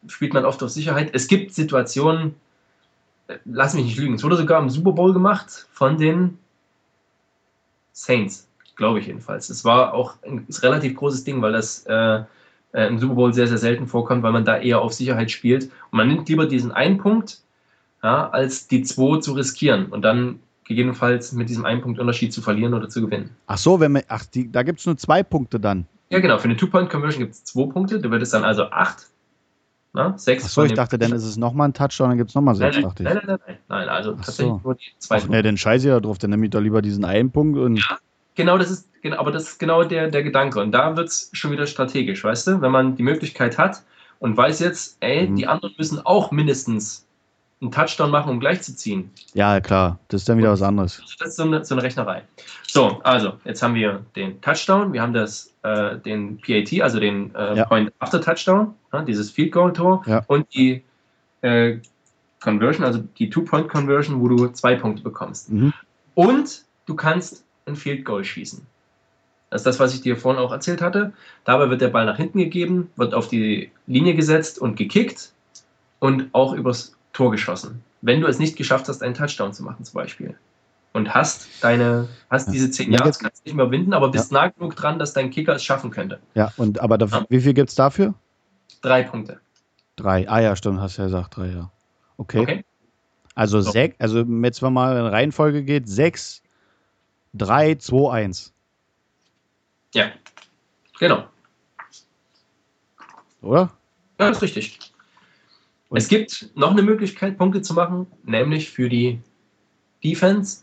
spielt 0.08 0.34
man 0.34 0.44
oft 0.44 0.62
auf 0.62 0.70
Sicherheit. 0.70 1.10
Es 1.12 1.28
gibt 1.28 1.52
Situationen, 1.54 2.34
äh, 3.28 3.38
lass 3.44 3.74
mich 3.74 3.84
nicht 3.84 3.98
lügen, 3.98 4.14
es 4.14 4.24
wurde 4.24 4.36
sogar 4.36 4.60
im 4.60 4.70
Super 4.70 4.92
Bowl 4.92 5.12
gemacht 5.12 5.66
von 5.72 5.98
den 5.98 6.38
Saints, 7.92 8.48
glaube 8.76 9.00
ich 9.00 9.06
jedenfalls. 9.06 9.48
Es 9.48 9.64
war 9.64 9.94
auch 9.94 10.14
ein 10.22 10.46
relativ 10.62 10.94
großes 10.96 11.24
Ding, 11.24 11.42
weil 11.42 11.52
das 11.52 11.84
äh, 11.86 12.22
äh, 12.76 12.86
im 12.86 12.98
Super 12.98 13.14
Bowl 13.14 13.32
sehr, 13.32 13.48
sehr 13.48 13.58
selten 13.58 13.86
vorkommt, 13.86 14.22
weil 14.22 14.32
man 14.32 14.44
da 14.44 14.58
eher 14.58 14.80
auf 14.82 14.92
Sicherheit 14.92 15.30
spielt. 15.30 15.64
Und 15.64 15.96
man 15.96 16.08
nimmt 16.08 16.28
lieber 16.28 16.46
diesen 16.46 16.72
einen 16.72 16.98
Punkt, 16.98 17.40
ja, 18.02 18.28
als 18.28 18.68
die 18.68 18.82
zwei 18.82 19.18
zu 19.18 19.32
riskieren 19.32 19.86
und 19.86 20.02
dann 20.02 20.40
gegebenenfalls 20.64 21.32
mit 21.32 21.48
diesem 21.48 21.64
einen 21.64 21.80
Punkt 21.80 21.98
Unterschied 21.98 22.32
zu 22.32 22.42
verlieren 22.42 22.74
oder 22.74 22.88
zu 22.88 23.00
gewinnen. 23.00 23.30
Ach 23.46 23.56
so, 23.56 23.80
wenn 23.80 23.92
man, 23.92 24.02
ach, 24.08 24.26
die, 24.26 24.52
da 24.52 24.62
gibt 24.62 24.80
es 24.80 24.86
nur 24.86 24.96
zwei 24.98 25.22
Punkte 25.22 25.58
dann. 25.58 25.86
Ja, 26.10 26.20
genau. 26.20 26.38
Für 26.38 26.44
eine 26.44 26.56
Two-Point-Conversion 26.56 27.20
gibt 27.20 27.32
es 27.32 27.44
zwei 27.44 27.66
Punkte. 27.66 27.98
Du 27.98 28.10
würdest 28.10 28.34
dann 28.34 28.44
also 28.44 28.64
acht, 28.64 29.06
na, 29.94 30.18
sechs. 30.18 30.44
Ach 30.44 30.48
so, 30.50 30.64
ich 30.64 30.74
dachte, 30.74 30.98
dann 30.98 31.12
ist 31.12 31.24
es 31.24 31.38
nochmal 31.38 31.68
ein 31.68 31.72
Touchdown, 31.72 32.10
dann 32.10 32.18
gibt 32.18 32.28
es 32.28 32.34
nochmal 32.34 32.54
sechs, 32.54 32.76
nein, 32.76 32.84
dachte 32.84 33.02
nein, 33.02 33.16
ich. 33.16 33.26
Nein, 33.26 33.38
nein, 33.38 33.40
nein, 33.46 33.58
nein. 33.68 33.88
Also 33.88 34.12
ach 34.12 34.16
tatsächlich 34.16 34.54
so. 34.54 34.60
nur 34.62 34.74
die 34.74 34.92
zwei. 34.98 35.16
Ach, 35.16 35.28
nee, 35.28 35.40
dann 35.40 35.56
scheiße 35.56 35.88
ja 35.88 35.98
drauf, 35.98 36.18
dann 36.18 36.30
nehme 36.30 36.44
ich 36.44 36.50
doch 36.50 36.60
lieber 36.60 36.82
diesen 36.82 37.06
einen 37.06 37.30
Punkt 37.30 37.58
und. 37.58 37.78
Ja, 37.78 37.96
genau 38.36 38.58
das 38.58 38.70
ist, 38.70 38.88
genau, 39.02 39.18
aber 39.18 39.32
das 39.32 39.44
ist 39.44 39.58
genau 39.58 39.82
der, 39.82 40.08
der 40.08 40.22
Gedanke. 40.22 40.60
Und 40.60 40.72
da 40.72 40.96
wird 40.96 41.08
es 41.08 41.30
schon 41.32 41.50
wieder 41.50 41.66
strategisch, 41.66 42.22
weißt 42.22 42.46
du? 42.46 42.60
Wenn 42.60 42.70
man 42.70 42.96
die 42.96 43.02
Möglichkeit 43.02 43.58
hat 43.58 43.82
und 44.20 44.36
weiß 44.36 44.60
jetzt, 44.60 44.98
ey, 45.00 45.28
mhm. 45.28 45.36
die 45.36 45.46
anderen 45.46 45.74
müssen 45.76 46.04
auch 46.04 46.30
mindestens 46.30 47.06
einen 47.60 47.70
Touchdown 47.70 48.10
machen, 48.10 48.30
um 48.30 48.38
gleich 48.38 48.60
zu 48.60 48.76
ziehen. 48.76 49.10
Ja, 49.32 49.60
klar, 49.60 49.98
das 50.08 50.22
ist 50.22 50.28
dann 50.28 50.36
wieder 50.36 50.52
was 50.52 50.60
anderes. 50.60 51.02
Das 51.18 51.28
ist 51.28 51.36
so 51.36 51.44
eine, 51.44 51.64
so 51.64 51.74
eine 51.74 51.82
Rechnerei. 51.82 52.22
So, 52.66 53.00
also, 53.02 53.34
jetzt 53.44 53.62
haben 53.62 53.74
wir 53.74 54.04
den 54.14 54.40
Touchdown, 54.42 54.92
wir 54.92 55.00
haben 55.00 55.14
das, 55.14 55.54
äh, 55.62 55.96
den 55.96 56.38
PAT, 56.38 56.82
also 56.82 57.00
den 57.00 57.34
äh, 57.34 57.56
ja. 57.56 57.64
Point 57.64 57.92
After 57.98 58.20
Touchdown, 58.20 58.74
ja, 58.92 59.02
dieses 59.02 59.30
Field 59.30 59.52
Goal 59.52 59.72
Tor 59.72 60.02
ja. 60.06 60.22
und 60.26 60.46
die 60.54 60.82
äh, 61.40 61.78
Conversion, 62.40 62.84
also 62.84 63.02
die 63.18 63.30
Two-Point-Conversion, 63.30 64.20
wo 64.20 64.28
du 64.28 64.48
zwei 64.48 64.76
Punkte 64.76 65.02
bekommst. 65.02 65.50
Mhm. 65.50 65.72
Und 66.14 66.64
du 66.84 66.94
kannst 66.94 67.45
ein 67.66 67.76
Field 67.76 68.04
Goal 68.04 68.24
schießen. 68.24 68.66
Das 69.50 69.60
ist 69.60 69.66
das, 69.66 69.78
was 69.78 69.94
ich 69.94 70.00
dir 70.00 70.16
vorhin 70.16 70.42
auch 70.42 70.52
erzählt 70.52 70.82
hatte. 70.82 71.12
Dabei 71.44 71.70
wird 71.70 71.80
der 71.80 71.88
Ball 71.88 72.04
nach 72.04 72.16
hinten 72.16 72.38
gegeben, 72.38 72.90
wird 72.96 73.14
auf 73.14 73.28
die 73.28 73.70
Linie 73.86 74.14
gesetzt 74.14 74.58
und 74.58 74.76
gekickt 74.76 75.32
und 76.00 76.28
auch 76.32 76.52
übers 76.52 76.96
Tor 77.12 77.30
geschossen. 77.30 77.82
Wenn 78.02 78.20
du 78.20 78.26
es 78.26 78.38
nicht 78.38 78.56
geschafft 78.56 78.88
hast, 78.88 79.02
einen 79.02 79.14
Touchdown 79.14 79.52
zu 79.52 79.62
machen, 79.62 79.84
zum 79.84 79.94
Beispiel. 79.94 80.36
Und 80.92 81.14
hast 81.14 81.48
deine, 81.62 82.08
hast 82.30 82.50
diese 82.50 82.70
zehn 82.70 82.90
Jahre, 82.90 83.12
kannst 83.12 83.44
nicht 83.44 83.54
mehr 83.54 83.66
überwinden, 83.66 83.92
aber 83.92 84.10
bist 84.10 84.32
ja. 84.32 84.42
nah 84.42 84.48
genug 84.48 84.76
dran, 84.76 84.98
dass 84.98 85.12
dein 85.12 85.30
Kicker 85.30 85.54
es 85.54 85.62
schaffen 85.62 85.90
könnte. 85.90 86.20
Ja, 86.34 86.52
und 86.56 86.80
aber 86.80 86.96
dafür, 86.96 87.20
ja. 87.20 87.26
wie 87.28 87.40
viel 87.40 87.52
gibt 87.52 87.68
es 87.68 87.74
dafür? 87.74 88.14
Drei 88.80 89.02
Punkte. 89.02 89.40
Drei. 89.96 90.28
Ah 90.28 90.40
ja, 90.40 90.56
stimmt, 90.56 90.80
hast 90.80 90.96
du 90.96 91.02
ja 91.02 91.08
gesagt, 91.08 91.36
drei, 91.36 91.48
ja. 91.48 91.70
Okay. 92.16 92.40
okay. 92.40 92.64
Also 93.34 93.60
so. 93.60 93.70
sechs, 93.70 93.96
also 93.98 94.20
jetzt 94.20 94.62
wenn 94.62 94.72
mal 94.72 94.96
in 94.96 95.06
Reihenfolge 95.06 95.62
geht, 95.62 95.88
sechs, 95.88 96.42
drei, 97.36 97.74
zwei, 97.76 98.12
eins. 98.12 98.52
Ja, 99.94 100.10
genau. 100.98 101.24
Oder? 103.42 103.70
Ja, 104.18 104.28
ist 104.28 104.42
richtig. 104.42 104.78
Und 105.88 105.98
es 105.98 106.08
gibt 106.08 106.50
noch 106.54 106.72
eine 106.72 106.82
Möglichkeit, 106.82 107.38
Punkte 107.38 107.62
zu 107.62 107.74
machen, 107.74 108.06
nämlich 108.24 108.70
für 108.70 108.88
die 108.88 109.20
Defense. 110.02 110.62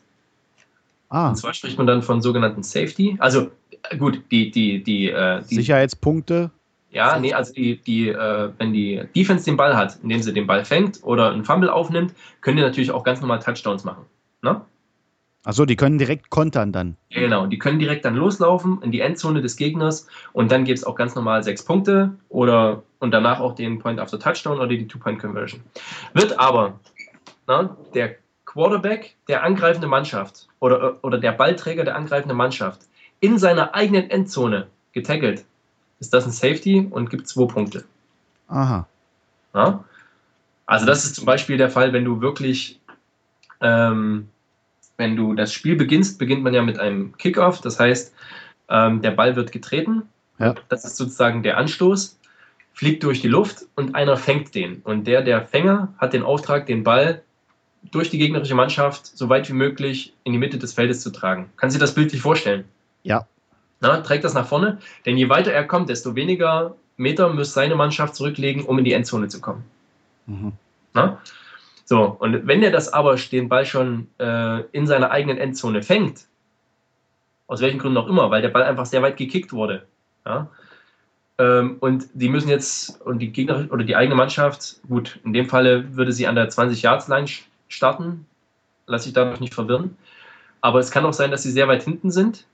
Ah. 1.09 1.29
Und 1.29 1.37
zwar 1.37 1.53
spricht 1.53 1.77
man 1.77 1.87
dann 1.87 2.01
von 2.01 2.21
sogenannten 2.21 2.63
Safety. 2.63 3.15
Also 3.19 3.51
gut, 3.97 4.21
die, 4.31 4.51
die, 4.51 4.83
die, 4.83 5.09
äh, 5.09 5.41
die 5.49 5.55
Sicherheitspunkte. 5.55 6.51
Ja, 6.91 7.17
nee, 7.17 7.33
also 7.33 7.53
die, 7.53 7.77
die, 7.77 8.09
äh, 8.09 8.51
wenn 8.57 8.73
die 8.73 9.01
Defense 9.15 9.45
den 9.45 9.57
Ball 9.57 9.75
hat, 9.75 9.97
indem 10.03 10.21
sie 10.21 10.33
den 10.33 10.45
Ball 10.45 10.63
fängt 10.63 11.03
oder 11.03 11.31
einen 11.31 11.43
Fumble 11.43 11.69
aufnimmt, 11.69 12.13
können 12.41 12.57
die 12.57 12.63
natürlich 12.63 12.91
auch 12.91 13.03
ganz 13.03 13.19
normal 13.19 13.39
Touchdowns 13.39 13.83
machen. 13.83 14.05
Ne? 14.41 14.61
Achso, 15.45 15.65
die 15.65 15.75
können 15.75 15.97
direkt 15.97 16.29
kontern 16.29 16.71
dann. 16.71 16.95
Genau, 17.09 17.47
die 17.47 17.59
können 17.59 17.77
direkt 17.77 18.05
dann 18.05 18.15
loslaufen 18.15 18.81
in 18.81 18.91
die 18.91 19.01
Endzone 19.01 19.41
des 19.41 19.57
Gegners 19.57 20.07
und 20.31 20.51
dann 20.51 20.63
gibt 20.63 20.79
es 20.79 20.85
auch 20.85 20.95
ganz 20.95 21.15
normal 21.15 21.43
sechs 21.43 21.63
Punkte 21.63 22.13
oder 22.29 22.83
und 22.99 23.11
danach 23.11 23.41
auch 23.41 23.53
den 23.53 23.79
Point 23.79 23.99
after 23.99 24.17
Touchdown 24.17 24.57
oder 24.57 24.67
die 24.67 24.87
Two-Point-Conversion. 24.87 25.61
Wird 26.13 26.39
aber 26.39 26.79
na, 27.45 27.75
der 27.93 28.15
Quarterback 28.45 29.15
der 29.27 29.43
angreifenden 29.43 29.89
Mannschaft 29.89 30.47
oder, 30.59 31.03
oder 31.03 31.17
der 31.17 31.33
Ballträger 31.33 31.83
der 31.83 31.97
angreifenden 31.97 32.37
Mannschaft 32.37 32.81
in 33.19 33.37
seiner 33.37 33.75
eigenen 33.75 34.09
Endzone 34.09 34.67
getaggelt, 34.93 35.43
ist 35.99 36.13
das 36.13 36.25
ein 36.25 36.31
Safety 36.31 36.87
und 36.89 37.09
gibt 37.09 37.27
zwei 37.27 37.45
Punkte. 37.45 37.83
Aha. 38.47 38.87
Na? 39.53 39.83
Also 40.65 40.85
das 40.85 41.03
ist 41.03 41.15
zum 41.15 41.25
Beispiel 41.25 41.57
der 41.57 41.69
Fall, 41.69 41.91
wenn 41.91 42.05
du 42.05 42.21
wirklich 42.21 42.79
ähm, 43.59 44.29
wenn 44.97 45.15
du 45.15 45.33
das 45.33 45.53
Spiel 45.53 45.75
beginnst, 45.75 46.19
beginnt 46.19 46.43
man 46.43 46.53
ja 46.53 46.61
mit 46.61 46.79
einem 46.79 47.17
Kickoff. 47.17 47.61
Das 47.61 47.79
heißt, 47.79 48.13
ähm, 48.69 49.01
der 49.01 49.11
Ball 49.11 49.35
wird 49.35 49.51
getreten. 49.51 50.03
Ja. 50.39 50.55
Das 50.69 50.85
ist 50.85 50.97
sozusagen 50.97 51.43
der 51.43 51.57
Anstoß, 51.57 52.19
fliegt 52.73 53.03
durch 53.03 53.21
die 53.21 53.27
Luft 53.27 53.65
und 53.75 53.95
einer 53.95 54.17
fängt 54.17 54.55
den. 54.55 54.81
Und 54.83 55.05
der, 55.05 55.21
der 55.21 55.45
Fänger, 55.45 55.93
hat 55.97 56.13
den 56.13 56.23
Auftrag, 56.23 56.65
den 56.65 56.83
Ball 56.83 57.21
durch 57.91 58.09
die 58.09 58.17
gegnerische 58.17 58.55
Mannschaft 58.55 59.05
so 59.05 59.29
weit 59.29 59.49
wie 59.49 59.53
möglich 59.53 60.13
in 60.23 60.31
die 60.31 60.39
Mitte 60.39 60.57
des 60.57 60.73
Feldes 60.73 61.01
zu 61.01 61.11
tragen. 61.11 61.49
Kann 61.57 61.69
sich 61.69 61.79
das 61.79 61.93
bildlich 61.93 62.21
vorstellen? 62.21 62.65
Ja. 63.03 63.27
Na, 63.81 63.97
trägt 63.97 64.23
das 64.23 64.33
nach 64.33 64.47
vorne, 64.47 64.79
denn 65.05 65.17
je 65.17 65.27
weiter 65.27 65.51
er 65.51 65.65
kommt, 65.65 65.89
desto 65.89 66.15
weniger 66.15 66.75
Meter 66.95 67.27
muss 67.33 67.53
seine 67.53 67.75
Mannschaft 67.75 68.15
zurücklegen, 68.15 68.63
um 68.63 68.79
in 68.79 68.85
die 68.85 68.93
Endzone 68.93 69.27
zu 69.27 69.41
kommen. 69.41 69.65
Mhm. 70.25 70.53
Na? 70.93 71.19
So, 71.93 72.05
und 72.05 72.47
wenn 72.47 72.63
er 72.63 72.71
das 72.71 72.91
aber 72.91 73.15
den 73.17 73.49
Ball 73.49 73.67
schon 73.67 74.07
äh, 74.17 74.61
in 74.71 74.87
seiner 74.87 75.11
eigenen 75.11 75.37
Endzone 75.37 75.83
fängt, 75.83 76.25
aus 77.45 77.61
welchen 77.61 77.77
Gründen 77.77 77.99
auch 77.99 78.07
immer, 78.07 78.31
weil 78.31 78.41
der 78.41 78.49
Ball 78.49 78.63
einfach 78.63 78.87
sehr 78.87 79.03
weit 79.03 79.15
gekickt 79.15 79.53
wurde, 79.53 79.85
ja, 80.25 80.49
ähm, 81.37 81.77
und 81.81 82.07
die 82.15 82.29
müssen 82.29 82.49
jetzt, 82.49 82.99
und 83.03 83.19
die 83.19 83.31
Gegner 83.31 83.67
oder 83.69 83.83
die 83.83 83.95
eigene 83.95 84.15
Mannschaft, 84.15 84.77
gut, 84.89 85.19
in 85.23 85.33
dem 85.33 85.45
Falle 85.45 85.95
würde 85.95 86.11
sie 86.13 86.25
an 86.25 86.33
der 86.33 86.49
20-Yards-Line 86.49 87.27
starten, 87.67 88.25
lasse 88.87 89.09
ich 89.09 89.13
dadurch 89.13 89.39
nicht 89.39 89.53
verwirren, 89.53 89.95
aber 90.61 90.79
es 90.79 90.89
kann 90.89 91.05
auch 91.05 91.13
sein, 91.13 91.29
dass 91.29 91.43
sie 91.43 91.51
sehr 91.51 91.67
weit 91.67 91.83
hinten 91.83 92.09
sind, 92.09 92.47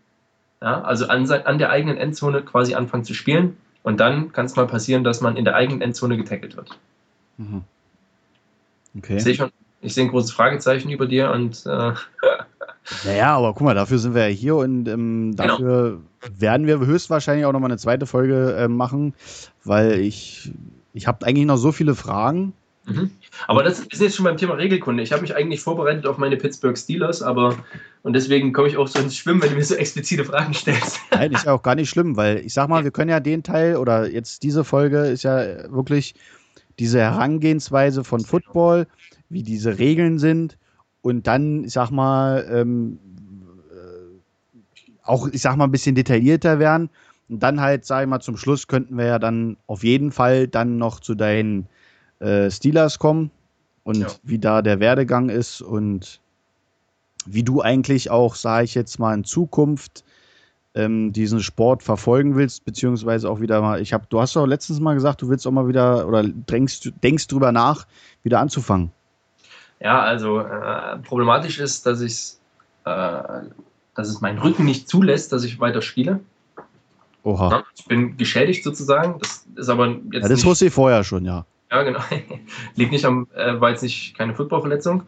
ja, 0.61 0.81
also 0.81 1.07
an, 1.07 1.31
an 1.31 1.57
der 1.59 1.69
eigenen 1.69 1.95
Endzone 1.95 2.41
quasi 2.41 2.75
anfangen 2.75 3.05
zu 3.05 3.13
spielen 3.13 3.55
und 3.83 4.01
dann 4.01 4.33
kann 4.33 4.47
es 4.47 4.57
mal 4.57 4.67
passieren, 4.67 5.05
dass 5.05 5.21
man 5.21 5.37
in 5.37 5.45
der 5.45 5.55
eigenen 5.55 5.79
Endzone 5.79 6.17
getackelt 6.17 6.57
wird. 6.57 6.77
Mhm. 7.37 7.63
Okay. 8.97 9.17
Ich 9.17 9.23
sehe 9.23 9.35
schon, 9.35 9.51
ich 9.81 9.93
sehe 9.93 10.05
ein 10.05 10.09
großes 10.09 10.31
Fragezeichen 10.31 10.89
über 10.89 11.05
dir 11.05 11.31
und. 11.31 11.65
Äh, 11.65 11.93
naja, 13.05 13.35
aber 13.35 13.53
guck 13.53 13.61
mal, 13.61 13.75
dafür 13.75 13.99
sind 13.99 14.15
wir 14.15 14.27
ja 14.27 14.35
hier 14.35 14.55
und 14.55 14.87
ähm, 14.87 15.35
genau. 15.35 15.47
dafür 15.47 16.01
genau. 16.19 16.41
werden 16.41 16.67
wir 16.67 16.79
höchstwahrscheinlich 16.79 17.45
auch 17.45 17.53
nochmal 17.53 17.71
eine 17.71 17.77
zweite 17.77 18.05
Folge 18.05 18.55
äh, 18.55 18.67
machen, 18.67 19.13
weil 19.63 19.99
ich, 19.99 20.51
ich 20.93 21.07
habe 21.07 21.25
eigentlich 21.25 21.45
noch 21.45 21.57
so 21.57 21.71
viele 21.71 21.95
Fragen. 21.95 22.53
Mhm. 22.85 23.11
Aber 23.47 23.63
das 23.63 23.81
ist 23.81 24.01
jetzt 24.01 24.15
schon 24.15 24.25
beim 24.25 24.37
Thema 24.37 24.55
Regelkunde. 24.55 25.03
Ich 25.03 25.11
habe 25.11 25.21
mich 25.21 25.35
eigentlich 25.35 25.61
vorbereitet 25.61 26.07
auf 26.07 26.17
meine 26.17 26.37
Pittsburgh 26.37 26.77
Steelers, 26.77 27.21
aber 27.21 27.55
und 28.01 28.13
deswegen 28.13 28.53
komme 28.53 28.67
ich 28.67 28.77
auch 28.77 28.87
so 28.87 28.99
ins 28.99 29.15
Schwimmen, 29.15 29.41
wenn 29.41 29.49
du 29.49 29.55
mir 29.55 29.63
so 29.63 29.75
explizite 29.75 30.25
Fragen 30.25 30.53
stellst. 30.53 30.99
Nein, 31.11 31.31
ist 31.31 31.45
ja 31.45 31.53
auch 31.53 31.61
gar 31.61 31.75
nicht 31.75 31.89
schlimm, 31.89 32.17
weil 32.17 32.39
ich 32.39 32.53
sag 32.53 32.69
mal, 32.69 32.83
wir 32.83 32.91
können 32.91 33.09
ja 33.09 33.19
den 33.19 33.43
Teil 33.43 33.77
oder 33.77 34.09
jetzt 34.09 34.43
diese 34.43 34.63
Folge 34.63 34.99
ist 35.05 35.23
ja 35.23 35.71
wirklich 35.71 36.15
diese 36.80 36.99
Herangehensweise 36.99 38.03
von 38.03 38.21
Football, 38.21 38.88
wie 39.30 39.43
diese 39.43 39.77
Regeln 39.77 40.17
sind 40.17 40.57
und 41.01 41.27
dann, 41.27 41.65
ich 41.65 41.73
sag 41.73 41.91
mal, 41.91 42.47
ähm, 42.49 42.99
äh, 43.71 45.03
auch, 45.03 45.27
ich 45.27 45.41
sag 45.41 45.55
mal, 45.57 45.65
ein 45.65 45.71
bisschen 45.71 45.95
detaillierter 45.95 46.59
werden. 46.59 46.89
Und 47.30 47.43
dann 47.43 47.61
halt, 47.61 47.86
sag 47.86 48.03
ich 48.03 48.07
mal, 48.07 48.21
zum 48.21 48.38
Schluss 48.38 48.67
könnten 48.67 48.97
wir 48.97 49.05
ja 49.05 49.19
dann 49.19 49.57
auf 49.67 49.84
jeden 49.84 50.11
Fall 50.11 50.47
dann 50.47 50.77
noch 50.77 50.99
zu 50.99 51.13
deinen 51.13 51.67
äh, 52.19 52.49
Steelers 52.49 52.97
kommen 52.97 53.30
und 53.84 53.97
ja. 53.97 54.07
wie 54.23 54.39
da 54.39 54.61
der 54.61 54.80
Werdegang 54.80 55.30
ist 55.30 55.61
und 55.61 56.21
wie 57.25 57.43
du 57.43 57.61
eigentlich 57.61 58.09
auch, 58.09 58.36
sage 58.36 58.65
ich 58.65 58.73
jetzt 58.73 58.97
mal, 58.97 59.13
in 59.13 59.23
Zukunft 59.25 60.03
ähm, 60.80 61.11
diesen 61.13 61.41
Sport 61.41 61.84
verfolgen 61.84 62.36
willst, 62.36 62.65
beziehungsweise 62.65 63.30
auch 63.30 63.41
wieder 63.41 63.61
mal, 63.61 63.82
ich 63.82 63.93
habe, 63.93 64.05
du 64.09 64.19
hast 64.19 64.36
doch 64.36 64.45
letztens 64.45 64.80
mal 64.80 64.93
gesagt, 64.93 65.21
du 65.21 65.30
willst 65.30 65.45
auch 65.45 65.51
mal 65.51 65.67
wieder 65.67 66.07
oder 66.07 66.23
denkst, 66.23 66.91
denkst 67.03 67.27
drüber 67.27 67.51
nach, 67.51 67.86
wieder 68.23 68.39
anzufangen. 68.39 68.91
Ja, 69.80 70.01
also 70.01 70.39
äh, 70.39 70.97
problematisch 70.99 71.59
ist, 71.59 71.86
dass 71.86 72.01
ich 72.01 72.34
äh, 72.86 73.23
dass 73.95 74.07
es 74.07 74.21
mein 74.21 74.38
Rücken 74.38 74.65
nicht 74.65 74.88
zulässt, 74.88 75.34
dass 75.34 75.43
ich 75.43 75.59
weiter 75.59 75.82
spiele. 75.82 76.21
Oha. 77.23 77.65
Ich 77.75 77.86
bin 77.86 78.15
geschädigt 78.15 78.63
sozusagen. 78.63 79.19
Das 79.19 79.45
ist 79.55 79.69
aber 79.69 79.88
jetzt. 80.11 80.23
Ja, 80.23 80.30
das 80.30 80.45
wusste 80.45 80.67
ich 80.67 80.73
vorher 80.73 81.03
schon, 81.03 81.25
ja. 81.25 81.45
Ja, 81.69 81.84
genau. 81.84 81.99
Liegt 82.75 82.91
nicht 82.91 83.05
am, 83.05 83.27
äh, 83.36 83.59
war 83.59 83.71
jetzt 83.71 83.84
nicht 83.84 84.17
keine 84.17 84.34
Footballverletzung. 84.34 85.03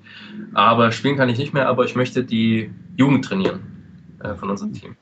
Aber 0.54 0.92
spielen 0.92 1.16
kann 1.16 1.30
ich 1.30 1.38
nicht 1.38 1.54
mehr, 1.54 1.70
aber 1.70 1.86
ich 1.86 1.96
möchte 1.96 2.24
die 2.24 2.70
Jugend 2.98 3.26
trainieren 3.26 3.81
äh, 4.24 4.36
von 4.36 4.50
unserem 4.50 4.74
Team. 4.74 4.96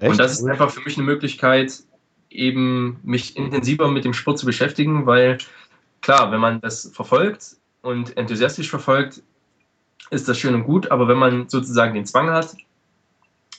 Echt? 0.00 0.10
Und 0.10 0.18
das 0.18 0.32
ist 0.32 0.44
einfach 0.44 0.70
für 0.70 0.80
mich 0.80 0.96
eine 0.96 1.06
Möglichkeit, 1.06 1.82
eben 2.30 3.00
mich 3.02 3.36
intensiver 3.36 3.90
mit 3.90 4.04
dem 4.04 4.14
Sport 4.14 4.38
zu 4.38 4.46
beschäftigen, 4.46 5.06
weil 5.06 5.38
klar, 6.00 6.30
wenn 6.32 6.40
man 6.40 6.60
das 6.60 6.90
verfolgt 6.94 7.56
und 7.82 8.16
enthusiastisch 8.16 8.70
verfolgt, 8.70 9.22
ist 10.10 10.28
das 10.28 10.38
schön 10.38 10.54
und 10.54 10.64
gut, 10.64 10.90
aber 10.90 11.08
wenn 11.08 11.18
man 11.18 11.48
sozusagen 11.48 11.94
den 11.94 12.06
Zwang 12.06 12.30
hat, 12.30 12.56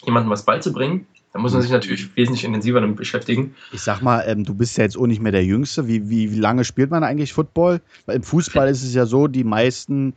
jemandem 0.06 0.32
was 0.32 0.44
beizubringen, 0.44 1.08
dann 1.34 1.42
muss 1.42 1.54
man 1.54 1.62
sich 1.62 1.72
natürlich 1.72 2.14
wesentlich 2.18 2.44
intensiver 2.44 2.82
damit 2.82 2.98
beschäftigen. 2.98 3.56
Ich 3.72 3.82
sag 3.82 4.02
mal, 4.02 4.22
ähm, 4.28 4.44
du 4.44 4.54
bist 4.54 4.78
ja 4.78 4.84
jetzt 4.84 4.98
auch 4.98 5.08
nicht 5.08 5.22
mehr 5.22 5.32
der 5.32 5.46
Jüngste. 5.46 5.88
Wie, 5.88 6.10
wie, 6.10 6.32
wie 6.32 6.40
lange 6.40 6.66
spielt 6.66 6.92
man 6.92 7.06
eigentlich 7.06 7.32
Football? 7.32 7.80
Weil 8.06 8.18
im 8.18 8.24
Fußball 8.24 8.68
ist 8.70 8.84
es 8.84 8.94
ja 8.94 9.06
so, 9.06 9.28
die 9.28 9.46
meisten 9.46 10.14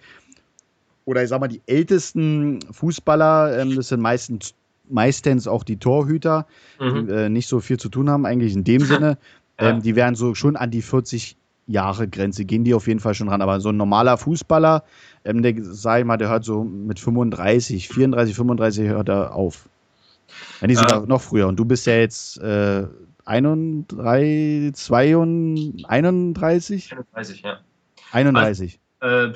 oder 1.05 1.23
ich 1.23 1.29
sag 1.29 1.41
mal, 1.41 1.49
die 1.49 1.63
ältesten 1.67 2.61
Fußballer, 2.71 3.59
ähm, 3.59 3.77
das 3.77 3.89
sind 3.89 4.01
meistens, 4.01 4.55
meistens 4.89 5.47
auch 5.47 5.65
die 5.65 5.77
Torhüter, 5.77 6.47
mhm. 6.81 7.07
die 7.07 7.13
äh, 7.13 7.29
nicht 7.29 7.49
so 7.49 7.61
viel 7.61 7.79
zu 7.79 7.89
tun 7.89 8.11
haben, 8.11 8.27
eigentlich 8.27 8.55
in 8.55 8.65
dem 8.65 8.85
Sinne. 8.85 9.19
Ähm, 9.57 9.77
ja. 9.77 9.83
Die 9.83 9.95
werden 9.95 10.17
so 10.17 10.35
schon 10.35 10.57
an 10.57 10.73
die 10.73 10.83
40 10.83 11.37
Jahre 11.69 12.09
Grenze, 12.09 12.45
gehen 12.45 12.65
die 12.65 12.75
auf 12.75 12.89
jeden 12.89 12.99
Fall 12.99 13.15
schon 13.15 13.29
ran. 13.29 13.41
Aber 13.41 13.61
so 13.61 13.69
ein 13.69 13.77
normaler 13.77 14.19
Fußballer, 14.19 14.83
ähm, 15.25 15.43
der, 15.43 15.55
sag 15.61 16.01
ich 16.01 16.05
mal, 16.05 16.17
der 16.17 16.29
hört 16.29 16.45
so 16.45 16.65
mit 16.65 16.99
35, 16.99 17.89
34, 17.89 18.35
35 18.35 18.89
hört 18.89 19.09
er 19.09 19.33
auf. 19.35 19.69
Wenn 20.59 20.71
nicht 20.71 20.81
sogar 20.81 21.05
äh, 21.05 21.07
noch 21.07 21.21
früher. 21.21 21.47
Und 21.47 21.57
du 21.57 21.65
bist 21.65 21.87
ja 21.87 21.95
jetzt 21.95 22.39
äh, 22.39 22.87
31, 23.27 24.75
32, 24.75 25.89
31? 25.89 26.93
31, 26.93 27.43
ja. 27.43 27.61
31. 28.13 28.81
Äh, 29.05 29.33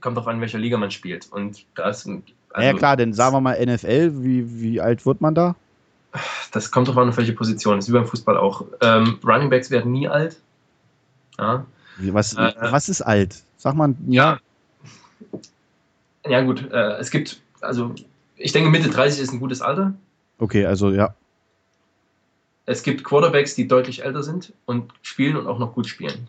kommt 0.00 0.16
drauf 0.16 0.26
an, 0.28 0.40
welcher 0.40 0.58
Liga 0.58 0.78
man 0.78 0.90
spielt. 0.90 1.30
Und 1.30 1.66
da 1.74 1.90
ist. 1.90 2.06
Also, 2.06 2.66
ja, 2.66 2.72
klar, 2.72 2.96
denn 2.96 3.12
sagen 3.12 3.34
wir 3.34 3.40
mal 3.40 3.64
NFL, 3.64 4.24
wie, 4.24 4.60
wie 4.60 4.80
alt 4.80 5.04
wird 5.04 5.20
man 5.20 5.34
da? 5.34 5.54
Das 6.52 6.70
kommt 6.70 6.88
drauf 6.88 6.96
an, 6.96 7.10
auf 7.10 7.16
welche 7.16 7.34
Position. 7.34 7.76
Das 7.76 7.84
ist 7.84 7.90
wie 7.90 7.96
beim 7.96 8.06
Fußball 8.06 8.36
auch. 8.36 8.64
Ähm, 8.80 9.18
Running 9.22 9.50
Backs 9.50 9.70
werden 9.70 9.92
nie 9.92 10.08
alt. 10.08 10.36
Ja. 11.38 11.66
Was, 11.98 12.34
äh, 12.34 12.52
was 12.60 12.88
ist 12.88 13.02
alt? 13.02 13.42
Sag 13.56 13.74
mal, 13.74 13.94
ja. 14.08 14.38
Ja, 16.26 16.40
gut. 16.42 16.70
Äh, 16.72 16.98
es 16.98 17.10
gibt, 17.10 17.40
also, 17.60 17.94
ich 18.36 18.52
denke, 18.52 18.70
Mitte 18.70 18.88
30 18.88 19.20
ist 19.20 19.32
ein 19.32 19.40
gutes 19.40 19.60
Alter. 19.60 19.92
Okay, 20.38 20.64
also 20.64 20.90
ja. 20.90 21.14
Es 22.64 22.82
gibt 22.82 23.04
Quarterbacks, 23.04 23.54
die 23.54 23.68
deutlich 23.68 24.02
älter 24.02 24.22
sind 24.22 24.54
und 24.64 24.92
spielen 25.02 25.36
und 25.36 25.46
auch 25.46 25.58
noch 25.58 25.74
gut 25.74 25.86
spielen. 25.86 26.28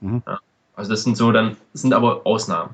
Mhm. 0.00 0.22
Ja. 0.26 0.40
Also 0.82 0.94
das 0.94 1.04
sind 1.04 1.16
so 1.16 1.30
dann, 1.30 1.56
sind 1.74 1.94
aber 1.94 2.22
Ausnahmen. 2.24 2.70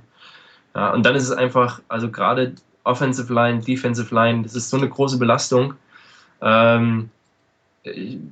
Ja, 0.74 0.94
und 0.94 1.04
dann 1.04 1.14
ist 1.14 1.24
es 1.24 1.30
einfach, 1.30 1.82
also 1.88 2.10
gerade 2.10 2.54
Offensive 2.84 3.30
Line, 3.30 3.60
Defensive 3.60 4.14
Line, 4.14 4.44
das 4.44 4.54
ist 4.54 4.70
so 4.70 4.78
eine 4.78 4.88
große 4.88 5.18
Belastung. 5.18 5.74
Ähm, 6.40 7.10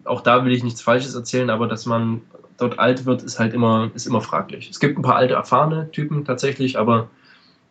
auch 0.04 0.22
da 0.22 0.46
will 0.46 0.52
ich 0.52 0.64
nichts 0.64 0.80
Falsches 0.80 1.14
erzählen, 1.14 1.50
aber 1.50 1.66
dass 1.66 1.84
man 1.84 2.22
dort 2.56 2.78
alt 2.78 3.04
wird, 3.04 3.22
ist 3.22 3.38
halt 3.38 3.52
immer, 3.52 3.90
ist 3.92 4.06
immer 4.06 4.22
fraglich. 4.22 4.70
Es 4.70 4.80
gibt 4.80 4.98
ein 4.98 5.02
paar 5.02 5.16
alte, 5.16 5.34
erfahrene 5.34 5.90
Typen 5.90 6.24
tatsächlich, 6.24 6.78
aber 6.78 7.10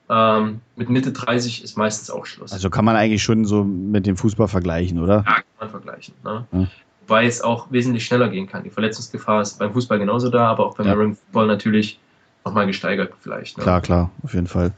ähm, 0.08 0.62
mit 0.76 0.92
Mitte 0.92 1.12
30 1.12 1.64
ist 1.64 1.76
meistens 1.76 2.12
auch 2.12 2.28
Schluss. 2.28 2.54
Also 2.54 2.70
kann 2.70 2.86
man 2.86 2.96
eigentlich 2.96 3.24
schon 3.24 3.46
so 3.46 3.64
mit 3.64 4.06
dem 4.06 4.16
Fußball 4.16 4.48
vergleichen, 4.48 5.00
oder? 5.00 5.24
Ja, 5.26 5.34
kann 5.38 5.44
man 5.60 5.70
vergleichen. 5.72 6.14
Ne? 6.24 6.46
Ja. 6.52 6.68
Wobei 7.08 7.26
es 7.26 7.42
auch 7.42 7.72
wesentlich 7.72 8.06
schneller 8.06 8.30
gehen 8.30 8.48
kann. 8.48 8.64
Die 8.64 8.72
Verletzungsgefahr 8.72 9.42
ist 9.42 9.60
beim 9.60 9.74
Fußball 9.74 10.00
genauso 10.00 10.30
da, 10.30 10.48
aber 10.48 10.66
auch 10.66 10.76
beim 10.76 10.88
ja. 10.88 10.94
American 10.94 11.16
Football 11.16 11.48
natürlich 11.48 12.00
nochmal 12.44 12.66
gesteigert 12.66 13.14
vielleicht. 13.20 13.58
Ne? 13.58 13.64
Klar, 13.64 13.82
klar, 13.82 14.12
auf 14.24 14.34
jeden 14.34 14.48
Fall. 14.48 14.72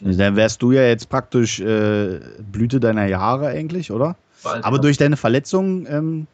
Dann 0.00 0.34
wärst 0.34 0.60
du 0.60 0.72
ja 0.72 0.82
jetzt 0.82 1.08
praktisch 1.08 1.60
äh, 1.60 2.20
Blüte 2.50 2.80
deiner 2.80 3.06
Jahre 3.06 3.46
eigentlich, 3.46 3.92
oder? 3.92 4.16
Bald, 4.42 4.64
aber 4.64 4.76
ja. 4.76 4.82
durch 4.82 4.96
deine 4.96 5.16
Verletzung 5.16 5.86
ähm, 5.86 6.26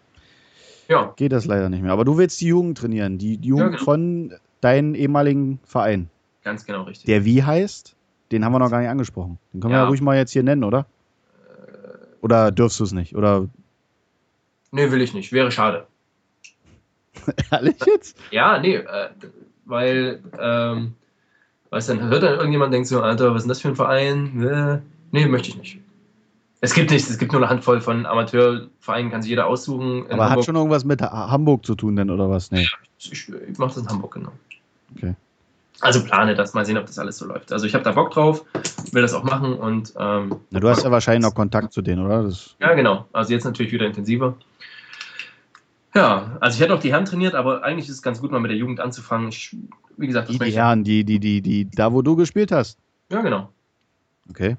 ja. 0.89 1.13
geht 1.17 1.33
das 1.33 1.45
leider 1.45 1.69
nicht 1.69 1.83
mehr. 1.83 1.93
Aber 1.93 2.07
du 2.07 2.17
willst 2.17 2.41
die 2.41 2.47
Jugend 2.47 2.79
trainieren, 2.79 3.19
die, 3.19 3.37
die 3.37 3.49
Jugend 3.49 3.73
genau. 3.73 3.85
von 3.85 4.33
deinem 4.63 4.95
ehemaligen 4.95 5.59
Verein. 5.65 6.09
Ganz 6.43 6.65
genau 6.65 6.85
richtig. 6.85 7.05
Der 7.05 7.27
wie 7.27 7.43
heißt? 7.43 7.95
Den 8.33 8.45
haben 8.45 8.53
wir 8.53 8.59
noch 8.59 8.71
gar 8.71 8.81
nicht 8.81 8.89
angesprochen. 8.89 9.39
Den 9.53 9.61
können 9.61 9.75
wir 9.75 9.81
ja 9.81 9.87
ruhig 9.87 10.01
mal 10.01 10.17
jetzt 10.17 10.33
hier 10.33 10.43
nennen, 10.43 10.65
oder? 10.65 10.87
Oder 12.23 12.51
dürfst 12.51 12.81
du 12.81 12.85
es 12.85 12.93
nicht? 12.93 13.15
Oder? 13.15 13.49
Nee, 14.75 14.91
will 14.91 15.03
ich 15.03 15.15
nicht. 15.15 15.33
Wäre 15.33 15.53
schade. 15.53 15.87
Ehrlich 17.53 17.77
jetzt? 17.87 18.17
Ja, 18.33 18.59
nee, 18.59 18.75
äh, 18.75 19.09
weil, 19.67 20.21
ähm, 20.37 20.95
weißt 21.71 21.91
dann 21.91 22.01
hört 22.09 22.25
dann 22.25 22.35
irgendjemand 22.35 22.75
denkt 22.75 22.89
so, 22.89 23.01
Alter, 23.01 23.31
was 23.31 23.43
ist 23.43 23.45
denn 23.45 23.49
das 23.51 23.61
für 23.61 23.69
ein 23.69 23.77
Verein? 23.77 24.43
Äh, 24.43 24.81
nee, 25.13 25.27
möchte 25.27 25.51
ich 25.51 25.57
nicht. 25.57 25.79
Es 26.61 26.75
gibt 26.75 26.91
nichts, 26.91 27.09
es 27.09 27.19
gibt 27.19 27.31
nur 27.31 27.41
eine 27.41 27.49
Handvoll 27.49 27.81
von 27.81 28.05
Amateurvereinen, 28.05 29.13
kann 29.13 29.23
sich 29.23 29.31
jeder 29.31 29.47
aussuchen. 29.47 30.11
Aber 30.11 30.29
hat 30.29 30.45
schon 30.45 30.57
irgendwas 30.57 30.85
mit 30.85 31.03
Hamburg 31.03 31.65
zu 31.65 31.77
tun 31.77 31.95
denn, 31.95 32.11
oder 32.11 32.29
was? 32.29 32.51
Nee. 32.51 32.67
Ich, 32.99 33.13
ich, 33.13 33.29
ich 33.29 33.59
mache 33.59 33.75
das 33.75 33.77
in 33.85 33.89
Hamburg, 33.89 34.15
genau. 34.15 34.33
Okay. 34.97 35.15
Also 35.81 36.03
plane 36.03 36.35
das, 36.35 36.55
mal 36.55 36.65
sehen, 36.65 36.79
ob 36.79 36.87
das 36.87 36.99
alles 36.99 37.19
so 37.19 37.27
läuft. 37.27 37.53
Also 37.53 37.67
ich 37.67 37.75
habe 37.75 37.85
da 37.85 37.93
Bock 37.93 38.11
drauf, 38.11 38.45
will 38.91 39.03
das 39.03 39.13
auch 39.13 39.23
machen 39.23 39.55
und. 39.55 39.93
Ähm, 39.99 40.37
Na, 40.51 40.59
du 40.59 40.69
hast 40.69 40.83
ja 40.83 40.91
wahrscheinlich 40.91 41.23
noch 41.23 41.35
Kontakt 41.35 41.73
zu 41.73 41.83
denen, 41.83 42.05
oder? 42.05 42.25
Das 42.25 42.57
ja, 42.59 42.73
genau. 42.75 43.07
Also 43.13 43.33
jetzt 43.33 43.45
natürlich 43.45 43.71
wieder 43.71 43.87
intensiver. 43.87 44.35
Ja, 45.95 46.37
also 46.41 46.57
ich 46.57 46.61
hätte 46.61 46.75
auch 46.75 46.81
die 46.81 46.93
Herren 46.93 47.05
trainiert, 47.05 47.35
aber 47.35 47.63
eigentlich 47.63 47.89
ist 47.89 47.97
es 47.97 48.03
ganz 48.03 48.21
gut, 48.21 48.33
mal 48.33 48.41
mit 48.41 48.51
der 48.51 48.59
Jugend 48.59 48.81
anzufangen. 48.81 49.29
Ich, 49.29 49.57
wie 49.97 50.07
gesagt, 50.07 50.29
das 50.29 50.37
die, 50.39 50.45
die 50.45 50.53
Herren, 50.53 50.83
die, 50.83 51.05
die, 51.05 51.21
die, 51.21 51.41
die, 51.41 51.71
da 51.71 51.93
wo 51.93 52.03
du 52.03 52.17
gespielt 52.17 52.51
hast. 52.51 52.79
Ja, 53.11 53.23
genau. 53.23 53.51
Okay. 54.29 54.57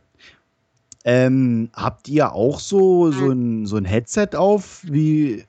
Ähm, 1.03 1.69
habt 1.73 2.07
ihr 2.07 2.31
auch 2.31 2.59
so, 2.59 3.11
so, 3.11 3.29
ein, 3.29 3.65
so 3.65 3.75
ein 3.75 3.85
Headset 3.85 4.29
auf? 4.35 4.81
Wie, 4.83 5.43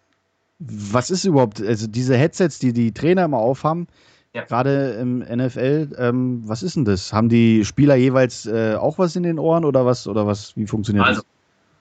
was 0.58 1.10
ist 1.10 1.24
überhaupt, 1.24 1.62
also 1.62 1.86
diese 1.86 2.16
Headsets, 2.16 2.58
die 2.58 2.72
die 2.72 2.92
Trainer 2.92 3.24
immer 3.24 3.38
aufhaben, 3.38 3.86
ja. 4.36 4.44
Gerade 4.44 4.90
im 5.00 5.20
NFL, 5.20 5.96
ähm, 5.96 6.42
was 6.44 6.62
ist 6.62 6.76
denn 6.76 6.84
das? 6.84 7.10
Haben 7.10 7.30
die 7.30 7.64
Spieler 7.64 7.94
jeweils 7.94 8.44
äh, 8.44 8.74
auch 8.74 8.98
was 8.98 9.16
in 9.16 9.22
den 9.22 9.38
Ohren 9.38 9.64
oder 9.64 9.86
was? 9.86 10.06
Oder 10.06 10.26
was? 10.26 10.54
Wie 10.58 10.66
funktioniert 10.66 11.06
also, 11.06 11.22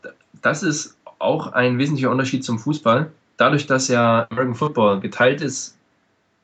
das? 0.02 0.14
Das 0.42 0.64
ist 0.64 0.98
auch 1.20 1.52
ein 1.52 1.78
wesentlicher 1.78 2.10
Unterschied 2.10 2.46
zum 2.46 2.58
Fußball. 2.58 3.12
Dadurch, 3.38 3.68
dass 3.68 3.88
ja 3.88 4.28
American 4.30 4.56
Football 4.56 5.00
geteilt 5.00 5.42
ist 5.42 5.78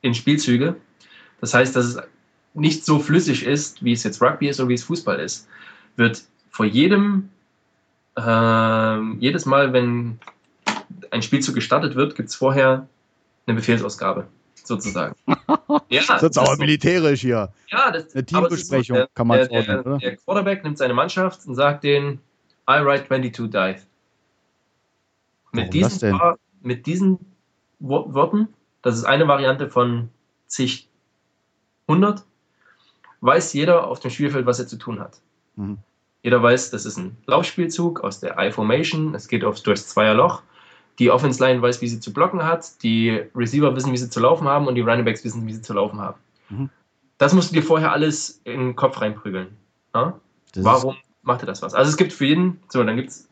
in 0.01 0.13
Spielzüge, 0.13 0.75
das 1.39 1.53
heißt, 1.53 1.75
dass 1.75 1.85
es 1.85 1.99
nicht 2.53 2.85
so 2.85 2.99
flüssig 2.99 3.45
ist, 3.45 3.83
wie 3.83 3.93
es 3.93 4.03
jetzt 4.03 4.21
Rugby 4.21 4.49
ist 4.49 4.59
oder 4.59 4.69
wie 4.69 4.73
es 4.73 4.83
Fußball 4.83 5.19
ist, 5.19 5.47
wird 5.95 6.23
vor 6.49 6.65
jedem, 6.65 7.29
äh, 8.17 9.01
jedes 9.19 9.45
Mal, 9.45 9.73
wenn 9.73 10.19
ein 11.11 11.21
Spielzug 11.21 11.55
gestartet 11.55 11.95
wird, 11.95 12.15
gibt 12.15 12.29
es 12.29 12.35
vorher 12.35 12.87
eine 13.45 13.55
Befehlsausgabe 13.55 14.27
sozusagen. 14.63 15.15
ja, 15.89 16.01
das 16.07 16.23
ist 16.23 16.37
aber 16.37 16.57
militärisch 16.57 17.21
hier. 17.21 17.51
Ja, 17.67 17.91
das 17.91 18.13
eine 18.13 18.25
Teambesprechung 18.25 18.95
so, 18.97 19.01
der, 19.01 19.09
kann 19.13 19.27
man 19.27 19.37
der, 19.37 19.63
der, 19.63 19.85
oder? 19.85 19.97
der 19.97 20.17
Quarterback 20.17 20.63
nimmt 20.63 20.77
seine 20.77 20.93
Mannschaft 20.93 21.45
und 21.45 21.55
sagt 21.55 21.83
denen, 21.83 22.19
I 22.69 22.83
write 22.83 23.07
22 23.07 23.49
dive. 23.49 23.81
Mit 25.53 25.73
diesen, 25.73 26.17
paar, 26.17 26.37
mit 26.61 26.85
diesen 26.85 27.19
Worten, 27.79 28.47
das 28.81 28.95
ist 28.95 29.05
eine 29.05 29.27
Variante 29.27 29.69
von 29.69 30.09
zig 30.47 30.87
100, 31.87 32.23
weiß 33.21 33.53
jeder 33.53 33.87
auf 33.87 33.99
dem 33.99 34.11
Spielfeld, 34.11 34.45
was 34.45 34.59
er 34.59 34.67
zu 34.67 34.77
tun 34.77 34.99
hat. 34.99 35.19
Mhm. 35.55 35.77
Jeder 36.23 36.41
weiß, 36.41 36.69
das 36.69 36.85
ist 36.85 36.97
ein 36.97 37.17
Laufspielzug 37.25 38.01
aus 38.01 38.19
der 38.19 38.37
I-Formation, 38.37 39.15
es 39.15 39.27
geht 39.27 39.43
aufs 39.43 39.63
durchs 39.63 39.87
Zweierloch 39.87 40.43
die 40.99 41.09
Offense 41.09 41.43
Line 41.43 41.61
weiß, 41.61 41.81
wie 41.81 41.87
sie 41.87 41.99
zu 41.99 42.13
blocken 42.13 42.43
hat, 42.43 42.83
die 42.83 43.23
Receiver 43.35 43.75
wissen, 43.75 43.91
wie 43.91 43.97
sie 43.97 44.09
zu 44.09 44.19
laufen 44.19 44.47
haben 44.47 44.67
und 44.67 44.75
die 44.75 44.81
Running 44.81 45.05
Backs 45.05 45.23
wissen, 45.23 45.47
wie 45.47 45.53
sie 45.53 45.61
zu 45.61 45.73
laufen 45.73 45.99
haben. 45.99 46.19
Mhm. 46.49 46.69
Das 47.17 47.33
musst 47.33 47.51
du 47.51 47.55
dir 47.55 47.63
vorher 47.63 47.91
alles 47.91 48.41
in 48.43 48.59
den 48.59 48.75
Kopf 48.75 48.99
reinprügeln. 49.01 49.47
Ja? 49.93 50.19
Warum 50.55 50.95
macht 51.23 51.41
er 51.41 51.47
das 51.47 51.61
was? 51.61 51.73
Also 51.73 51.89
es 51.89 51.97
gibt 51.97 52.13
für 52.13 52.25
jeden, 52.25 52.59
so, 52.69 52.83
dann 52.83 52.95
gibt's, 52.95 53.27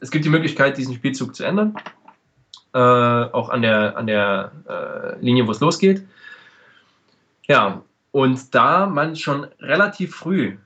es 0.00 0.10
gibt 0.10 0.24
die 0.24 0.28
Möglichkeit, 0.28 0.76
diesen 0.76 0.94
Spielzug 0.94 1.34
zu 1.34 1.44
ändern. 1.44 1.76
Äh, 2.76 3.32
auch 3.32 3.48
an 3.48 3.62
der, 3.62 3.96
an 3.96 4.06
der 4.06 4.52
äh, 4.68 5.24
Linie, 5.24 5.46
wo 5.46 5.50
es 5.50 5.60
losgeht. 5.60 6.06
Ja, 7.46 7.80
und 8.10 8.54
da 8.54 8.84
man 8.84 9.16
schon 9.16 9.44
relativ 9.60 10.14
früh 10.14 10.58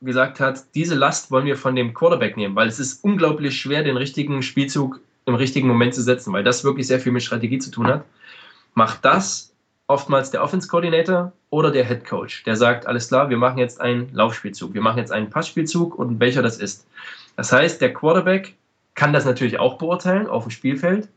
gesagt 0.00 0.40
hat, 0.40 0.74
diese 0.74 0.94
Last 0.94 1.30
wollen 1.30 1.44
wir 1.44 1.58
von 1.58 1.76
dem 1.76 1.92
Quarterback 1.92 2.38
nehmen, 2.38 2.56
weil 2.56 2.68
es 2.68 2.78
ist 2.78 3.04
unglaublich 3.04 3.60
schwer, 3.60 3.82
den 3.82 3.98
richtigen 3.98 4.40
Spielzug 4.42 5.00
im 5.26 5.34
richtigen 5.34 5.68
Moment 5.68 5.92
zu 5.92 6.00
setzen, 6.00 6.32
weil 6.32 6.44
das 6.44 6.64
wirklich 6.64 6.86
sehr 6.86 6.98
viel 6.98 7.12
mit 7.12 7.22
Strategie 7.22 7.58
zu 7.58 7.70
tun 7.70 7.88
hat. 7.88 8.06
Macht 8.72 9.04
das 9.04 9.52
oftmals 9.86 10.30
der 10.30 10.42
Offense 10.42 10.66
Coordinator 10.66 11.30
oder 11.50 11.70
der 11.70 11.84
Head 11.84 12.06
Coach, 12.06 12.44
der 12.44 12.56
sagt, 12.56 12.86
alles 12.86 13.08
klar, 13.08 13.28
wir 13.28 13.36
machen 13.36 13.58
jetzt 13.58 13.82
einen 13.82 14.08
Laufspielzug, 14.14 14.72
wir 14.72 14.80
machen 14.80 14.96
jetzt 14.96 15.12
einen 15.12 15.28
Passspielzug 15.28 15.98
und 15.98 16.20
welcher 16.20 16.40
das 16.40 16.56
ist. 16.56 16.86
Das 17.36 17.52
heißt, 17.52 17.82
der 17.82 17.92
Quarterback 17.92 18.54
kann 18.94 19.12
das 19.12 19.26
natürlich 19.26 19.58
auch 19.58 19.76
beurteilen 19.76 20.26
auf 20.26 20.44
dem 20.44 20.50
Spielfeld, 20.50 21.10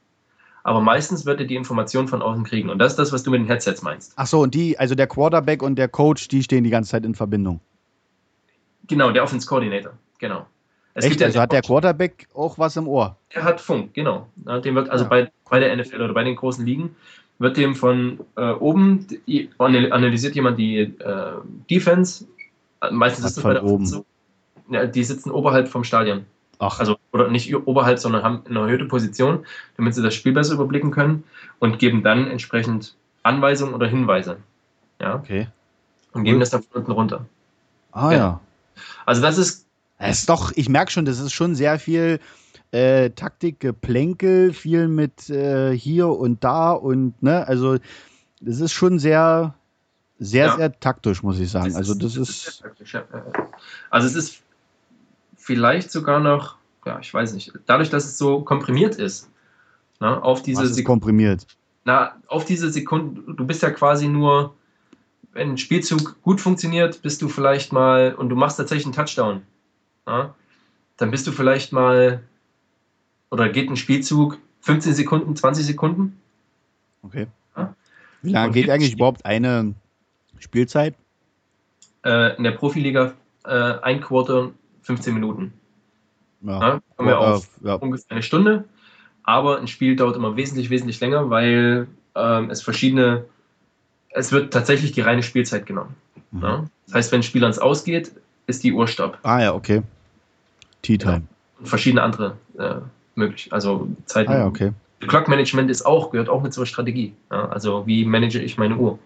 aber 0.68 0.82
meistens 0.82 1.26
wird 1.26 1.40
er 1.40 1.46
die 1.46 1.56
Information 1.56 2.10
von 2.10 2.22
außen 2.22 2.44
kriegen 2.44 2.70
und 2.70 2.78
das 2.78 2.92
ist 2.92 3.00
das, 3.00 3.14
was 3.14 3.24
du 3.24 3.32
mit 3.32 3.40
den 3.40 3.48
Headsets 3.48 3.84
meinst. 3.84 4.12
Ach 4.18 4.28
so, 4.28 4.42
und 4.42 4.54
die, 4.54 4.78
also 4.78 4.96
der 4.96 5.08
Quarterback 5.08 5.64
und 5.64 5.78
der 5.78 5.88
Coach, 5.88 6.28
die 6.28 6.44
stehen 6.44 6.66
die 6.66 6.70
ganze 6.70 6.92
Zeit 6.92 7.06
in 7.06 7.16
Verbindung. 7.16 7.62
Genau, 8.86 9.10
der 9.12 9.24
Offense 9.24 9.48
Coordinator, 9.48 9.94
genau. 10.20 10.46
Es 10.94 11.06
Echt? 11.06 11.24
also 11.24 11.40
hat 11.40 11.54
der 11.54 11.62
Quarterback 11.62 12.28
auch 12.34 12.60
was 12.60 12.76
im 12.76 12.90
Ohr? 12.90 13.16
Er 13.30 13.46
hat 13.46 13.62
Funk, 13.62 13.94
genau. 13.94 14.28
dem 14.66 14.76
wird 14.76 14.90
also 14.90 15.06
ja. 15.06 15.10
bei, 15.10 15.32
bei 15.50 15.62
der 15.62 15.74
NFL 15.74 16.02
oder 16.02 16.14
bei 16.14 16.26
den 16.26 16.36
großen 16.36 16.66
Ligen 16.66 16.98
wird 17.40 17.56
dem 17.56 17.74
von 17.74 18.20
äh, 18.36 18.52
oben 18.52 19.08
die, 19.26 19.50
analysiert 19.60 20.36
jemand 20.36 20.60
die 20.60 20.80
äh, 20.80 21.32
Defense. 21.70 22.26
Meistens 22.92 23.24
ist 23.24 23.38
das 23.38 23.44
bei 23.46 23.54
der 23.54 23.64
oben. 23.64 23.86
So. 23.86 24.06
Ja, 24.70 24.86
die 24.86 25.04
sitzen 25.06 25.32
oberhalb 25.32 25.70
vom 25.70 25.86
Stadion. 25.86 26.26
Ach. 26.60 26.80
Also, 26.80 26.98
oder 27.12 27.30
nicht 27.30 27.54
oberhalb, 27.56 28.00
sondern 28.00 28.24
haben 28.24 28.42
eine 28.50 28.60
erhöhte 28.60 28.86
Position, 28.86 29.46
damit 29.76 29.94
sie 29.96 30.02
das 30.02 30.16
Spiel 30.16 30.34
besser 30.34 30.56
überblicken 30.56 30.92
können 30.92 31.24
und 31.60 31.80
geben 31.80 32.04
dann 32.04 32.28
entsprechend 32.28 32.96
Anweisungen 33.24 33.74
oder 33.74 33.88
Hinweise. 33.88 34.38
Ja. 35.00 35.16
Okay. 35.16 35.48
Und 36.14 36.24
geben 36.24 36.38
cool. 36.38 36.40
das 36.40 36.50
dann 36.50 36.64
von 36.64 36.82
unten 36.82 36.92
runter. 36.92 37.26
Ah 37.92 38.12
ja. 38.12 38.18
ja. 38.18 38.40
Also 39.06 39.22
das 39.22 39.38
ist 39.38 39.68
es 40.00 40.20
ist 40.20 40.30
doch, 40.30 40.52
ich 40.56 40.70
merke 40.70 40.92
schon, 40.92 41.06
das 41.06 41.20
ist 41.20 41.34
schon 41.34 41.56
sehr 41.56 41.80
viel 41.80 42.20
äh, 42.72 43.10
Taktik, 43.12 43.60
Geplänkel, 43.60 44.54
viel 44.54 44.88
mit 44.88 45.30
äh, 45.30 45.76
hier 45.76 46.10
und 46.10 46.44
da 46.44 46.72
und 46.72 47.22
ne, 47.24 47.48
also 47.48 47.78
das 48.40 48.60
ist 48.60 48.74
schon 48.74 49.00
sehr, 49.00 49.56
sehr, 50.20 50.46
ja. 50.46 50.56
sehr 50.56 50.80
taktisch, 50.80 51.24
muss 51.24 51.40
ich 51.40 51.50
sagen. 51.50 51.70
Das 51.70 51.76
also 51.76 51.96
das 51.96 52.16
ist. 52.16 52.64
ist 52.80 52.92
ja. 52.92 53.04
Also 53.90 54.08
es 54.08 54.16
ist 54.16 54.44
vielleicht 55.48 55.92
sogar 55.92 56.20
noch, 56.20 56.58
ja, 56.86 57.00
ich 57.00 57.14
weiß 57.14 57.34
nicht, 57.34 57.54
dadurch, 57.66 57.90
dass 57.90 58.04
es 58.04 58.18
so 58.18 58.42
komprimiert 58.42 58.96
ist, 58.96 59.32
ne, 60.02 60.22
auf 60.22 60.44
diese 60.44 60.62
Was 60.64 60.72
ist 60.72 60.84
komprimiert? 60.84 61.48
Na, 61.86 62.18
auf 62.28 62.44
diese 62.44 62.70
Sekunden, 62.70 63.38
du 63.38 63.48
bist 63.48 63.64
ja 63.64 63.70
quasi 63.72 64.10
nur, 64.10 64.54
wenn 65.32 65.52
ein 65.52 65.58
Spielzug 65.58 66.22
gut 66.22 66.42
funktioniert, 66.42 67.02
bist 67.02 67.22
du 67.22 67.30
vielleicht 67.30 67.72
mal, 67.72 68.14
und 68.14 68.28
du 68.28 68.36
machst 68.36 68.58
tatsächlich 68.58 68.88
einen 68.88 68.94
Touchdown, 68.94 69.42
ja, 70.06 70.36
dann 70.98 71.12
bist 71.12 71.26
du 71.26 71.32
vielleicht 71.32 71.72
mal, 71.72 72.22
oder 73.32 73.48
geht 73.48 73.70
ein 73.70 73.78
Spielzug 73.78 74.40
15 74.60 74.96
Sekunden, 74.96 75.34
20 75.34 75.66
Sekunden. 75.66 76.20
Okay. 77.04 77.28
Ja? 77.56 77.74
Wie 78.22 78.32
lange 78.34 78.52
geht 78.52 78.70
eigentlich 78.70 78.96
überhaupt 78.96 79.26
eine 79.26 79.76
Spielzeit? 80.40 80.94
Äh, 82.04 82.36
in 82.36 82.44
der 82.44 82.52
Profiliga 82.52 83.14
äh, 83.46 83.80
ein 83.82 84.02
Quarter 84.02 84.52
15 84.88 85.14
Minuten. 85.14 85.54
Ja, 86.42 86.60
ja 86.60 86.82
kommen 86.96 87.10
wir 87.10 87.20
auf 87.20 87.48
ja. 87.64 87.76
ungefähr 87.76 88.12
eine 88.12 88.24
Stunde. 88.24 88.66
Aber 89.24 89.60
ein 89.60 89.68
Spiel 89.68 89.96
dauert 89.98 90.16
immer 90.16 90.38
wesentlich, 90.38 90.70
wesentlich 90.70 91.00
länger, 91.02 91.30
weil 91.30 91.88
ähm, 92.16 92.50
es 92.50 92.62
verschiedene, 92.62 93.26
es 94.10 94.32
wird 94.32 94.54
tatsächlich 94.54 94.94
die 94.94 95.02
reine 95.02 95.22
Spielzeit 95.22 95.66
genommen. 95.66 95.96
Mhm. 96.32 96.42
Ja? 96.42 96.66
Das 96.86 96.96
heißt, 96.96 97.12
wenn 97.12 97.20
ein 97.20 97.24
Spiel 97.24 97.44
ans 97.44 97.60
Ausgeht, 97.60 98.12
ist 98.48 98.64
die 98.64 98.72
Uhr 98.72 98.88
Stopp. 98.88 99.20
Ah 99.24 99.42
ja, 99.42 99.54
okay. 99.54 99.84
Tea 100.82 100.98
Time. 100.98 101.24
Ja. 101.60 101.66
verschiedene 101.66 102.02
andere 102.02 102.38
äh, 102.58 102.76
möglich. 103.16 103.52
Also 103.52 103.90
Zeiten. 104.06 104.32
Ah 104.32 104.38
ja, 104.38 104.46
okay. 104.48 104.72
Clock 105.02 105.28
Management 105.28 105.70
ist 105.70 105.86
auch, 105.86 106.12
gehört 106.12 106.30
auch 106.30 106.42
mit 106.42 106.54
zur 106.54 106.66
Strategie. 106.66 107.14
Ja? 107.30 107.50
Also 107.50 107.86
wie 107.86 108.06
manage 108.06 108.40
ich 108.40 108.58
meine 108.58 108.78
Uhr? 108.78 108.98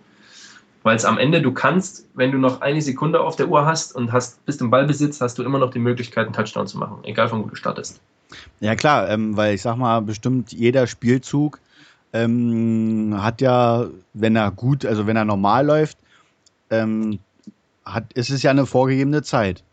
Weil 0.83 0.95
es 0.95 1.05
am 1.05 1.17
Ende, 1.17 1.41
du 1.41 1.51
kannst, 1.51 2.07
wenn 2.15 2.31
du 2.31 2.37
noch 2.37 2.61
eine 2.61 2.81
Sekunde 2.81 3.21
auf 3.21 3.35
der 3.35 3.49
Uhr 3.49 3.65
hast 3.65 3.95
und 3.95 4.11
hast, 4.11 4.43
bist 4.45 4.61
im 4.61 4.71
Ballbesitz, 4.71 5.21
hast 5.21 5.37
du 5.37 5.43
immer 5.43 5.59
noch 5.59 5.71
die 5.71 5.79
Möglichkeit, 5.79 6.25
einen 6.25 6.33
Touchdown 6.33 6.65
zu 6.67 6.77
machen, 6.77 6.99
egal 7.03 7.29
von 7.29 7.43
wo 7.43 7.47
du 7.47 7.55
startest. 7.55 8.01
Ja 8.59 8.75
klar, 8.75 9.09
ähm, 9.09 9.37
weil 9.37 9.53
ich 9.55 9.61
sag 9.61 9.75
mal, 9.75 10.01
bestimmt 10.01 10.51
jeder 10.51 10.87
Spielzug 10.87 11.59
ähm, 12.13 13.15
hat 13.17 13.41
ja, 13.41 13.87
wenn 14.13 14.35
er 14.35 14.51
gut, 14.51 14.85
also 14.85 15.05
wenn 15.05 15.17
er 15.17 15.25
normal 15.25 15.65
läuft, 15.65 15.97
ähm, 16.69 17.19
hat, 17.85 18.11
ist 18.13 18.29
es 18.29 18.41
ja 18.41 18.51
eine 18.51 18.65
vorgegebene 18.65 19.21
Zeit. 19.21 19.63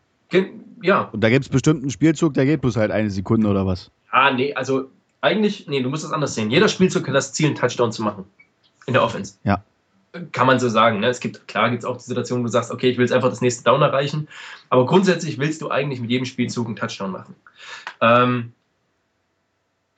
Ja. 0.81 1.09
Und 1.11 1.23
da 1.23 1.29
gibt 1.29 1.45
es 1.45 1.49
bestimmt 1.49 1.81
einen 1.81 1.91
Spielzug, 1.91 2.33
der 2.35 2.45
geht 2.45 2.61
bloß 2.61 2.77
halt 2.77 2.91
eine 2.91 3.09
Sekunde 3.09 3.47
oder 3.49 3.65
was? 3.65 3.91
Ah, 4.11 4.31
nee, 4.31 4.53
also 4.53 4.89
eigentlich, 5.21 5.67
nee, 5.67 5.81
du 5.81 5.89
musst 5.89 6.05
es 6.05 6.11
anders 6.11 6.35
sehen. 6.35 6.51
Jeder 6.51 6.67
Spielzug 6.67 7.07
hat 7.07 7.15
das 7.15 7.33
Ziel, 7.33 7.47
einen 7.47 7.55
Touchdown 7.55 7.91
zu 7.91 8.03
machen. 8.03 8.25
In 8.85 8.93
der 8.93 9.03
Offense. 9.03 9.35
Ja. 9.43 9.63
Kann 10.31 10.47
man 10.47 10.59
so 10.59 10.69
sagen. 10.69 10.99
Ne? 10.99 11.07
Es 11.07 11.19
gibt, 11.19 11.47
klar 11.47 11.69
gibt 11.69 11.83
es 11.83 11.89
auch 11.89 11.97
die 11.97 12.03
Situation, 12.03 12.39
wo 12.39 12.43
du 12.43 12.49
sagst, 12.49 12.71
okay, 12.71 12.89
ich 12.89 12.97
will 12.97 13.05
jetzt 13.05 13.13
einfach 13.13 13.29
das 13.29 13.41
nächste 13.41 13.63
Down 13.63 13.81
erreichen. 13.81 14.27
Aber 14.69 14.85
grundsätzlich 14.85 15.37
willst 15.37 15.61
du 15.61 15.69
eigentlich 15.69 16.01
mit 16.01 16.09
jedem 16.09 16.25
Spielzug 16.25 16.65
einen 16.65 16.75
Touchdown 16.75 17.11
machen. 17.11 17.35
Ähm, 18.01 18.53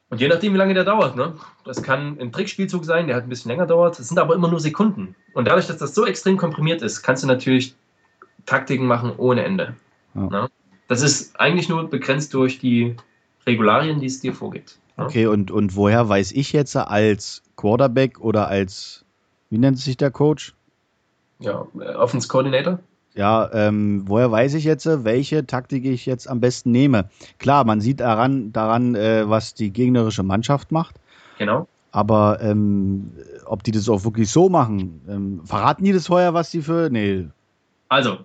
und 0.09 0.19
je 0.19 0.27
nachdem, 0.27 0.53
wie 0.53 0.57
lange 0.57 0.73
der 0.73 0.83
dauert, 0.83 1.15
ne? 1.15 1.35
Das 1.63 1.81
kann 1.81 2.19
ein 2.19 2.33
Trickspielzug 2.33 2.83
sein, 2.83 3.07
der 3.07 3.15
halt 3.15 3.25
ein 3.25 3.29
bisschen 3.29 3.49
länger 3.49 3.65
dauert. 3.65 3.97
Das 3.97 4.09
sind 4.09 4.19
aber 4.19 4.35
immer 4.35 4.49
nur 4.49 4.59
Sekunden. 4.59 5.15
Und 5.33 5.47
dadurch, 5.47 5.67
dass 5.67 5.77
das 5.77 5.95
so 5.95 6.05
extrem 6.05 6.35
komprimiert 6.35 6.81
ist, 6.81 7.01
kannst 7.01 7.23
du 7.23 7.27
natürlich 7.27 7.73
Taktiken 8.45 8.85
machen 8.85 9.13
ohne 9.15 9.45
Ende. 9.45 9.75
Ja. 10.13 10.27
Ne? 10.27 10.49
Das 10.89 11.01
ist 11.01 11.39
eigentlich 11.39 11.69
nur 11.69 11.89
begrenzt 11.89 12.33
durch 12.33 12.59
die 12.59 12.97
Regularien, 13.47 14.01
die 14.01 14.07
es 14.07 14.19
dir 14.19 14.33
vorgibt. 14.33 14.77
Ne? 14.97 15.05
Okay, 15.05 15.27
und, 15.27 15.49
und 15.49 15.77
woher 15.77 16.09
weiß 16.09 16.33
ich 16.33 16.51
jetzt 16.51 16.75
als 16.75 17.41
Quarterback 17.55 18.19
oder 18.19 18.49
als, 18.49 19.05
wie 19.52 19.60
nennt 19.60 19.78
sich 19.78 19.98
der 19.98 20.10
Coach? 20.10 20.56
Ja, 21.40 21.68
Offense 21.95 22.28
Coordinator. 22.28 22.80
Ja, 23.14 23.49
ähm, 23.53 24.03
woher 24.06 24.32
weiß 24.32 24.53
ich 24.53 24.64
jetzt, 24.64 24.86
welche 24.86 25.45
Taktik 25.45 25.86
ich 25.86 26.06
jetzt 26.06 26.30
am 26.30 26.40
besten 26.40 26.72
nehme? 26.72 27.10
Klar, 27.40 27.65
man 27.65 27.82
sieht 27.82 27.99
daran, 27.99 28.53
daran 28.53 28.95
äh, 28.95 29.30
was 29.30 29.53
die 29.53 29.72
gegnerische 29.72 30.23
Mannschaft 30.23 30.72
macht. 30.72 30.95
Genau. 31.38 31.68
Aber 31.91 32.40
ähm, 32.41 33.11
ob 33.45 33.64
die 33.64 33.72
das 33.72 33.90
auch 33.90 34.06
wirklich 34.06 34.30
so 34.30 34.48
machen, 34.48 35.02
ähm, 35.10 35.41
verraten 35.44 35.84
die 35.84 35.91
das 35.91 36.07
vorher, 36.07 36.34
was 36.34 36.52
die 36.52 36.61
für. 36.61 36.90
Nee. 36.90 37.28
Also, 37.90 38.19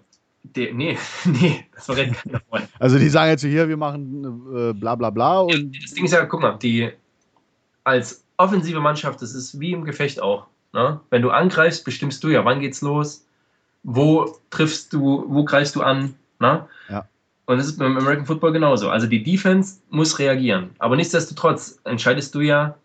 de, 0.44 0.73
nee, 0.73 0.97
nee, 1.24 1.66
das 1.74 1.86
verrät 1.86 2.12
keiner 2.12 2.40
vorher. 2.48 2.69
Also, 2.78 2.98
die 2.98 3.09
sagen 3.09 3.31
jetzt 3.31 3.43
hier, 3.43 3.69
wir 3.69 3.77
machen 3.77 4.24
äh, 4.55 4.73
bla 4.73 4.94
bla 4.94 5.11
bla. 5.11 5.40
Und 5.40 5.77
das 5.82 5.94
Ding 5.94 6.05
ist 6.05 6.12
ja, 6.12 6.24
guck 6.27 6.43
mal, 6.43 6.57
die 6.59 6.93
als 7.82 8.24
offensive 8.36 8.78
Mannschaft, 8.78 9.20
das 9.20 9.35
ist 9.35 9.59
wie 9.59 9.73
im 9.73 9.85
Gefecht 9.85 10.23
auch. 10.23 10.47
Ne? 10.77 11.01
Wenn 11.11 11.23
du 11.23 11.31
angreifst, 11.31 11.85
bestimmst 11.85 12.23
du 12.23 12.28
ja, 12.28 12.44
wann 12.44 12.61
geht's 12.61 12.82
los 12.82 13.27
wo 13.86 14.36
triffst 14.51 14.93
du, 14.93 15.24
wo 15.28 15.44
greifst 15.44 15.77
du 15.77 15.82
an. 15.82 16.16
Ne? 16.40 16.66
Ja. 16.89 17.09
Und 17.47 17.59
das 17.59 17.66
ist 17.66 17.78
beim 17.78 17.97
American 17.97 18.27
Football 18.27 18.53
genauso. 18.53 18.90
Also 18.90 19.07
die 19.07 19.23
Defense 19.23 19.81
muss 19.90 20.19
reagieren. 20.19 20.70
Aber 20.78 20.97
nichtsdestotrotz 20.97 21.81
entscheidest 21.85 22.35
du 22.35 22.40
ja, 22.40 22.77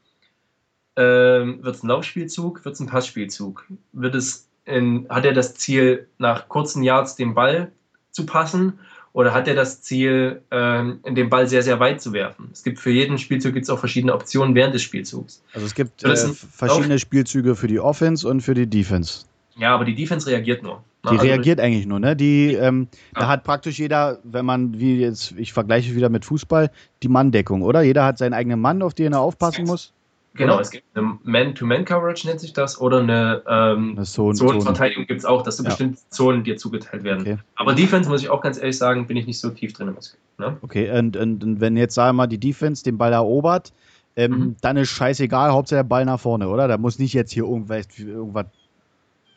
ähm, 0.95 1.63
wird 1.63 1.76
es 1.76 1.84
ein 1.84 1.88
Laufspielzug, 1.88 2.63
wird 2.63 2.76
es 2.76 2.80
ein 2.80 2.88
Passspielzug? 2.88 3.65
Wird 3.93 4.13
es 4.13 4.47
in, 4.65 5.07
hat 5.09 5.26
er 5.26 5.34
das 5.34 5.55
Ziel, 5.55 6.07
nach 6.19 6.47
kurzen 6.47 6.84
Yards 6.84 7.15
den 7.15 7.34
Ball 7.34 7.72
zu 8.11 8.27
passen? 8.27 8.80
Oder 9.13 9.33
hat 9.33 9.47
er 9.47 9.55
das 9.55 9.81
Ziel, 9.81 10.41
ähm, 10.51 10.99
den 11.05 11.29
Ball 11.29 11.47
sehr, 11.47 11.63
sehr 11.63 11.79
weit 11.79 12.01
zu 12.01 12.13
werfen? 12.13 12.49
Es 12.53 12.63
gibt 12.63 12.79
für 12.79 12.91
jeden 12.91 13.17
Spielzug 13.17 13.53
gibt's 13.53 13.69
auch 13.69 13.79
verschiedene 13.79 14.13
Optionen 14.13 14.55
während 14.55 14.73
des 14.73 14.83
Spielzugs. 14.83 15.43
Also 15.53 15.65
es 15.65 15.75
gibt 15.75 16.03
äh, 16.03 16.15
verschiedene 16.15 16.97
Spielzüge 16.97 17.55
für 17.55 17.67
die 17.67 17.79
Offense 17.79 18.27
und 18.27 18.41
für 18.41 18.53
die 18.53 18.67
Defense. 18.67 19.25
Ja, 19.57 19.75
aber 19.75 19.83
die 19.83 19.95
Defense 19.95 20.29
reagiert 20.29 20.63
nur. 20.63 20.81
Die 21.03 21.09
also 21.09 21.23
reagiert 21.23 21.59
eigentlich 21.59 21.88
nur, 21.88 21.99
ne? 21.99 22.15
Die, 22.15 22.53
ähm, 22.53 22.88
ja. 23.15 23.21
da 23.21 23.27
hat 23.27 23.43
praktisch 23.43 23.79
jeder, 23.79 24.19
wenn 24.23 24.45
man, 24.45 24.79
wie 24.79 24.99
jetzt, 24.99 25.33
ich 25.35 25.51
vergleiche 25.51 25.95
wieder 25.95 26.09
mit 26.09 26.25
Fußball, 26.25 26.69
die 27.01 27.07
Manndeckung, 27.07 27.63
oder? 27.63 27.81
Jeder 27.81 28.05
hat 28.05 28.19
seinen 28.19 28.33
eigenen 28.33 28.61
Mann, 28.61 28.81
auf 28.81 28.93
den 28.93 29.13
er 29.13 29.19
aufpassen 29.19 29.65
muss. 29.65 29.93
Genau, 30.33 30.59
es 30.59 30.71
gibt 30.71 30.85
eine 30.95 31.19
Man-to-Man-Coverage, 31.23 32.25
nennt 32.25 32.39
sich 32.39 32.53
das, 32.53 32.79
oder 32.79 32.99
eine, 32.99 33.43
ähm, 33.47 33.95
eine 33.97 34.05
Zone, 34.05 34.35
Zonenverteidigung 34.35 35.05
gibt 35.05 35.19
es 35.19 35.25
auch, 35.25 35.41
dass 35.41 35.57
du 35.57 35.63
ja. 35.63 35.69
bestimmte 35.69 35.99
Zonen 36.09 36.45
dir 36.45 36.55
zugeteilt 36.55 37.03
werden. 37.03 37.21
Okay. 37.21 37.37
Aber 37.55 37.73
Defense, 37.73 38.09
muss 38.09 38.21
ich 38.21 38.29
auch 38.29 38.41
ganz 38.41 38.57
ehrlich 38.57 38.77
sagen, 38.77 39.07
bin 39.07 39.17
ich 39.17 39.27
nicht 39.27 39.39
so 39.39 39.49
tief 39.49 39.73
drin 39.73 39.89
im 39.89 39.97
ne? 40.37 40.57
Okay, 40.61 40.89
und, 40.97 41.17
und, 41.17 41.43
und, 41.43 41.59
wenn 41.59 41.75
jetzt, 41.75 41.95
sagen 41.95 42.15
wir 42.15 42.23
mal, 42.23 42.27
die 42.27 42.37
Defense 42.37 42.81
den 42.81 42.97
Ball 42.97 43.11
erobert, 43.11 43.73
ähm, 44.15 44.31
mhm. 44.31 44.55
dann 44.61 44.77
ist 44.77 44.89
scheißegal, 44.89 45.51
Hauptsache 45.51 45.79
der 45.79 45.83
Ball 45.83 46.05
nach 46.05 46.19
vorne, 46.19 46.47
oder? 46.47 46.69
Da 46.69 46.77
muss 46.77 46.97
nicht 46.97 47.13
jetzt 47.13 47.31
hier 47.33 47.43
irgendwas, 47.43 47.87
irgendwas 47.97 48.45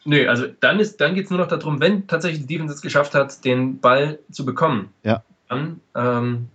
Nö, 0.05 0.29
also 0.29 0.47
dann, 0.61 0.81
dann 0.99 1.15
geht 1.15 1.25
es 1.25 1.31
nur 1.31 1.41
noch 1.41 1.49
darum, 1.49 1.81
wenn 1.81 2.07
tatsächlich 2.07 2.43
die 2.43 2.55
Defense 2.55 2.75
es 2.75 2.83
geschafft 2.83 3.15
hat, 3.15 3.45
den 3.45 3.81
Ball 3.81 4.19
zu 4.31 4.45
bekommen, 4.45 4.91
ja. 5.03 5.23
dann 5.49 5.81
ähm, 5.95 6.49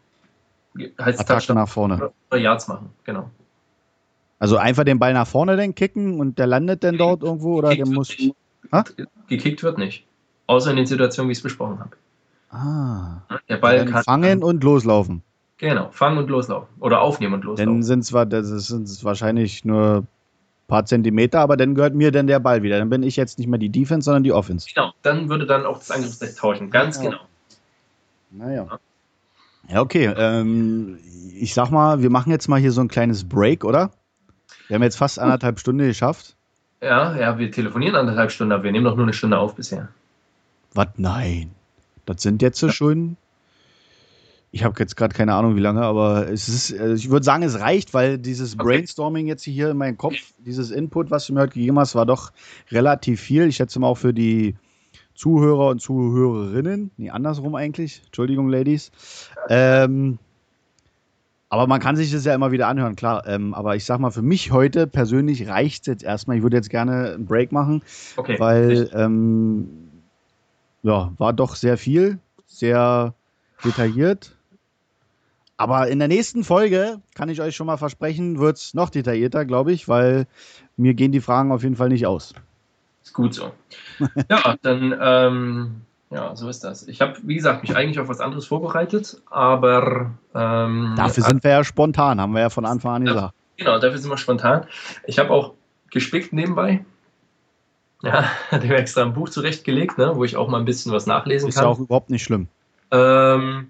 heißt 1.02 1.28
es 1.28 1.50
nach 1.50 1.68
vorne. 1.68 2.12
Oder 2.30 2.40
Yards 2.40 2.68
machen, 2.68 2.92
genau. 3.04 3.32
Also 4.40 4.58
einfach 4.58 4.86
den 4.86 5.00
Ball 5.00 5.14
nach 5.14 5.28
vorne 5.28 5.58
dann 5.58 5.76
kicken 5.76 6.20
und 6.20 6.40
der 6.40 6.48
landet 6.48 6.84
dann 6.84 6.98
dort 6.98 7.24
irgendwo 7.24 7.58
oder 7.58 7.76
der 7.76 7.86
muss. 7.86 8.16
Gekickt 9.28 9.64
wird 9.64 9.78
nicht. 9.78 10.06
Außer 10.48 10.72
in 10.72 10.78
den 10.78 10.86
Situationen, 10.86 11.30
wie 11.30 11.34
ich 11.34 11.40
es 11.40 11.44
besprochen 11.44 11.80
habe. 11.80 11.92
Ah. 12.50 13.22
Der 13.48 13.58
Ball 13.58 13.86
kann. 13.86 14.04
Fangen 14.04 14.44
und 14.44 14.64
loslaufen. 14.64 15.22
Genau, 15.58 15.90
fangen 15.92 16.18
und 16.18 16.30
loslaufen. 16.30 16.70
Oder 16.80 17.02
aufnehmen 17.02 17.36
und 17.36 17.44
loslaufen. 17.44 17.74
Dann 17.74 17.84
sind 17.84 18.02
es 18.02 19.04
wahrscheinlich 19.04 19.66
nur 19.66 20.06
paar 20.70 20.86
Zentimeter, 20.86 21.42
aber 21.42 21.58
dann 21.58 21.76
gehört 21.76 21.96
mir 21.96 22.12
dann 22.12 22.28
der 22.28 22.40
Ball 22.40 22.64
wieder. 22.64 22.80
Dann 22.80 22.90
bin 22.90 23.04
ich 23.04 23.18
jetzt 23.18 23.40
nicht 23.40 23.48
mehr 23.48 23.60
die 23.60 23.70
Defense, 23.70 24.06
sondern 24.06 24.24
die 24.24 24.32
Offense. 24.32 24.68
Genau, 24.74 24.94
dann 25.02 25.28
würde 25.28 25.46
dann 25.46 25.66
auch 25.66 25.80
das 25.80 25.92
Angriffsrecht 25.92 26.38
tauschen. 26.38 26.70
Ganz 26.70 26.98
ja. 26.98 27.04
genau. 27.04 27.20
Naja. 28.32 28.80
Ja, 29.68 29.82
okay. 29.82 30.14
Ähm, 30.16 30.98
ich 31.36 31.54
sag 31.54 31.72
mal, 31.72 32.02
wir 32.02 32.10
machen 32.10 32.32
jetzt 32.32 32.48
mal 32.48 32.60
hier 32.60 32.72
so 32.72 32.80
ein 32.82 32.88
kleines 32.88 33.28
Break, 33.28 33.66
oder? 33.66 33.92
Wir 34.68 34.76
haben 34.76 34.84
jetzt 34.84 34.98
fast 34.98 35.20
anderthalb 35.20 35.60
Stunden 35.60 35.86
geschafft. 35.86 36.36
Ja, 36.82 37.16
ja, 37.18 37.38
wir 37.38 37.52
telefonieren 37.52 37.96
anderthalb 37.96 38.32
Stunden, 38.32 38.54
aber 38.54 38.64
wir 38.64 38.72
nehmen 38.72 38.86
doch 38.86 38.96
nur 38.96 39.06
eine 39.06 39.14
Stunde 39.14 39.38
auf 39.38 39.56
bisher. 39.56 39.90
Was? 40.74 40.88
Nein. 40.98 41.52
Das 42.06 42.22
sind 42.22 42.42
jetzt 42.42 42.62
ja. 42.62 42.72
schon 42.72 43.18
ich 44.52 44.64
habe 44.64 44.76
jetzt 44.80 44.96
gerade 44.96 45.14
keine 45.14 45.36
Ahnung, 45.36 45.56
wie 45.56 45.62
lange, 45.62 45.82
aber 45.82 46.30
es 46.30 46.50
ist, 46.50 46.72
äh, 46.72 46.94
ich 46.94 47.10
würde 47.10 47.24
sagen, 47.24 47.44
es 47.44 47.60
reicht, 47.60 47.94
weil 47.94 48.18
dieses 48.18 48.56
okay. 48.56 48.64
Brainstorming 48.64 49.28
jetzt 49.28 49.44
hier 49.44 49.70
in 49.70 49.78
meinem 49.78 49.98
Kopf, 49.98 50.16
dieses 50.40 50.72
Input, 50.72 51.12
was 51.12 51.28
du 51.28 51.34
mir 51.34 51.42
heute 51.42 51.54
gegeben 51.54 51.78
hast, 51.80 51.96
war 51.96 52.06
doch 52.06 52.32
relativ 52.72 53.22
viel. 53.22 53.48
Ich 53.48 53.58
schätze 53.58 53.80
mal 53.80 53.88
auch 53.88 53.98
für 53.98 54.14
die 54.14 54.56
Zuhörer 55.14 55.68
und 55.68 55.82
Zuhörerinnen, 55.82 56.92
nee, 56.98 57.10
andersrum 57.10 57.56
eigentlich, 57.56 58.02
Entschuldigung, 58.06 58.50
Ladies. 58.50 58.92
Ähm, 59.50 60.18
aber 61.50 61.66
man 61.66 61.80
kann 61.80 61.96
sich 61.96 62.12
das 62.12 62.26
ja 62.26 62.36
immer 62.36 62.52
wieder 62.52 62.68
anhören, 62.68 62.96
klar. 62.96 63.28
Ähm, 63.28 63.54
aber 63.56 63.76
ich 63.76 63.84
sag 63.84 64.00
mal, 64.00 64.12
für 64.12 64.22
mich 64.22 64.52
heute 64.52 64.86
persönlich 64.86 65.48
reicht 65.48 65.82
es 65.82 65.88
jetzt 65.88 66.04
erstmal. 66.04 66.38
Ich 66.38 66.44
würde 66.44 66.58
jetzt 66.58 66.70
gerne 66.70 67.14
einen 67.14 67.26
Break 67.26 67.52
machen, 67.52 67.82
okay. 68.18 68.40
weil 68.40 68.90
ähm, 68.94 69.68
ja, 70.84 71.12
war 71.18 71.34
doch 71.34 71.56
sehr 71.56 71.78
viel, 71.78 72.20
sehr 72.46 73.16
detailliert. 73.66 74.36
Aber 75.58 75.90
in 75.90 76.00
der 76.00 76.08
nächsten 76.08 76.44
Folge, 76.44 77.02
kann 77.16 77.28
ich 77.28 77.42
euch 77.42 77.56
schon 77.56 77.68
mal 77.68 77.78
versprechen, 77.78 78.40
wird 78.40 78.58
es 78.58 78.74
noch 78.74 78.90
detaillierter, 78.90 79.44
glaube 79.44 79.74
ich, 79.74 79.90
weil 79.90 80.26
mir 80.78 80.94
gehen 80.94 81.12
die 81.12 81.20
Fragen 81.20 81.52
auf 81.52 81.64
jeden 81.64 81.76
Fall 81.76 81.90
nicht 81.90 82.06
aus. 82.06 82.34
Ist 83.04 83.14
gut 83.14 83.34
so. 83.34 83.52
ja, 84.30 84.56
dann 84.62 84.96
ähm, 85.02 85.82
Ja, 86.12 86.36
so 86.36 86.50
ist 86.50 86.64
das. 86.64 86.88
Ich 86.88 87.02
habe, 87.02 87.14
wie 87.24 87.36
gesagt, 87.36 87.62
mich 87.62 87.76
eigentlich 87.76 88.00
auf 88.00 88.08
was 88.08 88.20
anderes 88.20 88.48
vorbereitet, 88.48 89.22
aber. 89.30 90.12
Ähm, 90.34 90.94
dafür 90.96 91.24
sind 91.24 91.44
wir 91.44 91.52
ja 91.52 91.64
spontan, 91.64 92.20
haben 92.20 92.34
wir 92.34 92.42
ja 92.42 92.50
von 92.50 92.66
Anfang 92.66 92.96
an 92.96 93.06
gesagt. 93.06 93.34
Genau, 93.58 93.78
dafür 93.78 93.98
sind 94.00 94.10
wir 94.10 94.18
spontan. 94.18 94.66
Ich 95.06 95.20
habe 95.20 95.30
auch 95.32 95.54
gespickt 95.92 96.34
nebenbei. 96.34 96.84
Ja, 98.02 98.24
hatte 98.52 98.68
mir 98.68 98.78
extra 98.78 99.04
ein 99.04 99.14
Buch 99.14 99.30
zurechtgelegt, 99.30 99.98
ne, 99.98 100.14
wo 100.16 100.24
ich 100.24 100.36
auch 100.36 100.48
mal 100.48 100.58
ein 100.58 100.66
bisschen 100.66 100.92
was 100.92 101.06
nachlesen 101.06 101.50
ist 101.50 101.56
kann. 101.56 101.64
Ist 101.64 101.66
ja 101.66 101.72
auch 101.72 101.80
überhaupt 101.80 102.10
nicht 102.10 102.24
schlimm. 102.24 102.48
Ähm, 102.92 103.70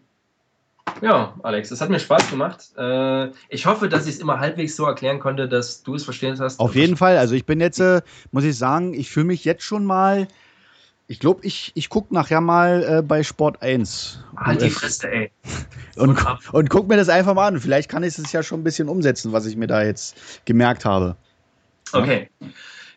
ja, 1.01 1.33
Alex, 1.43 1.71
es 1.71 1.81
hat 1.81 1.89
mir 1.89 1.99
Spaß 1.99 2.29
gemacht. 2.29 2.71
Äh, 2.77 3.31
ich 3.49 3.65
hoffe, 3.65 3.89
dass 3.89 4.05
ich 4.05 4.15
es 4.15 4.21
immer 4.21 4.39
halbwegs 4.39 4.75
so 4.75 4.85
erklären 4.85 5.19
konnte, 5.19 5.47
dass 5.47 5.83
du 5.83 5.95
es 5.95 6.03
verstehen 6.03 6.39
hast. 6.39 6.59
Auf 6.59 6.75
jeden 6.75 6.97
Fall. 6.97 7.17
Also 7.17 7.35
ich 7.35 7.45
bin 7.45 7.59
jetzt, 7.59 7.79
äh, 7.79 8.01
muss 8.31 8.43
ich 8.43 8.57
sagen, 8.57 8.93
ich 8.93 9.09
fühle 9.09 9.25
mich 9.25 9.43
jetzt 9.45 9.63
schon 9.63 9.85
mal. 9.85 10.27
Ich 11.11 11.19
glaube, 11.19 11.39
ich, 11.43 11.71
ich 11.73 11.89
gucke 11.89 12.13
nachher 12.13 12.39
mal 12.39 12.83
äh, 12.83 13.01
bei 13.01 13.23
Sport 13.23 13.63
1. 13.63 14.23
Halt 14.37 14.61
die 14.61 14.69
Fresse, 14.69 15.11
ey. 15.11 15.31
Und, 15.97 16.17
und 16.53 16.69
guck 16.69 16.87
mir 16.87 16.95
das 16.95 17.09
einfach 17.09 17.33
mal 17.33 17.47
an. 17.47 17.59
Vielleicht 17.59 17.89
kann 17.89 18.03
ich 18.03 18.17
es 18.17 18.31
ja 18.31 18.41
schon 18.41 18.61
ein 18.61 18.63
bisschen 18.63 18.87
umsetzen, 18.87 19.33
was 19.33 19.45
ich 19.45 19.57
mir 19.57 19.67
da 19.67 19.83
jetzt 19.83 20.15
gemerkt 20.45 20.85
habe. 20.85 21.17
Okay. 21.91 22.29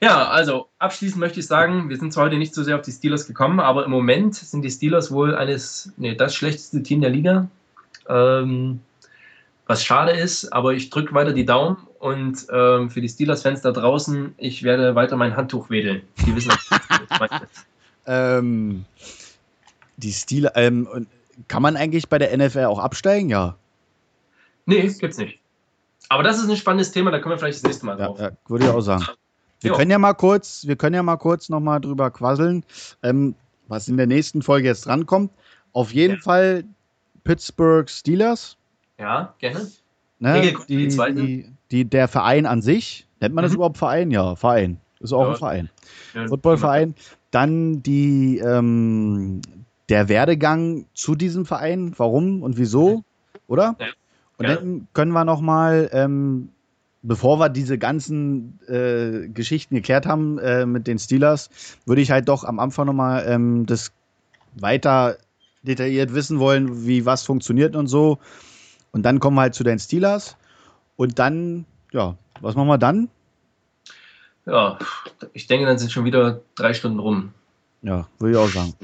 Ja, 0.00 0.28
also 0.28 0.68
abschließend 0.78 1.18
möchte 1.18 1.40
ich 1.40 1.48
sagen, 1.48 1.88
wir 1.88 1.96
sind 1.96 2.12
zwar 2.12 2.26
heute 2.26 2.36
nicht 2.36 2.54
so 2.54 2.62
sehr 2.62 2.76
auf 2.76 2.82
die 2.82 2.92
Steelers 2.92 3.26
gekommen, 3.26 3.58
aber 3.58 3.84
im 3.84 3.90
Moment 3.90 4.36
sind 4.36 4.62
die 4.62 4.70
Steelers 4.70 5.10
wohl 5.10 5.34
eines, 5.34 5.92
nee, 5.96 6.14
das 6.14 6.32
schlechteste 6.36 6.84
Team 6.84 7.00
der 7.00 7.10
Liga. 7.10 7.48
Ähm, 8.08 8.78
was 9.66 9.84
schade 9.84 10.12
ist, 10.12 10.52
aber 10.52 10.74
ich 10.74 10.90
drücke 10.90 11.12
weiter 11.12 11.32
die 11.32 11.46
Daumen 11.46 11.78
und 11.98 12.46
ähm, 12.52 12.88
für 12.90 13.00
die 13.00 13.08
Steelers-Fans 13.08 13.62
da 13.62 13.72
draußen, 13.72 14.34
ich 14.38 14.62
werde 14.62 14.94
weiter 14.94 15.16
mein 15.16 15.34
Handtuch 15.36 15.70
wedeln. 15.70 16.02
Die 16.24 16.36
wissen, 16.36 16.52
was 17.18 17.30
ähm, 18.06 18.84
die 19.96 20.12
Steelers, 20.12 20.52
ähm, 20.56 21.06
kann 21.48 21.62
man 21.62 21.76
eigentlich 21.76 22.08
bei 22.08 22.18
der 22.18 22.36
NFL 22.36 22.64
auch 22.64 22.78
absteigen? 22.78 23.28
Ja. 23.28 23.56
Nee, 24.66 24.82
gibt's 24.82 25.18
nicht. 25.18 25.38
Aber 26.08 26.22
das 26.22 26.38
ist 26.38 26.48
ein 26.48 26.56
spannendes 26.56 26.92
Thema, 26.92 27.10
da 27.10 27.20
können 27.20 27.34
wir 27.34 27.38
vielleicht 27.38 27.58
das 27.58 27.62
nächste 27.62 27.86
Mal 27.86 27.96
drauf. 27.96 28.18
Ja, 28.18 28.28
ja 28.28 28.36
würde 28.46 28.64
ich 28.64 28.70
auch 28.70 28.80
sagen. 28.80 29.06
Wir 29.60 29.70
jo. 29.70 29.76
können 29.76 29.90
ja 29.90 29.98
mal 29.98 30.14
kurz, 30.14 30.66
wir 30.66 30.76
können 30.76 30.94
ja 30.94 31.02
mal 31.02 31.16
kurz 31.16 31.48
noch 31.48 31.60
mal 31.60 31.80
drüber 31.80 32.10
quasseln, 32.10 32.64
ähm, 33.02 33.34
was 33.68 33.88
in 33.88 33.96
der 33.96 34.06
nächsten 34.06 34.42
Folge 34.42 34.68
jetzt 34.68 34.86
drankommt. 34.86 35.30
Auf 35.72 35.92
jeden 35.92 36.16
ja. 36.16 36.20
Fall 36.20 36.64
Pittsburgh 37.24 37.88
Steelers. 37.88 38.56
Ja, 38.98 39.34
gerne. 39.38 39.70
Ne, 40.18 40.54
die, 40.68 40.88
die, 40.88 41.52
die, 41.70 41.84
der 41.84 42.08
Verein 42.08 42.46
an 42.46 42.62
sich, 42.62 43.06
nennt 43.20 43.34
man 43.34 43.42
mhm. 43.42 43.46
das 43.46 43.54
überhaupt 43.54 43.78
Verein? 43.78 44.10
Ja, 44.10 44.36
Verein. 44.36 44.80
Ist 45.00 45.12
auch 45.12 45.22
ja. 45.22 45.30
ein 45.30 45.36
Verein. 45.36 45.70
Ja, 46.14 46.28
Footballverein. 46.28 46.94
Dann 47.32 47.82
die, 47.82 48.38
ähm, 48.38 49.40
der 49.88 50.08
Werdegang 50.08 50.86
zu 50.94 51.16
diesem 51.16 51.44
Verein, 51.44 51.92
warum 51.96 52.42
und 52.42 52.56
wieso, 52.56 53.02
oder? 53.48 53.74
Ja. 53.80 53.86
Und 54.38 54.48
dann 54.48 54.88
können 54.92 55.12
wir 55.12 55.24
noch 55.24 55.40
mal, 55.40 55.90
ähm, 55.92 56.50
bevor 57.02 57.38
wir 57.38 57.48
diese 57.48 57.78
ganzen 57.78 58.60
äh, 58.68 59.28
Geschichten 59.28 59.74
geklärt 59.74 60.06
haben 60.06 60.38
äh, 60.38 60.66
mit 60.66 60.86
den 60.86 60.98
Steelers, 60.98 61.50
würde 61.84 62.02
ich 62.02 62.10
halt 62.10 62.28
doch 62.28 62.44
am 62.44 62.58
Anfang 62.58 62.86
noch 62.86 62.92
mal 62.92 63.24
ähm, 63.26 63.66
das 63.66 63.92
weiter 64.54 65.16
detailliert 65.62 66.14
wissen 66.14 66.38
wollen, 66.38 66.86
wie 66.86 67.06
was 67.06 67.24
funktioniert 67.24 67.76
und 67.76 67.86
so. 67.86 68.18
Und 68.90 69.04
dann 69.04 69.20
kommen 69.20 69.36
wir 69.36 69.42
halt 69.42 69.54
zu 69.54 69.64
den 69.64 69.78
Steelers. 69.78 70.36
Und 70.96 71.18
dann, 71.18 71.64
ja, 71.92 72.16
was 72.40 72.54
machen 72.54 72.68
wir 72.68 72.78
dann? 72.78 73.08
Ja, 74.46 74.78
ich 75.32 75.46
denke, 75.46 75.66
dann 75.66 75.78
sind 75.78 75.92
schon 75.92 76.04
wieder 76.04 76.40
drei 76.54 76.74
Stunden 76.74 76.98
rum. 76.98 77.32
Ja, 77.82 78.08
würde 78.18 78.32
ich 78.32 78.38
auch 78.38 78.48
sagen. 78.48 78.74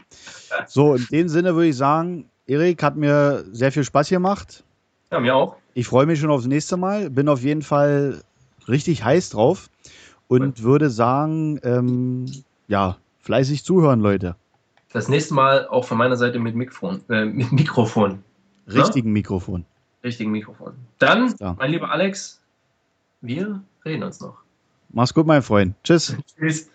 So, 0.66 0.94
in 0.94 1.06
dem 1.10 1.28
Sinne 1.28 1.54
würde 1.54 1.68
ich 1.68 1.76
sagen, 1.76 2.28
Erik 2.46 2.82
hat 2.82 2.96
mir 2.96 3.44
sehr 3.52 3.72
viel 3.72 3.84
Spaß 3.84 4.08
gemacht. 4.08 4.64
Ja, 5.10 5.20
mir 5.20 5.34
auch. 5.34 5.56
Ich 5.74 5.86
freue 5.86 6.06
mich 6.06 6.20
schon 6.20 6.30
aufs 6.30 6.46
nächste 6.46 6.76
Mal. 6.76 7.10
Bin 7.10 7.28
auf 7.28 7.42
jeden 7.42 7.62
Fall 7.62 8.22
richtig 8.66 9.04
heiß 9.04 9.30
drauf 9.30 9.70
und 10.28 10.58
cool. 10.58 10.64
würde 10.64 10.90
sagen, 10.90 11.60
ähm, 11.62 12.26
ja, 12.66 12.98
fleißig 13.20 13.64
zuhören, 13.64 14.00
Leute. 14.00 14.36
Das 14.92 15.08
nächste 15.08 15.34
Mal 15.34 15.68
auch 15.68 15.84
von 15.84 15.98
meiner 15.98 16.16
Seite 16.16 16.38
mit 16.38 16.54
Mikrofon. 16.54 17.02
Äh, 17.08 17.26
mit 17.26 17.52
Mikrofon. 17.52 18.22
Richtigen 18.66 19.08
ja? 19.08 19.12
Mikrofon. 19.12 19.64
Richtigen 20.02 20.30
Mikrofon. 20.30 20.74
Dann, 20.98 21.34
ja. 21.38 21.54
mein 21.58 21.70
lieber 21.70 21.90
Alex, 21.90 22.40
wir 23.20 23.62
reden 23.84 24.02
uns 24.02 24.20
noch. 24.20 24.38
Mach's 24.90 25.14
gut, 25.14 25.26
mein 25.26 25.42
Freund. 25.42 25.74
Tschüss. 25.84 26.16
Tschüss. 26.38 26.68